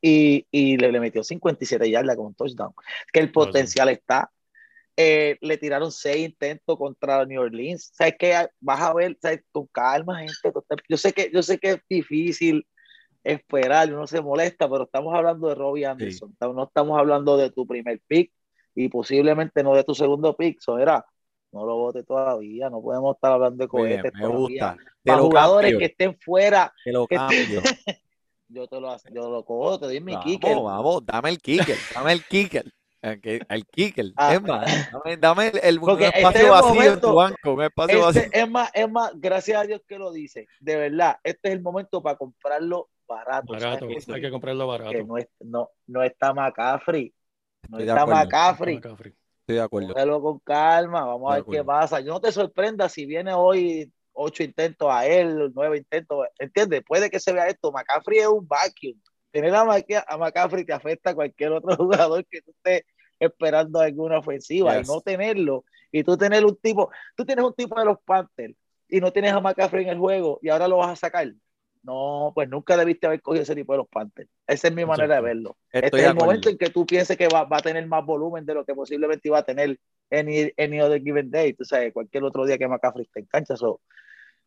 Y, 0.02 0.46
y 0.50 0.76
le, 0.76 0.92
le 0.92 1.00
metió 1.00 1.24
57 1.24 1.90
yardas 1.90 2.16
con 2.16 2.26
un 2.26 2.34
touchdown. 2.34 2.72
Que 3.12 3.20
el 3.20 3.32
potencial 3.32 3.88
está. 3.88 4.30
Eh, 5.00 5.38
le 5.42 5.56
tiraron 5.58 5.92
seis 5.92 6.26
intentos 6.28 6.76
contra 6.76 7.24
New 7.24 7.40
Orleans. 7.40 7.92
¿Sabes 7.94 8.16
qué? 8.18 8.48
Vas 8.58 8.80
a 8.80 8.92
ver, 8.92 9.16
¿sabes? 9.22 9.42
con 9.52 9.68
calma, 9.68 10.18
gente. 10.18 10.52
Yo 10.88 10.96
sé 10.96 11.12
que, 11.12 11.30
yo 11.32 11.40
sé 11.40 11.56
que 11.58 11.70
es 11.70 11.78
difícil 11.88 12.66
esperar, 13.22 13.94
uno 13.94 14.08
se 14.08 14.20
molesta, 14.20 14.68
pero 14.68 14.84
estamos 14.84 15.14
hablando 15.14 15.48
de 15.48 15.54
Robbie 15.54 15.86
Anderson. 15.86 16.34
No 16.40 16.64
estamos 16.64 16.98
hablando 16.98 17.36
de 17.36 17.48
tu 17.50 17.64
primer 17.64 18.00
pick 18.08 18.32
y 18.74 18.88
posiblemente 18.88 19.62
no 19.62 19.72
de 19.76 19.84
tu 19.84 19.94
segundo 19.94 20.36
pick. 20.36 20.60
So, 20.60 20.80
era, 20.80 21.06
no 21.52 21.64
lo 21.64 21.76
vote 21.76 22.02
todavía, 22.02 22.68
no 22.68 22.82
podemos 22.82 23.14
estar 23.14 23.30
hablando 23.30 23.64
de 23.64 23.68
bien, 23.72 24.00
cohetes 24.00 24.12
me 24.14 24.20
todavía. 24.22 24.38
gusta. 24.38 24.76
Te 25.04 25.10
Para 25.12 25.22
jugadores 25.22 25.70
cambio, 25.70 25.78
que 25.78 25.84
estén 25.92 26.18
fuera, 26.18 26.74
te 26.82 26.90
lo 26.90 27.06
que 27.06 27.14
cambio. 27.14 27.62
yo 28.48 28.66
te 28.66 28.80
lo, 28.80 28.96
yo 29.12 29.30
lo 29.30 29.44
cojo, 29.44 29.78
te 29.78 29.86
doy 29.86 30.00
mi 30.00 30.12
Vamos, 30.14 30.26
kicker. 30.26 30.56
vamos, 30.56 31.06
dame 31.06 31.28
el 31.30 31.38
kicker, 31.38 31.76
dame 31.94 32.12
el 32.14 32.24
kicker. 32.24 32.64
Que- 33.00 33.40
el 33.48 33.66
kicker. 33.66 34.06
Ah. 34.16 34.34
es 34.34 34.42
más, 34.42 34.90
dame, 34.92 35.16
dame 35.16 35.46
el, 35.48 35.60
el- 35.62 35.78
un 35.78 35.90
este 36.02 36.18
espacio 36.18 36.40
es 36.40 36.44
el 36.44 36.50
vacío 36.50 36.70
en 36.70 36.76
momento- 36.86 37.08
tu 37.10 37.14
banco, 37.14 37.52
un 37.52 37.62
espacio 37.62 38.00
vacío. 38.02 38.22
Este, 38.22 38.40
es 38.40 38.50
más, 38.50 38.70
es 38.74 38.90
más, 38.90 39.12
gracias 39.14 39.60
a 39.60 39.64
Dios 39.66 39.80
que 39.86 39.98
lo 39.98 40.10
dice. 40.12 40.46
De 40.60 40.76
verdad, 40.76 41.16
este 41.22 41.48
es 41.48 41.54
el 41.54 41.62
momento 41.62 42.02
para 42.02 42.16
comprarlo 42.18 42.88
barato. 43.06 43.52
Barato, 43.52 43.86
¿sabes? 43.86 44.08
hay 44.08 44.20
que 44.20 44.30
comprarlo 44.30 44.64
Que 44.64 44.82
barato. 44.82 45.06
no, 45.06 45.16
es- 45.16 45.28
no, 45.40 45.70
no 45.86 46.02
está 46.02 46.32
McCaffrey. 46.34 47.14
No 47.68 47.78
Estoy 47.78 47.88
está. 47.88 48.06
McCaffrey. 48.06 48.76
Estoy 48.76 49.12
de 49.56 49.60
acuerdo. 49.62 49.94
Cógelo 49.94 50.20
con 50.20 50.38
calma, 50.40 51.04
vamos 51.04 51.32
a 51.32 51.36
De 51.36 51.42
ver 51.42 51.50
qué 51.50 51.64
pasa. 51.64 52.00
Yo 52.00 52.12
no 52.12 52.20
te 52.20 52.32
sorprenda 52.32 52.88
si 52.88 53.06
viene 53.06 53.32
hoy 53.32 53.90
ocho 54.12 54.42
intentos 54.42 54.88
a 54.90 55.06
él, 55.06 55.52
nueve 55.54 55.78
intentos, 55.78 56.26
¿entiendes? 56.38 56.82
Puede 56.86 57.08
que 57.08 57.20
se 57.20 57.32
vea 57.32 57.46
esto. 57.46 57.70
McCaffrey 57.72 58.18
es 58.18 58.26
un 58.26 58.46
vacuum. 58.46 59.00
Tener 59.30 59.54
a, 59.54 59.64
Mac- 59.64 60.04
a 60.06 60.16
McCaffrey 60.16 60.64
te 60.64 60.72
afecta 60.72 61.10
a 61.10 61.14
cualquier 61.14 61.52
otro 61.52 61.76
jugador 61.76 62.24
que 62.26 62.40
tú 62.42 62.50
estés 62.52 62.82
esperando 63.20 63.80
alguna 63.80 64.18
ofensiva 64.18 64.76
Yes. 64.78 64.88
y 64.88 64.92
no 64.92 65.00
tenerlo. 65.00 65.64
Y 65.92 66.04
tú 66.04 66.16
tener 66.16 66.44
un 66.44 66.56
tipo, 66.56 66.90
tú 67.16 67.24
tienes 67.24 67.44
un 67.44 67.54
tipo 67.54 67.78
de 67.78 67.84
los 67.84 67.98
Panthers 68.04 68.54
y 68.88 69.00
no 69.00 69.12
tienes 69.12 69.32
a 69.32 69.40
McCaffrey 69.40 69.84
en 69.84 69.90
el 69.90 69.98
juego 69.98 70.38
y 70.42 70.48
ahora 70.48 70.68
lo 70.68 70.76
vas 70.78 70.90
a 70.90 70.96
sacar. 70.96 71.32
No, 71.82 72.32
pues 72.34 72.48
nunca 72.48 72.76
debiste 72.76 73.06
haber 73.06 73.22
cogido 73.22 73.42
ese 73.44 73.54
tipo 73.54 73.72
de 73.72 73.78
los 73.78 73.88
Panthers. 73.88 74.28
Esa 74.46 74.68
es 74.68 74.74
mi 74.74 74.84
manera 74.84 75.14
de 75.16 75.20
verlo. 75.22 75.56
Estoy 75.72 75.86
Este 75.86 75.96
es 76.00 76.06
el 76.06 76.14
momento 76.14 76.48
en 76.50 76.58
que 76.58 76.70
tú 76.70 76.84
pienses 76.84 77.16
que 77.16 77.28
va, 77.28 77.44
va 77.44 77.58
a 77.58 77.62
tener 77.62 77.86
más 77.86 78.04
volumen 78.04 78.44
de 78.44 78.54
lo 78.54 78.64
que 78.64 78.74
posiblemente 78.74 79.28
iba 79.28 79.38
a 79.38 79.42
tener 79.44 79.78
any, 80.10 80.50
any 80.58 80.80
other 80.80 81.00
given 81.02 81.30
day, 81.30 81.52
tú 81.54 81.64
sabes, 81.64 81.92
cualquier 81.92 82.24
otro 82.24 82.44
día 82.44 82.58
que 82.58 82.68
McCaffrey 82.68 83.04
esté 83.04 83.20
en 83.20 83.26
cancha. 83.26 83.56
So, 83.56 83.80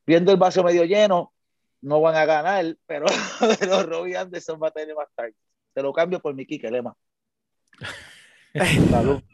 viendo 0.06 0.32
el 0.32 0.38
vaso 0.38 0.64
medio 0.64 0.84
lleno, 0.84 1.34
no 1.82 2.02
van 2.02 2.16
a 2.16 2.26
ganar, 2.26 2.78
pero, 2.86 3.06
pero 3.60 3.84
Robbie 3.84 4.18
Anderson 4.18 4.60
va 4.62 4.70
a 4.70 4.72
tener 4.72 4.96
más 4.96 5.08
tarde. 5.16 5.36
Te 5.74 5.82
lo 5.82 5.94
cambio 5.94 6.20
por 6.20 6.34
mi 6.34 6.46
kicker, 6.46 6.72
Lema. 6.72 6.96
Salud. 8.90 9.22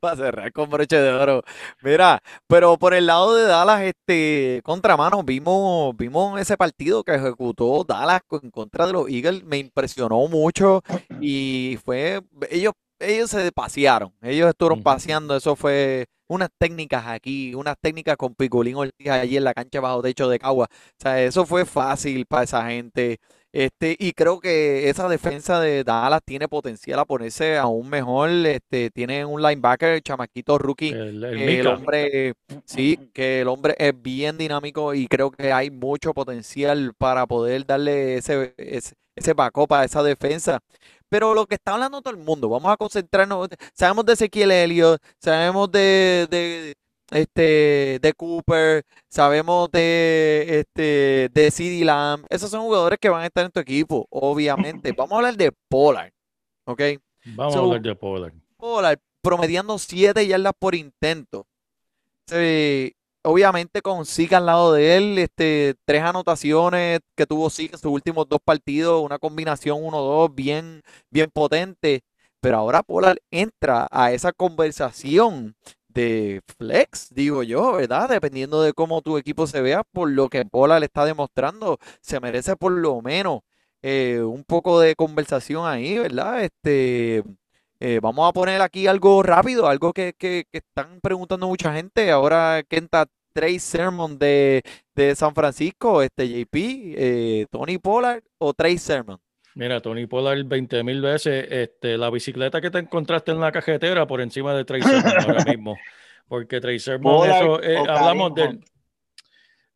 Para 0.00 0.16
cerrar 0.16 0.52
con 0.52 0.68
broche 0.68 0.96
de 0.96 1.12
oro. 1.12 1.42
Mira, 1.80 2.20
pero 2.48 2.76
por 2.76 2.92
el 2.92 3.06
lado 3.06 3.36
de 3.36 3.44
Dallas, 3.44 3.82
este, 3.82 4.60
contramano, 4.64 5.22
vimos, 5.22 5.96
vimos 5.96 6.40
ese 6.40 6.56
partido 6.56 7.04
que 7.04 7.14
ejecutó 7.14 7.84
Dallas 7.84 8.22
en 8.42 8.50
contra 8.50 8.86
de 8.86 8.92
los 8.92 9.08
Eagles. 9.08 9.44
Me 9.44 9.58
impresionó 9.58 10.26
mucho 10.26 10.82
y 11.20 11.78
fue, 11.84 12.20
ellos, 12.50 12.72
ellos 12.98 13.30
se 13.30 13.52
pasearon, 13.52 14.12
ellos 14.22 14.48
estuvieron 14.48 14.82
paseando. 14.82 15.36
Eso 15.36 15.56
fue 15.56 16.06
unas 16.28 16.48
técnicas 16.58 17.06
aquí, 17.06 17.54
unas 17.54 17.76
técnicas 17.80 18.16
con 18.16 18.34
Picolín 18.34 18.76
Ortiz 18.76 19.08
allí 19.08 19.36
en 19.36 19.44
la 19.44 19.54
cancha 19.54 19.80
bajo 19.80 20.02
techo 20.02 20.28
de 20.28 20.38
Cagua. 20.38 20.66
O 20.70 21.02
sea, 21.02 21.22
eso 21.22 21.46
fue 21.46 21.64
fácil 21.66 22.26
para 22.26 22.44
esa 22.44 22.66
gente. 22.68 23.18
Este, 23.52 23.96
y 23.98 24.12
creo 24.12 24.38
que 24.40 24.90
esa 24.90 25.08
defensa 25.08 25.60
de 25.60 25.82
Dallas 25.82 26.20
tiene 26.24 26.46
potencial 26.48 26.98
a 26.98 27.04
ponerse 27.06 27.56
aún 27.56 27.88
mejor. 27.88 28.28
Este, 28.30 28.90
tiene 28.90 29.24
un 29.24 29.40
linebacker, 29.42 30.02
chamaquito 30.02 30.58
rookie, 30.58 30.94
El, 30.94 31.22
el 31.24 31.38
que 31.38 31.60
el 31.60 31.68
Mika. 31.68 31.68
hombre, 31.68 32.34
sí, 32.64 32.98
que 33.12 33.40
el 33.42 33.48
hombre 33.48 33.74
es 33.78 33.92
bien 34.00 34.36
dinámico 34.38 34.94
y 34.94 35.06
creo 35.08 35.30
que 35.30 35.52
hay 35.52 35.70
mucho 35.70 36.12
potencial 36.14 36.92
para 36.98 37.26
poder 37.26 37.66
darle 37.66 38.16
ese, 38.16 38.54
ese, 38.58 38.94
ese 39.14 39.32
backup 39.34 39.72
a 39.74 39.84
esa 39.84 40.02
defensa. 40.02 40.60
Pero 41.08 41.34
lo 41.34 41.46
que 41.46 41.54
está 41.54 41.74
hablando 41.74 42.02
todo 42.02 42.12
el 42.14 42.20
mundo, 42.20 42.48
vamos 42.48 42.70
a 42.72 42.76
concentrarnos. 42.76 43.48
Sabemos 43.72 44.04
de 44.06 44.12
Ezequiel 44.14 44.50
Elliott, 44.50 45.00
sabemos 45.18 45.70
de, 45.70 46.26
de, 46.30 46.74
este, 47.10 47.98
de 48.02 48.12
Cooper, 48.16 48.84
sabemos 49.08 49.70
de, 49.70 50.46
este, 50.60 51.28
de 51.32 51.50
CeeDee 51.50 51.84
Lamb. 51.84 52.24
Esos 52.28 52.50
son 52.50 52.62
jugadores 52.62 52.98
que 53.00 53.08
van 53.08 53.22
a 53.22 53.26
estar 53.26 53.44
en 53.44 53.52
tu 53.52 53.60
equipo, 53.60 54.06
obviamente. 54.10 54.92
Vamos 54.96 55.12
a 55.12 55.16
hablar 55.16 55.36
de 55.36 55.52
Pollard, 55.68 56.12
¿ok? 56.64 56.82
Vamos 57.36 57.54
So- 57.54 57.60
a 57.60 57.62
hablar 57.64 57.82
de 57.82 57.94
Pollard. 57.94 58.34
Pollard 58.56 58.98
promediando 59.20 59.78
7 59.78 60.26
yardas 60.26 60.52
por 60.58 60.74
intento. 60.74 61.46
Se- 62.26 62.94
obviamente 63.26 63.82
con 63.82 64.06
Zeke 64.06 64.36
al 64.36 64.46
lado 64.46 64.72
de 64.72 64.96
él, 64.96 65.18
este, 65.18 65.74
tres 65.84 66.02
anotaciones 66.02 67.00
que 67.16 67.26
tuvo 67.26 67.50
Zeke 67.50 67.74
en 67.74 67.80
sus 67.80 67.92
últimos 67.92 68.28
dos 68.28 68.38
partidos, 68.44 69.02
una 69.04 69.18
combinación 69.18 69.78
1-2 69.82 70.34
bien, 70.34 70.82
bien 71.10 71.30
potente. 71.32 72.02
Pero 72.40 72.58
ahora 72.58 72.82
Pollard 72.82 73.18
entra 73.30 73.88
a 73.90 74.12
esa 74.12 74.32
conversación 74.32 75.56
de 75.88 76.42
flex, 76.58 77.12
digo 77.14 77.42
yo, 77.42 77.72
¿verdad? 77.72 78.08
Dependiendo 78.10 78.62
de 78.62 78.72
cómo 78.72 79.02
tu 79.02 79.18
equipo 79.18 79.46
se 79.46 79.60
vea, 79.62 79.82
por 79.84 80.10
lo 80.10 80.28
que 80.28 80.44
Pollard 80.44 80.80
le 80.80 80.86
está 80.86 81.04
demostrando, 81.04 81.78
se 82.00 82.20
merece 82.20 82.56
por 82.56 82.72
lo 82.72 83.00
menos 83.02 83.40
eh, 83.82 84.20
un 84.22 84.44
poco 84.44 84.80
de 84.80 84.94
conversación 84.94 85.66
ahí, 85.66 85.98
¿verdad? 85.98 86.44
Este, 86.44 87.24
eh, 87.80 88.00
vamos 88.02 88.28
a 88.28 88.32
poner 88.32 88.60
aquí 88.62 88.86
algo 88.86 89.22
rápido, 89.22 89.66
algo 89.68 89.92
que, 89.92 90.14
que- 90.18 90.44
que 90.50 90.58
están 90.58 91.00
preguntando 91.00 91.46
mucha 91.48 91.72
gente. 91.74 92.10
Ahora 92.10 92.62
que 92.68 92.76
entra 92.76 93.06
Trey 93.32 93.58
Sermon 93.58 94.18
de, 94.18 94.62
de 94.94 95.14
San 95.14 95.34
Francisco, 95.34 96.00
este 96.02 96.26
JP, 96.28 96.54
eh, 96.96 97.46
Tony 97.50 97.78
Pollard 97.78 98.22
o 98.38 98.54
Trey 98.54 98.78
Sermon. 98.78 99.18
Mira, 99.54 99.80
Tony 99.80 100.06
Pollard 100.06 100.44
20 100.44 100.82
mil 100.84 101.00
veces 101.00 101.46
este, 101.50 101.96
la 101.96 102.10
bicicleta 102.10 102.60
que 102.60 102.70
te 102.70 102.78
encontraste 102.78 103.32
en 103.32 103.40
la 103.40 103.52
cajetera 103.52 104.06
por 104.06 104.20
encima 104.20 104.54
de 104.54 104.64
Trey 104.64 104.82
Sermon 104.82 105.12
ahora 105.26 105.44
mismo. 105.46 105.76
Porque 106.28 106.60
Trey 106.60 106.78
Sermon, 106.78 107.12
Pollard 107.18 107.42
eso, 107.42 107.62
eh, 107.62 107.78
hablamos 107.78 108.34
del... 108.34 108.60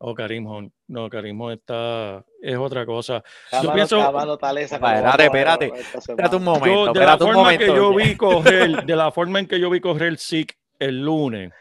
O 0.03 0.15
Karim 0.15 0.47
Hunt. 0.47 0.73
No, 0.87 1.09
Karim 1.09 1.39
Hunt 1.39 1.59
está... 1.59 2.25
Es 2.41 2.57
otra 2.57 2.85
cosa. 2.85 3.23
Cámara- 3.51 3.73
pienso- 3.75 3.99
cámara 3.99 4.37
tal 4.37 4.57
esa 4.57 4.79
que 4.79 4.85
Espérate, 4.85 5.23
espérate. 5.25 5.71
Espérate 5.95 6.35
un 6.37 6.43
momento, 6.43 6.85
Yo, 6.87 6.93
de 6.93 7.05
la 7.05 7.17
forma 7.17 7.57
que 7.57 7.67
momento. 7.67 7.75
yo 7.75 7.95
vi 7.95 8.15
correr, 8.15 8.85
de 8.85 8.95
la 8.95 9.11
forma 9.11 9.39
en 9.39 9.47
que 9.47 9.59
yo 9.59 9.69
vi 9.69 9.79
correr 9.79 10.17
Zeke 10.17 10.55
el 10.79 11.01
lunes, 11.05 11.51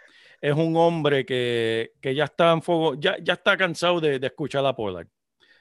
es 0.41 0.55
un 0.55 0.75
hombre 0.77 1.27
que, 1.27 1.93
que 2.01 2.15
ya 2.15 2.25
está 2.25 2.53
en 2.53 2.63
fuego, 2.63 2.95
ya, 2.95 3.17
ya 3.23 3.35
está 3.35 3.59
cansado 3.59 4.01
de, 4.01 4.19
de 4.19 4.27
escuchar 4.29 4.65
a 4.65 4.75
Pollard. 4.75 5.07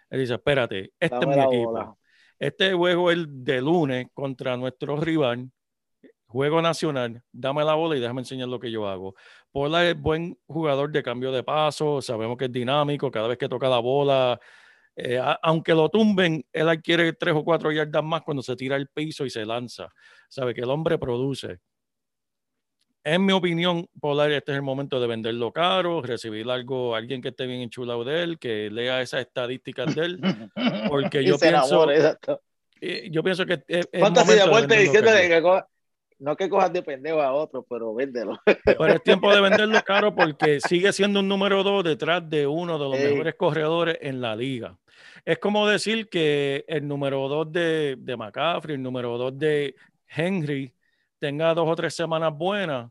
Él 0.09 0.21
dice, 0.21 0.35
espérate, 0.35 0.93
este 0.97 1.15
Dame 1.19 1.31
es 1.33 1.37
mi 1.37 1.43
equipo. 1.55 1.71
bola. 1.71 1.93
Este 2.39 2.71
juego 2.73 3.11
es 3.11 3.17
el 3.17 3.43
de 3.43 3.59
lunes 3.61 4.07
contra 4.13 4.55
nuestro 4.55 4.95
rival, 4.95 5.51
juego 6.27 6.61
nacional, 6.61 7.21
dame 7.33 7.65
la 7.65 7.73
bola 7.73 7.97
y 7.97 7.99
déjame 7.99 8.21
enseñar 8.21 8.47
lo 8.47 8.59
que 8.59 8.71
yo 8.71 8.87
hago. 8.87 9.15
Pollard 9.51 9.87
es 9.87 9.99
buen 10.01 10.37
jugador 10.47 10.91
de 10.91 11.01
cambio 11.03 11.31
de 11.31 11.43
paso, 11.43 12.01
sabemos 12.01 12.37
que 12.37 12.45
es 12.45 12.51
dinámico, 12.51 13.09
cada 13.09 13.27
vez 13.27 13.37
que 13.37 13.49
toca 13.49 13.67
la 13.67 13.79
bola, 13.79 14.39
eh, 14.95 15.17
a- 15.17 15.39
aunque 15.41 15.73
lo 15.73 15.89
tumben, 15.89 16.45
él 16.51 16.69
adquiere 16.69 17.13
tres 17.13 17.33
o 17.35 17.43
cuatro 17.43 17.71
yardas 17.71 18.03
más 18.03 18.21
cuando 18.21 18.43
se 18.43 18.55
tira 18.55 18.75
al 18.75 18.87
piso 18.87 19.25
y 19.25 19.29
se 19.29 19.45
lanza. 19.45 19.89
Sabe 20.27 20.53
que 20.53 20.61
el 20.61 20.69
hombre 20.69 20.97
produce. 20.97 21.59
En 23.03 23.25
mi 23.25 23.31
opinión, 23.31 23.87
Polar, 23.99 24.29
este 24.31 24.51
es 24.51 24.57
el 24.57 24.61
momento 24.61 24.99
de 24.99 25.07
venderlo 25.07 25.51
caro, 25.53 26.01
recibir 26.01 26.47
algo, 26.49 26.93
alguien 26.95 27.21
que 27.21 27.29
esté 27.29 27.47
bien 27.47 27.61
enchulado 27.61 28.03
de 28.03 28.21
él, 28.23 28.37
que 28.37 28.69
lea 28.69 29.01
esas 29.01 29.21
estadísticas 29.21 29.95
de 29.95 30.05
él. 30.05 30.19
Porque 30.89 31.23
yo 31.25 31.37
pienso- 31.39 31.89
enamora, 31.89 32.19
yo 33.09 33.23
pienso 33.23 33.45
que 33.45 33.53
es, 33.67 33.87
es 33.91 34.01
momento 34.01 34.73
de 34.73 35.29
caro. 35.29 35.41
que 35.41 35.69
no 36.19 36.35
que 36.35 36.49
cojas 36.49 36.71
de 36.71 36.83
pendejo 36.83 37.21
a 37.21 37.33
otro, 37.33 37.65
pero 37.67 37.93
véndelo. 37.93 38.37
Pero 38.65 38.85
es 38.85 39.03
tiempo 39.03 39.33
de 39.33 39.41
venderlo 39.41 39.81
caro 39.83 40.13
porque 40.13 40.59
sigue 40.59 40.93
siendo 40.93 41.21
un 41.21 41.27
número 41.27 41.63
dos 41.63 41.83
detrás 41.83 42.29
de 42.29 42.45
uno 42.45 42.77
de 42.77 42.85
los 42.85 42.97
Ey. 42.97 43.11
mejores 43.11 43.35
corredores 43.35 43.97
en 44.01 44.21
la 44.21 44.35
liga. 44.35 44.77
Es 45.25 45.39
como 45.39 45.67
decir 45.67 46.09
que 46.09 46.65
el 46.67 46.87
número 46.87 47.27
dos 47.27 47.51
de, 47.51 47.95
de 47.97 48.17
McCaffrey, 48.17 48.75
el 48.75 48.83
número 48.83 49.17
dos 49.17 49.37
de 49.37 49.75
Henry, 50.07 50.73
tenga 51.17 51.53
dos 51.53 51.67
o 51.67 51.75
tres 51.75 51.95
semanas 51.95 52.33
buenas 52.33 52.89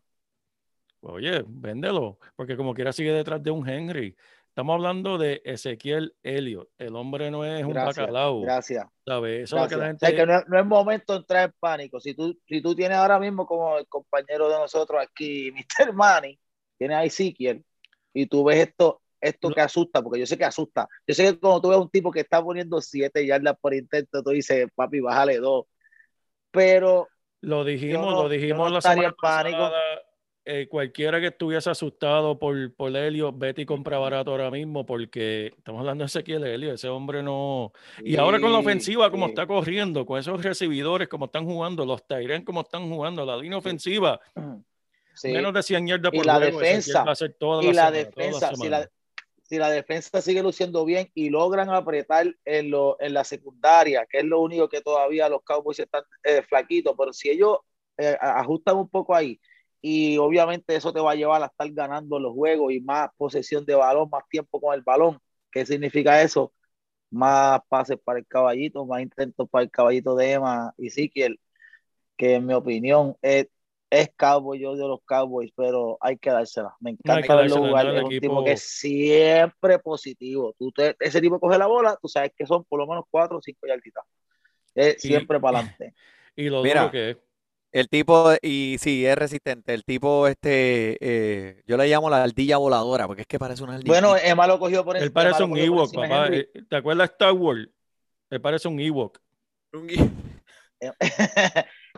oye, 1.01 1.45
véndelo, 1.47 2.19
porque 2.37 2.57
como 2.57 2.75
quiera 2.75 2.93
sigue 2.93 3.13
detrás 3.13 3.43
de 3.43 3.51
un 3.51 3.69
Henry. 3.69 4.17
Estamos 4.59 4.75
hablando 4.75 5.19
de 5.19 5.41
Ezequiel 5.45 6.17
Elliott. 6.21 6.69
El 6.79 6.97
hombre 6.97 7.31
no 7.31 7.45
es 7.45 7.63
un 7.63 7.71
Gracias, 7.75 7.97
bacalao. 7.99 8.41
Gracias. 8.41 8.85
¿sabes? 9.07 9.45
Eso 9.45 9.55
es 9.57 9.63
lo 9.63 9.69
que 9.69 9.77
gracias. 9.77 9.79
la 9.79 9.95
O 9.95 9.99
sea, 10.01 10.11
que 10.11 10.17
gente. 10.17 10.33
no, 10.33 10.45
no 10.49 10.59
es 10.61 10.67
momento 10.67 11.13
de 11.13 11.19
entrar 11.21 11.45
en 11.45 11.55
pánico. 11.61 12.01
Si 12.01 12.13
tú, 12.13 12.37
si 12.45 12.61
tú 12.61 12.75
tienes 12.75 12.99
ahora 12.99 13.21
mismo 13.21 13.47
como 13.47 13.79
el 13.79 13.87
compañero 13.87 14.49
de 14.49 14.57
nosotros 14.59 15.01
aquí, 15.01 15.53
Mr. 15.89 15.93
Manny, 15.93 16.41
tienes 16.77 16.97
a 16.97 17.05
Ezequiel, 17.05 17.65
y 18.13 18.27
tú 18.27 18.43
ves 18.43 18.67
esto, 18.67 19.01
esto 19.21 19.49
No. 19.49 19.55
que 19.55 19.61
asusta, 19.61 20.03
porque 20.03 20.19
yo 20.19 20.27
sé 20.27 20.37
que 20.37 20.45
asusta. 20.45 20.89
Yo 21.07 21.15
sé 21.15 21.23
que 21.23 21.39
cuando 21.39 21.61
tú 21.61 21.69
ves 21.69 21.79
un 21.79 21.91
tipo 21.91 22.11
que 22.11 22.19
está 22.19 22.43
poniendo 22.43 22.81
siete 22.81 23.25
yardas 23.25 23.55
por 23.61 23.75
intento, 23.75 24.25
tú 24.25 24.31
dices, 24.31 24.67
papi, 24.75 24.99
bájale 24.99 25.39
dos. 25.39 25.67
Pero 26.51 27.07
Lo 27.43 27.63
dijimos, 27.63 28.13
no- 28.13 28.23
lo 28.25 28.29
dijimos 28.29 28.73
la 28.73 28.79
estaría 28.79 29.03
semana 29.11 29.17
pánico. 29.23 29.71
Eh, 30.51 30.67
cualquiera 30.67 31.21
que 31.21 31.27
estuviese 31.27 31.69
asustado 31.69 32.39
por, 32.39 32.73
por 32.73 32.97
Helio, 32.97 33.35
vete 33.35 33.61
y 33.61 33.67
compra 33.67 33.99
barato 33.99 34.31
ahora 34.31 34.51
mismo, 34.51 34.87
porque 34.87 35.53
estamos 35.59 35.81
hablando 35.81 36.05
de 36.05 36.07
Ezequiel 36.07 36.43
Helio, 36.43 36.73
ese 36.73 36.89
hombre 36.89 37.23
no. 37.23 37.71
Y 38.03 38.17
ahora 38.17 38.41
con 38.41 38.51
la 38.51 38.59
Sí, 38.61 38.65
ofensiva, 38.65 39.11
como 39.11 39.27
sí. 39.27 39.33
está 39.33 39.47
corriendo, 39.47 40.07
con 40.07 40.19
esos 40.19 40.43
recibidores, 40.43 41.07
como 41.07 41.27
están 41.27 41.45
jugando, 41.45 41.85
los 41.85 42.07
Tyren, 42.07 42.47
como 42.47 42.63
están 42.63 42.89
jugando, 42.89 43.27
la 43.27 43.37
línea 43.37 43.59
ofensiva, 43.59 44.19
Sí. 45.13 45.33
menos 45.33 45.53
de 45.53 45.63
100 45.63 45.87
yardas 45.87 46.13
Y 46.15 46.17
por 46.17 46.25
la 46.25 46.37
juego, 46.37 46.61
defensa, 46.61 47.05
va 47.05 47.13
a 47.13 47.17
ser 47.17 47.35
toda 47.35 47.63
y 47.63 47.67
la 47.67 47.73
semana, 47.75 47.91
la 47.91 47.99
defensa, 47.99 48.55
si 48.57 48.69
la, 48.71 48.91
si 49.43 49.59
la 49.59 49.71
defensa 49.71 50.23
sigue 50.23 50.43
luciendo 50.43 50.83
bien 50.87 51.11
y 51.13 51.29
logran 51.29 51.69
apretar 51.69 52.27
en, 52.47 52.71
lo, 52.71 52.97
en 53.01 53.13
la 53.13 53.25
secundaria, 53.25 54.07
que 54.09 54.21
es 54.21 54.25
lo 54.25 54.41
único 54.41 54.67
que 54.67 54.81
todavía 54.81 55.29
los 55.29 55.43
Cowboys 55.43 55.79
están 55.79 56.05
eh, 56.25 56.41
flaquitos, 56.49 56.95
pero 56.97 57.13
si 57.13 57.29
ellos 57.29 57.59
eh, 57.99 58.17
ajustan 58.19 58.79
un 58.79 58.89
poco 58.89 59.15
ahí 59.15 59.39
y 59.81 60.19
obviamente 60.19 60.75
eso 60.77 60.93
te 60.93 61.01
va 61.01 61.13
a 61.13 61.15
llevar 61.15 61.43
a 61.43 61.47
estar 61.47 61.71
ganando 61.73 62.19
los 62.19 62.33
juegos 62.35 62.73
y 62.73 62.81
más 62.81 63.11
posesión 63.17 63.65
de 63.65 63.75
balón, 63.75 64.09
más 64.11 64.25
tiempo 64.29 64.61
con 64.61 64.75
el 64.75 64.83
balón. 64.83 65.19
¿Qué 65.51 65.65
significa 65.65 66.21
eso? 66.23 66.53
Más 67.11 67.61
pases 67.69 67.99
para 68.03 68.19
el 68.19 68.27
caballito, 68.27 68.85
más 68.85 69.01
intentos 69.03 69.49
para 69.49 69.63
el 69.65 69.71
caballito 69.71 70.15
de 70.17 70.33
Emma 70.33 70.75
y 70.77 70.91
Siquiel, 70.91 71.41
que 72.17 72.35
en 72.35 72.47
mi 72.47 72.55
opinión 72.55 73.17
es, 73.23 73.49
es 73.91 74.11
Cowboy, 74.17 74.59
yo 74.59 74.73
odio 74.73 74.89
los 74.89 75.01
Cowboys, 75.07 75.51
pero 75.57 75.97
hay 76.01 76.19
que 76.19 76.31
dársela. 76.31 76.75
Me 76.81 76.91
No 76.93 76.99
encanta 76.99 77.27
que 77.27 77.35
verlo 77.35 77.57
jugar. 77.69 77.87
no, 77.87 77.91
el 77.93 77.97
Es 77.99 78.03
un 78.05 78.09
tipo 78.11 78.25
equipo- 78.27 78.45
que 78.45 78.53
es 78.53 78.63
siempre 78.63 79.79
positivo. 79.79 80.55
Tú 80.59 80.71
te- 80.73 80.97
ese 81.01 81.21
tipo 81.21 81.41
coge 81.41 81.57
la 81.57 81.67
bola, 81.67 81.97
tú 82.01 82.09
sabes 82.09 82.33
que 82.37 82.45
son 82.47 82.65
por 82.65 82.79
lo 82.81 82.87
menos 82.87 83.05
cuatro 83.11 83.39
o 83.39 83.43
cinco 83.43 83.67
yarditas. 83.67 84.05
Es 84.75 85.03
Y- 85.05 85.09
siempre 85.09 85.41
para 85.41 85.61
adelante. 85.61 85.95
Y 86.37 86.51
lo 86.51 86.63
Mira, 86.63 86.83
duro 86.83 86.93
que 86.93 87.11
es. 87.11 87.17
El 87.71 87.89
tipo, 87.89 88.33
y 88.41 88.77
sí, 88.81 89.05
es 89.05 89.17
resistente. 89.17 89.75
El 89.75 89.85
tipo, 89.85 90.27
este, 90.27 90.97
eh, 91.01 91.63
yo 91.67 91.77
le 91.77 91.87
llamo 91.87 92.09
la 92.09 92.23
ardilla 92.23 92.57
voladora, 92.57 93.07
porque 93.07 93.23
es 93.23 93.29
que 93.29 93.39
parece 93.39 93.63
una 93.63 93.75
ardilla. 93.75 93.93
Bueno, 93.93 94.17
Emma 94.17 94.47
lo 94.47 94.59
cogió 94.59 94.85
por 94.85 94.97
Él 94.97 95.03
Emma 95.05 95.13
parece 95.13 95.45
un 95.45 95.57
Ewok, 95.57 95.95
papá. 95.95 96.27
Henry. 96.27 96.39
Eh, 96.55 96.63
¿Te 96.69 96.77
acuerdas 96.77 97.09
de 97.09 97.13
Star 97.13 97.33
Wars? 97.33 97.69
Él 98.31 98.41
parece 98.41 98.69
un 98.69 98.81
Ewok. 98.81 99.19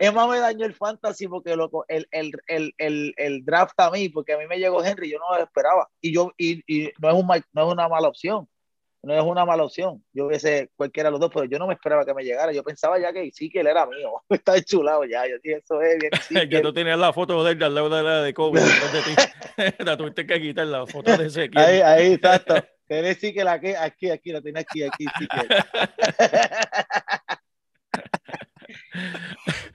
Emma 0.01 0.27
me 0.29 0.39
dañó 0.39 0.65
el 0.67 0.75
fantasy 0.75 1.29
porque 1.29 1.55
loco, 1.55 1.85
el, 1.87 2.09
el, 2.11 2.33
el, 2.49 2.75
el, 2.79 3.15
el 3.17 3.45
draft 3.45 3.79
a 3.79 3.91
mí, 3.91 4.09
porque 4.09 4.33
a 4.33 4.39
mí 4.39 4.47
me 4.49 4.59
llegó 4.59 4.83
Henry, 4.85 5.11
yo 5.11 5.19
no 5.19 5.37
lo 5.37 5.45
esperaba. 5.45 5.89
Y 6.01 6.13
yo, 6.13 6.33
y, 6.37 6.63
y 6.67 6.91
no 6.99 7.11
es 7.11 7.15
un 7.15 7.27
mal- 7.27 7.45
no 7.53 7.67
es 7.69 7.73
una 7.73 7.89
mala 7.89 8.09
opción. 8.09 8.49
No 9.03 9.15
es 9.15 9.23
una 9.23 9.47
mala 9.47 9.65
opción. 9.65 10.05
Yo 10.13 10.27
hubiese 10.27 10.71
cualquiera 10.77 11.09
de 11.09 11.13
los 11.13 11.21
dos, 11.21 11.31
pero 11.33 11.47
yo 11.47 11.59
no 11.59 11.67
me 11.67 11.75
esperaba 11.75 12.05
que 12.05 12.13
me 12.13 12.23
llegara. 12.23 12.53
Yo 12.53 12.63
pensaba 12.63 12.99
ya 12.99 13.13
que 13.13 13.31
sí 13.33 13.49
que 13.49 13.61
él 13.61 13.67
era 13.67 13.87
mío. 13.87 14.13
Está 14.29 14.57
enchulado 14.57 15.05
ya. 15.05 15.27
Yo 15.27 15.37
dije, 15.43 15.57
eso 15.57 15.81
es 15.81 15.99
bien. 15.99 16.13
sí, 16.29 16.35
que 16.49 16.61
tú 16.61 16.73
tenías 16.73 16.99
la 16.99 17.13
foto 17.13 17.43
de 17.43 17.53
él 17.53 17.63
al 17.63 17.75
lado 17.75 17.89
de 17.89 18.03
la 18.03 18.23
de 18.23 18.35
Kobe 18.35 18.61
de 18.61 19.73
ti. 19.73 19.85
la 19.85 19.97
tuviste 19.97 20.27
que 20.27 20.41
quitar 20.41 20.67
la 20.67 20.87
foto 20.87 21.17
de 21.17 21.27
ese 21.27 21.51
Ahí, 21.55 21.81
ahí, 21.81 22.13
exacto. 22.15 22.55
Tenés 22.87 23.19
sí 23.19 23.33
que 23.33 23.45
la 23.45 23.61
que 23.61 23.77
aquí, 23.77 24.11
aquí, 24.11 24.33
la 24.33 24.43
tienes 24.43 24.65
aquí, 24.69 24.83
aquí, 24.83 25.07
sí 25.17 25.29
que. 25.29 25.47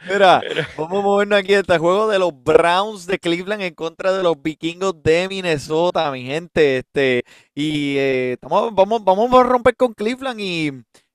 Mira, 0.08 0.42
vamos 0.78 1.00
a 1.00 1.02
movernos 1.02 1.40
aquí 1.40 1.54
este 1.54 1.78
juego 1.78 2.08
de 2.08 2.20
los 2.20 2.32
Browns 2.44 3.06
de 3.06 3.20
Cleveland 3.20 3.62
en 3.62 3.74
contra 3.74 4.12
de 4.12 4.24
los 4.24 4.42
vikingos 4.42 5.02
de 5.02 5.28
Minnesota, 5.30 6.12
mi 6.12 6.26
gente. 6.26 6.78
Este, 6.80 7.24
y 7.54 7.98
eh, 7.98 8.34
estamos, 8.34 8.74
vamos, 8.74 9.04
vamos 9.04 9.34
a 9.34 9.44
romper 9.44 9.76
con 9.76 9.94
Cleveland 9.94 10.40
y 10.40 10.72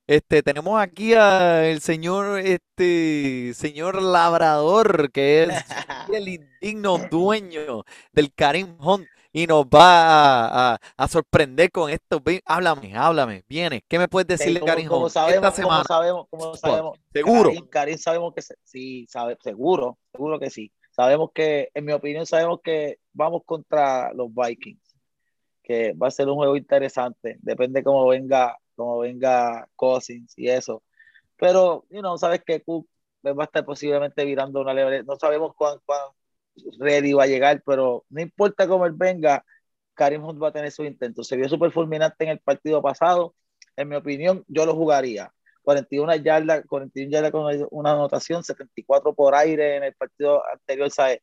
este, 0.07 0.43
tenemos 0.43 0.81
aquí 0.81 1.13
al 1.13 1.79
señor, 1.81 2.39
este, 2.39 3.53
señor 3.55 4.01
labrador, 4.01 5.11
que 5.11 5.43
es 5.43 5.49
el 6.13 6.27
indigno 6.27 6.97
dueño 7.09 7.85
del 8.11 8.33
Karim 8.33 8.75
Hunt 8.79 9.07
y 9.33 9.47
nos 9.47 9.65
va 9.65 10.71
a, 10.71 10.73
a- 10.73 10.79
a 10.97 11.07
sorprender 11.07 11.71
con 11.71 11.89
esto. 11.89 12.21
Háblame, 12.45 12.95
háblame, 12.95 13.43
viene. 13.47 13.83
¿Qué 13.87 13.97
me 13.97 14.07
puedes 14.07 14.27
decir 14.27 14.53
de 14.59 14.65
Karim 14.65 14.87
como 14.87 15.09
sabemos, 15.09 15.35
esta 15.35 15.49
como 15.49 15.55
semana? 15.57 15.83
sabemos, 15.85 16.27
como 16.29 16.55
sabemos. 16.55 16.99
Seguro. 17.13 17.49
Karim, 17.49 17.67
Karim 17.67 17.97
sabemos 17.97 18.33
que 18.33 18.41
se- 18.41 18.55
sí, 18.63 19.07
sabe, 19.09 19.37
seguro, 19.41 19.97
seguro 20.11 20.39
que 20.39 20.49
sí. 20.49 20.71
Sabemos 20.91 21.31
que, 21.33 21.69
en 21.73 21.85
mi 21.85 21.93
opinión, 21.93 22.25
sabemos 22.25 22.59
que 22.61 22.99
vamos 23.13 23.43
contra 23.45 24.13
los 24.13 24.27
Vikings, 24.33 24.81
que 25.63 25.93
va 25.93 26.07
a 26.07 26.11
ser 26.11 26.27
un 26.27 26.35
juego 26.35 26.57
interesante. 26.57 27.37
Depende 27.41 27.83
cómo 27.83 28.05
venga, 28.07 28.57
cómo 28.75 28.99
venga 28.99 29.67
Cousins 29.75 30.33
y 30.37 30.49
eso. 30.49 30.83
Pero, 31.37 31.85
you 31.89 32.01
know, 32.01 32.17
sabes 32.17 32.43
que 32.45 32.61
Cook 32.61 32.87
va 33.25 33.43
a 33.43 33.45
estar 33.45 33.63
posiblemente 33.65 34.25
virando 34.25 34.61
una 34.61 34.73
leve. 34.73 35.03
No 35.03 35.15
sabemos 35.17 35.53
cuán, 35.55 35.79
cuán 35.85 36.01
ready 36.79 37.13
va 37.13 37.23
a 37.23 37.27
llegar, 37.27 37.61
pero 37.65 38.05
no 38.09 38.21
importa 38.21 38.67
cómo 38.67 38.85
él 38.85 38.93
venga, 38.93 39.43
Karim 39.93 40.23
Hunt 40.23 40.41
va 40.41 40.49
a 40.49 40.51
tener 40.51 40.71
su 40.71 40.83
intento. 40.83 41.23
Se 41.23 41.35
vio 41.37 41.47
súper 41.49 41.71
fulminante 41.71 42.23
en 42.23 42.31
el 42.31 42.39
partido 42.39 42.81
pasado. 42.81 43.35
En 43.75 43.89
mi 43.89 43.95
opinión, 43.95 44.43
yo 44.47 44.65
lo 44.65 44.75
jugaría. 44.75 45.31
41 45.63 46.15
yardas, 46.15 46.63
41 46.67 47.11
yardas 47.11 47.31
con 47.31 47.67
una 47.71 47.91
anotación, 47.91 48.43
74 48.43 49.13
por 49.13 49.35
aire 49.35 49.77
en 49.77 49.83
el 49.83 49.93
partido 49.93 50.43
anterior, 50.51 50.89
¿sabes? 50.89 51.19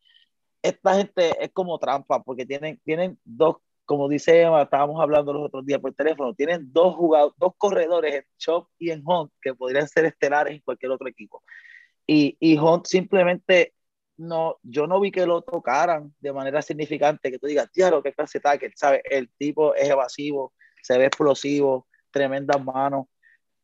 Esta 0.63 0.95
gente 0.95 1.45
es 1.45 1.51
como 1.53 1.79
trampa, 1.79 2.23
porque 2.23 2.47
tienen, 2.47 2.81
tienen 2.85 3.19
dos, 3.25 3.57
como 3.85 4.09
dice 4.09 4.43
Emma, 4.43 4.63
estábamos 4.63 5.01
hablando 5.01 5.33
los 5.33 5.47
otros 5.47 5.67
días 5.67 5.81
por 5.81 5.93
teléfono, 5.95 6.35
tienen 6.35 6.73
dos 6.73 6.95
jugadores, 6.95 7.35
dos 7.39 7.53
corredores 7.59 8.15
en 8.15 8.25
Chop 8.39 8.69
y 8.79 8.91
en 8.91 9.03
Hunt 9.05 9.33
que 9.41 9.55
podrían 9.55 9.89
ser 9.89 10.05
estelares 10.05 10.55
en 10.55 10.61
cualquier 10.61 10.93
otro 10.93 11.09
equipo. 11.09 11.43
Y, 12.07 12.37
y 12.41 12.59
Hunt 12.59 12.87
simplemente 12.87 13.75
no, 14.19 14.59
yo 14.63 14.87
no 14.87 15.01
vi 15.01 15.11
que 15.11 15.25
lo 15.27 15.43
tocaran 15.43 16.13
de 16.21 16.33
manera 16.33 16.61
significante, 16.61 17.31
que 17.31 17.39
tú 17.39 17.47
digas, 17.47 17.71
tío, 17.73 18.03
qué 18.03 18.13
clase 18.13 18.39
de 18.39 18.43
tackle, 18.43 18.73
¿sabes? 18.75 19.01
El 19.05 19.31
tipo 19.31 19.75
es 19.75 19.89
evasivo, 19.89 20.53
se 20.83 20.99
ve 20.99 21.07
explosivo, 21.07 21.87
tremendas 22.11 22.63
manos. 22.63 23.07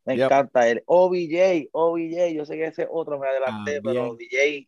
Me 0.05 0.15
Yep. 0.15 0.25
encanta 0.25 0.67
él. 0.67 0.83
OBJ, 0.85 1.69
OBJ, 1.71 2.33
yo 2.33 2.45
sé 2.45 2.55
que 2.55 2.65
ese 2.65 2.87
otro 2.89 3.19
me 3.19 3.27
adelanté, 3.27 3.81
pero 3.81 4.11
OBJ 4.11 4.67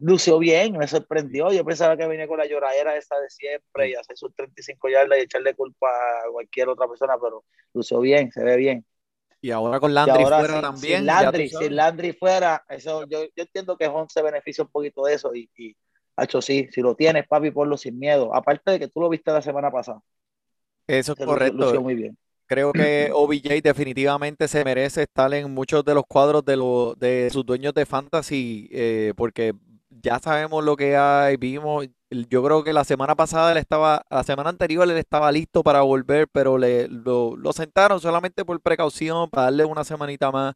lució 0.00 0.38
bien, 0.38 0.76
me 0.76 0.86
sorprendió. 0.88 1.52
Yo 1.52 1.64
pensaba 1.64 1.96
que 1.96 2.06
venía 2.06 2.26
con 2.26 2.38
la 2.38 2.46
lloradera 2.46 2.96
esa 2.96 3.18
de 3.18 3.28
siempre 3.30 3.90
y 3.90 3.94
hacer 3.94 4.16
sus 4.16 4.34
35 4.34 4.88
yardas 4.88 5.18
y 5.18 5.22
echarle 5.22 5.54
culpa 5.54 5.88
a 5.88 6.30
cualquier 6.30 6.68
otra 6.68 6.88
persona, 6.88 7.14
pero 7.20 7.44
lució 7.72 8.00
bien, 8.00 8.32
se 8.32 8.42
ve 8.42 8.56
bien. 8.56 8.86
Y 9.44 9.50
ahora 9.50 9.78
con 9.78 9.92
Landry 9.92 10.22
ahora 10.22 10.38
fuera 10.38 10.54
sin, 10.54 10.62
también. 10.62 10.96
sin 11.00 11.06
Landry, 11.06 11.48
sin 11.50 11.76
Landry 11.76 12.12
fuera, 12.14 12.64
eso, 12.66 13.04
yo, 13.06 13.24
yo 13.24 13.42
entiendo 13.42 13.76
que 13.76 13.86
Hunt 13.86 14.08
se 14.10 14.22
beneficia 14.22 14.64
un 14.64 14.70
poquito 14.70 15.04
de 15.04 15.12
eso 15.12 15.34
y, 15.34 15.50
y 15.54 15.76
hecho 16.16 16.40
sí, 16.40 16.66
si 16.72 16.80
lo 16.80 16.94
tienes, 16.94 17.28
papi, 17.28 17.50
ponlo 17.50 17.76
sin 17.76 17.98
miedo. 17.98 18.34
Aparte 18.34 18.70
de 18.70 18.78
que 18.78 18.88
tú 18.88 19.02
lo 19.02 19.10
viste 19.10 19.30
la 19.32 19.42
semana 19.42 19.70
pasada, 19.70 20.00
Eso 20.86 21.12
es 21.12 21.18
se 21.18 21.26
correcto. 21.26 21.58
lució 21.58 21.82
muy 21.82 21.94
bien. 21.94 22.16
Creo 22.46 22.72
que 22.72 23.10
OBJ 23.12 23.60
definitivamente 23.62 24.48
se 24.48 24.64
merece 24.64 25.02
estar 25.02 25.34
en 25.34 25.52
muchos 25.52 25.84
de 25.84 25.92
los 25.92 26.04
cuadros 26.08 26.42
de, 26.46 26.56
los 26.56 26.98
de 26.98 27.28
sus 27.30 27.44
dueños 27.44 27.74
de 27.74 27.84
fantasy, 27.84 28.70
eh, 28.72 29.12
porque 29.14 29.52
ya 30.04 30.18
sabemos 30.20 30.62
lo 30.64 30.76
que 30.76 30.96
hay, 30.96 31.36
vimos, 31.36 31.86
yo 32.10 32.42
creo 32.44 32.62
que 32.62 32.72
la 32.72 32.84
semana 32.84 33.14
pasada 33.16 33.50
él 33.52 33.58
estaba, 33.58 34.04
la 34.10 34.22
semana 34.22 34.50
anterior 34.50 34.84
él 34.88 34.96
estaba 34.98 35.32
listo 35.32 35.62
para 35.64 35.80
volver, 35.82 36.28
pero 36.30 36.58
le, 36.58 36.86
lo, 36.88 37.36
lo 37.36 37.52
sentaron 37.52 38.00
solamente 38.00 38.44
por 38.44 38.60
precaución, 38.60 39.30
para 39.30 39.44
darle 39.44 39.64
una 39.64 39.84
semanita 39.84 40.30
más. 40.30 40.54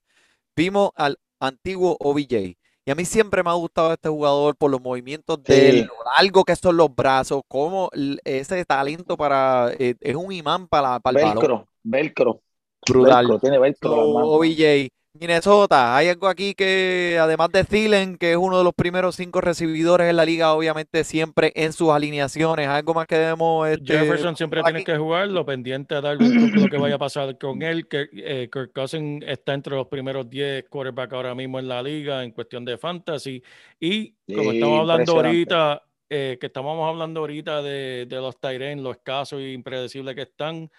Vimos 0.57 0.91
al 0.97 1.19
antiguo 1.41 1.97
OBJ. 2.01 2.57
Y 2.87 2.91
a 2.91 2.95
mí 2.95 3.05
siempre 3.05 3.43
me 3.43 3.51
ha 3.51 3.55
gustado 3.55 3.93
este 3.93 4.09
jugador 4.09 4.57
por 4.57 4.71
los 4.71 4.81
movimientos 4.81 5.43
de 5.45 5.69
él, 5.71 5.77
Sí. 5.77 5.83
lo 5.85 5.95
largo 6.19 6.45
que 6.45 6.57
son 6.57 6.77
los 6.77 6.95
brazos, 6.95 7.43
como 7.49 7.91
ese 8.25 8.65
talento 8.65 9.17
para, 9.17 9.71
eh, 9.79 9.95
es 10.01 10.17
un 10.17 10.33
imán 10.33 10.69
para, 10.69 10.99
para 11.01 11.19
el 11.19 11.21
balón. 11.21 11.45
Velcro, 11.45 11.69
velcro, 11.83 12.43
Brutal. 12.87 13.27
velcro, 13.27 13.39
tiene 13.41 13.59
velcro. 13.59 13.93
OBJ, 13.93 14.89
Minnesota, 15.19 15.97
hay 15.97 16.09
algo 16.09 16.29
aquí 16.29 16.55
que, 16.55 17.19
además 17.21 17.51
de 17.51 17.65
Thielen, 17.65 18.17
que 18.17 18.33
es 18.33 18.37
uno 18.37 18.59
de 18.59 18.65
los 18.65 18.75
primeros 18.75 19.17
cinco 19.17 19.41
recibidores 19.41 20.09
en 20.09 20.17
la 20.17 20.25
liga, 20.25 20.53
obviamente 20.53 21.05
siempre 21.05 21.53
en 21.55 21.73
sus 21.73 21.91
alineaciones, 21.91 22.69
algo 22.69 22.95
más 22.95 23.07
que 23.07 23.17
debemos 23.17 23.69
este, 23.69 23.99
Jefferson 23.99 24.37
siempre 24.37 24.63
tiene 24.63 24.85
que 24.85 24.97
jugarlo, 24.97 25.45
pendiente 25.45 25.95
a 25.95 26.03
truco 26.03 26.57
lo 26.57 26.69
que 26.69 26.79
vaya 26.79 26.95
a 26.95 26.99
pasar 26.99 27.37
con 27.39 27.63
él. 27.63 27.89
Que, 27.89 28.09
eh, 28.13 28.49
Kirk 28.53 28.73
Cousins 28.73 29.25
está 29.27 29.55
entre 29.55 29.75
los 29.75 29.89
primeros 29.89 30.29
10 30.29 30.65
quarterbacks 30.69 31.13
ahora 31.13 31.35
mismo 31.35 31.59
en 31.59 31.69
la 31.69 31.83
liga 31.83 32.25
en 32.25 32.31
cuestión 32.31 32.65
de 32.65 32.79
fantasy. 32.79 33.43
Y 33.81 34.13
como 34.27 34.51
Sí, 34.51 34.57
estamos 34.57 34.81
hablando 34.81 35.13
ahorita, 35.13 35.83
eh, 36.11 36.39
que 36.41 36.47
estamos 36.47 36.89
hablando 36.89 37.21
ahorita 37.21 37.63
de, 37.63 38.07
de 38.09 38.17
los 38.17 38.39
Tyren, 38.41 38.83
lo 38.83 38.93
escasos 38.93 39.41
e 39.41 39.53
impredecibles 39.53 40.15
que 40.15 40.23
están, 40.23 40.71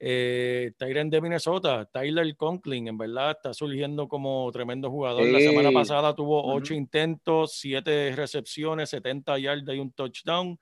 eh, 0.00 0.72
Tyren 0.78 1.10
de 1.10 1.20
Minnesota, 1.20 1.84
Tyler 1.86 2.36
Conklin, 2.36 2.88
en 2.88 2.96
verdad 2.98 3.32
está 3.32 3.52
surgiendo 3.52 4.06
como 4.08 4.50
tremendo 4.52 4.90
jugador. 4.90 5.26
La 5.26 5.40
semana 5.40 5.68
Sí. 5.70 5.74
pasada 5.74 6.14
tuvo 6.14 6.44
ocho 6.54 6.72
intentos, 6.74 7.54
siete 7.54 8.12
recepciones, 8.14 8.90
70 8.90 9.38
yardas 9.38 9.74
y 9.74 9.80
un 9.80 9.90
touchdown. 9.92 10.58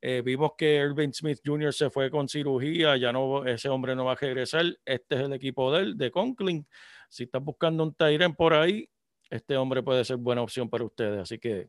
Eh, 0.00 0.22
vimos 0.24 0.52
que 0.56 0.76
Irving 0.76 1.10
Smith 1.12 1.40
Jr. 1.44 1.72
se 1.74 1.90
fue 1.90 2.08
con 2.10 2.28
cirugía, 2.28 2.96
ya 2.96 3.12
no, 3.12 3.44
ese 3.44 3.68
hombre 3.68 3.94
no 3.96 4.04
va 4.04 4.12
a 4.12 4.14
regresar. 4.14 4.64
Este 4.84 5.14
es 5.16 5.20
el 5.22 5.32
equipo 5.32 5.72
de 5.72 5.80
él, 5.82 5.98
de 5.98 6.10
Conklin. 6.10 6.66
Si 7.08 7.24
estás 7.24 7.42
buscando 7.42 7.82
un 7.82 7.92
Tyren 7.94 8.34
por 8.34 8.54
ahí, 8.54 8.88
este 9.28 9.56
hombre 9.56 9.82
puede 9.82 10.04
ser 10.04 10.16
buena 10.16 10.40
opción 10.42 10.70
para 10.70 10.84
ustedes. 10.84 11.20
Así 11.20 11.38
que 11.38 11.68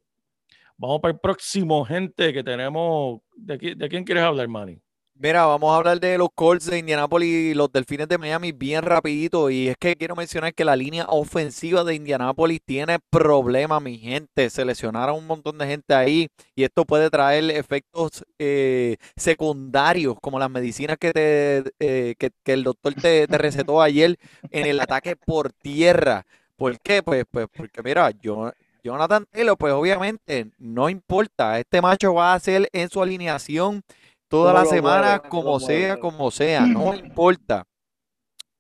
vamos 0.78 1.02
para 1.02 1.14
el 1.14 1.20
próximo, 1.20 1.84
gente, 1.84 2.32
que 2.32 2.44
tenemos. 2.44 3.20
¿De, 3.36 3.58
qui- 3.60 3.76
de 3.76 3.90
quién 3.90 4.04
quieres 4.06 4.24
hablar, 4.24 4.48
Manny? 4.48 4.80
Mira, 5.22 5.46
vamos 5.46 5.74
a 5.74 5.76
hablar 5.76 6.00
de 6.00 6.18
los 6.18 6.30
Colts 6.34 6.68
de 6.68 6.78
Indianapolis 6.78 7.52
y 7.52 7.54
los 7.54 7.70
Delfines 7.74 8.08
de 8.08 8.18
Miami 8.18 8.54
bien 8.54 8.84
rapidito. 8.84 9.50
Y 9.50 9.68
es 9.68 9.76
que 9.76 9.98
quiero 9.98 10.16
mencionar 10.16 10.54
que 10.54 10.64
la 10.64 10.78
línea 10.78 11.08
ofensiva 11.10 11.84
de 11.84 11.94
Indianapolis 11.96 12.62
tiene 12.64 13.00
problemas, 13.10 13.82
mi 13.82 13.98
gente. 13.98 14.50
Se 14.50 14.64
lesionaron 14.64 15.18
un 15.18 15.28
montón 15.28 15.58
de 15.58 15.68
gente 15.68 15.94
ahí 15.94 16.30
y 16.56 16.64
esto 16.64 16.86
puede 16.86 17.10
traer 17.10 17.52
efectos 17.52 18.24
eh, 18.38 18.96
secundarios 19.18 20.16
como 20.22 20.40
las 20.40 20.50
medicinas 20.50 20.96
que, 20.98 21.12
te, 21.12 21.64
eh, 21.82 22.16
que, 22.18 22.32
el 22.54 22.64
doctor 22.64 22.94
te, 22.94 23.28
te 23.28 23.38
recetó 23.38 23.82
ayer 23.82 24.18
en 24.52 24.68
el 24.68 24.80
ataque 24.80 25.18
por 25.18 25.52
tierra. 25.52 26.26
¿Por 26.56 26.80
qué? 26.80 27.04
Pues, 27.04 27.26
pues 27.30 27.48
porque 27.54 27.84
mira, 27.84 28.10
yo, 28.22 28.54
Jonathan 28.86 29.26
Taylor, 29.30 29.58
pues 29.58 29.74
obviamente 29.74 30.48
no 30.60 30.88
importa. 30.88 31.60
Este 31.60 31.82
macho 31.82 32.14
va 32.14 32.32
a 32.32 32.36
hacer 32.36 32.70
en 32.72 32.90
su 32.90 33.02
alineación 33.02 33.84
toda 34.30 34.54
¿Cómo 34.54 34.64
la 34.64 34.70
semana, 34.70 35.20
como 35.30 35.60
sea, 35.60 35.98
como 35.98 36.32
sea, 36.32 36.66
no 36.68 36.94
importa. 36.94 37.66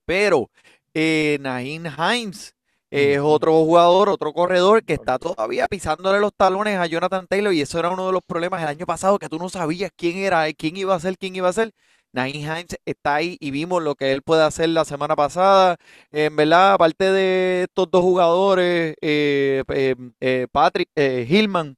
Pero 0.05 0.49
eh, 0.93 1.37
Naheem 1.39 1.85
Hines 1.85 2.55
es 2.91 3.19
Ujú. 3.19 3.27
otro 3.27 3.51
jugador, 3.63 4.09
otro 4.09 4.33
corredor 4.33 4.83
que 4.83 4.93
está 4.93 5.19
todavía 5.19 5.67
pisándole 5.67 6.19
los 6.19 6.33
talones 6.35 6.77
a 6.79 6.87
Jonathan 6.87 7.27
Taylor 7.27 7.53
y 7.53 7.61
eso 7.61 7.77
era 7.77 7.91
uno 7.91 8.07
de 8.07 8.13
los 8.13 8.23
problemas 8.25 8.61
el 8.63 8.67
año 8.67 8.87
pasado 8.87 9.19
que 9.19 9.29
tú 9.29 9.37
no 9.37 9.47
sabías 9.49 9.91
quién 9.95 10.17
era, 10.17 10.51
quién 10.53 10.75
iba 10.77 10.95
a 10.95 10.99
ser, 10.99 11.17
quién 11.17 11.35
iba 11.35 11.47
a 11.49 11.53
ser. 11.53 11.71
Naheem 12.11 12.37
Hines 12.41 12.79
está 12.85 13.15
ahí 13.15 13.37
y 13.39 13.51
vimos 13.51 13.83
lo 13.83 13.93
que 13.93 14.11
él 14.11 14.23
puede 14.23 14.43
hacer 14.43 14.69
la 14.69 14.83
semana 14.83 15.15
pasada. 15.15 15.77
En 16.11 16.35
verdad, 16.35 16.73
aparte 16.73 17.11
de 17.11 17.63
estos 17.63 17.91
dos 17.91 18.01
jugadores, 18.01 18.95
eh, 19.01 19.63
eh, 19.67 19.95
eh, 20.19 20.47
Patrick 20.51 20.89
eh, 20.95 21.27
Hillman, 21.29 21.77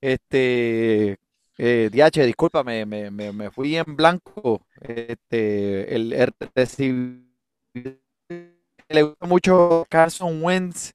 este, 0.00 1.18
eh, 1.58 1.90
DH, 1.92 2.24
disculpa, 2.24 2.62
me, 2.64 2.86
me, 2.86 3.10
me, 3.10 3.32
me 3.32 3.50
fui 3.50 3.76
en 3.76 3.96
blanco. 3.96 4.64
Este, 4.80 5.94
el, 5.94 6.12
el 6.12 7.24
le 8.88 9.02
gusta 9.02 9.26
mucho 9.26 9.84
Carson 9.90 10.42
Wentz, 10.42 10.92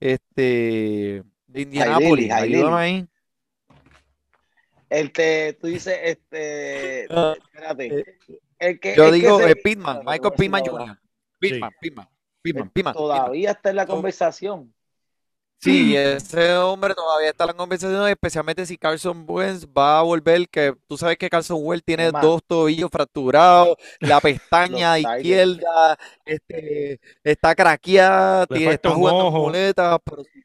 este, 0.00 1.22
de 1.46 1.60
Indianapolis. 1.60 2.32
Ayúdame 2.32 2.76
ahí. 2.76 3.08
El 4.88 5.12
que 5.12 5.56
tú 5.60 5.66
dices, 5.66 5.98
este, 6.02 7.06
Ah, 7.10 7.34
espérate. 7.36 7.86
eh, 8.00 8.04
El 8.58 8.80
que, 8.80 8.94
Yo 8.96 9.04
el 9.06 9.10
que 9.10 9.16
digo 9.16 9.38
se- 9.40 9.50
eh, 9.50 9.56
Pittman, 9.56 10.00
Michael 10.04 10.34
Pittman. 10.36 10.62
Jr. 10.64 10.76
Pittman, 10.78 10.98
Pittman, 11.38 11.72
Pittman, 11.80 12.08
Pittman, 12.42 12.70
Pittman. 12.70 12.94
Todavía 12.94 13.50
está 13.50 13.70
en 13.70 13.76
la 13.76 13.82
Oh. 13.84 13.86
conversación. 13.88 14.72
Sí, 15.58 15.96
ese 15.96 16.54
hombre 16.58 16.94
todavía 16.94 17.30
está 17.30 17.44
en 17.44 17.48
la 17.48 17.54
conversación, 17.54 18.08
especialmente 18.08 18.66
si 18.66 18.76
Carson 18.78 19.24
Wentz 19.28 19.66
va 19.66 19.98
a 19.98 20.02
volver, 20.02 20.48
que 20.48 20.74
tú 20.86 20.96
sabes 20.96 21.16
que 21.18 21.28
Carson 21.30 21.58
Wentz 21.60 21.84
tiene 21.84 22.12
dos 22.12 22.42
tobillos 22.46 22.90
fracturados, 22.90 23.76
la 24.02 24.20
pestaña 24.20 24.98
izquierda 24.98 25.96
este, 26.24 27.00
está 27.24 27.54
craqueada, 27.54 28.46
Le 28.48 28.58
tiene- 28.58 28.74
está 28.74 28.90
jugando 28.92 29.24
muletas, 29.30 29.98
pero 30.04 30.24
si 30.24 30.44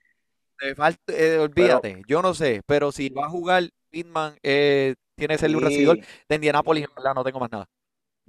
le 0.61 0.75
falta, 0.75 1.13
eh, 1.13 1.39
olvídate, 1.39 2.01
yo 2.07 2.21
no 2.21 2.33
sé, 2.33 2.61
pero 2.65 2.91
si 2.91 3.09
va 3.09 3.25
a 3.25 3.29
jugar 3.29 3.69
Pittman, 3.89 4.37
eh, 4.43 4.95
tiene 5.15 5.35
que 5.35 5.39
ser 5.39 5.55
un 5.55 5.61
recibidor 5.61 5.99
de 6.29 6.35
Indianapolis, 6.35 6.85
en 6.85 6.95
verdad 6.95 7.13
no 7.15 7.23
tengo 7.23 7.39
más 7.39 7.51
nada. 7.51 7.67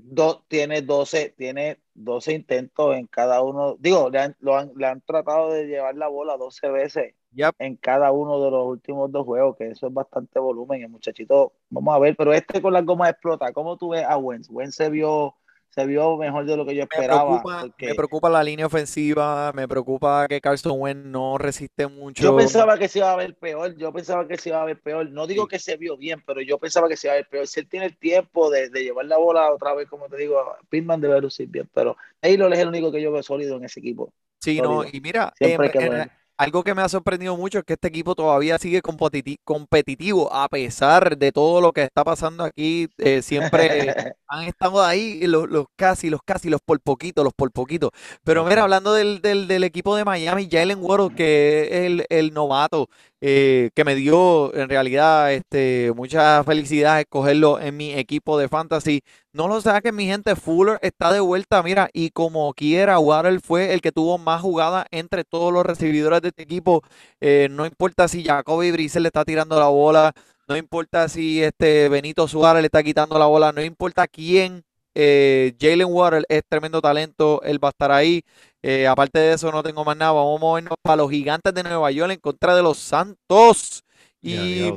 Do- 0.05 0.45
tiene 0.49 0.83
12, 0.83 1.35
tiene 1.37 1.81
12 1.95 2.33
intentos 2.35 2.95
en 2.97 3.07
cada 3.07 3.43
uno. 3.43 3.77
Digo, 3.79 4.11
le 4.11 4.19
han, 4.21 4.37
lo 4.41 4.57
han, 4.57 4.73
le 4.77 4.87
han 4.87 5.01
tratado 5.03 5.51
de 5.53 5.67
llevar 5.67 5.95
la 5.97 6.09
bola 6.09 6.37
12 6.37 6.69
veces 6.71 7.15
Yep. 7.35 7.55
en 7.61 7.77
cada 7.77 8.13
uno 8.13 8.45
de 8.45 8.51
los 8.51 8.67
últimos 8.67 9.11
dos 9.11 9.25
juegos, 9.25 9.57
que 9.57 9.69
eso 9.69 9.87
es 9.87 9.95
bastante 9.95 10.39
volumen. 10.39 10.83
El 10.83 10.91
muchachito, 10.91 11.55
vamos 11.71 11.95
a 11.95 11.99
ver, 11.99 12.15
pero 12.15 12.33
este 12.35 12.61
con 12.61 12.75
las 12.75 12.85
gomas 12.85 13.09
explota. 13.11 13.53
¿Cómo 13.55 13.79
tú 13.79 13.91
ves 13.91 14.05
a 14.05 14.19
Wentz? 14.19 14.49
Wentz 14.51 14.75
se 14.77 14.91
vio, 14.91 15.35
se 15.75 15.87
vio 15.87 16.17
mejor 16.19 16.45
de 16.45 16.57
lo 16.57 16.67
que 16.67 16.75
yo 16.75 16.83
Me 16.83 16.89
esperaba. 16.91 17.41
preocupa, 17.43 17.75
me 17.81 17.95
preocupa 17.95 18.29
la 18.31 18.45
línea 18.45 18.67
ofensiva, 18.67 19.53
me 19.55 19.67
preocupa 19.67 20.27
que 20.29 20.41
Carson 20.41 20.75
Wentz 20.79 21.07
no 21.07 21.39
resiste 21.39 21.85
yo 21.85 21.89
mucho. 21.91 22.37
pensaba 22.37 22.79
que 22.79 22.89
se 22.89 22.99
iba 22.99 23.11
a 23.13 23.17
ver 23.17 23.35
peor. 23.37 23.75
Yo 23.77 23.93
pensaba 23.93 24.29
que 24.29 24.37
se 24.37 24.51
iba 24.51 24.61
a 24.61 24.65
ver 24.67 24.81
peor. 24.81 25.11
No 25.11 25.27
digo 25.27 25.45
Sí. 25.45 25.49
que 25.49 25.59
se 25.59 25.77
vio 25.77 25.97
bien, 25.97 26.23
pero 26.27 26.41
yo 26.43 26.59
pensaba 26.59 26.89
que 26.89 26.97
se 26.97 27.07
iba 27.07 27.15
a 27.15 27.17
ver 27.17 27.29
peor. 27.29 27.47
Si 27.47 27.61
él 27.61 27.69
tiene 27.69 27.87
el 27.87 27.97
tiempo 27.97 28.51
de, 28.51 28.69
de 28.69 28.85
llevar 28.85 29.07
la 29.07 29.17
bola 29.17 29.51
otra 29.53 29.75
vez, 29.75 29.89
como 29.89 30.09
te 30.09 30.17
digo, 30.19 30.39
Pitman 30.69 31.01
debe 31.01 31.21
lucir 31.21 31.49
bien. 31.49 31.69
Pero 31.73 31.97
Taylor 32.21 32.53
es 32.53 32.59
el 32.59 32.69
único 32.69 32.93
que 32.93 33.01
yo 33.01 33.11
veo 33.11 33.23
sólido 33.23 33.57
en 33.57 33.65
ese 33.65 33.81
equipo. 33.81 34.13
Sí, 34.41 34.61
no, 34.61 34.85
y 34.85 35.01
mira, 35.01 35.33
Siempre 35.39 35.71
que 35.71 35.79
en- 35.79 35.91
ver. 35.91 36.11
Algo 36.37 36.65
que 36.65 36.75
me 36.75 36.83
ha 36.83 36.89
sorprendido 36.89 37.37
mucho 37.37 37.59
es 37.59 37.65
que 37.65 37.75
este 37.75 37.89
equipo 37.89 38.15
todavía 38.15 38.59
sigue 38.59 38.83
competiti- 38.83 39.39
competitivo 39.45 40.33
a 40.33 40.49
pesar 40.49 41.17
de 41.19 41.33
todo 41.33 41.61
lo 41.61 41.73
que 41.73 41.83
está 41.83 42.05
pasando 42.05 42.45
aquí. 42.45 42.89
eh, 42.99 43.23
siempre 43.23 43.95
han 44.27 44.45
estado 44.45 44.83
ahí 44.83 45.27
los, 45.27 45.49
los 45.51 45.67
casi, 45.77 46.11
los 46.11 46.21
casi, 46.25 46.49
los 46.51 46.61
por 46.63 46.81
poquito, 46.81 47.23
los 47.25 47.33
por 47.35 47.53
poquito. 47.53 47.91
Pero 48.25 48.45
mira, 48.45 48.63
hablando 48.63 48.93
del, 48.95 49.21
del, 49.23 49.47
del 49.49 49.65
equipo 49.65 49.95
de 49.97 50.05
Miami, 50.05 50.49
Jalen 50.51 50.79
Waddle, 50.83 51.15
que 51.15 51.63
es 51.65 51.71
el, 51.87 52.07
el 52.09 52.33
novato, 52.35 52.89
eh, 53.25 53.71
que 53.77 53.85
me 53.85 53.95
dio 53.95 54.53
en 54.53 54.69
realidad 54.69 55.33
este, 55.33 55.93
mucha 55.95 56.43
felicidad 56.43 56.99
escogerlo 56.99 57.61
en 57.61 57.77
mi 57.77 57.93
equipo 57.93 58.37
de 58.37 58.49
fantasy. 58.49 59.03
No 59.33 59.47
lo 59.47 59.61
saquen, 59.61 59.95
mi 59.95 60.07
gente. 60.07 60.35
Fuller 60.35 60.81
está 60.83 61.13
de 61.13 61.21
vuelta, 61.21 61.63
mira, 61.63 61.89
y 61.93 62.11
como 62.11 62.53
quiera, 62.53 62.99
Waddle 62.99 63.39
fue 63.39 63.75
el 63.75 63.81
que 63.81 63.93
tuvo 63.93 64.19
más 64.19 64.41
jugadas 64.43 64.87
entre 64.91 65.23
todos 65.23 65.53
los 65.53 65.65
recibidores 65.65 66.21
de 66.21 66.29
este 66.29 66.43
equipo. 66.43 66.83
Eh, 67.21 67.47
no 67.49 67.65
importa 67.65 68.09
si 68.09 68.25
Jacoby 68.25 68.73
Brissett 68.73 69.03
le 69.03 69.09
está 69.09 69.25
tirando 69.25 69.57
la 69.61 69.69
bola, 69.69 70.13
no 70.49 70.57
importa 70.57 71.09
si 71.09 71.45
este 71.45 71.89
Benito 71.89 72.27
Suárez 72.27 72.63
le 72.63 72.67
está 72.67 72.83
quitando 72.83 73.21
la 73.21 73.27
bola, 73.27 73.53
no 73.53 73.63
importa 73.63 74.09
quién. 74.09 74.65
Eh, 74.95 75.55
Jalen 75.61 75.89
Waddle 75.89 76.25
es 76.29 76.43
tremendo 76.49 76.81
talento, 76.81 77.41
él 77.43 77.63
va 77.63 77.69
a 77.69 77.71
estar 77.71 77.93
ahí. 77.93 78.23
Eh, 78.63 78.87
aparte 78.87 79.19
de 79.19 79.35
eso, 79.35 79.51
no 79.51 79.63
tengo 79.63 79.85
más 79.85 79.97
nada. 79.97 80.13
Vamos 80.13 80.39
a 80.39 80.41
movernos 80.41 80.75
para 80.83 80.97
los 80.97 81.11
gigantes 81.11 81.53
de 81.55 81.63
Nueva 81.63 81.91
York 81.91 82.13
en 82.13 82.21
contra 82.21 82.55
de 82.55 82.63
los 82.63 82.79
Santos. 82.79 83.85
Y. 84.21 84.73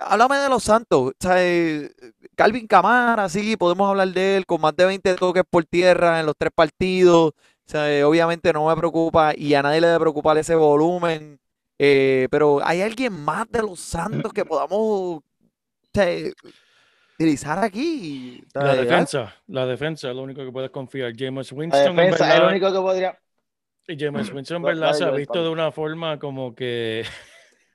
Háblame 0.00 0.36
de 0.36 0.48
los 0.48 0.62
Santos. 0.62 1.10
O 1.10 1.12
sea, 1.18 1.44
eh, 1.44 1.90
Calvin 2.36 2.68
Camara, 2.68 3.28
sí, 3.28 3.56
podemos 3.56 3.88
hablar 3.90 4.08
de 4.08 4.36
él 4.36 4.46
con 4.46 4.60
más 4.60 4.76
de 4.76 4.84
20 4.84 5.14
toques 5.14 5.42
por 5.50 5.64
tierra 5.64 6.20
en 6.20 6.26
los 6.26 6.36
tres 6.38 6.52
partidos. 6.54 7.32
O 7.32 7.70
sea, 7.70 8.06
obviamente 8.06 8.52
no 8.52 8.68
me 8.68 8.76
preocupa 8.76 9.32
y 9.36 9.54
a 9.54 9.62
nadie 9.62 9.80
le 9.80 9.88
debe 9.88 10.00
preocupar 10.00 10.38
ese 10.38 10.54
volumen. 10.54 11.40
Pero 11.76 12.60
¿hay 12.64 12.80
alguien 12.82 13.12
más 13.12 13.50
de 13.50 13.62
los 13.62 13.80
Santos 13.80 14.32
que 14.32 14.44
podamos 14.44 15.22
o 15.88 15.90
sea, 15.94 16.32
utilizar 17.18 17.58
aquí? 17.64 18.44
La 18.54 18.72
¿hay 18.72 18.78
defensa, 18.78 19.34
la 19.48 19.66
defensa 19.66 20.10
es 20.10 20.14
lo 20.16 20.22
único 20.22 20.44
que 20.44 20.52
puedes 20.52 20.70
confiar. 20.70 21.12
James 21.16 21.50
La 21.50 21.58
Winston, 21.58 21.80
en 21.90 21.96
defensa 21.96 22.28
es 22.28 22.34
el 22.34 22.40
verdad, 22.40 22.48
único 22.52 22.72
que 22.72 22.78
podría. 22.78 23.18
y 23.88 23.98
James 23.98 24.32
Winston, 24.32 24.58
en 24.58 24.62
Dale, 24.62 24.80
verdad, 24.80 24.92
se 24.92 25.04
ha 25.04 25.10
visto 25.10 25.42
de 25.42 25.48
una 25.48 25.72
forma 25.72 26.18
como 26.18 26.54
que 26.54 27.04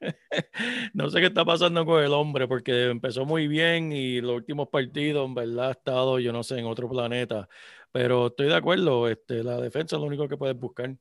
no 0.93 1.09
sé 1.09 1.19
qué 1.19 1.27
está 1.27 1.43
pasando 1.45 1.85
con 1.85 2.03
el 2.03 2.13
hombre, 2.13 2.47
porque 2.47 2.85
empezó 2.89 3.25
muy 3.25 3.47
bien 3.47 3.91
y 3.91 4.21
los 4.21 4.35
últimos 4.35 4.69
partidos, 4.69 5.25
en 5.27 5.35
verdad, 5.35 5.69
ha 5.69 5.71
estado, 5.71 6.19
yo 6.19 6.31
no 6.31 6.43
sé, 6.43 6.59
en 6.59 6.65
otro 6.65 6.87
planeta. 6.89 7.47
Pero 7.91 8.27
estoy 8.27 8.47
de 8.47 8.55
acuerdo, 8.55 9.07
este, 9.09 9.43
la 9.43 9.59
defensa 9.59 9.95
es 9.95 9.99
lo 10.01 10.07
único 10.07 10.27
que 10.27 10.37
puedes 10.37 10.57
buscar. 10.57 10.95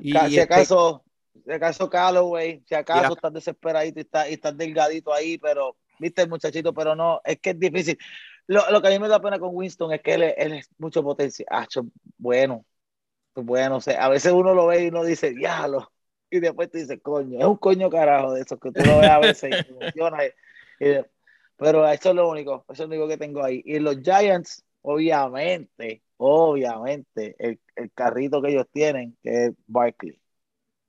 Y 0.00 0.12
si 0.12 0.16
este- 0.16 0.42
acaso, 0.42 1.04
si 1.44 1.50
acaso 1.52 1.90
Callaway, 1.90 2.62
si 2.66 2.74
acaso 2.74 3.00
Mira. 3.02 3.14
estás 3.14 3.32
desesperadito 3.32 3.98
y 3.98 4.02
estás, 4.02 4.30
y 4.30 4.34
estás 4.34 4.56
delgadito 4.56 5.12
ahí, 5.12 5.38
pero, 5.38 5.76
viste 5.98 6.22
el 6.22 6.28
muchachito, 6.30 6.74
pero 6.74 6.94
no, 6.96 7.20
es 7.24 7.40
que 7.40 7.50
es 7.50 7.58
difícil. 7.60 7.98
Lo, 8.46 8.70
lo 8.70 8.82
que 8.82 8.88
a 8.88 8.90
mí 8.90 8.98
me 8.98 9.08
da 9.08 9.20
pena 9.20 9.38
con 9.38 9.50
Winston 9.54 9.92
es 9.92 10.02
que 10.02 10.14
él, 10.14 10.22
él 10.36 10.52
es 10.54 10.68
mucho 10.78 11.02
potencial. 11.02 11.46
Ah, 11.50 11.66
bueno, 12.18 12.64
bueno, 13.34 13.76
o 13.78 13.80
a 13.98 14.08
veces 14.08 14.32
uno 14.32 14.54
lo 14.54 14.66
ve 14.66 14.84
y 14.84 14.88
uno 14.88 15.04
dice, 15.04 15.30
diablo, 15.32 15.92
y 16.30 16.40
después 16.40 16.70
te 16.70 16.78
dice, 16.78 17.00
coño, 17.00 17.38
es 17.40 17.46
un 17.46 17.56
coño 17.56 17.90
carajo 17.90 18.32
de 18.34 18.42
esos 18.42 18.58
que 18.60 18.72
tú 18.72 18.84
lo 18.84 18.98
ves 18.98 19.08
a 19.10 19.18
veces 19.18 19.50
y 19.66 19.72
y- 20.80 20.88
y- 20.90 21.04
pero 21.56 21.86
eso 21.88 22.10
es 22.10 22.14
lo 22.16 22.28
único, 22.28 22.64
eso 22.68 22.82
es 22.84 22.88
lo 22.88 22.96
único 22.96 23.08
que 23.08 23.16
tengo 23.18 23.42
ahí. 23.44 23.62
Y 23.64 23.78
los 23.78 23.96
Giants, 24.00 24.64
obviamente, 24.82 26.02
obviamente, 26.16 27.36
el, 27.38 27.60
el 27.76 27.92
carrito 27.92 28.42
que 28.42 28.50
ellos 28.50 28.66
tienen, 28.72 29.16
que 29.22 29.46
es 29.46 29.52
Barkley. 29.66 30.20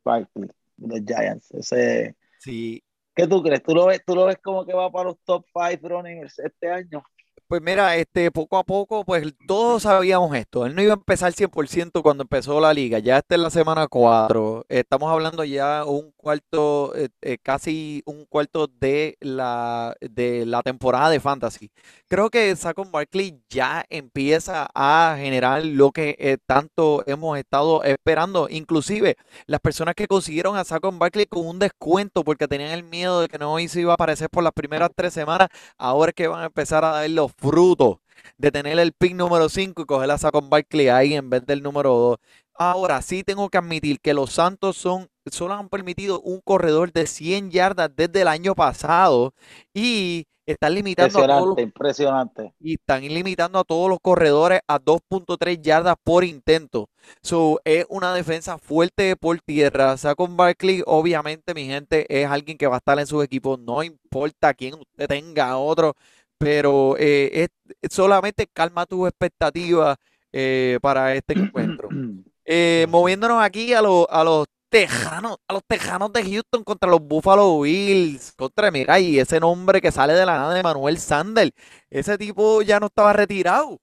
Barkley, 0.05 0.49
los 0.77 1.01
Giants. 1.05 1.51
Ese, 1.51 2.15
Sí, 2.37 2.83
¿Qué 3.15 3.27
tú 3.27 3.41
crees? 3.41 3.63
¿Tú 3.63 3.73
lo 3.73 3.85
ves, 3.85 4.03
tú 4.05 4.13
lo 4.13 4.25
ves 4.25 4.37
como 4.43 4.65
que 4.65 4.73
va 4.73 4.91
para 4.91 5.09
los 5.09 5.19
top 5.23 5.45
5 5.53 5.87
running 5.87 6.23
este 6.23 6.69
año? 6.69 7.03
Pues 7.47 7.61
mira, 7.61 7.95
este, 7.95 8.31
poco 8.31 8.57
a 8.57 8.63
poco, 8.63 9.05
pues 9.05 9.23
todos 9.47 9.83
sabíamos 9.83 10.35
esto. 10.35 10.65
Él 10.65 10.73
no 10.73 10.81
iba 10.81 10.93
a 10.93 10.95
empezar 10.95 11.31
100% 11.31 12.01
cuando 12.01 12.23
empezó 12.23 12.59
la 12.59 12.73
liga. 12.73 12.97
Ya 12.97 13.19
esta 13.19 13.35
es 13.35 13.41
la 13.41 13.51
semana 13.51 13.87
4. 13.87 14.65
Estamos 14.67 15.11
hablando 15.11 15.43
ya 15.43 15.85
un 15.85 16.11
cuarto, 16.17 16.95
eh, 16.95 17.09
eh, 17.21 17.37
casi 17.43 18.01
un 18.07 18.25
cuarto 18.25 18.65
de 18.65 19.15
la, 19.19 19.95
de 20.01 20.47
la 20.47 20.63
temporada 20.63 21.11
de 21.11 21.19
Fantasy. 21.19 21.69
Creo 22.07 22.31
que 22.31 22.55
Saquon 22.55 22.91
Barkley 22.91 23.39
ya 23.47 23.85
empieza 23.89 24.67
a 24.73 25.15
generar 25.19 25.63
lo 25.63 25.91
que 25.91 26.15
eh, 26.17 26.37
tanto 26.47 27.03
hemos 27.05 27.37
estado 27.37 27.83
esperando. 27.83 28.47
Inclusive 28.49 29.17
las 29.45 29.59
personas 29.59 29.93
que 29.93 30.07
consiguieron 30.07 30.57
a 30.57 30.63
Saquon 30.63 30.97
Barkley 30.97 31.27
con 31.27 31.45
un 31.45 31.59
descuento 31.59 32.23
porque 32.23 32.47
tenían 32.47 32.71
el 32.71 32.83
miedo 32.83 33.21
de 33.21 33.27
que 33.27 33.37
no 33.37 33.55
se 33.67 33.81
iba 33.81 33.91
a 33.91 33.95
aparecer 33.95 34.29
por 34.31 34.43
las 34.43 34.53
primeras 34.53 34.89
tres 34.95 35.13
semanas, 35.13 35.49
ahora 35.77 36.09
es 36.09 36.15
que 36.15 36.27
van 36.27 36.41
a 36.41 36.45
empezar 36.47 36.83
a 36.83 36.89
dar 36.89 37.09
los 37.11 37.34
fruto 37.37 38.01
de 38.37 38.51
tener 38.51 38.79
el 38.79 38.93
pick 38.93 39.15
número 39.15 39.49
5 39.49 39.81
y 39.81 39.85
coger 39.85 40.11
a 40.11 40.17
Saquon 40.17 40.49
Barkley 40.49 40.89
ahí 40.89 41.13
en 41.13 41.29
vez 41.29 41.45
del 41.45 41.61
número 41.63 41.93
2. 41.93 42.17
Ahora 42.57 43.01
sí 43.01 43.23
tengo 43.23 43.49
que 43.49 43.57
admitir 43.57 43.99
que 43.99 44.13
los 44.13 44.31
Santos 44.31 44.77
son, 44.77 45.09
solo 45.25 45.53
han 45.53 45.69
permitido 45.69 46.21
un 46.21 46.39
corredor 46.41 46.91
de 46.93 47.05
100 47.07 47.51
yardas 47.51 47.91
desde 47.95 48.21
el 48.21 48.27
año 48.29 48.55
pasado 48.55 49.33
y 49.73 50.25
están 50.45 50.75
limitando 50.75 51.19
a 51.19 51.27
todos 51.27 51.47
los, 51.47 51.59
impresionante. 51.59 52.53
y 52.59 52.73
están 52.75 53.01
limitando 53.01 53.59
a 53.59 53.63
todos 53.63 53.89
los 53.89 53.97
corredores 53.99 54.61
a 54.67 54.79
2.3 54.79 55.59
yardas 55.61 55.95
por 56.03 56.23
intento. 56.23 56.87
So, 57.21 57.59
es 57.65 57.85
una 57.89 58.13
defensa 58.13 58.57
fuerte 58.57 59.15
por 59.15 59.39
tierra. 59.41 59.97
Saquon 59.97 60.37
Barkley, 60.37 60.83
obviamente, 60.85 61.53
mi 61.53 61.65
gente, 61.65 62.05
es 62.09 62.27
alguien 62.29 62.57
que 62.57 62.67
va 62.67 62.75
a 62.75 62.77
estar 62.77 62.99
en 62.99 63.07
sus 63.07 63.23
equipos. 63.23 63.59
No 63.59 63.83
importa 63.83 64.53
quién 64.53 64.75
usted 64.75 65.07
tenga 65.07 65.57
otro 65.57 65.95
pero 66.37 66.95
eh, 66.99 67.47
solamente 67.89 68.47
calma 68.47 68.85
tus 68.85 69.07
expectativas 69.07 69.97
eh, 70.31 70.79
para 70.81 71.15
este 71.15 71.33
encuentro. 71.33 71.89
Eh, 72.47 72.85
moviéndonos 72.89 73.43
aquí 73.43 73.73
a, 73.73 73.81
los 73.81 74.05
a 74.07 74.23
los 74.23 74.45
tejanos, 74.69 75.37
a 75.47 75.53
los 75.53 75.63
tejanos 75.67 76.13
de 76.13 76.21
Houston 76.23 76.63
contra 76.63 76.87
los 76.87 77.01
Buffalo 77.01 77.61
Bills, 77.61 78.33
contra 78.33 78.69
mira, 78.69 78.99
y 78.99 79.17
ese 79.17 79.39
nombre 79.39 79.81
que 79.81 79.91
sale 79.91 80.13
de 80.13 80.27
la 80.27 80.37
nada 80.37 80.53
de 80.53 80.61
Manuel 80.61 80.99
Sandel, 80.99 81.53
ese 81.89 82.19
tipo 82.19 82.61
ya 82.61 82.79
no 82.79 82.85
estaba 82.85 83.13
retirado. 83.13 83.79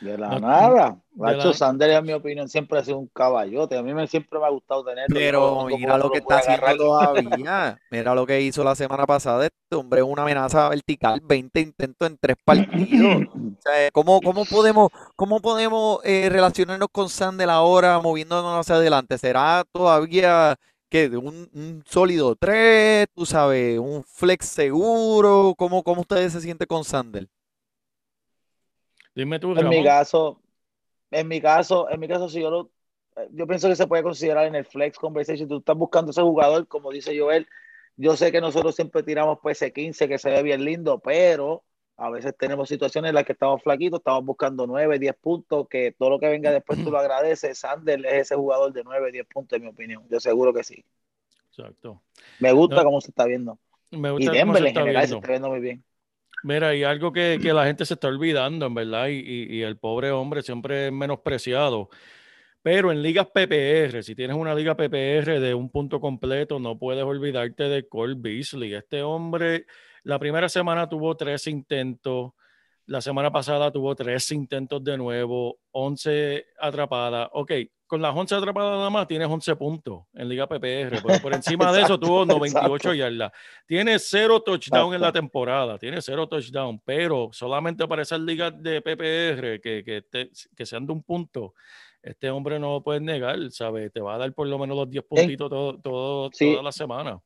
De 0.00 0.16
la 0.16 0.38
nada. 0.38 0.96
Macho 1.14 1.52
Sander, 1.52 1.90
en 1.90 2.04
mi 2.04 2.12
opinión, 2.12 2.48
siempre 2.48 2.78
ha 2.78 2.84
sido 2.84 2.98
un 2.98 3.08
caballote. 3.08 3.76
A 3.76 3.82
mí 3.82 3.92
me, 3.92 4.06
siempre 4.06 4.38
me 4.38 4.46
ha 4.46 4.50
gustado 4.50 4.84
tenerlo. 4.84 5.14
Pero 5.14 5.66
mira 5.66 5.98
lo 5.98 6.10
que 6.10 6.18
está 6.18 6.38
haciendo 6.38 6.76
todavía. 6.76 7.78
Mira 7.90 8.14
lo 8.14 8.24
que 8.24 8.40
hizo 8.40 8.62
la 8.62 8.76
semana 8.76 9.06
pasada. 9.06 9.46
Este 9.46 9.76
hombre 9.76 10.00
es 10.00 10.06
una 10.06 10.22
amenaza 10.22 10.68
vertical. 10.68 11.20
20 11.24 11.60
intentos 11.60 12.08
en 12.08 12.18
tres 12.18 12.36
partidos. 12.44 13.22
¿cómo, 13.92 14.20
cómo 14.20 14.44
podemos, 14.44 14.90
cómo 15.16 15.40
podemos 15.40 16.00
eh, 16.04 16.28
relacionarnos 16.30 16.88
con 16.92 17.08
Sander 17.08 17.50
ahora 17.50 18.00
moviéndonos 18.00 18.60
hacia 18.60 18.76
adelante? 18.76 19.18
¿Será 19.18 19.64
todavía 19.72 20.56
que 20.88 21.08
un, 21.08 21.50
un, 21.52 21.82
sólido 21.86 22.36
3? 22.36 23.06
¿Tú 23.14 23.26
sabes? 23.26 23.78
¿Un 23.78 24.04
flex 24.04 24.46
seguro? 24.46 25.54
¿Cómo, 25.56 25.82
cómo 25.82 26.02
ustedes 26.02 26.32
se 26.32 26.40
sienten 26.40 26.66
con 26.66 26.84
Sander? 26.84 27.28
Dime 29.18 29.40
tú, 29.40 29.52
En 29.58 29.68
mi 29.68 29.82
caso, 29.82 30.40
en 31.10 31.26
mi 31.26 31.40
caso, 31.40 31.90
en 31.90 31.98
mi 31.98 32.06
caso, 32.06 32.28
si 32.28 32.40
yo 32.40 32.50
lo, 32.50 32.70
yo 33.32 33.48
pienso 33.48 33.68
que 33.68 33.74
se 33.74 33.88
puede 33.88 34.04
considerar 34.04 34.46
en 34.46 34.54
el 34.54 34.64
flex 34.64 34.96
conversation. 34.96 35.48
Tú 35.48 35.58
estás 35.58 35.76
buscando 35.76 36.12
ese 36.12 36.22
jugador, 36.22 36.68
como 36.68 36.92
dice 36.92 37.18
Joel, 37.18 37.48
yo 37.96 38.16
sé 38.16 38.30
que 38.30 38.40
nosotros 38.40 38.76
siempre 38.76 39.02
tiramos 39.02 39.40
pues 39.42 39.60
ese 39.60 39.72
15 39.72 40.06
que 40.06 40.18
se 40.18 40.30
ve 40.30 40.44
bien 40.44 40.64
lindo, 40.64 41.00
pero 41.00 41.64
a 41.96 42.10
veces 42.10 42.32
tenemos 42.38 42.68
situaciones 42.68 43.08
en 43.08 43.16
las 43.16 43.24
que 43.24 43.32
estamos 43.32 43.60
flaquitos, 43.60 43.98
estamos 43.98 44.24
buscando 44.24 44.68
9, 44.68 45.00
10 45.00 45.16
puntos, 45.16 45.66
que 45.68 45.96
todo 45.98 46.10
lo 46.10 46.20
que 46.20 46.28
venga 46.28 46.52
después 46.52 46.84
tú 46.84 46.92
lo 46.92 46.98
agradeces. 47.00 47.58
Sander 47.58 48.06
es 48.06 48.14
ese 48.14 48.36
jugador 48.36 48.72
de 48.72 48.84
9, 48.84 49.10
10 49.10 49.26
puntos, 49.26 49.56
en 49.56 49.64
mi 49.64 49.70
opinión. 49.70 50.04
Yo 50.08 50.20
seguro 50.20 50.54
que 50.54 50.62
sí. 50.62 50.84
Exacto. 51.48 52.00
Me 52.38 52.52
gusta 52.52 52.84
cómo 52.84 53.00
se 53.00 53.10
está 53.10 53.24
viendo. 53.24 53.58
Me 53.90 54.12
gusta 54.12 54.32
y 54.32 54.36
Denver 54.38 54.64
en 54.64 54.74
general 54.74 54.92
viendo. 54.92 55.08
se 55.08 55.14
está 55.16 55.28
viendo 55.28 55.48
muy 55.48 55.58
bien. 55.58 55.82
Mira, 56.42 56.74
y 56.74 56.84
algo 56.84 57.12
que, 57.12 57.38
que, 57.42 57.52
la 57.52 57.66
gente 57.66 57.84
se 57.84 57.94
está 57.94 58.08
olvidando, 58.08 58.66
en 58.66 58.74
verdad, 58.74 59.08
y, 59.08 59.18
y, 59.18 59.56
y, 59.56 59.62
el 59.62 59.76
pobre 59.76 60.10
hombre 60.12 60.42
siempre 60.42 60.86
es 60.86 60.92
menospreciado. 60.92 61.88
Pero 62.62 62.92
en 62.92 63.02
ligas 63.02 63.26
PPR, 63.28 64.02
si 64.02 64.14
tienes 64.14 64.36
una 64.36 64.54
liga 64.54 64.76
PPR 64.76 65.40
de 65.40 65.54
un 65.54 65.70
punto 65.70 66.00
completo, 66.00 66.58
no 66.58 66.78
puedes 66.78 67.04
olvidarte 67.04 67.64
de 67.64 67.88
Cole 67.88 68.14
Beasley. 68.18 68.74
Este 68.74 69.02
hombre, 69.02 69.66
la 70.02 70.18
primera 70.18 70.48
semana 70.48 70.88
tuvo 70.88 71.16
tres 71.16 71.46
intentos, 71.46 72.32
la 72.86 73.00
semana 73.00 73.30
pasada 73.32 73.70
tuvo 73.72 73.94
tres 73.94 74.30
intentos 74.32 74.82
de 74.84 74.96
nuevo, 74.96 75.60
11 75.72 76.46
atrapadas. 76.60 77.28
Ok, 77.32 77.52
con 77.88 78.00
las 78.00 78.14
11 78.14 78.36
atrapadas 78.36 78.76
nada 78.76 78.90
más 78.90 79.08
tienes 79.08 79.26
11 79.26 79.56
puntos 79.56 80.02
en 80.14 80.28
Liga 80.28 80.46
PPR, 80.46 81.02
pero 81.04 81.20
por 81.20 81.32
encima 81.34 81.72
de 81.72 81.82
eso 81.82 81.98
tuvo 81.98 82.24
98 82.24 82.94
yardas. 82.94 83.32
Tiene 83.66 83.98
cero 83.98 84.40
touchdown 84.40 84.94
en 84.94 85.00
la 85.00 85.10
temporada, 85.10 85.78
tiene 85.78 86.00
cero 86.00 86.28
touchdown, 86.28 86.80
pero 86.84 87.30
solamente 87.32 87.88
para 87.88 88.02
esas 88.02 88.20
ligas 88.20 88.52
de 88.62 88.80
PPR 88.80 89.60
que, 89.60 89.82
que, 89.84 90.02
te, 90.08 90.30
que 90.54 90.66
sean 90.66 90.86
de 90.86 90.92
un 90.92 91.02
punto, 91.02 91.54
este 92.02 92.30
hombre 92.30 92.60
no 92.60 92.74
lo 92.74 92.82
puedes 92.82 93.02
negar, 93.02 93.38
¿sabes? 93.50 93.90
Te 93.92 94.00
va 94.00 94.14
a 94.14 94.18
dar 94.18 94.32
por 94.32 94.46
lo 94.46 94.58
menos 94.58 94.76
los 94.76 94.88
10 94.88 95.04
puntitos 95.04 95.50
todo, 95.50 95.78
todo, 95.80 96.30
Sí. 96.32 96.52
toda 96.52 96.62
la 96.62 96.72
semana. 96.72 97.20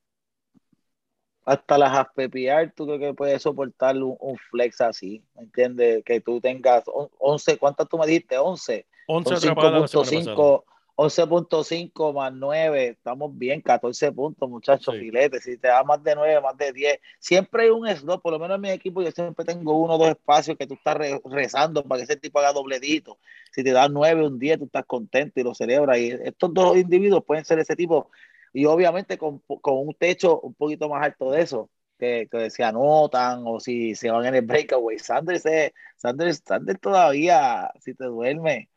Hasta 1.44 1.76
las 1.78 1.92
AFPR, 1.96 2.72
tú 2.74 2.86
creo 2.86 2.98
que 2.98 3.14
puedes 3.14 3.42
soportar 3.42 3.96
un, 3.96 4.16
un 4.20 4.36
flex 4.50 4.80
así, 4.80 5.22
¿me 5.34 5.42
entiendes? 5.42 6.04
Que 6.04 6.20
tú 6.20 6.40
tengas 6.40 6.84
on- 6.86 7.08
11, 7.18 7.58
¿cuántas 7.58 7.88
tú 7.88 7.98
me 7.98 8.06
dijiste? 8.06 8.38
11. 8.38 8.86
11 9.08 9.28
Son 9.28 9.36
atrapadas 9.38 9.80
la 9.80 9.88
semana 9.88 10.10
pasada. 10.10 10.36
5.5, 10.36 10.64
11.5 10.94 12.12
más 12.12 12.32
9, 12.32 12.88
estamos 12.88 13.36
bien, 13.36 13.60
14 13.60 14.12
puntos, 14.12 14.48
muchachos, 14.48 14.94
Sí. 14.94 15.00
filete. 15.00 15.40
Si 15.40 15.56
te 15.58 15.68
da 15.68 15.82
más 15.84 16.02
de 16.02 16.14
9, 16.14 16.40
más 16.40 16.56
de 16.56 16.72
10, 16.72 16.98
siempre 17.18 17.64
hay 17.64 17.70
un 17.70 17.88
slot, 17.88 18.22
por 18.22 18.32
lo 18.32 18.38
menos 18.38 18.56
en 18.56 18.60
mi 18.60 18.70
equipo, 18.70 19.02
yo 19.02 19.10
siempre 19.10 19.44
tengo 19.44 19.76
uno 19.76 19.94
o 19.94 19.98
dos 19.98 20.08
espacios 20.10 20.56
que 20.56 20.66
tú 20.66 20.74
estás 20.74 20.96
re- 20.96 21.20
rezando 21.24 21.82
para 21.82 21.98
que 21.98 22.04
ese 22.04 22.16
tipo 22.16 22.38
haga 22.38 22.52
dobledito. 22.52 23.18
Si 23.52 23.64
te 23.64 23.72
da 23.72 23.88
9, 23.88 24.26
un 24.26 24.38
10, 24.38 24.58
tú 24.58 24.64
estás 24.66 24.84
contento 24.86 25.40
y 25.40 25.42
lo 25.42 25.54
celebras. 25.54 25.98
Y 25.98 26.10
estos 26.10 26.52
dos 26.54 26.76
individuos 26.76 27.24
pueden 27.24 27.44
ser 27.44 27.58
ese 27.58 27.74
tipo, 27.76 28.10
y 28.52 28.66
obviamente 28.66 29.18
con, 29.18 29.40
con 29.40 29.78
un 29.88 29.94
techo 29.94 30.40
un 30.40 30.54
poquito 30.54 30.88
más 30.88 31.02
alto 31.04 31.30
de 31.30 31.42
eso. 31.42 31.70
Que, 31.98 32.28
que 32.30 32.50
se 32.50 32.64
anotan 32.64 33.44
o 33.46 33.60
si 33.60 33.94
se 33.94 34.10
van 34.10 34.26
en 34.26 34.34
el 34.34 34.42
breakaway. 34.42 34.98
Sanders, 34.98 35.42
se- 35.42 35.72
Sanders, 35.96 36.42
Sanders 36.44 36.80
todavía, 36.80 37.70
si 37.80 37.94
te 37.94 38.04
duerme, 38.06 38.68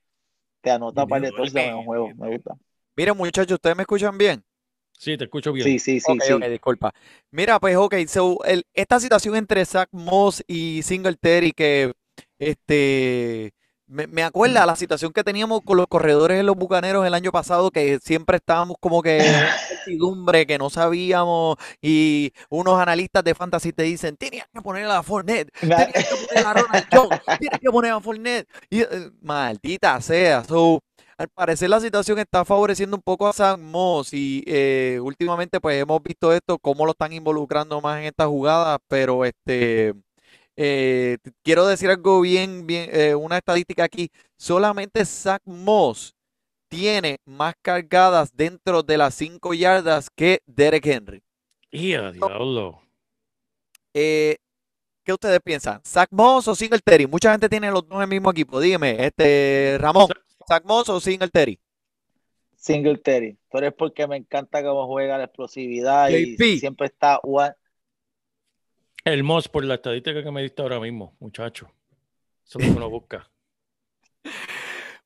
te 0.62 0.72
anota 0.72 1.08
para 1.08 1.32
touchdown 1.34 1.70
en 1.72 1.78
un 1.78 1.86
juego. 1.86 2.16
me 2.16 2.28
Me 2.28 2.30
gusta. 2.30 2.56
Miren, 2.98 3.18
muchachos, 3.18 3.54
¿ustedes 3.56 3.76
me 3.76 3.84
escuchan 3.84 4.18
bien? 4.18 4.44
Sí, 4.94 5.18
te 5.18 5.26
escucho 5.26 5.52
bien. 5.54 5.76
Sí, 5.76 5.80
sí, 5.80 6.00
sí, 6.00 6.20
Ok, 6.20 6.22
sí. 6.22 6.46
ok, 6.46 6.50
disculpa. 6.50 6.94
Mira, 7.32 7.60
pues, 7.60 7.76
ok, 7.78 7.96
so, 8.08 8.44
el- 8.46 8.66
esta 8.74 9.00
situación 9.00 9.36
entre 9.36 9.66
Zach 9.66 9.90
Moss 9.92 10.44
y 10.48 10.82
Singletary 10.84 11.52
que, 11.52 11.94
este, 12.40 13.54
me, 13.88 14.08
me 14.08 14.24
acuerda 14.24 14.64
a 14.64 14.66
la 14.66 14.76
situación 14.76 15.14
que 15.14 15.24
teníamos 15.24 15.62
con 15.62 15.78
los 15.78 15.88
corredores 15.88 16.40
en 16.40 16.46
los 16.46 16.56
Bucaneros 16.56 17.06
el 17.06 17.14
año 17.14 17.32
pasado, 17.32 17.72
que 17.72 18.00
siempre 18.00 18.38
estábamos 18.38 18.78
como 18.80 19.02
que 19.02 19.20
en 19.20 19.26
incertidumbre, 19.26 20.46
que 20.46 20.58
no 20.58 20.70
sabíamos, 20.70 21.58
y 21.82 22.34
unos 22.50 22.80
analistas 22.80 23.24
de 23.24 23.36
fantasy 23.36 23.74
te 23.74 23.84
dicen, 23.84 24.18
tenías 24.18 24.48
que 24.52 24.62
poner 24.62 24.86
a 24.88 25.04
Fournette, 25.04 25.52
tenías 25.60 25.88
que 25.94 26.04
poner 26.28 26.48
a 26.48 26.54
Ronald 26.54 26.86
Jones, 26.92 27.22
tienes 27.40 27.60
que 27.60 27.72
poner 27.72 27.92
a 27.92 28.00
Fournette, 28.00 28.48
y, 28.70 28.82
eh, 28.82 29.12
maldita 29.22 30.02
sea, 30.02 30.44
so, 30.44 30.82
al 31.18 31.30
parecer 31.30 31.70
la 31.70 31.80
situación 31.80 32.20
está 32.20 32.44
favoreciendo 32.44 32.98
un 32.98 33.04
poco 33.04 33.28
a 33.28 33.34
San 33.34 33.64
Moss 33.64 34.14
y 34.14 34.44
eh, 34.48 35.00
últimamente 35.02 35.62
pues 35.62 35.82
hemos 35.82 36.04
visto 36.04 36.34
esto, 36.34 36.60
cómo 36.60 36.86
lo 36.86 36.92
están 36.92 37.14
involucrando 37.14 37.80
más 37.82 38.00
en 38.00 38.06
estas 38.06 38.28
jugadas, 38.28 38.80
pero 38.88 39.24
este 39.24 39.94
eh, 40.58 41.18
quiero 41.44 41.68
decir 41.68 41.90
algo 41.90 42.22
bien, 42.22 42.66
bien, 42.66 42.90
eh, 42.94 43.16
una 43.16 43.38
estadística 43.38 43.84
aquí, 43.84 44.10
solamente 44.38 45.06
Zach 45.06 45.42
Moss 45.46 46.16
tiene 46.70 47.20
más 47.26 47.54
cargadas 47.62 48.36
dentro 48.36 48.84
de 48.84 48.98
las 48.98 49.16
5 49.16 49.54
yardas 49.54 50.10
que 50.10 50.40
Derek 50.46 50.86
Henry. 50.86 51.22
Y 51.72 51.94
a 51.94 52.12
diablo. 52.12 52.82
Eh, 53.94 54.38
¿qué 55.04 55.14
ustedes 55.14 55.40
piensan? 55.44 55.82
¿Zach 55.86 56.10
Moss 56.12 56.48
o 56.48 56.56
Singletary? 56.56 57.08
Mucha 57.08 57.32
gente 57.32 57.48
tiene 57.48 57.72
los 57.72 57.88
dos 57.88 57.98
en 57.98 58.04
el 58.04 58.08
mismo 58.10 58.32
equipo. 58.32 58.60
Dígame, 58.60 59.06
este 59.06 59.78
Ramón, 59.80 60.08
¿Zach 60.48 60.64
Moss 60.66 60.90
o 60.90 61.00
Singletary? 61.00 61.60
Singletary. 62.56 63.38
Pero 63.52 63.68
es 63.68 63.74
porque 63.74 64.08
me 64.08 64.18
encanta 64.18 64.64
cómo 64.64 64.88
juega 64.88 65.18
la 65.18 65.26
explosividad 65.26 66.10
JP. 66.10 66.42
y 66.42 66.60
siempre 66.60 66.88
está 66.88 67.20
one. 67.24 67.54
El 69.06 69.24
Moss 69.24 69.48
por 69.48 69.64
la 69.64 69.76
estadística 69.76 70.22
que 70.22 70.32
me 70.32 70.42
diste 70.42 70.62
ahora 70.62 70.82
mismo, 70.82 71.16
muchacho. 71.20 71.72
Eso 72.46 72.60
es 72.60 72.66
lo 72.66 72.72
que 72.72 72.78
uno 72.78 72.90
busca. 72.90 73.30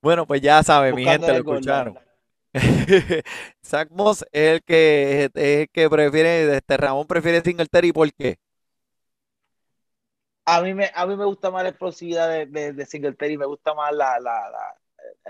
Bueno, 0.02 0.26
pues 0.26 0.42
ya 0.42 0.64
sabe, 0.64 0.94
mi 0.94 1.06
gente, 1.06 1.28
lo 1.28 1.38
escucharon. 1.40 2.00
Zach 3.64 3.90
Moss 3.92 4.26
es 4.32 4.56
el 4.56 4.64
que, 4.64 5.26
es 5.26 5.32
el 5.36 5.70
que 5.70 5.90
prefiere, 5.90 6.56
este 6.56 6.78
Ramón 6.78 7.06
prefiere 7.08 7.42
Singletary, 7.42 7.92
¿por 7.92 8.12
qué? 8.14 8.38
A 10.46 10.62
mí 10.62 10.74
me, 10.74 10.92
a 10.96 11.06
mí 11.06 11.16
me 11.16 11.26
gusta 11.26 11.52
más 11.52 11.64
la 11.64 11.70
explosividad 11.70 12.30
de, 12.30 12.46
de, 12.48 12.74
de 12.74 12.86
Singletary, 12.86 13.38
me 13.38 13.46
gusta 13.46 13.74
más 13.74 13.94
la, 13.94 14.20
la, 14.20 14.50
la 14.50 14.79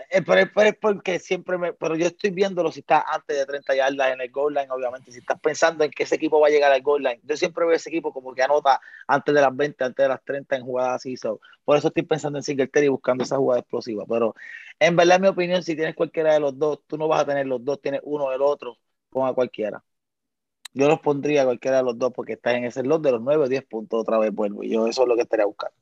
eh, 0.09 0.21
pero, 0.25 0.67
es 0.67 0.75
porque 0.77 1.19
siempre 1.19 1.57
me, 1.57 1.73
pero 1.73 1.95
yo 1.95 2.07
estoy 2.07 2.31
viéndolo 2.31 2.71
si 2.71 2.81
está 2.81 3.03
antes 3.07 3.37
de 3.37 3.45
30 3.45 3.75
yardas 3.75 4.11
en 4.11 4.21
el 4.21 4.31
goal 4.31 4.53
line, 4.53 4.69
obviamente, 4.71 5.11
si 5.11 5.19
estás 5.19 5.39
pensando 5.39 5.83
en 5.83 5.91
que 5.91 6.03
ese 6.03 6.15
equipo 6.15 6.39
va 6.39 6.47
a 6.47 6.49
llegar 6.49 6.71
al 6.71 6.81
goal 6.81 7.03
line, 7.03 7.19
yo 7.23 7.37
siempre 7.37 7.65
veo 7.65 7.75
ese 7.75 7.89
equipo 7.89 8.13
como 8.13 8.33
que 8.33 8.43
anota 8.43 8.79
antes 9.07 9.33
de 9.33 9.41
las 9.41 9.55
20, 9.55 9.83
antes 9.83 10.03
de 10.03 10.09
las 10.09 10.23
30 10.23 10.55
en 10.55 10.63
jugadas 10.63 10.95
así, 10.95 11.17
so, 11.17 11.39
por 11.63 11.77
eso 11.77 11.87
estoy 11.89 12.03
pensando 12.03 12.39
en 12.39 12.43
Singletary 12.43 12.87
buscando 12.87 13.23
esa 13.23 13.37
jugada 13.37 13.61
explosiva, 13.61 14.05
pero 14.07 14.35
en 14.79 14.95
verdad, 14.95 15.17
en 15.17 15.21
mi 15.23 15.27
opinión, 15.27 15.63
si 15.63 15.75
tienes 15.75 15.95
cualquiera 15.95 16.33
de 16.33 16.39
los 16.39 16.57
dos, 16.57 16.79
tú 16.87 16.97
no 16.97 17.07
vas 17.07 17.21
a 17.21 17.25
tener 17.25 17.45
los 17.47 17.63
dos, 17.63 17.81
tienes 17.81 18.01
uno 18.03 18.29
del 18.29 18.41
otro, 18.41 18.77
ponga 19.09 19.33
cualquiera. 19.33 19.83
Yo 20.73 20.87
los 20.87 20.99
pondría 21.01 21.45
cualquiera 21.45 21.77
de 21.77 21.83
los 21.83 21.97
dos 21.97 22.11
porque 22.13 22.33
estás 22.33 22.55
en 22.55 22.65
ese 22.65 22.83
lot 22.83 23.01
de 23.01 23.11
los 23.11 23.21
9 23.21 23.43
o 23.45 23.47
10 23.49 23.65
puntos 23.65 24.01
otra 24.01 24.17
vez 24.19 24.31
vuelvo. 24.33 24.63
Y 24.63 24.69
yo 24.69 24.87
eso 24.87 25.03
es 25.03 25.07
lo 25.07 25.15
que 25.15 25.23
estaría 25.23 25.45
buscando. 25.45 25.75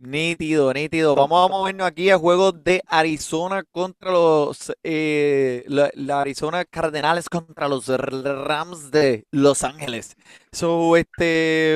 Nítido, 0.00 0.72
nítido. 0.72 1.14
Vamos 1.14 1.44
a 1.44 1.52
movernos 1.52 1.86
aquí 1.86 2.08
a 2.08 2.16
juegos 2.16 2.64
de 2.64 2.82
Arizona 2.86 3.62
contra 3.70 4.10
los 4.10 4.72
eh, 4.82 5.62
la, 5.66 6.20
Arizona 6.22 6.64
Cardenales 6.64 7.28
contra 7.28 7.68
los 7.68 7.86
Rams 7.86 8.90
de 8.90 9.26
Los 9.30 9.62
Ángeles. 9.62 10.16
So, 10.52 10.96
este 10.96 11.74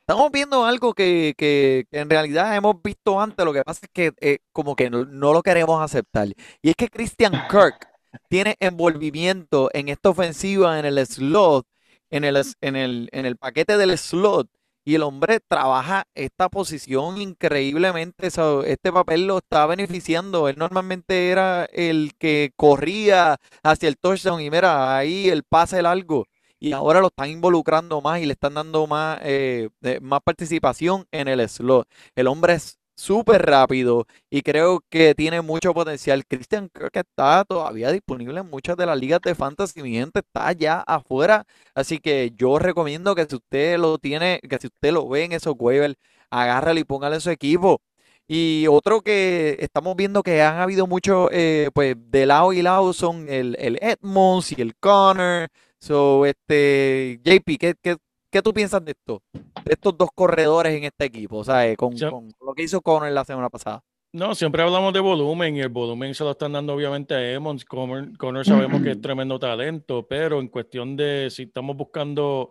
estamos 0.00 0.32
viendo 0.32 0.64
algo 0.64 0.92
que, 0.92 1.34
que, 1.38 1.86
en 1.92 2.10
realidad 2.10 2.56
hemos 2.56 2.82
visto 2.82 3.20
antes. 3.20 3.46
Lo 3.46 3.52
que 3.52 3.62
pasa 3.62 3.82
es 3.84 3.90
que 3.92 4.12
eh, 4.20 4.38
como 4.50 4.74
que 4.74 4.90
no, 4.90 5.04
no, 5.04 5.32
lo 5.32 5.40
queremos 5.40 5.80
aceptar. 5.80 6.26
Y 6.62 6.70
es 6.70 6.74
que 6.74 6.88
Christian 6.88 7.32
Kirk 7.48 7.86
tiene 8.28 8.56
envolvimiento 8.58 9.70
en 9.72 9.88
esta 9.88 10.08
ofensiva 10.10 10.80
en 10.80 10.84
el 10.84 11.06
slot, 11.06 11.64
en 12.10 12.24
el, 12.24 12.42
en 12.60 12.74
el, 12.74 13.08
en 13.12 13.24
el 13.24 13.36
paquete 13.36 13.76
del 13.76 13.96
slot 13.96 14.48
y 14.84 14.94
el 14.96 15.02
hombre 15.02 15.40
trabaja 15.40 16.04
esta 16.14 16.48
posición 16.48 17.20
increíblemente. 17.20 18.28
este 18.28 18.92
papel 18.92 19.26
lo 19.26 19.38
está 19.38 19.66
beneficiando. 19.66 20.48
Él 20.48 20.56
normalmente 20.58 21.30
era 21.30 21.66
el 21.66 22.12
que 22.18 22.52
corría 22.56 23.38
hacia 23.62 23.88
el 23.88 23.96
touchdown 23.98 24.40
y 24.40 24.50
mira, 24.50 24.96
ahí 24.96 25.28
el 25.28 25.44
pase 25.44 25.82
largo. 25.82 26.26
Y 26.58 26.72
ahora 26.72 27.00
lo 27.00 27.08
están 27.08 27.28
involucrando 27.28 28.00
más 28.00 28.20
y 28.20 28.26
le 28.26 28.34
están 28.34 28.54
dando 28.54 28.86
más, 28.86 29.18
eh, 29.24 29.68
más 30.00 30.20
participación 30.22 31.06
en 31.10 31.28
el 31.28 31.48
slot. 31.48 31.88
El 32.14 32.28
hombre 32.28 32.54
es 32.54 32.78
súper 32.94 33.42
rápido 33.46 34.06
y 34.30 34.42
creo 34.42 34.80
que 34.88 35.14
tiene 35.14 35.40
mucho 35.42 35.74
potencial. 35.74 36.24
Christian 36.26 36.68
creo 36.72 36.90
que 36.90 37.00
está 37.00 37.44
todavía 37.44 37.90
disponible 37.92 38.40
en 38.40 38.50
muchas 38.50 38.76
de 38.76 38.86
las 38.86 38.98
ligas 38.98 39.20
de 39.22 39.34
fantasy. 39.34 39.82
Mi 39.82 39.92
gente 39.94 40.20
está 40.20 40.52
ya 40.52 40.80
afuera. 40.80 41.44
Así 41.74 41.98
que 41.98 42.32
yo 42.36 42.58
recomiendo 42.58 43.14
que 43.14 43.26
si 43.26 43.36
usted 43.36 43.78
lo 43.78 43.98
tiene, 43.98 44.40
que 44.48 44.58
si 44.58 44.66
usted 44.68 44.92
lo 44.92 45.08
ve 45.08 45.24
en 45.24 45.32
esos 45.32 45.54
waivers, 45.58 45.94
agárralo 46.30 46.80
y 46.80 46.84
póngale 46.84 47.16
en 47.16 47.20
su 47.20 47.30
equipo. 47.30 47.80
Y 48.28 48.66
otro 48.68 49.02
que 49.02 49.56
estamos 49.60 49.96
viendo 49.96 50.22
que 50.22 50.42
han 50.42 50.58
habido 50.58 50.86
mucho, 50.86 51.28
eh, 51.32 51.70
pues 51.74 51.96
de 51.98 52.26
lado 52.26 52.52
y 52.52 52.62
lado 52.62 52.92
son 52.92 53.28
el, 53.28 53.56
el 53.58 53.78
Edmonds 53.82 54.52
y 54.52 54.62
el 54.62 54.74
Connor. 54.76 55.48
So, 55.78 56.24
este, 56.26 57.20
JP, 57.24 57.58
¿qué, 57.58 57.74
qué, 57.82 57.96
¿Qué 58.32 58.40
tú 58.40 58.54
piensas 58.54 58.82
de 58.82 58.92
esto? 58.92 59.22
De 59.62 59.74
estos 59.74 59.96
dos 59.96 60.08
corredores 60.14 60.74
en 60.74 60.84
este 60.84 61.04
equipo, 61.04 61.44
¿sabes? 61.44 61.76
Con, 61.76 61.98
con 61.98 62.30
lo 62.40 62.54
que 62.54 62.62
hizo 62.62 62.80
Conor 62.80 63.12
la 63.12 63.26
semana 63.26 63.50
pasada. 63.50 63.84
No, 64.14 64.34
siempre 64.34 64.62
hablamos 64.62 64.94
de 64.94 65.00
volumen 65.00 65.54
y 65.54 65.60
el 65.60 65.68
volumen 65.68 66.14
se 66.14 66.24
lo 66.24 66.30
están 66.30 66.52
dando 66.52 66.72
obviamente 66.72 67.14
a 67.14 67.32
Emmons. 67.32 67.66
Conor, 67.66 68.44
sabemos 68.46 68.82
que 68.82 68.92
es 68.92 69.00
tremendo 69.02 69.38
talento, 69.38 70.06
pero 70.08 70.40
en 70.40 70.48
cuestión 70.48 70.96
de 70.96 71.28
si 71.30 71.42
estamos 71.42 71.76
buscando 71.76 72.48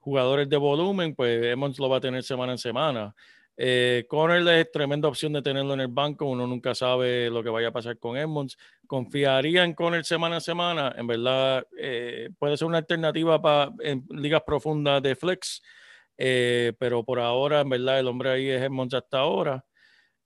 jugadores 0.00 0.48
de 0.48 0.56
volumen, 0.56 1.14
pues 1.14 1.44
Emmons 1.44 1.78
lo 1.78 1.88
va 1.88 1.98
a 1.98 2.00
tener 2.00 2.24
semana 2.24 2.50
en 2.52 2.58
semana. 2.58 3.14
Eh, 3.64 4.06
Conner 4.08 4.44
es 4.58 4.72
tremenda 4.72 5.06
opción 5.06 5.34
de 5.34 5.40
tenerlo 5.40 5.74
en 5.74 5.82
el 5.82 5.86
banco. 5.86 6.26
Uno 6.26 6.48
nunca 6.48 6.74
sabe 6.74 7.30
lo 7.30 7.44
que 7.44 7.48
vaya 7.48 7.68
a 7.68 7.72
pasar 7.72 7.96
con 7.96 8.16
Edmonds. 8.16 8.58
Confiaría 8.88 9.62
en 9.62 9.72
Conner 9.74 10.04
semana 10.04 10.38
a 10.38 10.40
semana. 10.40 10.92
En 10.98 11.06
verdad, 11.06 11.64
eh, 11.78 12.30
puede 12.40 12.56
ser 12.56 12.66
una 12.66 12.78
alternativa 12.78 13.40
para 13.40 13.70
en 13.78 14.04
ligas 14.10 14.42
profundas 14.44 15.00
de 15.00 15.14
flex. 15.14 15.62
Eh, 16.18 16.72
pero 16.76 17.04
por 17.04 17.20
ahora, 17.20 17.60
en 17.60 17.68
verdad, 17.68 18.00
el 18.00 18.08
hombre 18.08 18.30
ahí 18.30 18.48
es 18.48 18.62
Edmonds 18.62 18.94
hasta 18.94 19.20
ahora. 19.20 19.64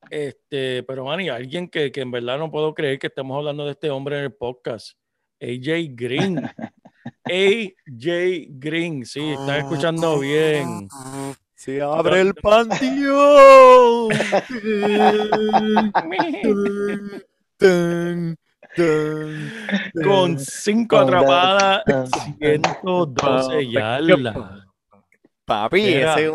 Este, 0.08 0.82
pero, 0.84 1.04
Manny, 1.04 1.28
alguien 1.28 1.68
que, 1.68 1.92
que 1.92 2.00
en 2.00 2.12
verdad 2.12 2.38
no 2.38 2.50
puedo 2.50 2.72
creer 2.72 2.98
que 2.98 3.08
estemos 3.08 3.36
hablando 3.36 3.66
de 3.66 3.72
este 3.72 3.90
hombre 3.90 4.16
en 4.16 4.24
el 4.24 4.32
podcast. 4.32 4.96
AJ 5.42 5.90
Green. 5.90 6.38
AJ 7.24 8.46
Green, 8.48 9.04
sí, 9.04 9.32
estás 9.32 9.58
escuchando 9.58 10.20
bien. 10.20 10.88
Se 11.56 11.80
abre 11.80 12.20
el 12.20 12.34
panteón. 12.34 14.10
Con 20.04 20.38
cinco 20.38 20.98
atrapadas, 20.98 21.82
112 22.38 23.70
yardas. 23.70 24.36
Papi, 25.46 25.94
ese 25.94 26.30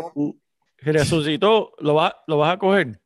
resucitó. 0.78 1.72
¿Lo, 1.78 1.94
va, 1.94 2.16
¿Lo 2.26 2.38
vas 2.38 2.54
a 2.54 2.58
coger? 2.58 3.00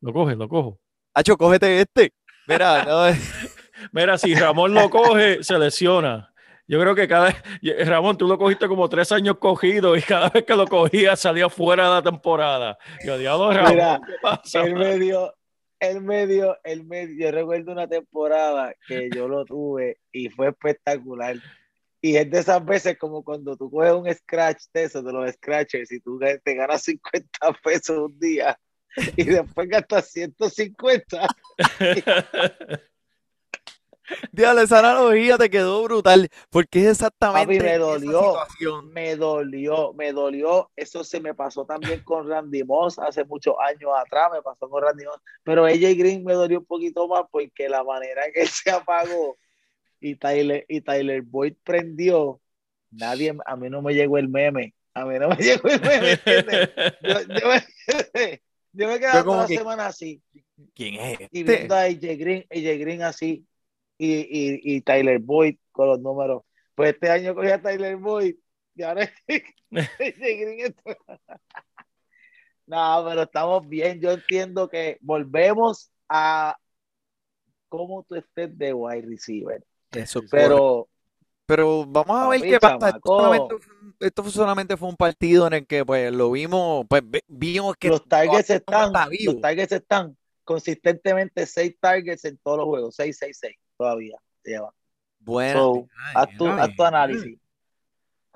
Lo 0.00 0.12
coge, 0.12 0.34
lo 0.34 0.48
cojo. 0.48 0.80
Hacho, 1.14 1.36
cógete 1.36 1.82
este. 1.82 2.12
Mira, 2.48 2.84
no. 2.84 3.16
Mira, 3.92 4.18
si 4.18 4.34
Ramón 4.34 4.74
lo 4.74 4.90
coge, 4.90 5.44
se 5.44 5.56
lesiona. 5.56 6.34
Yo 6.68 6.78
creo 6.78 6.94
que 6.94 7.08
cada 7.08 7.34
Ramón, 7.86 8.18
tú 8.18 8.28
lo 8.28 8.38
cogiste 8.38 8.68
como 8.68 8.88
tres 8.88 9.10
años 9.10 9.38
cogido 9.38 9.96
y 9.96 10.02
cada 10.02 10.28
vez 10.28 10.44
que 10.44 10.54
lo 10.54 10.66
cogía 10.66 11.16
salía 11.16 11.48
fuera 11.48 11.84
de 11.84 11.94
la 11.94 12.02
temporada. 12.02 12.78
Yo, 13.04 13.16
diablo, 13.16 13.50
Ramón, 13.50 13.72
Mira, 13.72 14.00
¿qué 14.06 14.12
pasa? 14.20 14.60
El 14.60 14.74
medio, 14.74 15.34
el 15.80 16.02
medio, 16.02 16.58
el 16.62 16.84
medio, 16.84 17.26
yo 17.26 17.32
recuerdo 17.32 17.72
una 17.72 17.88
temporada 17.88 18.74
que 18.86 19.08
yo 19.14 19.26
lo 19.28 19.46
tuve 19.46 19.98
y 20.12 20.28
fue 20.28 20.48
espectacular. 20.48 21.36
Y 22.00 22.16
es 22.16 22.30
de 22.30 22.38
esas 22.38 22.64
veces 22.64 22.98
como 22.98 23.24
cuando 23.24 23.56
tú 23.56 23.70
coges 23.70 23.92
un 23.92 24.14
scratch 24.14 24.64
de 24.72 24.84
eso, 24.84 25.02
de 25.02 25.12
los 25.12 25.32
scratchers, 25.32 25.90
y 25.90 26.00
tú 26.00 26.20
te 26.20 26.54
ganas 26.54 26.82
50 26.82 27.30
pesos 27.64 27.98
un 27.98 28.18
día 28.20 28.56
y 29.16 29.24
después 29.24 29.68
gastas 29.68 30.10
150. 30.10 31.28
Dios, 34.38 34.56
esa 34.62 34.78
analogía 34.78 35.36
te 35.36 35.50
quedó 35.50 35.82
brutal, 35.82 36.28
porque 36.48 36.82
es 36.82 36.90
exactamente 36.92 37.58
me 37.60 37.76
dolió, 37.76 38.36
me 38.84 39.16
dolió, 39.16 39.92
me 39.94 40.12
dolió. 40.12 40.70
Eso 40.76 41.02
se 41.02 41.18
me 41.18 41.34
pasó 41.34 41.64
también 41.64 42.04
con 42.04 42.28
Randy 42.28 42.62
Moss 42.62 43.00
hace 43.00 43.24
muchos 43.24 43.56
años 43.58 43.90
atrás, 44.00 44.28
me 44.32 44.40
pasó 44.40 44.70
con 44.70 44.80
Randy 44.80 45.06
Moss, 45.06 45.20
pero 45.42 45.64
AJ 45.64 45.98
Green 45.98 46.24
me 46.24 46.34
dolió 46.34 46.60
un 46.60 46.66
poquito 46.66 47.08
más 47.08 47.24
porque 47.32 47.68
la 47.68 47.82
manera 47.82 48.26
en 48.26 48.32
que 48.32 48.46
se 48.46 48.70
apagó 48.70 49.36
y 49.98 50.14
Tyler, 50.14 50.64
y 50.68 50.82
Tyler 50.82 51.22
Boyd 51.22 51.54
prendió, 51.64 52.40
nadie, 52.92 53.36
a 53.44 53.56
mí 53.56 53.68
no 53.68 53.82
me 53.82 53.92
llegó 53.92 54.18
el 54.18 54.28
meme, 54.28 54.72
a 54.94 55.04
mí 55.04 55.18
no 55.18 55.30
me 55.30 55.36
llegó 55.42 55.68
el 55.68 55.80
meme. 55.80 56.20
Yo, 57.02 57.20
yo, 57.22 57.48
me, 57.48 58.40
yo 58.72 58.88
me 58.88 59.00
quedé 59.00 59.22
toda 59.24 59.38
la 59.38 59.46
semana 59.48 59.86
así. 59.86 60.22
¿Quién 60.76 60.94
es? 60.94 61.18
Y 61.32 61.42
viendo 61.42 61.74
a 61.74 61.82
AJ 61.82 62.16
Green, 62.16 62.46
AJ 62.52 62.78
Green 62.78 63.02
así 63.02 63.47
y, 63.98 64.14
y, 64.20 64.76
y 64.76 64.80
Tyler 64.80 65.18
Boyd 65.18 65.56
con 65.72 65.88
los 65.88 66.00
números. 66.00 66.44
Pues 66.74 66.94
este 66.94 67.10
año 67.10 67.34
cogí 67.34 67.50
a 67.50 67.60
Tyler 67.60 67.96
Boyd 67.96 68.36
y 68.76 68.82
ahora 68.82 69.10
no, 72.66 73.04
pero 73.06 73.22
estamos 73.22 73.68
bien. 73.68 74.00
Yo 74.00 74.12
entiendo 74.12 74.68
que 74.68 74.98
volvemos 75.00 75.90
a 76.08 76.56
cómo 77.68 78.04
tú 78.04 78.14
estés 78.14 78.56
de 78.56 78.72
wide 78.72 79.06
receiver. 79.06 79.62
Eso, 79.90 80.22
pero, 80.30 80.88
pero 81.44 81.84
vamos 81.86 82.16
a 82.16 82.28
ver 82.28 82.40
qué 82.42 82.60
pasa. 82.60 82.98
Esto 84.00 84.30
solamente, 84.30 84.76
fue 84.76 84.88
un 84.88 84.96
partido 84.96 85.48
en 85.48 85.54
el 85.54 85.66
que 85.66 85.84
pues 85.84 86.12
lo 86.12 86.30
vimos, 86.30 86.86
pues 86.88 87.02
vimos 87.26 87.76
que 87.76 87.88
los 87.88 88.06
targets 88.06 88.50
están, 88.50 88.92
los 89.24 89.40
targets 89.40 89.72
están 89.72 90.16
consistentemente 90.44 91.44
seis 91.46 91.76
targets 91.80 92.24
en 92.24 92.38
todos 92.38 92.58
los 92.58 92.66
juegos, 92.66 92.94
6, 92.94 93.16
6, 93.18 93.38
6 93.40 93.56
todavía 93.78 94.18
lleva. 94.44 94.74
Bueno, 95.20 95.88
haz, 96.14 96.28
tu, 96.36 96.46
haz 96.48 96.76
tu 96.76 96.82
análisis. 96.84 97.38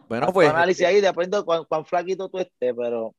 Bueno, 0.08 0.32
pues. 0.32 0.48
análisis 0.48 0.86
ahí, 0.86 1.00
depende 1.00 1.38
de 1.38 1.42
cuán, 1.42 1.64
cuán, 1.64 1.84
flaquito 1.84 2.28
tú 2.28 2.38
estés, 2.38 2.74
pero 2.76 3.14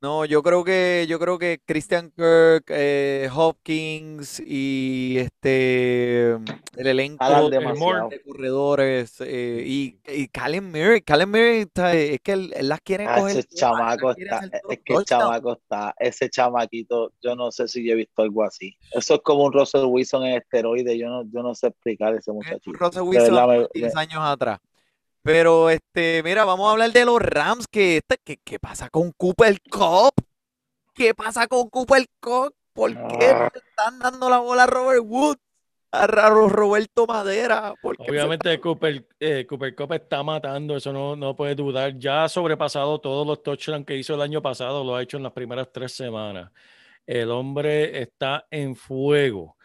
No, 0.00 0.24
yo 0.24 0.44
creo 0.44 0.62
que 0.62 1.06
yo 1.08 1.18
creo 1.18 1.38
que 1.40 1.60
Christian 1.64 2.12
Kirk, 2.12 2.66
eh, 2.68 3.28
Hopkins 3.34 4.38
y 4.46 5.16
este 5.18 6.30
el 6.76 6.86
elenco 6.86 7.24
Jalan 7.24 7.50
de, 7.50 7.58
demasiado. 7.58 8.08
de 8.08 8.22
corredores 8.22 9.20
eh, 9.20 9.64
y, 9.66 9.98
y 10.06 10.28
Callum 10.28 10.66
Murray, 10.66 11.00
Callum 11.00 11.30
Murray 11.30 11.60
está- 11.62 11.94
es 11.94 12.20
que 12.20 12.30
él, 12.32 12.52
él 12.56 12.68
las 12.68 12.80
quiere 12.80 13.06
Ah, 13.08 13.16
coger 13.18 13.38
ese 13.38 13.42
todas, 13.48 13.58
chamaco 13.60 14.06
las 14.06 14.14
quiere 14.14 14.30
está, 14.30 14.36
hacer 14.38 14.52
es 14.68 14.78
que 14.84 14.94
el 14.94 15.04
chamaco 15.04 15.52
está, 15.54 15.94
ese 15.98 16.30
chamaquito, 16.30 17.12
yo 17.20 17.34
no 17.34 17.50
sé 17.50 17.66
si 17.66 17.84
yo 17.84 17.94
he 17.94 17.96
visto 17.96 18.22
algo 18.22 18.44
así. 18.44 18.76
Eso 18.92 19.14
es 19.16 19.20
como 19.24 19.46
un 19.46 19.52
Russell 19.52 19.84
Wilson 19.86 20.22
en 20.26 20.36
esteroides, 20.36 20.96
yo 20.96 21.08
no, 21.08 21.24
yo 21.24 21.42
no 21.42 21.56
sé 21.56 21.66
explicar 21.66 22.14
ese 22.14 22.30
muchachito. 22.30 22.70
Russell 22.78 23.02
Wilson 23.02 23.34
verdad, 23.34 23.48
me- 23.48 23.56
hace 23.64 23.68
10 23.74 23.94
me- 23.96 24.00
años 24.00 24.20
atrás. 24.22 24.60
Pero 25.28 25.68
este, 25.68 26.22
mira, 26.22 26.46
vamos 26.46 26.66
a 26.68 26.72
hablar 26.72 26.90
de 26.90 27.04
los 27.04 27.20
Rams 27.20 27.66
que 27.70 27.98
este, 27.98 28.16
¿qué, 28.24 28.38
qué 28.42 28.58
pasa 28.58 28.88
con 28.88 29.12
Cooper 29.12 29.58
Cup? 29.70 30.14
¿Qué 30.94 31.12
pasa 31.14 31.46
con 31.46 31.68
Cooper 31.68 32.06
Cup? 32.18 32.54
¿Por 32.72 32.94
qué 32.94 33.26
Ah. 33.26 33.50
están 33.54 33.98
dando 33.98 34.30
la 34.30 34.38
bola 34.38 34.62
a 34.62 34.66
Robert 34.66 35.02
Woods? 35.04 35.38
A 35.92 36.06
Ra- 36.06 36.30
Roberto 36.30 37.06
Madera. 37.06 37.74
¿Por 37.82 37.98
qué 37.98 38.04
se- 38.06 38.10
Obviamente 38.10 38.58
Cooper, 38.58 39.06
eh, 39.20 39.44
Cooper 39.46 39.74
Cup 39.74 39.92
está 39.92 40.22
matando, 40.22 40.74
eso 40.78 40.94
no, 40.94 41.14
no 41.14 41.36
puede 41.36 41.54
dudar. 41.54 41.98
Ya 41.98 42.24
ha 42.24 42.28
sobrepasado 42.30 42.98
todos 42.98 43.26
los 43.26 43.42
touchdowns 43.42 43.84
que 43.84 43.96
hizo 43.98 44.14
el 44.14 44.22
año 44.22 44.40
pasado, 44.40 44.82
lo 44.82 44.96
ha 44.96 45.02
hecho 45.02 45.18
en 45.18 45.24
las 45.24 45.32
primeras 45.32 45.68
tres 45.70 45.92
semanas. 45.92 46.50
El 47.06 47.30
hombre 47.30 48.00
está 48.00 48.46
en 48.50 48.74
fuego. 48.74 49.57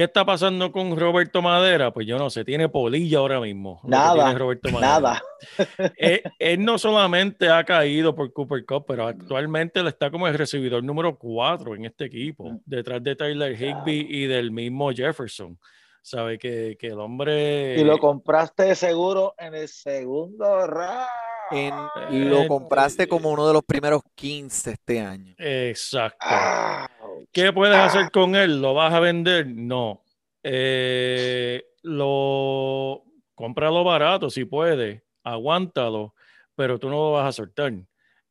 ¿Qué 0.00 0.04
está 0.04 0.24
pasando 0.24 0.72
con 0.72 0.98
Roberto 0.98 1.42
Madera? 1.42 1.92
Pues 1.92 2.06
yo 2.06 2.16
no 2.16 2.30
sé, 2.30 2.42
tiene 2.42 2.70
polilla 2.70 3.18
ahora 3.18 3.38
mismo. 3.38 3.80
lo 3.82 3.90
Nada, 3.90 4.14
tiene 4.24 4.38
Roberto 4.38 4.70
Madera. 4.70 4.88
nada. 4.92 5.22
Eh, 5.98 6.22
él 6.38 6.64
no 6.64 6.78
solamente 6.78 7.50
ha 7.50 7.62
caído 7.64 8.14
por 8.14 8.32
Cooper 8.32 8.64
Cup, 8.64 8.86
pero 8.88 9.06
actualmente 9.06 9.78
él 9.80 9.88
está 9.88 10.10
como 10.10 10.26
el 10.26 10.38
recibidor 10.38 10.82
número 10.82 11.18
4 11.18 11.74
en 11.74 11.84
este 11.84 12.06
equipo, 12.06 12.50
detrás 12.64 13.02
de 13.02 13.14
Tyler 13.14 13.52
Higby 13.52 14.06
y 14.08 14.24
del 14.26 14.50
mismo 14.52 14.90
Jefferson. 14.90 15.58
Sabe 16.00 16.38
que, 16.38 16.78
que 16.80 16.86
el 16.86 16.98
hombre... 16.98 17.78
Y 17.78 17.84
lo 17.84 17.98
compraste 17.98 18.62
de 18.62 18.74
seguro 18.76 19.34
en 19.36 19.54
el 19.54 19.68
segundo 19.68 20.66
round. 20.66 21.06
en- 21.50 22.30
lo 22.30 22.40
Eh, 22.44 22.48
compraste 22.48 23.06
como 23.06 23.30
uno 23.32 23.46
de 23.46 23.52
los 23.52 23.62
primeros 23.64 24.00
15 24.14 24.70
este 24.70 24.98
año. 25.00 25.34
Exacto. 25.36 26.16
Ah, 26.22 26.88
¿Qué 27.32 27.52
puedes 27.52 27.76
hacer 27.76 28.10
con 28.10 28.34
él? 28.34 28.60
¿Lo 28.60 28.74
vas 28.74 28.92
a 28.92 29.00
vender? 29.00 29.46
No. 29.46 30.02
Eh, 30.42 31.64
lo 31.82 33.04
cómpralo 33.34 33.84
barato 33.84 34.30
si 34.30 34.44
puedes, 34.44 35.02
aguántalo, 35.22 36.14
pero 36.54 36.78
tú 36.78 36.88
no 36.88 36.96
lo 36.96 37.12
vas 37.12 37.28
a 37.28 37.32
soltar. 37.32 37.72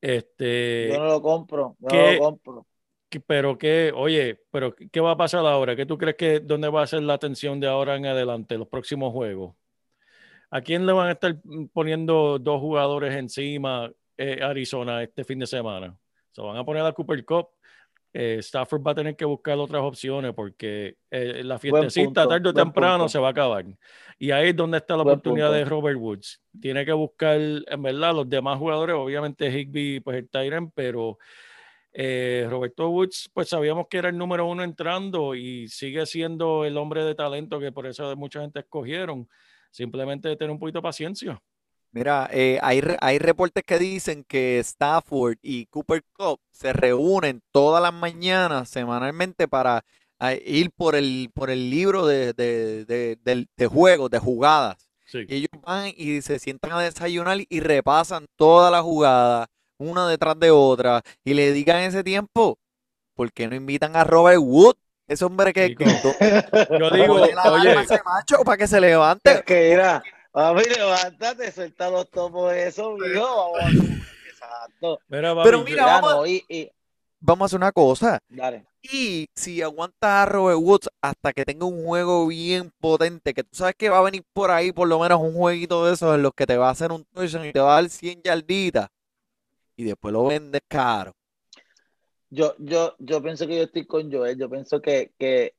Este, 0.02 0.90
yo 0.92 1.00
no 1.00 1.06
lo 1.06 1.22
compro, 1.22 1.76
yo 1.80 1.88
no 1.88 1.90
¿qué- 1.90 2.14
lo 2.16 2.20
compro. 2.20 2.66
que- 3.10 3.20
pero 3.20 3.58
qué, 3.58 3.92
oye, 3.96 4.42
pero 4.52 4.76
¿qué 4.76 5.00
va 5.00 5.12
a 5.12 5.18
pasar 5.18 5.46
ahora? 5.46 5.76
¿Qué 5.76 5.86
tú 5.86 5.98
crees 5.98 6.16
que 6.16 6.40
dónde 6.40 6.70
va 6.70 6.84
a 6.84 6.88
ser 6.88 7.02
la 7.04 7.14
atención 7.16 7.60
de 7.60 7.68
ahora 7.68 7.96
en 7.96 8.06
adelante, 8.06 8.58
los 8.58 8.68
próximos 8.68 9.12
juegos? 9.14 9.56
¿A 10.52 10.62
quién 10.62 10.86
le 10.86 10.94
van 10.94 11.10
a 11.10 11.12
estar 11.12 11.36
poniendo 11.74 12.40
dos 12.40 12.60
jugadores 12.60 13.14
encima 13.16 13.92
eh, 14.18 14.40
Arizona 14.42 15.04
este 15.04 15.24
fin 15.24 15.40
de 15.40 15.48
semana? 15.48 15.96
Se 16.32 16.42
van 16.42 16.58
a 16.58 16.64
poner 16.64 16.84
a 16.86 16.92
Cooper 16.92 17.24
Cup. 17.24 17.50
Eh, 18.12 18.38
Stafford 18.40 18.82
va 18.82 18.92
a 18.92 18.96
tener 18.96 19.16
que 19.16 19.26
buscar 19.26 19.58
otras 19.60 19.84
opciones 19.84 20.34
porque 20.34 20.98
eh, 21.12 21.44
la 21.44 21.60
fiestecita 21.60 22.06
punto, 22.06 22.28
tarde 22.28 22.50
o 22.50 22.54
temprano 22.54 22.98
punto. 23.00 23.10
se 23.10 23.20
va 23.20 23.28
a 23.28 23.32
acabar. 23.32 23.66
Y 24.18 24.32
ahí 24.32 24.50
es 24.50 24.56
donde 24.56 24.78
está 24.78 24.98
la 24.98 25.04
Buen 25.04 25.14
oportunidad 25.14 25.48
punto. 25.48 25.58
de 25.60 25.66
Robert 25.66 25.98
Woods. 26.00 26.42
Tiene 26.60 26.86
que 26.86 26.92
buscar, 26.92 27.40
en 27.40 27.82
verdad, 27.82 28.16
los 28.16 28.30
demás 28.30 28.58
jugadores, 28.58 28.96
obviamente 28.96 29.50
Higby, 29.50 30.00
pues 30.00 30.18
el 30.18 30.30
Tyrant, 30.30 30.72
pero 30.74 31.20
eh, 31.94 32.48
Roberto 32.50 32.90
Woods, 32.90 33.30
pues 33.34 33.50
sabíamos 33.50 33.88
que 33.88 33.98
era 33.98 34.10
el 34.10 34.18
número 34.18 34.46
uno 34.48 34.64
entrando 34.64 35.36
y 35.36 35.68
sigue 35.68 36.06
siendo 36.06 36.66
el 36.66 36.78
hombre 36.78 37.04
de 37.04 37.16
talento 37.16 37.60
que 37.60 37.72
por 37.72 37.86
eso 37.86 38.16
mucha 38.16 38.42
gente 38.42 38.60
escogieron. 38.60 39.28
Simplemente 39.72 40.36
tener 40.36 40.52
un 40.52 40.60
poquito 40.60 40.80
de 40.80 40.84
paciencia. 40.84 41.40
Mira, 41.92 42.30
eh, 42.32 42.60
hay, 42.62 42.82
hay 43.02 43.18
reportes 43.20 43.64
que 43.66 43.80
dicen 43.80 44.24
que 44.24 44.60
Stafford 44.60 45.38
y 45.42 45.66
Cooper 45.68 46.04
Cup 46.14 46.40
se 46.52 46.72
reúnen 46.72 47.42
todas 47.52 47.82
las 47.82 47.94
mañanas 47.94 48.70
semanalmente 48.70 49.48
para 49.48 49.84
ah, 50.20 50.34
ir 50.36 50.72
por 50.72 50.96
el, 50.96 51.32
por 51.34 51.50
el 51.50 51.70
libro 51.72 52.06
de, 52.06 52.34
de, 52.34 52.86
de, 52.86 53.68
juegos, 53.68 54.12
de 54.12 54.20
jugadas. 54.20 54.78
Sí. 55.06 55.28
Y 55.28 55.36
ellos 55.38 55.50
van 55.64 55.92
y 55.96 56.22
se 56.22 56.38
sientan 56.40 56.74
a 56.74 56.82
desayunar 56.82 57.40
y 57.50 57.60
repasan 57.60 58.28
todas 58.36 58.72
las 58.72 58.84
jugadas, 58.84 59.48
una 59.80 60.08
detrás 60.08 60.40
de 60.40 60.52
otra, 60.52 61.02
y 61.24 61.34
le 61.34 61.48
dedican 61.48 61.78
ese 61.82 62.04
tiempo. 62.04 62.60
¿Por 63.16 63.32
qué 63.34 63.48
no 63.48 63.56
invitan 63.56 63.96
a 63.96 64.04
Robert 64.04 64.40
Wood? 64.42 64.76
Ese 65.08 65.26
hombre 65.26 65.54
que, 65.54 65.76
Yo 66.76 66.90
digo, 66.92 67.20
la 67.34 67.44
oye, 67.44 67.74
alarma 67.74 67.82
a 67.82 67.84
ese 67.84 68.02
macho 68.04 68.44
para 68.44 68.58
que 68.58 68.68
se 68.68 68.80
Es 68.80 68.82
levante. 68.82 69.44
que 69.46 69.70
mira, 69.70 70.04
papi, 70.32 70.64
levántate, 70.70 71.52
suelta 71.52 71.90
los 71.90 72.10
topos 72.10 72.52
de 72.52 72.68
eso, 72.68 72.96
mijo. 72.98 73.54
Vamos 73.54 73.60
a 73.62 73.70
Exacto. 74.30 75.00
mira, 75.08 75.36
Pero 75.44 75.60
papi, 75.60 75.72
mira, 75.72 75.86
vamos 75.86 76.14
no, 76.16 76.28
y, 76.28 76.44
y, 76.48 76.72
Vamos 77.22 77.42
a 77.42 77.46
hacer 77.48 77.58
una 77.58 77.72
cosa. 77.72 78.20
dale. 78.30 78.66
Y 78.82 79.28
si 79.36 79.62
aguantas 79.62 80.10
a 80.10 80.26
Robert 80.26 80.60
Woods 80.62 80.90
hasta 81.02 81.34
que 81.34 81.44
tenga 81.44 81.66
un 81.66 81.84
juego 81.84 82.26
bien 82.28 82.72
potente, 82.80 83.34
que 83.34 83.44
tú 83.44 83.50
sabes 83.52 83.76
que 83.78 83.90
va 83.90 83.98
a 83.98 84.04
venir 84.04 84.24
por 84.32 84.52
ahí 84.52 84.72
por 84.72 84.88
lo 84.88 85.00
menos 85.00 85.20
un 85.20 85.34
jueguito 85.34 85.86
de 85.86 85.94
esos 85.94 86.16
en 86.16 86.22
los 86.24 86.32
que 86.34 86.48
te 86.48 86.56
va 86.56 86.70
a 86.70 86.72
hacer 86.72 86.92
un 86.94 87.04
touchdown 87.06 87.46
y 87.46 87.52
te 87.52 87.60
va 87.60 87.78
a 87.78 87.82
dar 87.82 87.90
100 87.90 88.22
yarditas 88.24 88.88
y 89.76 89.84
después 89.84 90.14
lo 90.14 90.26
vendes 90.28 90.62
caro. 90.68 91.14
Yo, 92.30 92.56
yo, 92.58 92.96
yo 93.00 93.22
pienso 93.22 93.48
que 93.48 93.58
yo 93.58 93.64
estoy 93.64 93.86
con 93.86 94.10
Joel. 94.12 94.38
Yo 94.38 94.50
pienso 94.50 94.82
que, 94.82 95.12
que 95.18 95.56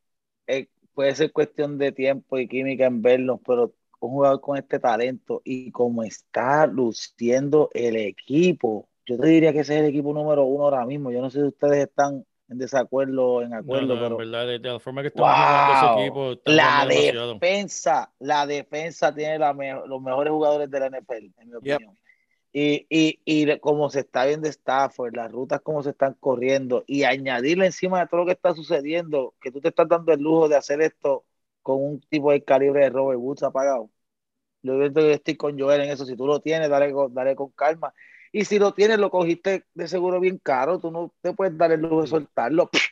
eh, 0.46 0.68
puede 0.94 1.14
ser 1.14 1.32
cuestión 1.32 1.76
de 1.76 1.92
tiempo 1.92 2.38
y 2.38 2.48
química 2.48 2.86
en 2.86 3.02
verlos, 3.02 3.40
pero 3.46 3.74
un 4.06 4.12
jugador 4.12 4.40
con 4.40 4.56
este 4.56 4.78
talento 4.78 5.42
y 5.44 5.70
como 5.70 6.02
está 6.02 6.66
luciendo 6.66 7.70
el 7.74 7.96
equipo, 7.96 8.88
yo 9.06 9.18
te 9.18 9.26
diría 9.28 9.52
que 9.52 9.60
ese 9.60 9.74
es 9.76 9.80
el 9.82 9.86
equipo 9.90 10.12
número 10.12 10.44
uno 10.44 10.64
ahora 10.64 10.86
mismo. 10.86 11.10
Yo 11.10 11.20
no 11.20 11.30
sé 11.30 11.40
si 11.40 11.46
ustedes 11.46 11.86
están 11.88 12.24
en 12.48 12.58
desacuerdo 12.58 13.26
o 13.26 13.42
en 13.42 13.54
acuerdo, 13.54 13.94
no, 13.94 14.00
pero 14.02 14.16
verdad, 14.16 14.46
de, 14.46 14.58
de 14.58 14.68
la 14.68 14.80
forma 14.80 15.02
que 15.02 15.08
estamos 15.08 15.34
jugando 15.34 15.72
ese 15.72 15.86
wow, 15.86 16.00
equipo, 16.02 16.40
la 16.44 16.86
defensa, 16.86 18.12
la 18.18 18.46
defensa 18.46 19.14
tiene 19.14 19.38
la 19.38 19.52
me- 19.54 19.86
los 19.86 20.02
mejores 20.02 20.32
jugadores 20.32 20.70
de 20.70 20.80
la 20.80 20.86
NFL, 20.86 21.32
en 21.38 21.48
mi 21.48 21.54
Yep. 21.62 21.82
opinión. 21.82 21.98
Y, 22.52 22.86
y, 22.90 23.20
y 23.24 23.58
como 23.60 23.90
se 23.90 24.00
está 24.00 24.24
viendo 24.24 24.48
Stafford, 24.48 25.14
las 25.14 25.30
rutas 25.30 25.60
como 25.60 25.82
se 25.84 25.90
están 25.90 26.14
corriendo, 26.18 26.82
y 26.86 27.04
añadirle 27.04 27.66
encima 27.66 28.00
de 28.00 28.06
todo 28.08 28.20
lo 28.22 28.26
que 28.26 28.32
está 28.32 28.54
sucediendo, 28.54 29.34
que 29.40 29.52
tú 29.52 29.60
te 29.60 29.68
estás 29.68 29.88
dando 29.88 30.12
el 30.12 30.20
lujo 30.20 30.48
de 30.48 30.56
hacer 30.56 30.80
esto 30.82 31.24
con 31.62 31.82
un 31.84 32.00
tipo 32.00 32.30
de 32.32 32.44
calibre 32.44 32.80
de 32.84 32.90
Robert 32.90 33.20
Woods 33.20 33.42
apagado. 33.42 33.90
Yo 34.62 34.82
estoy 34.84 35.36
con 35.36 35.58
Joel 35.58 35.82
en 35.82 35.90
eso. 35.90 36.06
Si 36.06 36.16
tú 36.16 36.26
lo 36.26 36.40
tienes, 36.40 36.68
dale, 36.70 36.92
con- 36.92 37.14
dale 37.14 37.36
con 37.36 37.50
calma. 37.52 37.94
Y 38.32 38.44
si 38.44 38.58
lo 38.58 38.74
tienes, 38.74 38.98
lo 38.98 39.10
cogiste 39.10 39.66
de 39.74 39.88
seguro 39.88 40.20
bien 40.20 40.38
caro. 40.38 40.78
Tú 40.80 40.90
no 40.90 41.14
te 41.22 41.32
puedes 41.34 41.56
dar 41.58 41.72
el 41.72 41.80
lujo 41.80 42.02
de 42.02 42.08
soltarlo. 42.08 42.70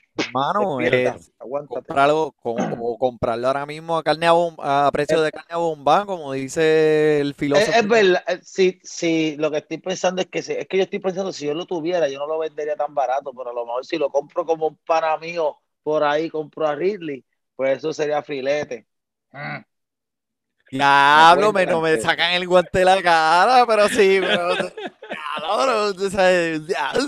Es 0.77 1.33
aguántate. 1.39 1.39
comprarlo, 1.67 2.33
con- 2.43 2.55
o 2.79 2.99
comprarlo 2.99 3.47
ahora 3.49 3.67
mismo 3.67 3.97
a 3.99 4.03
carne 4.03 4.27
a, 4.27 4.33
bom- 4.33 4.57
a 4.61 4.91
precio 4.93 5.21
de 5.23 5.33
carne 5.33 5.55
a 5.55 5.57
bomba, 5.59 6.07
como 6.07 6.33
dice 6.33 7.21
el 7.21 7.35
Es, 7.51 7.69
filósofo. 7.75 7.79
es 7.79 7.89
verdad, 7.89 8.23
eh, 8.29 8.41
sí, 8.43 8.79
sí, 8.83 9.37
lo 9.39 9.51
que 9.51 9.59
estoy 9.59 9.79
pensando 9.79 10.21
es 10.21 10.29
que 10.29 10.41
es 10.41 10.69
que 10.69 10.77
yo 10.77 10.83
estoy 10.83 10.99
pensando 10.99 11.33
si 11.33 11.47
yo 11.47 11.55
lo 11.55 11.65
tuviera, 11.67 12.09
yo 12.09 12.19
no 12.19 12.27
lo 12.27 12.39
vendería 12.39 12.77
tan 12.77 12.95
barato, 12.95 13.33
pero 13.35 13.51
a 13.51 13.53
lo 13.55 13.65
mejor 13.65 13.87
si 13.87 13.97
lo 13.97 14.11
compro 14.11 14.45
como 14.45 14.67
un 14.69 14.77
pana 14.77 15.17
mío 15.17 15.57
por 15.83 16.05
ahí, 16.05 16.29
compro 16.31 16.67
a 16.67 16.75
Ridley, 16.75 17.25
pues 17.59 17.79
eso 17.79 17.93
sería 17.93 18.23
filete. 18.23 18.87
Mm. 19.33 19.59
Diablo, 20.71 21.53
me, 21.53 21.67
no 21.67 21.81
me 21.81 21.97
que- 21.97 22.01
sacan 22.03 22.33
el 22.35 22.47
guante 22.47 22.79
de 22.79 22.85
la 22.85 23.03
cara, 23.03 23.67
pero 23.67 23.89
sí, 23.89 24.21
pero. 24.21 24.55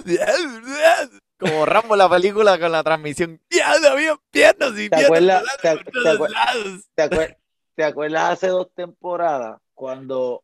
Diablo. 0.05 1.19
Como 1.39 1.65
Rambo 1.67 1.95
la 1.97 2.09
película 2.09 2.59
con 2.59 2.73
la 2.73 2.83
transmisión. 2.83 3.41
Diablo, 3.49 3.91
había 3.91 4.17
piernas 4.31 4.73
y 4.73 4.89
¿Te 4.91 4.97
piernas 4.97 5.05
acuerdas- 5.05 5.43
volando 5.43 5.61
te- 5.63 5.77
por 5.77 5.85
te 5.85 5.91
todos 5.93 6.19
acuer- 6.19 6.31
lados. 6.33 6.85
¿Te, 6.95 7.03
acuer- 7.05 7.37
te 7.77 7.85
acuerdas 7.85 8.31
hace 8.33 8.47
dos 8.49 8.75
temporadas 8.75 9.61
cuando 9.75 10.43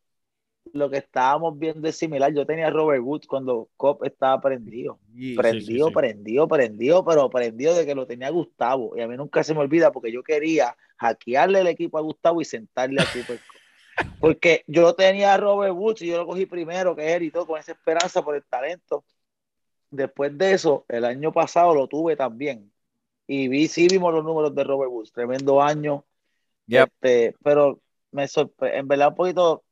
lo 0.77 0.91
que 0.91 0.99
estábamos 0.99 1.59
viendo 1.59 1.89
es 1.89 1.97
similar? 1.97 2.33
Yo 2.33 2.47
tenía 2.47 2.69
a 2.69 2.71
Robert 2.71 3.03
Woods 3.03 3.27
cuando 3.27 3.69
Cop 3.77 4.05
estaba 4.05 4.41
prendido. 4.41 4.99
Y- 5.15 5.35
prendido, 5.35 5.89
sí. 5.89 5.95
prendido, 5.95 6.49
prendido, 6.49 7.05
pero 7.05 7.29
prendido 7.31 7.75
de 7.75 7.87
que 7.87 7.95
lo 7.95 8.07
tenía 8.07 8.31
Gustavo. 8.31 8.97
Y 8.97 9.01
a 9.01 9.09
mí 9.09 9.17
nunca 9.17 9.43
se 9.43 9.55
me 9.55 9.61
olvida 9.61 9.93
porque 9.93 10.13
yo 10.13 10.23
quería 10.23 10.77
hackearle 10.97 11.61
el 11.61 11.67
equipo 11.67 11.99
a 11.99 12.03
Gustavo 12.03 12.41
y 12.41 12.45
sentarle 12.45 13.03
a 13.03 13.07
Cooper. 13.13 13.41
Porque 14.21 14.63
yo 14.67 14.95
tenía 14.95 15.33
a 15.33 15.37
Robert 15.39 15.75
Woods 15.75 16.03
y 16.03 16.09
yo 16.09 16.19
lo 16.19 16.27
cogí 16.27 16.45
primero 16.45 16.95
que 16.95 17.15
él 17.15 17.23
y 17.23 17.31
todo, 17.31 17.47
con 17.47 17.59
esa 17.59 17.73
esperanza 17.73 18.23
por 18.23 18.37
el 18.37 18.45
talento. 18.45 19.05
Después 19.91 20.37
de 20.37 20.53
eso, 20.53 20.85
el 20.89 21.07
año 21.07 21.33
pasado 21.33 21.75
lo 21.75 21.89
tuve 21.89 22.15
también. 22.15 22.71
Y 23.27 23.49
vi, 23.49 23.69
sí 23.69 23.89
vimos 23.89 24.13
los 24.13 24.23
números 24.23 24.55
de 24.55 24.65
Robert 24.65 24.91
Woods, 24.91 25.13
tremendo 25.13 25.63
año. 25.63 26.05
Yep. 26.67 26.89
Este, 26.89 27.35
pero 27.43 27.81
me 28.11 28.29
sorprende, 28.29 28.79
en 28.79 28.89
verdad 28.89 29.09
un 29.09 29.15
poquito 29.15 29.63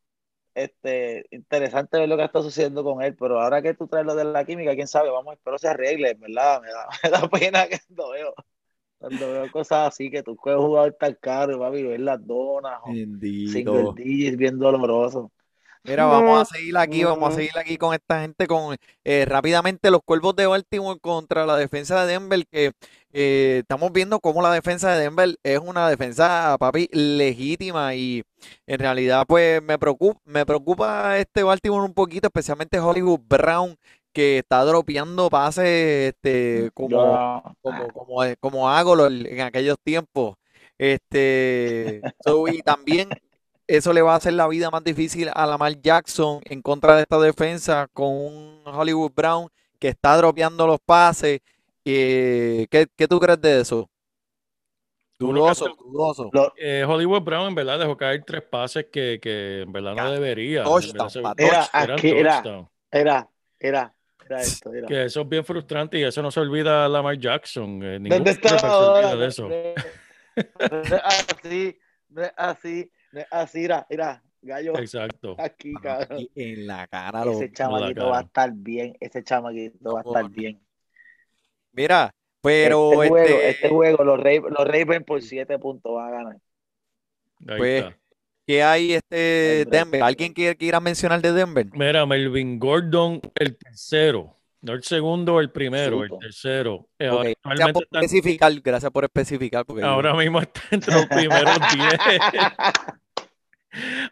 este, 0.55 1.27
interesante 1.31 1.99
ver 1.99 2.09
lo 2.09 2.17
que 2.17 2.25
está 2.25 2.43
sucediendo 2.43 2.85
con 2.85 3.03
él, 3.03 3.17
pero 3.17 3.41
ahora 3.41 3.63
que 3.63 3.75
tú 3.75 3.87
traes 3.89 4.07
lo 4.07 4.15
de 4.15 4.25
la 4.25 4.45
química, 4.45 4.75
quién 4.75 4.89
sabe, 4.89 5.11
vamos, 5.11 5.35
espero 5.35 5.59
se 5.59 5.69
arregle, 5.69 6.15
¿verdad? 6.15 6.63
Me 6.63 6.69
da, 6.69 6.89
me 7.03 7.11
da 7.11 7.29
pena 7.29 7.67
que 7.67 7.79
cuando 7.89 8.11
veo, 8.11 8.35
cuando 8.99 9.33
veo 9.33 9.51
cosas 9.51 9.89
así, 9.89 10.11
que 10.11 10.23
tú 10.23 10.37
juegas 10.37 10.63
jugador 10.63 10.97
tan 10.99 11.15
caro 11.21 11.53
y 11.55 11.59
va 11.59 11.67
a 11.67 11.71
vivir 11.71 12.01
las 12.01 12.25
donas, 12.25 12.81
o 12.83 13.01
single 13.45 13.93
digits 13.95 14.37
bien 14.37 14.59
doloroso. 14.59 15.33
Mira, 15.87 16.07
vamos 16.07 16.41
a 16.41 16.45
seguir 16.47 16.79
aquí, 16.79 17.05
vamos 17.05 17.31
a 17.31 17.37
seguir 17.37 17.59
aquí 17.59 17.77
con 17.77 17.93
esta 17.93 18.23
gente, 18.23 18.47
con 18.47 18.75
eh, 19.05 19.27
rápidamente 19.27 19.91
los 19.91 20.01
cuervos 20.03 20.35
de 20.35 20.47
Baltimore 20.47 20.99
contra 20.99 21.45
la 21.45 21.59
defensa 21.59 22.07
de 22.07 22.13
Denver, 22.13 22.47
que 22.51 22.73
eh, 23.13 23.59
estamos 23.61 23.93
viendo 23.93 24.19
cómo 24.19 24.41
la 24.41 24.51
defensa 24.51 24.93
de 24.93 25.03
Denver 25.03 25.37
es 25.43 25.59
una 25.59 25.87
defensa, 25.91 26.57
papi, 26.59 26.89
legítima 26.91 27.95
y 27.95 28.23
en 28.67 28.79
realidad 28.79 29.27
pues 29.29 29.63
me 29.63 29.79
preocupa, 29.79 30.19
me 30.25 30.47
preocupa 30.47 31.19
este 31.19 31.43
Baltimore 31.43 31.85
un 31.85 31.93
poquito, 31.93 32.29
especialmente 32.29 32.81
Hollywood 32.81 33.21
Brown, 33.29 33.77
que 34.15 34.39
está 34.39 34.65
dropeando 34.65 35.29
pases 35.29 36.15
este, 36.15 36.71
como, 36.73 37.43
como, 37.61 37.89
como, 37.93 38.21
como 38.41 38.71
hago 38.71 39.07
en 39.07 39.41
aquellos 39.43 39.77
tiempos. 39.85 40.37
Este, 40.79 42.01
y 42.53 42.63
también 42.63 43.09
eso 43.67 43.93
le 43.93 44.03
va 44.03 44.15
a 44.15 44.17
hacer 44.17 44.35
la 44.35 44.47
vida 44.49 44.71
más 44.71 44.85
difícil 44.85 45.31
a 45.33 45.47
Lamar 45.47 45.81
Jackson 45.81 46.41
en 46.45 46.63
contra 46.63 46.97
de 46.97 47.03
esta 47.03 47.19
defensa 47.19 47.89
con 47.93 48.09
un 48.09 48.63
Hollywood 48.65 49.13
Brown 49.15 49.49
que 49.79 49.89
está 49.89 50.17
dropeando 50.17 50.67
los 50.67 50.81
pases. 50.81 51.41
¿qué, 51.85 52.67
¿Qué 52.97 53.09
tú 53.09 53.21
crees 53.21 53.41
de 53.41 53.61
eso? 53.61 53.89
Dudoso, 55.19 55.77
dudoso. 55.79 56.31
Eh, 56.57 56.85
Hollywood 56.87 57.23
Brown 57.23 57.49
en 57.49 57.55
verdad 57.55 57.79
dejó 57.79 57.97
caer 57.97 58.25
tres 58.27 58.43
pases 58.43 58.87
que, 58.93 59.19
que 59.23 59.63
en 59.63 59.73
verdad 59.73 59.95
no 59.95 60.11
debería. 60.11 60.65
era, 61.37 61.71
era, 62.91 63.31
era, 63.61 63.95
era, 64.29 64.41
esto, 64.41 64.71
Que 64.89 65.05
eso 65.05 65.21
es 65.21 65.29
bien 65.29 65.45
frustrante 65.45 65.99
y 65.99 66.03
eso 66.03 66.21
no 66.21 66.31
se 66.31 66.41
olvida 66.41 66.85
a 66.85 66.89
Lamar 66.89 67.17
Jackson. 67.17 67.81
Eh, 67.83 67.99
¿Dónde 68.01 68.33
está 68.33 68.57
ahora? 68.57 69.15
De 69.15 69.27
eso. 69.27 69.49
así, 71.05 71.79
así 72.37 72.91
así, 73.31 73.61
mira, 73.61 73.87
mira, 73.91 74.23
gallo. 74.43 74.79
Exacto. 74.79 75.37
Aquí, 75.39 75.75
cabrón. 75.75 76.27
en 76.35 76.67
la 76.67 76.87
cara. 76.87 77.25
Ese 77.25 77.53
chamaquito 77.53 78.09
va 78.09 78.19
a 78.19 78.23
estar 78.23 78.53
bien. 78.53 78.97
Ese 79.01 79.23
chamaquito 79.23 79.95
va 79.95 80.01
a 80.01 80.03
estar 80.03 80.31
bien. 80.31 80.61
Mira, 81.73 82.15
pero 82.41 82.93
este, 83.03 83.09
juego, 83.09 83.19
este, 83.19 83.51
este 83.51 83.69
juego, 83.69 84.05
los 84.05 84.21
Ravens 84.21 85.05
por 85.05 85.23
7 85.23 85.59
puntos 85.59 85.95
van 85.95 86.09
a 86.09 86.11
ganar. 86.11 86.37
pues, 87.59 87.85
¿qué 88.47 88.63
hay 88.63 88.93
este 88.93 89.65
Denver? 89.69 90.03
¿Alguien 90.03 90.33
quiere, 90.33 90.57
quiera 90.57 90.79
mencionar 90.79 91.21
de 91.21 91.33
Denver? 91.33 91.67
Mira, 91.73 92.07
Melvin 92.07 92.59
Gordon, 92.59 93.21
el 93.35 93.57
tercero. 93.57 94.37
No 94.61 94.73
el 94.73 94.83
segundo, 94.83 95.41
el 95.41 95.51
primero, 95.51 96.05
el 96.05 96.11
tercero. 96.19 96.89
Eh, 96.99 97.11
okay. 97.11 97.35
Gracias 97.45 97.73
por 97.73 97.83
especificar, 97.91 98.53
gracias 98.63 98.93
por 98.93 99.05
especificar. 99.05 99.67
Porque 99.67 99.83
ahora 99.83 100.15
mismo 100.15 100.41
está 100.41 100.63
entre 100.71 100.95
los 100.95 101.07
primeros 101.07 101.59
10. 101.75 101.99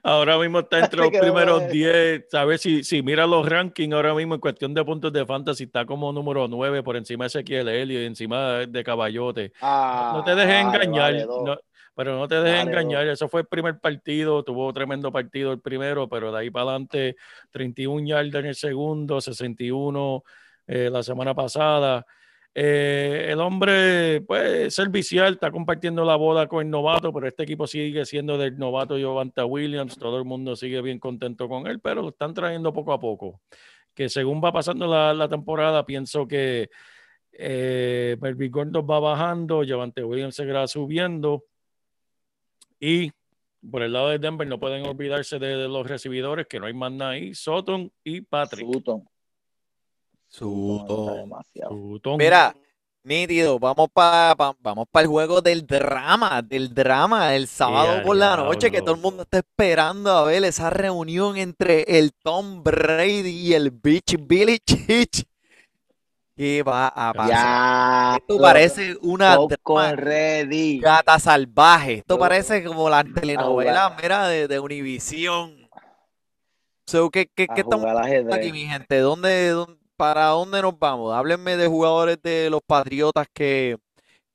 Ahora 0.02 0.38
mismo 0.38 0.60
está 0.60 0.80
entre 0.80 1.00
los 1.00 1.10
primeros 1.10 1.68
10. 1.68 2.26
¿Sabes? 2.30 2.60
Si, 2.60 2.84
si 2.84 3.02
mira 3.02 3.26
los 3.26 3.48
rankings 3.48 3.94
ahora 3.94 4.14
mismo 4.14 4.34
en 4.34 4.40
cuestión 4.40 4.74
de 4.74 4.84
puntos 4.84 5.12
de 5.12 5.24
fantasy, 5.24 5.64
está 5.64 5.84
como 5.84 6.12
número 6.12 6.48
9 6.48 6.82
por 6.82 6.96
encima 6.96 7.24
de 7.24 7.28
Ezequiel 7.28 7.68
Helio 7.68 8.02
y 8.02 8.06
encima 8.06 8.66
de 8.66 8.84
Caballote. 8.84 9.52
no 9.60 10.22
te 10.24 10.34
dejes 10.34 10.64
engañar. 10.64 11.26
pero 11.94 12.16
no 12.16 12.28
te 12.28 12.36
dejes 12.36 12.66
engañar. 12.66 13.06
Eso 13.06 13.28
fue 13.28 13.42
el 13.42 13.46
primer 13.46 13.78
partido. 13.78 14.42
Tuvo 14.42 14.72
tremendo 14.72 15.12
partido 15.12 15.52
el 15.52 15.60
primero, 15.60 16.08
pero 16.08 16.32
de 16.32 16.40
ahí 16.40 16.50
para 16.50 16.70
adelante, 16.70 17.16
31 17.50 18.06
yardas 18.06 18.40
en 18.40 18.46
el 18.46 18.54
segundo, 18.54 19.20
61 19.20 20.22
eh, 20.66 20.90
la 20.90 21.02
semana 21.02 21.34
pasada. 21.34 22.06
Eh, 22.54 23.28
el 23.30 23.40
hombre, 23.40 24.20
pues, 24.22 24.74
servicial, 24.74 25.34
está 25.34 25.50
compartiendo 25.50 26.04
la 26.04 26.16
boda 26.16 26.46
con 26.46 26.64
el 26.64 26.70
novato, 26.70 27.12
pero 27.12 27.26
este 27.26 27.44
equipo 27.44 27.66
sigue 27.66 28.04
siendo 28.04 28.36
del 28.36 28.58
novato 28.58 29.00
Jovanta 29.00 29.46
Williams. 29.46 29.96
Todo 29.96 30.18
el 30.18 30.24
mundo 30.24 30.54
sigue 30.54 30.82
bien 30.82 30.98
contento 30.98 31.48
con 31.48 31.66
él, 31.66 31.80
pero 31.80 32.02
lo 32.02 32.10
están 32.10 32.34
trayendo 32.34 32.72
poco 32.72 32.92
a 32.92 33.00
poco. 33.00 33.40
Que 33.94 34.08
según 34.08 34.42
va 34.44 34.52
pasando 34.52 34.86
la, 34.86 35.28
temporada, 35.28 35.86
pienso 35.86 36.26
que 36.26 36.68
eh, 37.32 38.16
va 38.20 39.00
bajando, 39.00 39.62
Javante 39.66 40.04
Williams 40.04 40.34
seguirá 40.34 40.66
subiendo. 40.66 41.44
Y 42.78 43.12
por 43.70 43.82
el 43.82 43.92
lado 43.92 44.08
de 44.08 44.18
Denver 44.18 44.46
no 44.46 44.58
pueden 44.58 44.84
olvidarse 44.86 45.38
de, 45.38 45.68
los 45.68 45.86
recibidores, 45.86 46.46
que 46.46 46.60
no 46.60 46.66
hay 46.66 46.74
más 46.74 46.92
ahí, 47.00 47.34
Sutton 47.34 47.90
y 48.04 48.20
Patrick. 48.22 48.66
Mira, 52.18 52.54
nítido, 53.04 53.58
vamos 53.58 53.88
para 53.92 54.34
vamos 54.60 54.86
para 54.90 55.02
el 55.02 55.08
juego 55.08 55.42
del 55.42 55.66
drama, 55.66 56.40
del 56.42 56.72
drama, 56.72 57.34
el 57.34 57.46
sábado 57.46 58.02
por 58.02 58.16
la 58.16 58.36
noche, 58.36 58.70
que 58.70 58.80
todo 58.80 58.94
el 58.94 59.00
mundo 59.00 59.24
está 59.24 59.38
esperando 59.38 60.10
a 60.10 60.24
ver 60.24 60.42
esa 60.44 60.70
reunión 60.70 61.36
entre 61.36 61.82
el 61.98 62.12
Tom 62.14 62.62
Brady 62.62 63.28
y 63.28 63.54
el 63.54 63.70
Bitch 63.70 64.16
Billy 64.26 64.58
Chich. 64.60 65.24
¿Qué 66.34 66.62
va 66.62 66.88
a 66.88 67.12
pasar? 67.12 68.20
Esto 68.20 68.38
parece 68.40 68.96
una 69.02 69.36
gata 70.80 71.18
salvaje. 71.18 71.94
Esto 71.98 72.18
parece 72.18 72.64
como 72.64 72.88
la 72.88 73.04
telenovela 73.04 73.94
mira, 74.00 74.28
de, 74.28 74.48
de 74.48 74.58
Univision. 74.58 75.68
¿Qué, 77.12 77.28
qué, 77.34 77.46
qué 77.46 77.60
estamos 77.60 77.86
aquí, 78.30 78.50
mi 78.50 78.66
gente? 78.66 78.98
¿Dónde, 78.98 79.48
dónde 79.50 79.81
¿para 80.02 80.24
dónde 80.26 80.60
nos 80.60 80.76
vamos? 80.76 81.14
Háblenme 81.14 81.56
de 81.56 81.68
jugadores 81.68 82.20
de 82.20 82.50
los 82.50 82.60
Patriotas 82.60 83.28
que, 83.32 83.76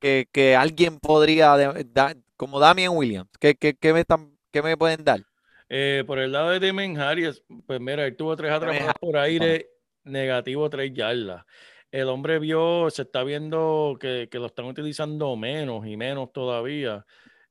que, 0.00 0.56
alguien 0.56 0.98
podría 0.98 1.54
dar, 1.92 2.16
como 2.38 2.58
Damian 2.58 2.96
Williams. 2.96 3.28
¿Qué, 3.38 3.76
me, 3.92 4.00
están, 4.00 4.34
me 4.50 4.78
pueden 4.78 5.04
dar? 5.04 5.20
Eh, 5.68 6.04
por 6.06 6.20
el 6.20 6.32
lado 6.32 6.48
de 6.48 6.66
Damien 6.66 6.98
Harris, 6.98 7.42
pues 7.66 7.80
mira, 7.82 8.06
él 8.06 8.16
tuvo 8.16 8.34
tres 8.34 8.50
atrapadas 8.50 8.94
por 8.98 9.18
aire, 9.18 9.68
negativo 10.04 10.70
tres 10.70 10.90
yardas. 10.94 11.44
El 11.90 12.08
hombre 12.08 12.38
vio, 12.38 12.88
se 12.88 13.02
está 13.02 13.22
viendo 13.22 13.98
que, 14.00 14.26
que 14.30 14.38
lo 14.38 14.46
están 14.46 14.64
utilizando 14.64 15.36
menos 15.36 15.86
y 15.86 15.98
menos 15.98 16.32
todavía. 16.32 17.04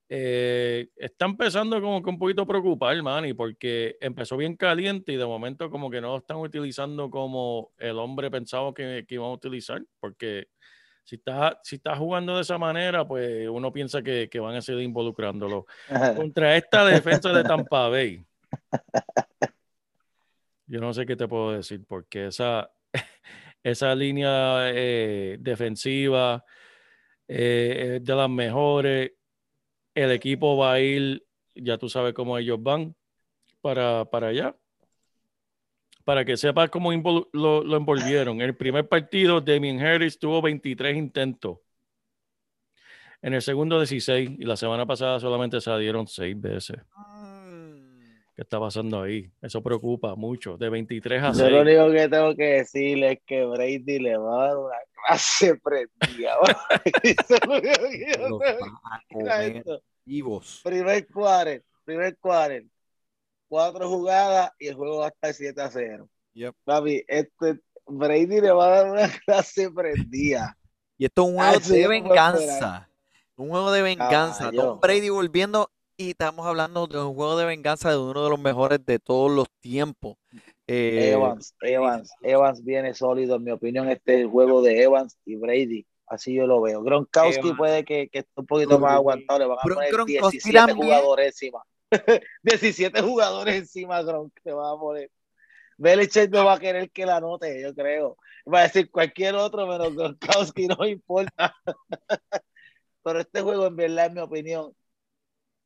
Eh, 0.10 0.88
está 0.96 1.26
empezando 1.26 1.82
como 1.82 2.02
que 2.02 2.10
un 2.10 2.18
poquito 2.18 2.44
a 2.44 2.48
preocupar, 2.48 3.02
Manny, 3.02 3.34
porque 3.34 3.98
empezó 4.00 4.38
bien 4.38 4.56
caliente 4.56 5.12
y 5.12 5.18
de 5.18 5.26
momento 5.26 5.70
como 5.70 5.90
que 5.90 6.00
no 6.00 6.10
lo 6.14 6.18
están 6.18 6.38
utilizando 6.38 7.10
como 7.10 7.72
el 7.78 7.98
hombre 8.00 8.32
pensaba 8.32 8.74
que, 8.74 9.06
que 9.06 9.16
iban 9.16 9.28
a 9.28 9.34
utilizar, 9.34 9.84
porque 10.00 10.48
si 11.04 11.16
está, 11.16 11.60
si 11.64 11.76
está 11.78 11.96
jugando 11.98 12.36
de 12.36 12.42
esa 12.42 12.58
manera, 12.58 13.06
pues 13.06 13.48
uno 13.50 13.72
piensa 13.72 14.02
que, 14.02 14.30
que 14.30 14.40
van 14.40 14.56
a 14.56 14.62
seguir 14.62 14.84
involucrándolo. 14.84 15.66
Contra 16.16 16.56
esta 16.56 16.86
defensa 16.86 17.34
de 17.34 17.44
Tampa 17.44 17.90
Bay, 17.90 18.26
yo 20.68 20.80
no 20.80 20.94
sé 20.94 21.06
qué 21.06 21.18
te 21.18 21.28
puedo 21.28 21.52
decir, 21.52 21.84
porque 21.86 22.28
esa, 22.28 22.72
esa 23.64 23.94
línea 23.94 24.70
eh, 24.72 25.38
defensiva 25.40 26.46
eh, 27.28 27.96
es 27.96 28.04
de 28.06 28.16
las 28.16 28.30
mejores 28.30 29.12
el 30.04 30.12
equipo 30.12 30.56
va 30.56 30.74
a 30.74 30.80
ir, 30.80 31.26
ya 31.56 31.80
tú 31.80 31.90
sabes 31.90 32.14
cómo 32.14 32.38
ellos 32.38 32.62
van 32.62 32.96
para, 33.62 34.06
para 34.06 34.28
allá. 34.28 34.56
Para 36.04 36.24
que 36.24 36.38
sepas 36.38 36.70
cómo 36.70 36.92
lo, 37.34 37.76
envolvieron. 37.76 38.36
En 38.38 38.50
el 38.50 38.56
primer 38.56 38.88
partido, 38.88 39.42
Damien 39.42 39.82
Harris 39.82 40.20
tuvo 40.20 40.42
23 40.44 40.96
intentos. 40.96 41.58
En 43.24 43.34
el 43.34 43.42
segundo, 43.42 43.80
16. 43.80 44.38
Y 44.38 44.46
la 44.46 44.56
semana 44.56 44.86
pasada 44.86 45.20
solamente 45.20 45.60
se 45.60 45.76
dieron 45.80 46.08
6 46.08 46.40
veces. 46.40 46.78
¿Qué 48.38 48.44
está 48.44 48.60
pasando 48.60 49.02
ahí? 49.02 49.32
Eso 49.42 49.64
preocupa 49.64 50.14
mucho. 50.14 50.58
De 50.58 50.70
23 50.70 51.24
a 51.24 51.34
6. 51.34 51.40
Yo 51.40 51.50
lo 51.50 51.64
único 51.64 51.92
que 51.92 52.08
tengo 52.08 52.36
que 52.36 52.44
decirle 52.44 53.14
es 53.14 53.20
que 53.26 53.44
Brady 53.44 53.98
le 53.98 54.16
va 54.16 54.44
a 54.44 54.48
dar 54.50 54.58
una 54.58 54.78
clase 54.94 55.56
prendida. 55.56 56.36
Primer 60.64 61.08
cuarto, 61.08 61.66
primer 61.84 62.16
cuarto. 62.20 62.68
Cuatro 63.48 63.90
jugadas 63.90 64.52
y 64.60 64.68
el 64.68 64.76
juego 64.76 65.00
va 65.00 65.06
a 65.06 65.10
estar 65.10 65.34
7 65.34 65.60
a 65.60 65.72
0. 65.72 66.08
Yep. 66.34 66.56
Papi, 66.64 67.04
este 67.08 67.60
Brady 67.88 68.40
le 68.40 68.52
va 68.52 68.68
a 68.68 68.70
dar 68.70 68.92
una 68.92 69.10
clase 69.26 69.72
prendida. 69.72 70.56
Y 71.00 71.06
esto 71.06 71.24
es 71.24 71.30
un 71.30 71.38
juego 71.38 71.60
de 71.60 71.88
venganza. 71.88 72.88
Un 73.36 73.50
juego 73.50 73.72
de 73.72 73.82
venganza. 73.82 74.52
Tom 74.52 74.80
Brady 74.80 75.10
volviendo 75.10 75.72
y 75.98 76.12
estamos 76.12 76.46
hablando 76.46 76.86
de 76.86 77.00
un 77.00 77.16
juego 77.16 77.38
de 77.38 77.46
venganza 77.46 77.90
de 77.90 77.98
uno 77.98 78.24
de 78.24 78.30
los 78.30 78.40
mejores 78.40 78.86
de 78.86 79.00
todos 79.00 79.32
los 79.32 79.50
tiempos. 79.60 80.16
Eh, 80.68 81.12
Evans, 81.14 81.56
Evans, 81.62 82.12
Evans 82.22 82.64
viene 82.64 82.94
sólido, 82.94 83.38
en 83.38 83.44
mi 83.44 83.52
opinión, 83.52 83.90
este 83.90 84.26
juego 84.26 84.62
de 84.62 84.84
Evans 84.84 85.18
y 85.26 85.36
Brady. 85.36 85.88
Así 86.06 86.36
yo 86.36 86.46
lo 86.46 86.62
veo. 86.62 86.84
Gronkowski 86.84 87.54
puede 87.54 87.84
que, 87.84 88.08
que, 88.10 88.20
esté 88.20 88.32
un 88.36 88.46
poquito 88.46 88.80
más 88.80 88.94
aguantado. 88.94 89.40
Le 89.40 89.46
van 89.48 89.58
a 89.60 89.62
poner 89.62 90.06
17 90.06 90.74
jugadores 90.74 91.28
encima. 91.28 91.64
17 92.44 93.02
jugadores 93.02 93.56
encima 93.56 94.02
Gronk 94.04 94.34
te 94.44 94.52
va 94.52 94.72
a 94.72 94.78
poner. 94.78 95.10
Belichick 95.78 96.32
no 96.32 96.46
va 96.46 96.54
a 96.54 96.60
querer 96.60 96.90
que 96.92 97.06
la 97.06 97.18
anote, 97.18 97.62
yo 97.62 97.74
creo. 97.74 98.18
Va 98.52 98.60
a 98.60 98.64
decir 98.64 98.90
cualquier 98.90 99.36
otro 99.36 99.68
menos 99.68 99.96
Gronkowski, 99.96 100.68
no 100.68 100.86
importa. 100.86 101.56
Pero 103.04 103.20
este 103.20 103.42
juego, 103.42 103.68
en 103.68 103.76
verdad, 103.76 104.08
en 104.08 104.14
mi 104.14 104.20
opinión, 104.22 104.74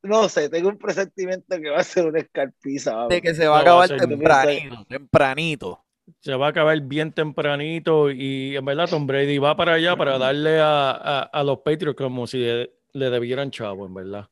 no 0.04 0.30
sé, 0.30 0.50
tengo 0.50 0.70
un 0.70 0.78
presentimiento 0.78 1.60
que 1.60 1.70
va 1.70 1.80
a 1.80 1.84
ser 1.84 2.06
una 2.06 2.20
escarpiza. 2.20 3.08
De 3.08 3.22
que 3.22 3.34
se 3.34 3.48
va 3.48 3.60
a 3.60 3.62
acabar 3.62 3.90
tempranito, 3.90 4.86
tempranito. 4.88 5.86
Se 6.20 6.36
va 6.36 6.48
a 6.48 6.50
acabar 6.50 6.80
bien 6.82 7.12
tempranito 7.12 8.12
y 8.12 8.56
en 8.56 8.66
verdad 8.66 8.90
Tom 8.90 9.08
Brady 9.08 9.38
va 9.38 9.56
para 9.56 9.74
allá 9.74 9.96
para 9.96 10.18
darle 10.18 10.60
a, 10.60 11.22
a, 11.22 11.44
los 11.44 11.60
Patriots 11.60 11.96
como 11.96 12.28
si 12.28 12.40
le, 12.40 12.70
debieran 12.94 13.52
chavo, 13.52 13.86
en 13.86 13.94
verdad. 13.94 14.28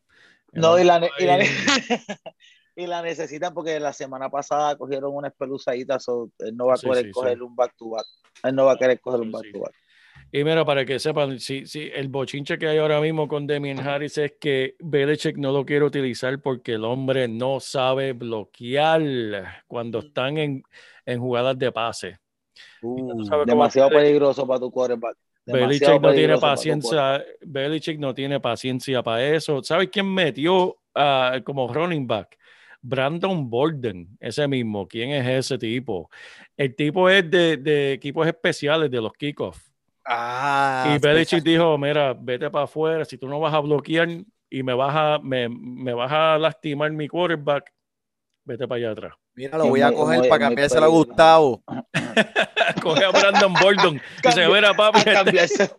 No, 0.52 0.80
y 0.80 0.84
la, 0.84 1.08
y 2.76 2.88
la, 2.88 3.02
necesitan 3.02 3.54
porque 3.54 3.80
la 3.80 3.94
semana 3.94 4.30
pasada 4.30 4.76
cogieron 4.78 5.16
una 5.16 5.28
espeluzadita, 5.30 6.00
so, 6.00 6.32
él 6.40 6.58
no 6.58 6.66
va 6.66 6.74
a 6.74 6.78
querer 6.78 7.12
coger 7.12 7.42
un 7.42 7.56
back 7.56 7.76
to 7.78 7.92
back. 7.92 8.06
Él 8.44 8.56
no 8.56 8.66
va 8.66 8.74
a 8.74 8.78
querer 8.78 9.00
coger 9.00 9.22
un 9.22 9.32
back 9.32 9.52
to 9.52 9.60
back. 9.60 9.74
Y 10.32 10.44
mira, 10.44 10.64
para 10.64 10.86
que 10.86 11.00
sepan, 11.00 11.40
si, 11.40 11.66
si 11.66 11.90
el 11.94 12.08
bochinche 12.08 12.60
que 12.60 12.68
hay 12.68 12.78
ahora 12.78 13.02
mismo 13.02 13.28
con 13.28 13.48
Demian 13.48 13.80
Harris 13.80 14.18
es 14.20 14.34
que 14.40 14.76
Belichick 14.80 15.38
no 15.38 15.52
lo 15.52 15.66
quiere 15.66 15.86
utilizar 15.86 16.40
porque 16.40 16.74
el 16.74 16.86
hombre 16.86 17.28
no 17.28 17.60
sabe 17.60 18.14
bloquear 18.14 19.64
cuando 19.68 20.00
están 20.00 20.38
en, 20.38 20.64
en 21.06 21.20
jugadas 21.20 21.58
de 21.58 21.72
pase. 21.72 22.18
Uh, 22.82 23.46
demasiado 23.46 23.90
peligroso 23.90 24.46
para 24.46 24.60
tu 24.60 24.70
quarterback. 24.70 25.18
Belichick 25.46 26.00
no 26.00 26.14
tiene 26.14 26.38
paciencia, 26.38 27.26
Belichick 27.42 27.98
no 27.98 28.14
tiene 28.14 28.40
paciencia 28.40 29.02
para 29.02 29.26
eso. 29.26 29.64
¿Sabes 29.64 29.90
quién 29.92 30.14
metió 30.14 30.78
uh, 30.96 31.44
como 31.44 31.74
running 31.74 32.06
back? 32.06 32.38
Brandon 32.82 33.50
Borden, 33.50 34.08
ese 34.20 34.48
mismo. 34.48 34.88
¿Quién 34.88 35.10
es 35.10 35.28
ese 35.28 35.58
tipo? 35.58 36.10
El 36.56 36.76
tipo 36.76 37.10
es 37.10 37.30
de, 37.30 37.58
de 37.58 37.94
equipos 37.94 38.28
especiales 38.28 38.92
de 38.92 39.02
los 39.02 39.12
kickoffs. 39.14 39.69
Ah, 40.12 40.96
y 40.96 40.98
Belichick 40.98 41.44
dijo, 41.44 41.78
mira, 41.78 42.16
vete 42.20 42.50
para 42.50 42.66
afuera, 42.66 43.06
si 43.06 43.16
tú 43.20 43.28
no 43.28 43.40
vas 43.40 43.54
a 43.54 43.60
bloquear 43.60 44.10
y 44.50 44.64
me 44.64 44.74
vas 44.74 44.96
a, 44.96 45.20
me, 45.20 45.48
me 45.48 45.94
vas 45.94 46.12
a 46.12 46.36
lastimar 46.40 46.92
mi 46.92 47.08
quarterback, 47.08 47.72
vete 48.44 48.68
para 48.68 48.78
allá 48.80 48.92
atrás. 48.92 49.14
Mira, 49.36 49.60
lo 49.60 49.68
voy 49.68 49.82
a 49.82 49.92
coger 49.92 50.28
para 50.28 50.40
cambiárselo 50.40 50.86
a 50.86 50.88
Gustavo. 50.88 51.64
Coge 52.82 53.06
a 53.06 53.12
Brandon 53.12 53.54
Borden. 53.54 54.02
que 54.24 54.32
se 54.32 54.48
verá, 54.48 54.74
papi. 54.74 55.08
A 55.12 55.14
cambiarse, 55.24 55.70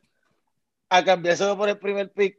a 0.88 1.04
cambiárselo 1.04 1.56
por 1.56 1.68
el 1.68 1.78
primer 1.78 2.12
pick. 2.12 2.38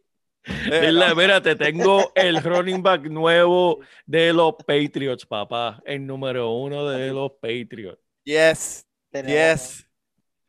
Dile, 0.63 1.13
mira, 1.13 1.41
te 1.41 1.57
tengo 1.57 2.13
el 2.15 2.41
running 2.41 2.81
back 2.81 3.01
nuevo 3.03 3.79
de 4.05 4.31
los 4.31 4.55
Patriots, 4.65 5.25
papá. 5.25 5.81
El 5.85 6.07
número 6.07 6.51
uno 6.51 6.87
de 6.87 7.11
los 7.11 7.33
Patriots. 7.33 8.01
Yes. 8.23 8.87
Yes 9.11 9.90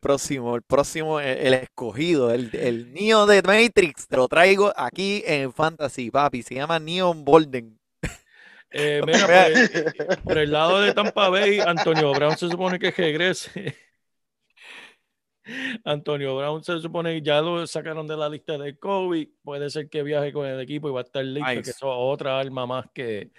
próximo, 0.03 0.57
el 0.57 0.63
próximo, 0.63 1.21
e, 1.21 1.47
el, 1.47 1.55
escogido, 1.55 2.33
el, 2.33 2.51
el 2.55 2.93
niño 2.93 3.25
de 3.25 3.41
Matrix, 3.41 4.09
te 4.09 4.17
lo 4.17 4.27
traigo 4.27 4.73
aquí 4.77 5.23
en 5.25 5.53
Fantasy, 5.53 6.11
papi, 6.11 6.43
se 6.43 6.57
llama 6.57 6.79
Neon 6.79 7.25
Bolden. 7.25 7.79
Eh, 8.75 9.03
mira, 9.05 9.27
pues, 10.07 10.17
por, 10.25 10.39
el 10.39 10.51
lado 10.51 10.81
de 10.81 10.95
Tampa 10.95 11.29
Bay, 11.29 11.61
Antonio 11.61 12.11
Brown 12.15 12.39
se 12.39 12.49
supone 12.49 12.79
que 12.79 12.91
regrese. 12.91 13.77
Antonio 15.85 16.35
Brown 16.39 16.65
se 16.65 16.81
supone 16.81 17.13
que 17.13 17.21
ya 17.21 17.43
lo 17.43 17.67
sacaron 17.67 18.07
de 18.07 18.17
la 18.17 18.31
lista 18.31 18.57
de 18.57 18.79
COVID. 18.79 19.29
Puede 19.43 19.69
ser 19.69 19.91
que 19.91 20.03
viaje 20.03 20.33
con 20.33 20.47
el 20.47 20.59
equipo 20.59 20.89
y 20.89 20.93
va 20.93 21.01
a 21.01 21.03
estar 21.03 21.23
listo, 21.23 21.63
que 21.63 21.69
es 21.69 21.79
otra 21.83 22.41
arma 22.41 22.65
más 22.65 22.87
que, 22.95 23.31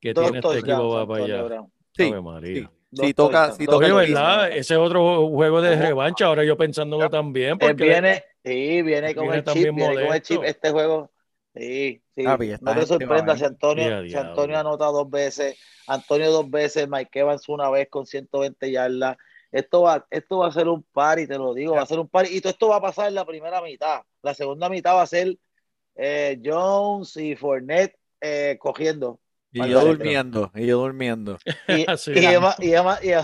que 0.00 0.12
tiene 0.12 0.40
este 0.40 0.58
equipo 0.58 1.06
para 1.06 1.24
allá. 1.24 1.64
Sí, 1.96 2.12
María. 2.12 2.68
Si 2.92 3.14
toca, 3.14 3.52
si 3.52 3.66
toca 3.66 3.92
¿verdad? 3.94 4.48
Ese 4.48 4.74
es 4.74 4.80
otro 4.80 5.28
juego 5.28 5.62
de 5.62 5.76
revancha. 5.76 6.26
Ahora 6.26 6.44
yo 6.44 6.56
pensándolo 6.56 7.08
también. 7.08 7.56
Porque 7.58 7.84
viene, 7.84 8.24
sí, 8.44 8.82
viene 8.82 9.14
con, 9.14 9.32
el 9.32 9.44
chip, 9.44 9.74
viene 9.74 10.06
con 10.06 10.14
el 10.14 10.22
chip. 10.22 10.42
Este 10.44 10.70
juego, 10.70 11.10
sí, 11.54 12.02
sí. 12.16 12.24
no 12.24 12.74
te 12.74 12.86
sorprendas 12.86 13.38
si 13.38 13.44
Antonio, 13.44 14.02
si 14.08 14.16
Antonio 14.16 14.58
anota 14.58 14.86
dos 14.86 15.08
veces, 15.08 15.56
Antonio 15.86 16.32
dos 16.32 16.50
veces, 16.50 16.88
Mike 16.88 17.20
Evans 17.20 17.48
una 17.48 17.70
vez 17.70 17.88
con 17.88 18.06
120 18.06 18.70
yardas. 18.70 19.16
Esto 19.52 19.82
va, 19.82 20.06
esto 20.10 20.38
va 20.38 20.48
a 20.48 20.52
ser 20.52 20.68
un 20.68 20.82
par 20.82 21.18
y 21.18 21.26
te 21.26 21.36
lo 21.36 21.54
digo, 21.54 21.74
va 21.74 21.82
a 21.82 21.86
ser 21.86 21.98
un 21.98 22.08
par 22.08 22.26
y 22.30 22.40
todo 22.40 22.52
esto 22.52 22.68
va 22.68 22.76
a 22.76 22.80
pasar 22.80 23.08
en 23.08 23.14
la 23.14 23.24
primera 23.24 23.60
mitad. 23.62 24.02
La 24.22 24.34
segunda 24.34 24.68
mitad 24.68 24.94
va 24.94 25.02
a 25.02 25.06
ser 25.06 25.36
eh, 25.96 26.40
Jones 26.44 27.16
y 27.16 27.36
Fournette 27.36 27.96
eh, 28.20 28.56
cogiendo. 28.60 29.20
Y 29.52 29.68
yo 29.68 29.84
durmiendo, 29.84 30.50
y 30.54 30.66
yo 30.66 30.78
durmiendo. 30.78 31.38
Y, 31.68 31.86
y, 32.62 32.74
y, 33.08 33.14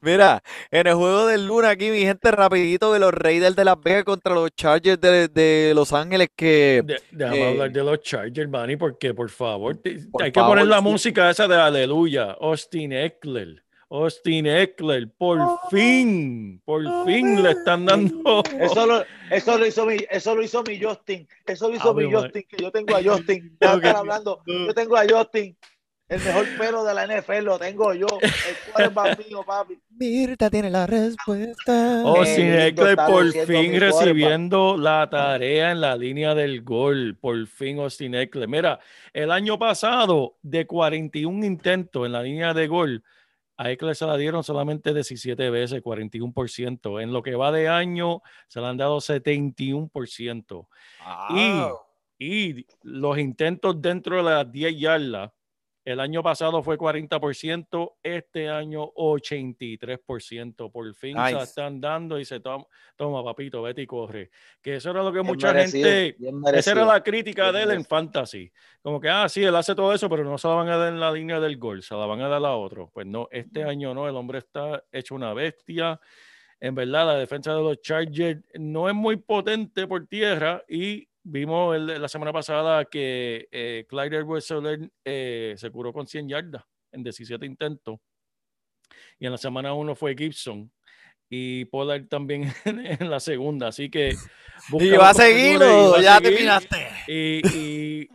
Mira, 0.00 0.42
en 0.70 0.86
el 0.86 0.94
juego 0.94 1.26
del 1.26 1.46
Luna 1.46 1.70
aquí, 1.70 1.90
mi 1.90 2.00
gente, 2.00 2.30
rapidito 2.30 2.92
de 2.92 2.98
los 2.98 3.12
Raiders 3.12 3.56
de 3.56 3.64
Las 3.64 3.80
Vegas 3.80 4.04
contra 4.04 4.34
los 4.34 4.50
Chargers 4.50 5.00
de, 5.00 5.28
de 5.28 5.72
Los 5.74 5.92
Ángeles 5.92 6.28
que... 6.34 6.82
déjame 7.10 7.38
eh, 7.38 7.48
hablar 7.50 7.72
de 7.72 7.84
los 7.84 8.00
Chargers, 8.00 8.48
Manny, 8.48 8.76
porque 8.76 9.14
por 9.14 9.30
favor, 9.30 9.78
hay 10.20 10.32
que 10.32 10.40
poner 10.40 10.66
la 10.66 10.80
música 10.80 11.30
esa 11.30 11.46
de 11.48 11.56
Aleluya, 11.56 12.36
Austin 12.40 12.92
Eckler. 12.92 13.61
Austin 13.92 14.46
Eckler, 14.46 15.06
por 15.18 15.38
fin, 15.70 16.62
por 16.64 16.82
fin 17.04 17.42
le 17.42 17.50
están 17.50 17.84
dando. 17.84 18.42
Eso 18.58 18.86
lo, 18.86 19.04
eso 19.30 19.58
lo 19.58 19.66
hizo 19.66 19.84
mi, 19.84 19.96
eso 20.08 20.34
lo 20.34 20.42
hizo 20.42 20.62
mi 20.62 20.80
Justin, 20.80 21.28
eso 21.46 21.68
lo 21.68 21.76
hizo 21.76 21.92
mi 21.92 22.10
Justin, 22.10 22.42
que 22.48 22.56
yo 22.56 22.70
tengo 22.70 22.96
a 22.96 23.02
Justin, 23.02 23.50
están 23.60 23.84
hablando, 23.84 24.42
yo 24.46 24.72
tengo 24.72 24.96
a 24.96 25.04
Justin, 25.06 25.54
el 26.08 26.20
mejor 26.22 26.46
pelo 26.56 26.84
de 26.84 26.94
la 26.94 27.06
NFL 27.06 27.44
lo 27.44 27.58
tengo 27.58 27.92
yo, 27.92 28.06
el 28.22 28.84
es 28.84 29.18
mío, 29.28 29.44
papi. 29.46 29.78
Mirta 29.90 30.48
tiene 30.48 30.70
la 30.70 30.86
respuesta. 30.86 32.00
Austin 32.00 32.50
Eckler 32.50 32.96
por 32.96 33.30
fin 33.30 33.78
recibiendo 33.78 34.78
la 34.78 35.10
tarea 35.10 35.70
en 35.70 35.82
la 35.82 35.96
línea 35.96 36.34
del 36.34 36.62
gol, 36.62 37.18
por 37.20 37.46
fin 37.46 37.78
Austin 37.78 38.14
Eckler. 38.14 38.48
Mira, 38.48 38.80
el 39.12 39.30
año 39.30 39.58
pasado 39.58 40.38
de 40.40 40.66
41 40.66 41.44
intentos 41.44 42.06
en 42.06 42.12
la 42.12 42.22
línea 42.22 42.54
de 42.54 42.66
gol 42.68 43.04
a 43.62 43.70
Eckler 43.70 43.94
se 43.94 44.06
la 44.06 44.16
dieron 44.16 44.42
solamente 44.42 44.92
17 44.92 45.50
veces, 45.50 45.82
41%. 45.82 47.00
En 47.00 47.12
lo 47.12 47.22
que 47.22 47.36
va 47.36 47.52
de 47.52 47.68
año, 47.68 48.20
se 48.48 48.60
le 48.60 48.66
han 48.66 48.76
dado 48.76 48.98
71%. 48.98 50.66
Y, 51.30 51.62
y 52.18 52.66
los 52.82 53.18
intentos 53.18 53.80
dentro 53.80 54.16
de 54.16 54.22
las 54.24 54.50
10 54.50 54.80
yardas 54.80 55.30
el 55.84 55.98
año 55.98 56.22
pasado 56.22 56.62
fue 56.62 56.78
40%, 56.78 57.94
este 58.02 58.48
año 58.48 58.92
83%. 58.92 60.70
Por 60.70 60.94
fin 60.94 61.16
se 61.16 61.38
están 61.38 61.80
dando 61.80 62.20
y 62.20 62.24
se 62.24 62.38
toma, 62.38 62.64
toma, 62.96 63.24
papito, 63.24 63.62
vete 63.62 63.82
y 63.82 63.86
corre. 63.86 64.30
Que 64.60 64.76
eso 64.76 64.90
era 64.90 65.02
lo 65.02 65.12
que 65.12 65.22
mucha 65.22 65.52
gente, 65.52 66.16
esa 66.54 66.72
era 66.72 66.84
la 66.84 67.02
crítica 67.02 67.50
de 67.50 67.62
él 67.64 67.72
en 67.72 67.84
fantasy. 67.84 68.52
Como 68.80 69.00
que, 69.00 69.08
ah, 69.08 69.28
sí, 69.28 69.42
él 69.42 69.56
hace 69.56 69.74
todo 69.74 69.92
eso, 69.92 70.08
pero 70.08 70.22
no 70.24 70.38
se 70.38 70.46
la 70.46 70.54
van 70.54 70.68
a 70.68 70.76
dar 70.76 70.92
en 70.92 71.00
la 71.00 71.10
línea 71.10 71.40
del 71.40 71.56
gol, 71.56 71.82
se 71.82 71.94
la 71.94 72.06
van 72.06 72.20
a 72.20 72.28
dar 72.28 72.44
a 72.44 72.54
otro. 72.54 72.88
Pues 72.92 73.06
no, 73.06 73.28
este 73.32 73.64
año 73.64 73.92
no, 73.92 74.08
el 74.08 74.14
hombre 74.14 74.38
está 74.38 74.84
hecho 74.92 75.16
una 75.16 75.34
bestia. 75.34 76.00
En 76.60 76.76
verdad, 76.76 77.06
la 77.06 77.16
defensa 77.16 77.52
de 77.56 77.60
los 77.60 77.80
Chargers 77.80 78.40
no 78.54 78.88
es 78.88 78.94
muy 78.94 79.16
potente 79.16 79.88
por 79.88 80.06
tierra 80.06 80.62
y 80.68 81.08
Vimos 81.24 81.78
la 81.78 82.08
semana 82.08 82.32
pasada 82.32 82.84
que 82.84 83.48
eh, 83.52 83.86
Clyde 83.88 84.18
Edwards 84.18 84.52
eh, 85.04 85.54
se 85.56 85.70
curó 85.70 85.92
con 85.92 86.06
100 86.06 86.28
yardas 86.28 86.64
en 86.90 87.02
17 87.02 87.46
intentos. 87.46 88.00
Y 89.18 89.26
en 89.26 89.32
la 89.32 89.38
semana 89.38 89.72
1 89.72 89.94
fue 89.94 90.16
Gibson. 90.16 90.70
Y 91.28 91.64
Pollard 91.66 92.08
también 92.08 92.52
en 92.64 93.08
la 93.08 93.20
segunda. 93.20 93.68
Así 93.68 93.90
que. 93.90 94.14
Y 94.78 94.90
va 94.90 95.10
a 95.10 95.14
seguirlo, 95.14 96.00
ya 96.00 96.20
terminaste. 96.20 96.86
Y, 97.08 98.06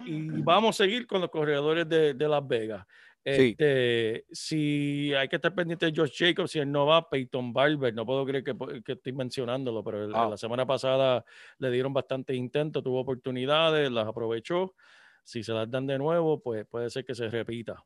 vamos 0.43 0.79
a 0.79 0.83
seguir 0.85 1.05
con 1.05 1.19
los 1.19 1.29
corredores 1.29 1.89
de, 1.89 2.13
de 2.13 2.27
Las 2.29 2.47
Vegas. 2.47 2.85
Este, 3.29 4.25
Si 4.31 5.13
hay 5.13 5.27
que 5.27 5.35
estar 5.35 5.53
pendiente 5.53 5.85
de 5.85 5.93
Josh 5.93 6.17
Jacobs, 6.17 6.51
si 6.51 6.59
él 6.59 6.71
no 6.71 6.85
va, 6.85 7.09
Peyton 7.09 7.51
Barber, 7.51 7.93
no 7.93 8.05
puedo 8.05 8.25
creer 8.25 8.41
que, 8.41 8.55
que 8.85 8.93
estoy 8.93 9.11
mencionándolo, 9.11 9.83
pero 9.83 10.09
ah. 10.15 10.29
la 10.29 10.37
semana 10.37 10.65
pasada 10.65 11.25
le 11.57 11.69
dieron 11.69 11.93
bastantes 11.93 12.37
intentos, 12.37 12.81
tuvo 12.81 13.01
oportunidades, 13.01 13.91
las 13.91 14.07
aprovechó. 14.07 14.75
Si 15.23 15.43
se 15.43 15.51
las 15.51 15.69
dan 15.69 15.87
de 15.87 15.97
nuevo, 15.97 16.39
pues 16.39 16.65
puede 16.67 16.89
ser 16.89 17.03
que 17.03 17.15
se 17.15 17.27
repita. 17.27 17.83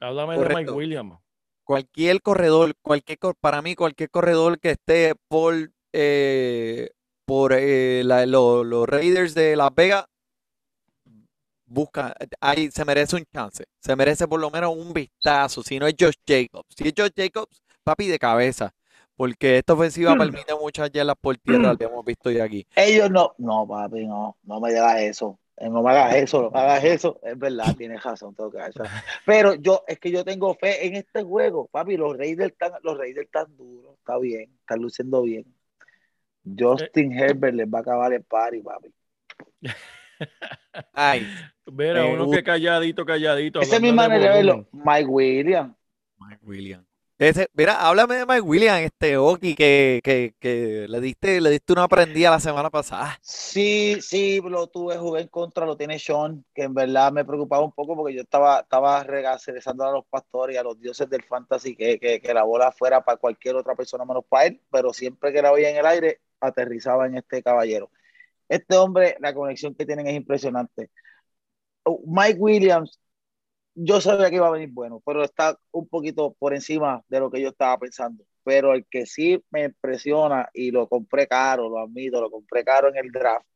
Háblame 0.00 0.38
de 0.38 0.54
Mike 0.54 0.70
Williams. 0.70 1.18
Cualquier 1.64 2.22
corredor, 2.22 2.74
cualquier 2.80 3.18
para 3.40 3.62
mí, 3.62 3.74
cualquier 3.74 4.08
corredor 4.08 4.60
que 4.60 4.70
esté 4.70 5.14
por, 5.26 5.72
eh, 5.92 6.90
por 7.24 7.52
eh, 7.54 8.04
los 8.04 8.88
Raiders 8.88 9.34
de 9.34 9.56
Las 9.56 9.74
Vegas 9.74 10.06
busca, 11.66 12.14
ahí 12.40 12.70
se 12.70 12.84
merece 12.84 13.16
un 13.16 13.24
chance, 13.32 13.64
se 13.80 13.96
merece 13.96 14.26
por 14.26 14.40
lo 14.40 14.50
menos 14.50 14.74
un 14.74 14.92
vistazo, 14.92 15.62
si 15.62 15.78
no 15.78 15.86
es 15.86 15.94
Josh 15.98 16.14
Jacobs. 16.26 16.74
Si 16.76 16.88
es 16.88 16.94
Josh 16.96 17.10
Jacobs, 17.14 17.62
papi 17.82 18.06
de 18.06 18.18
cabeza, 18.18 18.72
porque 19.16 19.58
esta 19.58 19.74
ofensiva 19.74 20.14
mm. 20.14 20.18
permite 20.18 20.54
muchas 20.54 20.90
yardas 20.90 21.16
por 21.20 21.36
tierra, 21.38 21.74
lo 21.78 21.86
hemos 21.86 22.04
visto 22.04 22.30
ya 22.30 22.44
aquí. 22.44 22.66
Ellos 22.76 23.10
no, 23.10 23.34
no, 23.38 23.66
papi, 23.66 24.06
no, 24.06 24.36
no 24.44 24.60
me 24.60 24.70
digas 24.70 25.00
eso. 25.00 25.38
Eh, 25.58 25.70
no 25.70 25.82
me 25.82 25.90
hagas 25.90 26.16
eso, 26.16 26.42
no 26.42 26.50
me 26.50 26.60
hagas 26.60 26.84
eso. 26.84 27.18
Es 27.22 27.38
verdad, 27.38 27.74
tienes 27.76 28.02
razón, 28.02 28.34
tengo 28.34 28.50
que 28.50 28.60
hacer. 28.60 28.86
Pero 29.24 29.54
yo, 29.54 29.84
es 29.86 29.98
que 29.98 30.10
yo 30.10 30.22
tengo 30.22 30.54
fe 30.54 30.86
en 30.86 30.96
este 30.96 31.22
juego, 31.22 31.66
papi. 31.68 31.96
Los 31.96 32.16
Raiders 32.16 32.52
están, 32.52 32.72
los 32.82 32.98
Raiders 32.98 33.26
están 33.26 33.56
duros, 33.56 33.94
está 33.98 34.18
bien, 34.18 34.50
están 34.60 34.80
luciendo 34.80 35.22
bien. 35.22 35.46
Justin 36.58 37.12
Herbert 37.12 37.54
les 37.54 37.66
va 37.66 37.78
a 37.78 37.80
acabar 37.80 38.12
el 38.12 38.22
party, 38.22 38.60
papi. 38.60 38.92
Ay, 40.92 41.26
Mira, 41.66 42.04
Me 42.04 42.12
uno 42.14 42.24
gusta. 42.26 42.38
que 42.38 42.44
calladito, 42.44 43.04
calladito. 43.04 43.60
Esa 43.60 43.76
es 43.76 43.82
mi 43.82 43.92
manera 43.92 44.30
de 44.30 44.36
verlo. 44.36 44.68
Mike 44.72 45.06
Williams. 45.06 45.74
Mike 46.18 46.40
Williams. 46.42 46.86
Ese, 47.18 47.48
mira, 47.54 47.80
háblame 47.80 48.14
de 48.16 48.26
Mike 48.26 48.42
Williams, 48.42 48.80
este 48.82 49.16
Oki, 49.16 49.54
que, 49.54 50.00
que, 50.04 50.34
que 50.38 50.84
le 50.86 51.00
diste, 51.00 51.40
le 51.40 51.48
diste 51.48 51.72
una 51.72 51.88
prendida 51.88 52.30
la 52.30 52.38
semana 52.40 52.68
pasada. 52.68 53.18
Sí, 53.22 53.96
sí, 54.02 54.38
lo 54.44 54.66
tuve, 54.66 54.98
jugué 54.98 55.22
en 55.22 55.28
contra, 55.28 55.64
lo 55.64 55.78
tiene 55.78 55.98
Sean, 55.98 56.44
que 56.54 56.64
en 56.64 56.74
verdad 56.74 57.10
me 57.12 57.24
preocupaba 57.24 57.64
un 57.64 57.72
poco 57.72 57.96
porque 57.96 58.14
yo 58.14 58.20
estaba, 58.20 58.60
estaba 58.60 59.02
regresando 59.02 59.84
a 59.86 59.92
los 59.92 60.04
pastores 60.04 60.56
y 60.56 60.58
a 60.58 60.62
los 60.62 60.78
dioses 60.78 61.08
del 61.08 61.22
fantasy 61.22 61.74
que, 61.74 61.98
que, 61.98 62.20
que 62.20 62.34
la 62.34 62.42
bola 62.42 62.70
fuera 62.70 63.02
para 63.02 63.16
cualquier 63.16 63.56
otra 63.56 63.74
persona 63.74 64.04
menos 64.04 64.24
para 64.28 64.48
él, 64.48 64.60
pero 64.70 64.92
siempre 64.92 65.32
que 65.32 65.40
la 65.40 65.52
veía 65.52 65.70
en 65.70 65.76
el 65.78 65.86
aire, 65.86 66.20
aterrizaba 66.38 67.06
en 67.06 67.16
este 67.16 67.42
caballero. 67.42 67.90
Este 68.48 68.76
hombre, 68.76 69.16
la 69.20 69.34
conexión 69.34 69.74
que 69.74 69.86
tienen 69.86 70.06
es 70.06 70.14
impresionante. 70.14 70.90
Oh, 71.84 72.02
Mike 72.06 72.38
Williams, 72.38 73.00
yo 73.74 74.00
sabía 74.00 74.30
que 74.30 74.36
iba 74.36 74.48
a 74.48 74.50
venir 74.50 74.70
bueno, 74.72 75.02
pero 75.04 75.24
está 75.24 75.58
un 75.72 75.88
poquito 75.88 76.34
por 76.38 76.54
encima 76.54 77.04
de 77.08 77.20
lo 77.20 77.30
que 77.30 77.40
yo 77.42 77.50
estaba 77.50 77.78
pensando. 77.78 78.24
Pero 78.44 78.72
el 78.74 78.86
que 78.86 79.06
sí 79.06 79.42
me 79.50 79.64
impresiona 79.64 80.48
y 80.54 80.70
lo 80.70 80.88
compré 80.88 81.26
caro, 81.26 81.68
lo 81.68 81.80
admito, 81.80 82.20
lo 82.20 82.30
compré 82.30 82.64
caro 82.64 82.88
en 82.88 82.96
el 82.96 83.10
draft, 83.12 83.46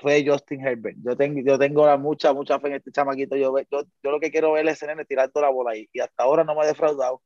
fue 0.00 0.24
Justin 0.26 0.66
Herbert. 0.66 0.96
Yo 1.04 1.16
tengo, 1.16 1.40
yo 1.44 1.58
tengo 1.58 1.98
mucha, 1.98 2.32
mucha 2.32 2.58
fe 2.60 2.68
en 2.68 2.74
este 2.74 2.92
chamaquito. 2.92 3.36
Yo, 3.36 3.54
yo, 3.70 3.82
yo 4.02 4.10
lo 4.10 4.20
que 4.20 4.30
quiero 4.30 4.52
ver 4.52 4.66
es 4.68 4.82
nene 4.82 5.04
tirando 5.04 5.40
la 5.40 5.50
bola 5.50 5.72
ahí. 5.72 5.88
Y 5.92 6.00
hasta 6.00 6.22
ahora 6.24 6.44
no 6.44 6.54
me 6.54 6.62
ha 6.62 6.66
defraudado. 6.66 7.22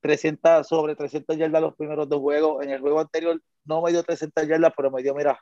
300, 0.00 0.66
sobre 0.68 0.94
300 0.96 1.36
yardas 1.36 1.62
los 1.62 1.76
primeros 1.76 2.08
dos 2.08 2.20
juegos. 2.20 2.64
En 2.64 2.70
el 2.70 2.80
juego 2.80 3.00
anterior 3.00 3.40
no 3.64 3.82
me 3.82 3.92
dio 3.92 4.02
300 4.02 4.46
yardas, 4.46 4.72
pero 4.76 4.90
me 4.90 5.02
dio, 5.02 5.14
mira, 5.14 5.40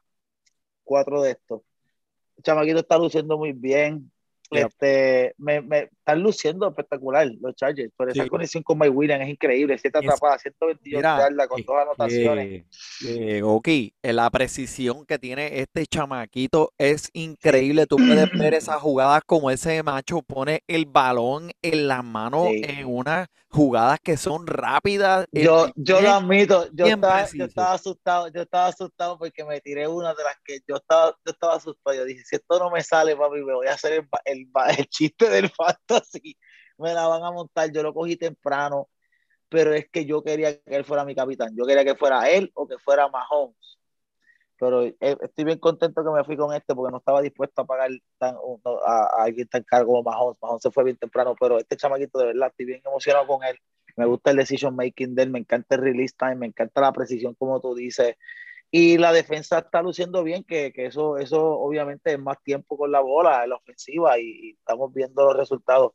cuatro 0.85 1.23
de 1.23 1.32
estos. 1.32 1.62
Chamaquito 2.43 2.78
está 2.81 2.98
luciendo 2.98 3.39
muy 3.39 3.52
bien. 3.52 4.11
Yep. 4.51 4.66
Este, 4.66 5.35
me, 5.39 5.62
me 5.62 5.79
están 5.85 6.21
luciendo 6.21 6.69
espectacular 6.69 7.27
los 7.41 7.55
Chargers, 7.57 7.91
pero 7.97 8.11
esa 8.11 8.23
Sí. 8.25 8.29
conexión 8.29 8.62
con 8.62 8.79
Mike 8.79 8.91
Williams 8.91 9.25
es 9.25 9.31
increíble. 9.31 9.79
Siete 9.79 9.99
atrapadas, 9.99 10.43
122 10.43 10.99
Mira, 10.99 11.19
yardas 11.19 11.49
con 11.49 11.61
eh, 11.61 11.65
dos 11.66 11.77
anotaciones. 11.81 12.47
Eh, 12.47 12.66
eh, 13.39 13.43
Oki, 13.43 13.95
eh, 14.03 14.12
la 14.12 14.29
precisión 14.31 15.07
que 15.07 15.19
tiene 15.19 15.61
este 15.61 15.87
chamaquito 15.87 16.73
es 16.79 17.11
increíble. 17.15 17.87
Tú 17.87 17.97
puedes 17.97 18.31
ver 18.39 18.55
esas 18.55 18.81
jugadas 18.81 19.23
como 19.27 19.51
ese 19.51 19.83
macho 19.83 20.21
pone 20.23 20.62
el 20.69 20.87
balón 20.87 21.51
en 21.62 21.89
las 21.89 22.05
manos 22.05 22.49
Sí. 22.51 22.62
en 22.65 22.87
unas 22.87 23.29
jugadas 23.49 23.99
que 24.03 24.16
son 24.16 24.47
rápidas. 24.47 25.27
Yo, 25.33 25.69
yo 25.77 26.01
lo 26.01 26.11
admito, 26.11 26.66
yo 26.73 26.87
estaba, 26.87 27.27
yo 27.33 27.45
estaba 27.45 27.73
asustado, 27.75 28.29
yo 28.29 28.43
estaba 28.43 28.66
asustado 28.66 29.16
porque 29.16 29.45
me 29.45 29.61
tiré 29.61 29.87
una 29.87 30.12
de 30.12 30.25
las 30.25 30.37
que 30.45 30.59
yo 30.66 30.77
estaba, 30.77 31.16
yo 31.25 31.33
estaba 31.33 31.55
asustado. 31.55 31.97
Yo 31.97 32.05
dije, 32.05 32.23
si 32.25 32.35
esto 32.37 32.59
no 32.59 32.71
me 32.71 32.83
sale, 32.83 33.15
papi, 33.16 33.43
me 33.43 33.55
voy 33.55 33.69
a 33.69 33.75
hacer 33.75 33.93
el, 33.93 34.09
el, 34.35 34.48
el 34.78 34.86
chiste 34.86 35.28
del 35.28 35.51
fantasy. 35.51 36.36
Me 36.78 36.93
la 36.93 37.06
van 37.06 37.23
a 37.23 37.31
montar. 37.31 37.70
Yo 37.73 37.82
lo 37.82 37.94
cogí 37.94 38.16
temprano, 38.16 38.89
pero 39.48 39.73
es 39.74 39.89
que 39.90 40.05
yo 40.05 40.23
quería 40.23 40.61
que 40.61 40.77
él 40.77 40.85
fuera 40.85 41.05
mi 41.05 41.15
capitán. 41.15 41.55
Yo 41.56 41.65
quería 41.66 41.85
que 41.85 41.94
fuera 41.94 42.28
él 42.31 42.51
o 42.55 42.66
que 42.66 42.78
fuera 42.78 43.09
Mahomes. 43.09 43.78
Pero 44.59 44.85
eh, 44.85 44.94
estoy 45.01 45.44
bien 45.44 45.59
contento 45.59 46.05
que 46.05 46.11
me 46.11 46.24
fui 46.24 46.36
con 46.36 46.55
este 46.55 46.74
porque 46.74 46.93
no 46.93 46.98
estaba 46.98 47.20
dispuesto 47.20 47.62
a 47.62 47.66
pagar 47.66 47.90
tan, 48.19 48.36
a, 48.86 49.20
a 49.20 49.24
alguien 49.24 49.48
tan 49.48 49.62
caro 49.65 49.86
como 49.86 50.02
Mahomes. 50.02 50.39
Mahomes 50.40 50.62
se 50.62 50.70
fue 50.70 50.85
bien 50.85 50.97
temprano, 50.97 51.35
pero 51.39 51.59
este 51.59 51.77
chamaquito 51.77 52.19
de 52.19 52.27
verdad 52.27 52.48
estoy 52.48 52.66
bien 52.66 52.82
emocionado 52.85 53.27
con 53.27 53.44
él. 53.44 53.59
Me 53.97 54.06
gusta 54.06 54.31
el 54.31 54.36
decision 54.36 54.74
making 54.74 55.15
de 55.15 55.23
él, 55.24 55.31
me 55.31 55.39
encanta 55.39 55.77
el 55.77 55.82
release 55.82 56.15
time, 56.19 56.36
me 56.36 56.47
encanta 56.47 56.81
la 56.81 56.93
precisión, 56.93 57.35
como 57.35 57.61
tú 57.61 57.74
dices. 57.74 58.16
Y 58.76 58.98
la 58.98 59.12
defensa 59.12 59.60
está 59.60 59.82
luciendo 59.82 60.24
bien, 60.24 60.42
que, 60.42 60.72
que 60.72 60.86
eso, 60.86 61.16
eso 61.16 61.40
obviamente 61.40 62.14
es 62.14 62.18
más 62.18 62.42
tiempo 62.42 62.76
con 62.76 62.90
la 62.90 62.98
bola 62.98 63.44
en 63.44 63.51
la 63.51 63.55
ofensiva 63.55 64.18
y, 64.18 64.24
y 64.24 64.51
estamos 64.59 64.92
viendo 64.92 65.24
los 65.26 65.36
resultados. 65.36 65.92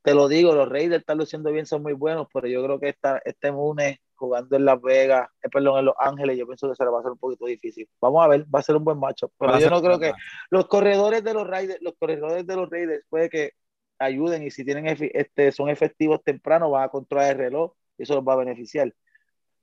Te 0.00 0.14
lo 0.14 0.26
digo, 0.26 0.54
los 0.54 0.66
Raiders 0.66 1.00
están 1.00 1.18
luciendo 1.18 1.52
bien, 1.52 1.66
son 1.66 1.82
muy 1.82 1.92
buenos, 1.92 2.26
pero 2.32 2.48
yo 2.48 2.64
creo 2.64 2.80
que 2.80 2.88
esta, 2.88 3.20
este 3.26 3.52
Mune 3.52 4.00
jugando 4.14 4.56
en 4.56 4.64
Las 4.64 4.80
Vegas, 4.80 5.28
eh, 5.42 5.50
perdón, 5.50 5.80
en 5.80 5.84
Los 5.84 5.96
Ángeles, 5.98 6.38
yo 6.38 6.46
pienso 6.46 6.66
que 6.66 6.74
se 6.74 6.82
le 6.82 6.88
va 6.88 6.96
a 6.96 7.00
hacer 7.00 7.12
un 7.12 7.18
poquito 7.18 7.44
difícil. 7.44 7.86
Vamos 8.00 8.24
a 8.24 8.28
ver, 8.28 8.46
va 8.46 8.60
a 8.60 8.62
ser 8.62 8.76
un 8.76 8.84
buen 8.84 8.98
macho, 8.98 9.30
pero 9.38 9.52
Va 9.52 9.60
yo 9.60 9.68
no 9.68 9.82
creo 9.82 9.98
que 9.98 10.14
los 10.48 10.66
corredores 10.66 11.22
de 11.22 11.34
los 11.34 11.46
Raiders, 11.46 11.82
los 11.82 11.92
corredores 12.00 12.46
de 12.46 12.56
los 12.56 12.70
Raiders 12.70 13.04
puede 13.10 13.28
que 13.28 13.52
ayuden 13.98 14.44
y 14.44 14.50
si 14.50 14.64
tienen 14.64 14.86
este, 14.86 15.52
son 15.52 15.68
efectivos 15.68 16.24
temprano 16.24 16.70
van 16.70 16.84
a 16.84 16.88
controlar 16.88 17.32
el 17.32 17.38
reloj 17.38 17.74
y 17.98 18.04
eso 18.04 18.14
los 18.14 18.24
va 18.24 18.32
a 18.32 18.36
beneficiar. 18.36 18.94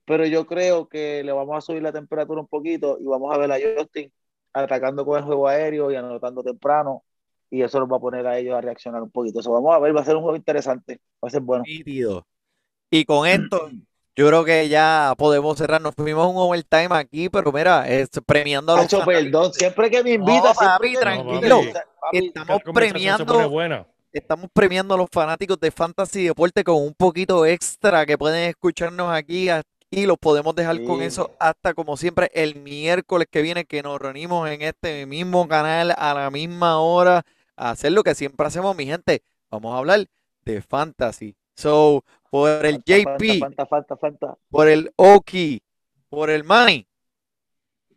Pero 0.04 0.26
yo 0.26 0.46
creo 0.46 0.88
que 0.88 1.22
le 1.22 1.32
vamos 1.32 1.56
a 1.56 1.60
subir 1.60 1.82
la 1.82 1.92
temperatura 1.92 2.40
un 2.40 2.48
poquito 2.48 2.98
y 3.00 3.04
vamos 3.04 3.34
a 3.34 3.38
ver 3.38 3.52
a 3.52 3.56
Justin 3.56 4.12
atacando 4.52 5.04
con 5.04 5.18
el 5.18 5.24
juego 5.24 5.48
aéreo 5.48 5.90
y 5.90 5.96
anotando 5.96 6.42
temprano 6.42 7.04
y 7.52 7.62
eso 7.62 7.78
los 7.80 7.88
va 7.90 7.96
a 7.98 8.00
poner 8.00 8.26
a 8.26 8.38
ellos 8.38 8.54
a 8.54 8.62
reaccionar 8.62 9.02
un 9.02 9.10
poquito. 9.10 9.40
Eso 9.40 9.52
vamos 9.52 9.74
a 9.74 9.78
ver, 9.78 9.94
va 9.94 10.00
a 10.00 10.04
ser 10.04 10.16
un 10.16 10.22
juego 10.22 10.36
interesante, 10.36 11.00
va 11.22 11.28
a 11.28 11.30
ser 11.30 11.42
bueno. 11.42 11.64
Y 11.66 13.04
con 13.04 13.26
esto, 13.26 13.68
yo 14.16 14.26
creo 14.26 14.42
que 14.42 14.70
ya 14.70 15.14
podemos 15.18 15.58
cerrar. 15.58 15.82
Nos 15.82 15.94
fuimos 15.94 16.26
un 16.26 16.36
overtime 16.38 16.88
aquí, 16.92 17.28
pero 17.28 17.52
mira, 17.52 17.86
es 17.86 18.08
premiando 18.24 18.72
a 18.72 18.76
los 18.76 18.86
Hacho, 18.86 19.04
perdón, 19.04 19.52
siempre 19.52 19.90
que 19.90 20.02
me 20.02 20.12
invita, 20.12 20.48
No, 20.48 20.54
papi, 20.54 20.94
tranquilo. 20.94 21.60
papi, 22.00 22.26
Estamos 22.26 22.62
premiando, 22.72 23.84
estamos 24.12 24.50
premiando 24.50 24.94
a 24.94 24.96
los 24.96 25.10
fanáticos 25.12 25.60
de 25.60 25.70
Fantasy 25.70 26.24
Deporte 26.24 26.64
con 26.64 26.76
un 26.76 26.94
poquito 26.94 27.44
extra 27.44 28.06
que 28.06 28.16
pueden 28.16 28.48
escucharnos 28.48 29.12
aquí 29.12 29.50
y 29.92 30.06
los 30.06 30.16
podemos 30.18 30.54
dejar 30.54 30.82
con 30.84 31.02
eso 31.02 31.36
hasta 31.38 31.74
como 31.74 31.98
siempre 31.98 32.30
el 32.32 32.56
miércoles 32.56 33.28
que 33.30 33.42
viene 33.42 33.66
que 33.66 33.82
nos 33.82 34.00
reunimos 34.00 34.48
en 34.48 34.62
este 34.62 35.04
mismo 35.04 35.46
canal 35.46 35.94
a 35.96 36.14
la 36.14 36.30
misma 36.30 36.78
hora 36.80 37.24
a 37.56 37.70
hacer 37.70 37.92
lo 37.92 38.02
que 38.02 38.14
siempre 38.14 38.46
hacemos, 38.46 38.74
mi 38.74 38.86
gente. 38.86 39.22
Vamos 39.50 39.74
a 39.74 39.78
hablar 39.78 40.06
de 40.46 40.62
Fantasy. 40.62 41.36
So, 41.54 42.04
por 42.30 42.64
el 42.64 42.78
JP, 42.78 43.40
Falta, 43.40 43.66
falta, 43.66 43.96
falta. 43.98 44.34
por 44.48 44.66
el 44.66 44.90
Oki, 44.96 45.62
por 46.08 46.30
el 46.30 46.42
Manny, 46.42 46.86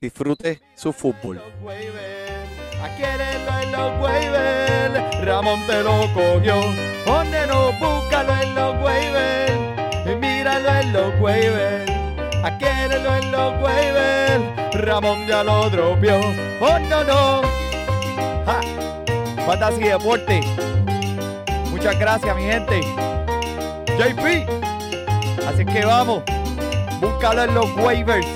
disfrute 0.01 0.61
su 0.75 0.91
fútbol. 0.91 1.41
Ramón 5.23 5.65
te 5.65 5.81
lo 5.81 6.01
cogió. 6.13 6.61
Ponle 7.05 7.47
no, 7.47 7.71
búscalo 7.79 8.35
en 8.35 8.55
los 8.55 8.83
waivers, 8.83 9.44
los 10.93 11.19
waivers. 11.19 11.91
Aquérelo 12.43 13.15
en 13.15 13.31
los 13.31 13.61
waivers, 13.61 14.43
Ramón 14.73 15.25
ya 15.27 15.43
lo 15.43 15.69
dropió. 15.69 16.19
Oh 16.59 16.79
no, 16.79 17.03
no. 17.03 17.41
Ja. 18.45 18.61
Fantasy 19.45 19.83
Deporte. 19.83 20.41
Muchas 21.71 21.99
gracias, 21.99 22.35
mi 22.35 22.43
gente. 22.43 22.81
JP. 23.97 24.47
Así 25.47 25.65
que 25.65 25.85
vamos, 25.85 26.23
búscalo 26.99 27.43
en 27.43 27.53
los 27.53 27.71
waivers. 27.77 28.27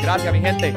Gracias, 0.00 0.32
mi 0.32 0.40
gente. 0.40 0.74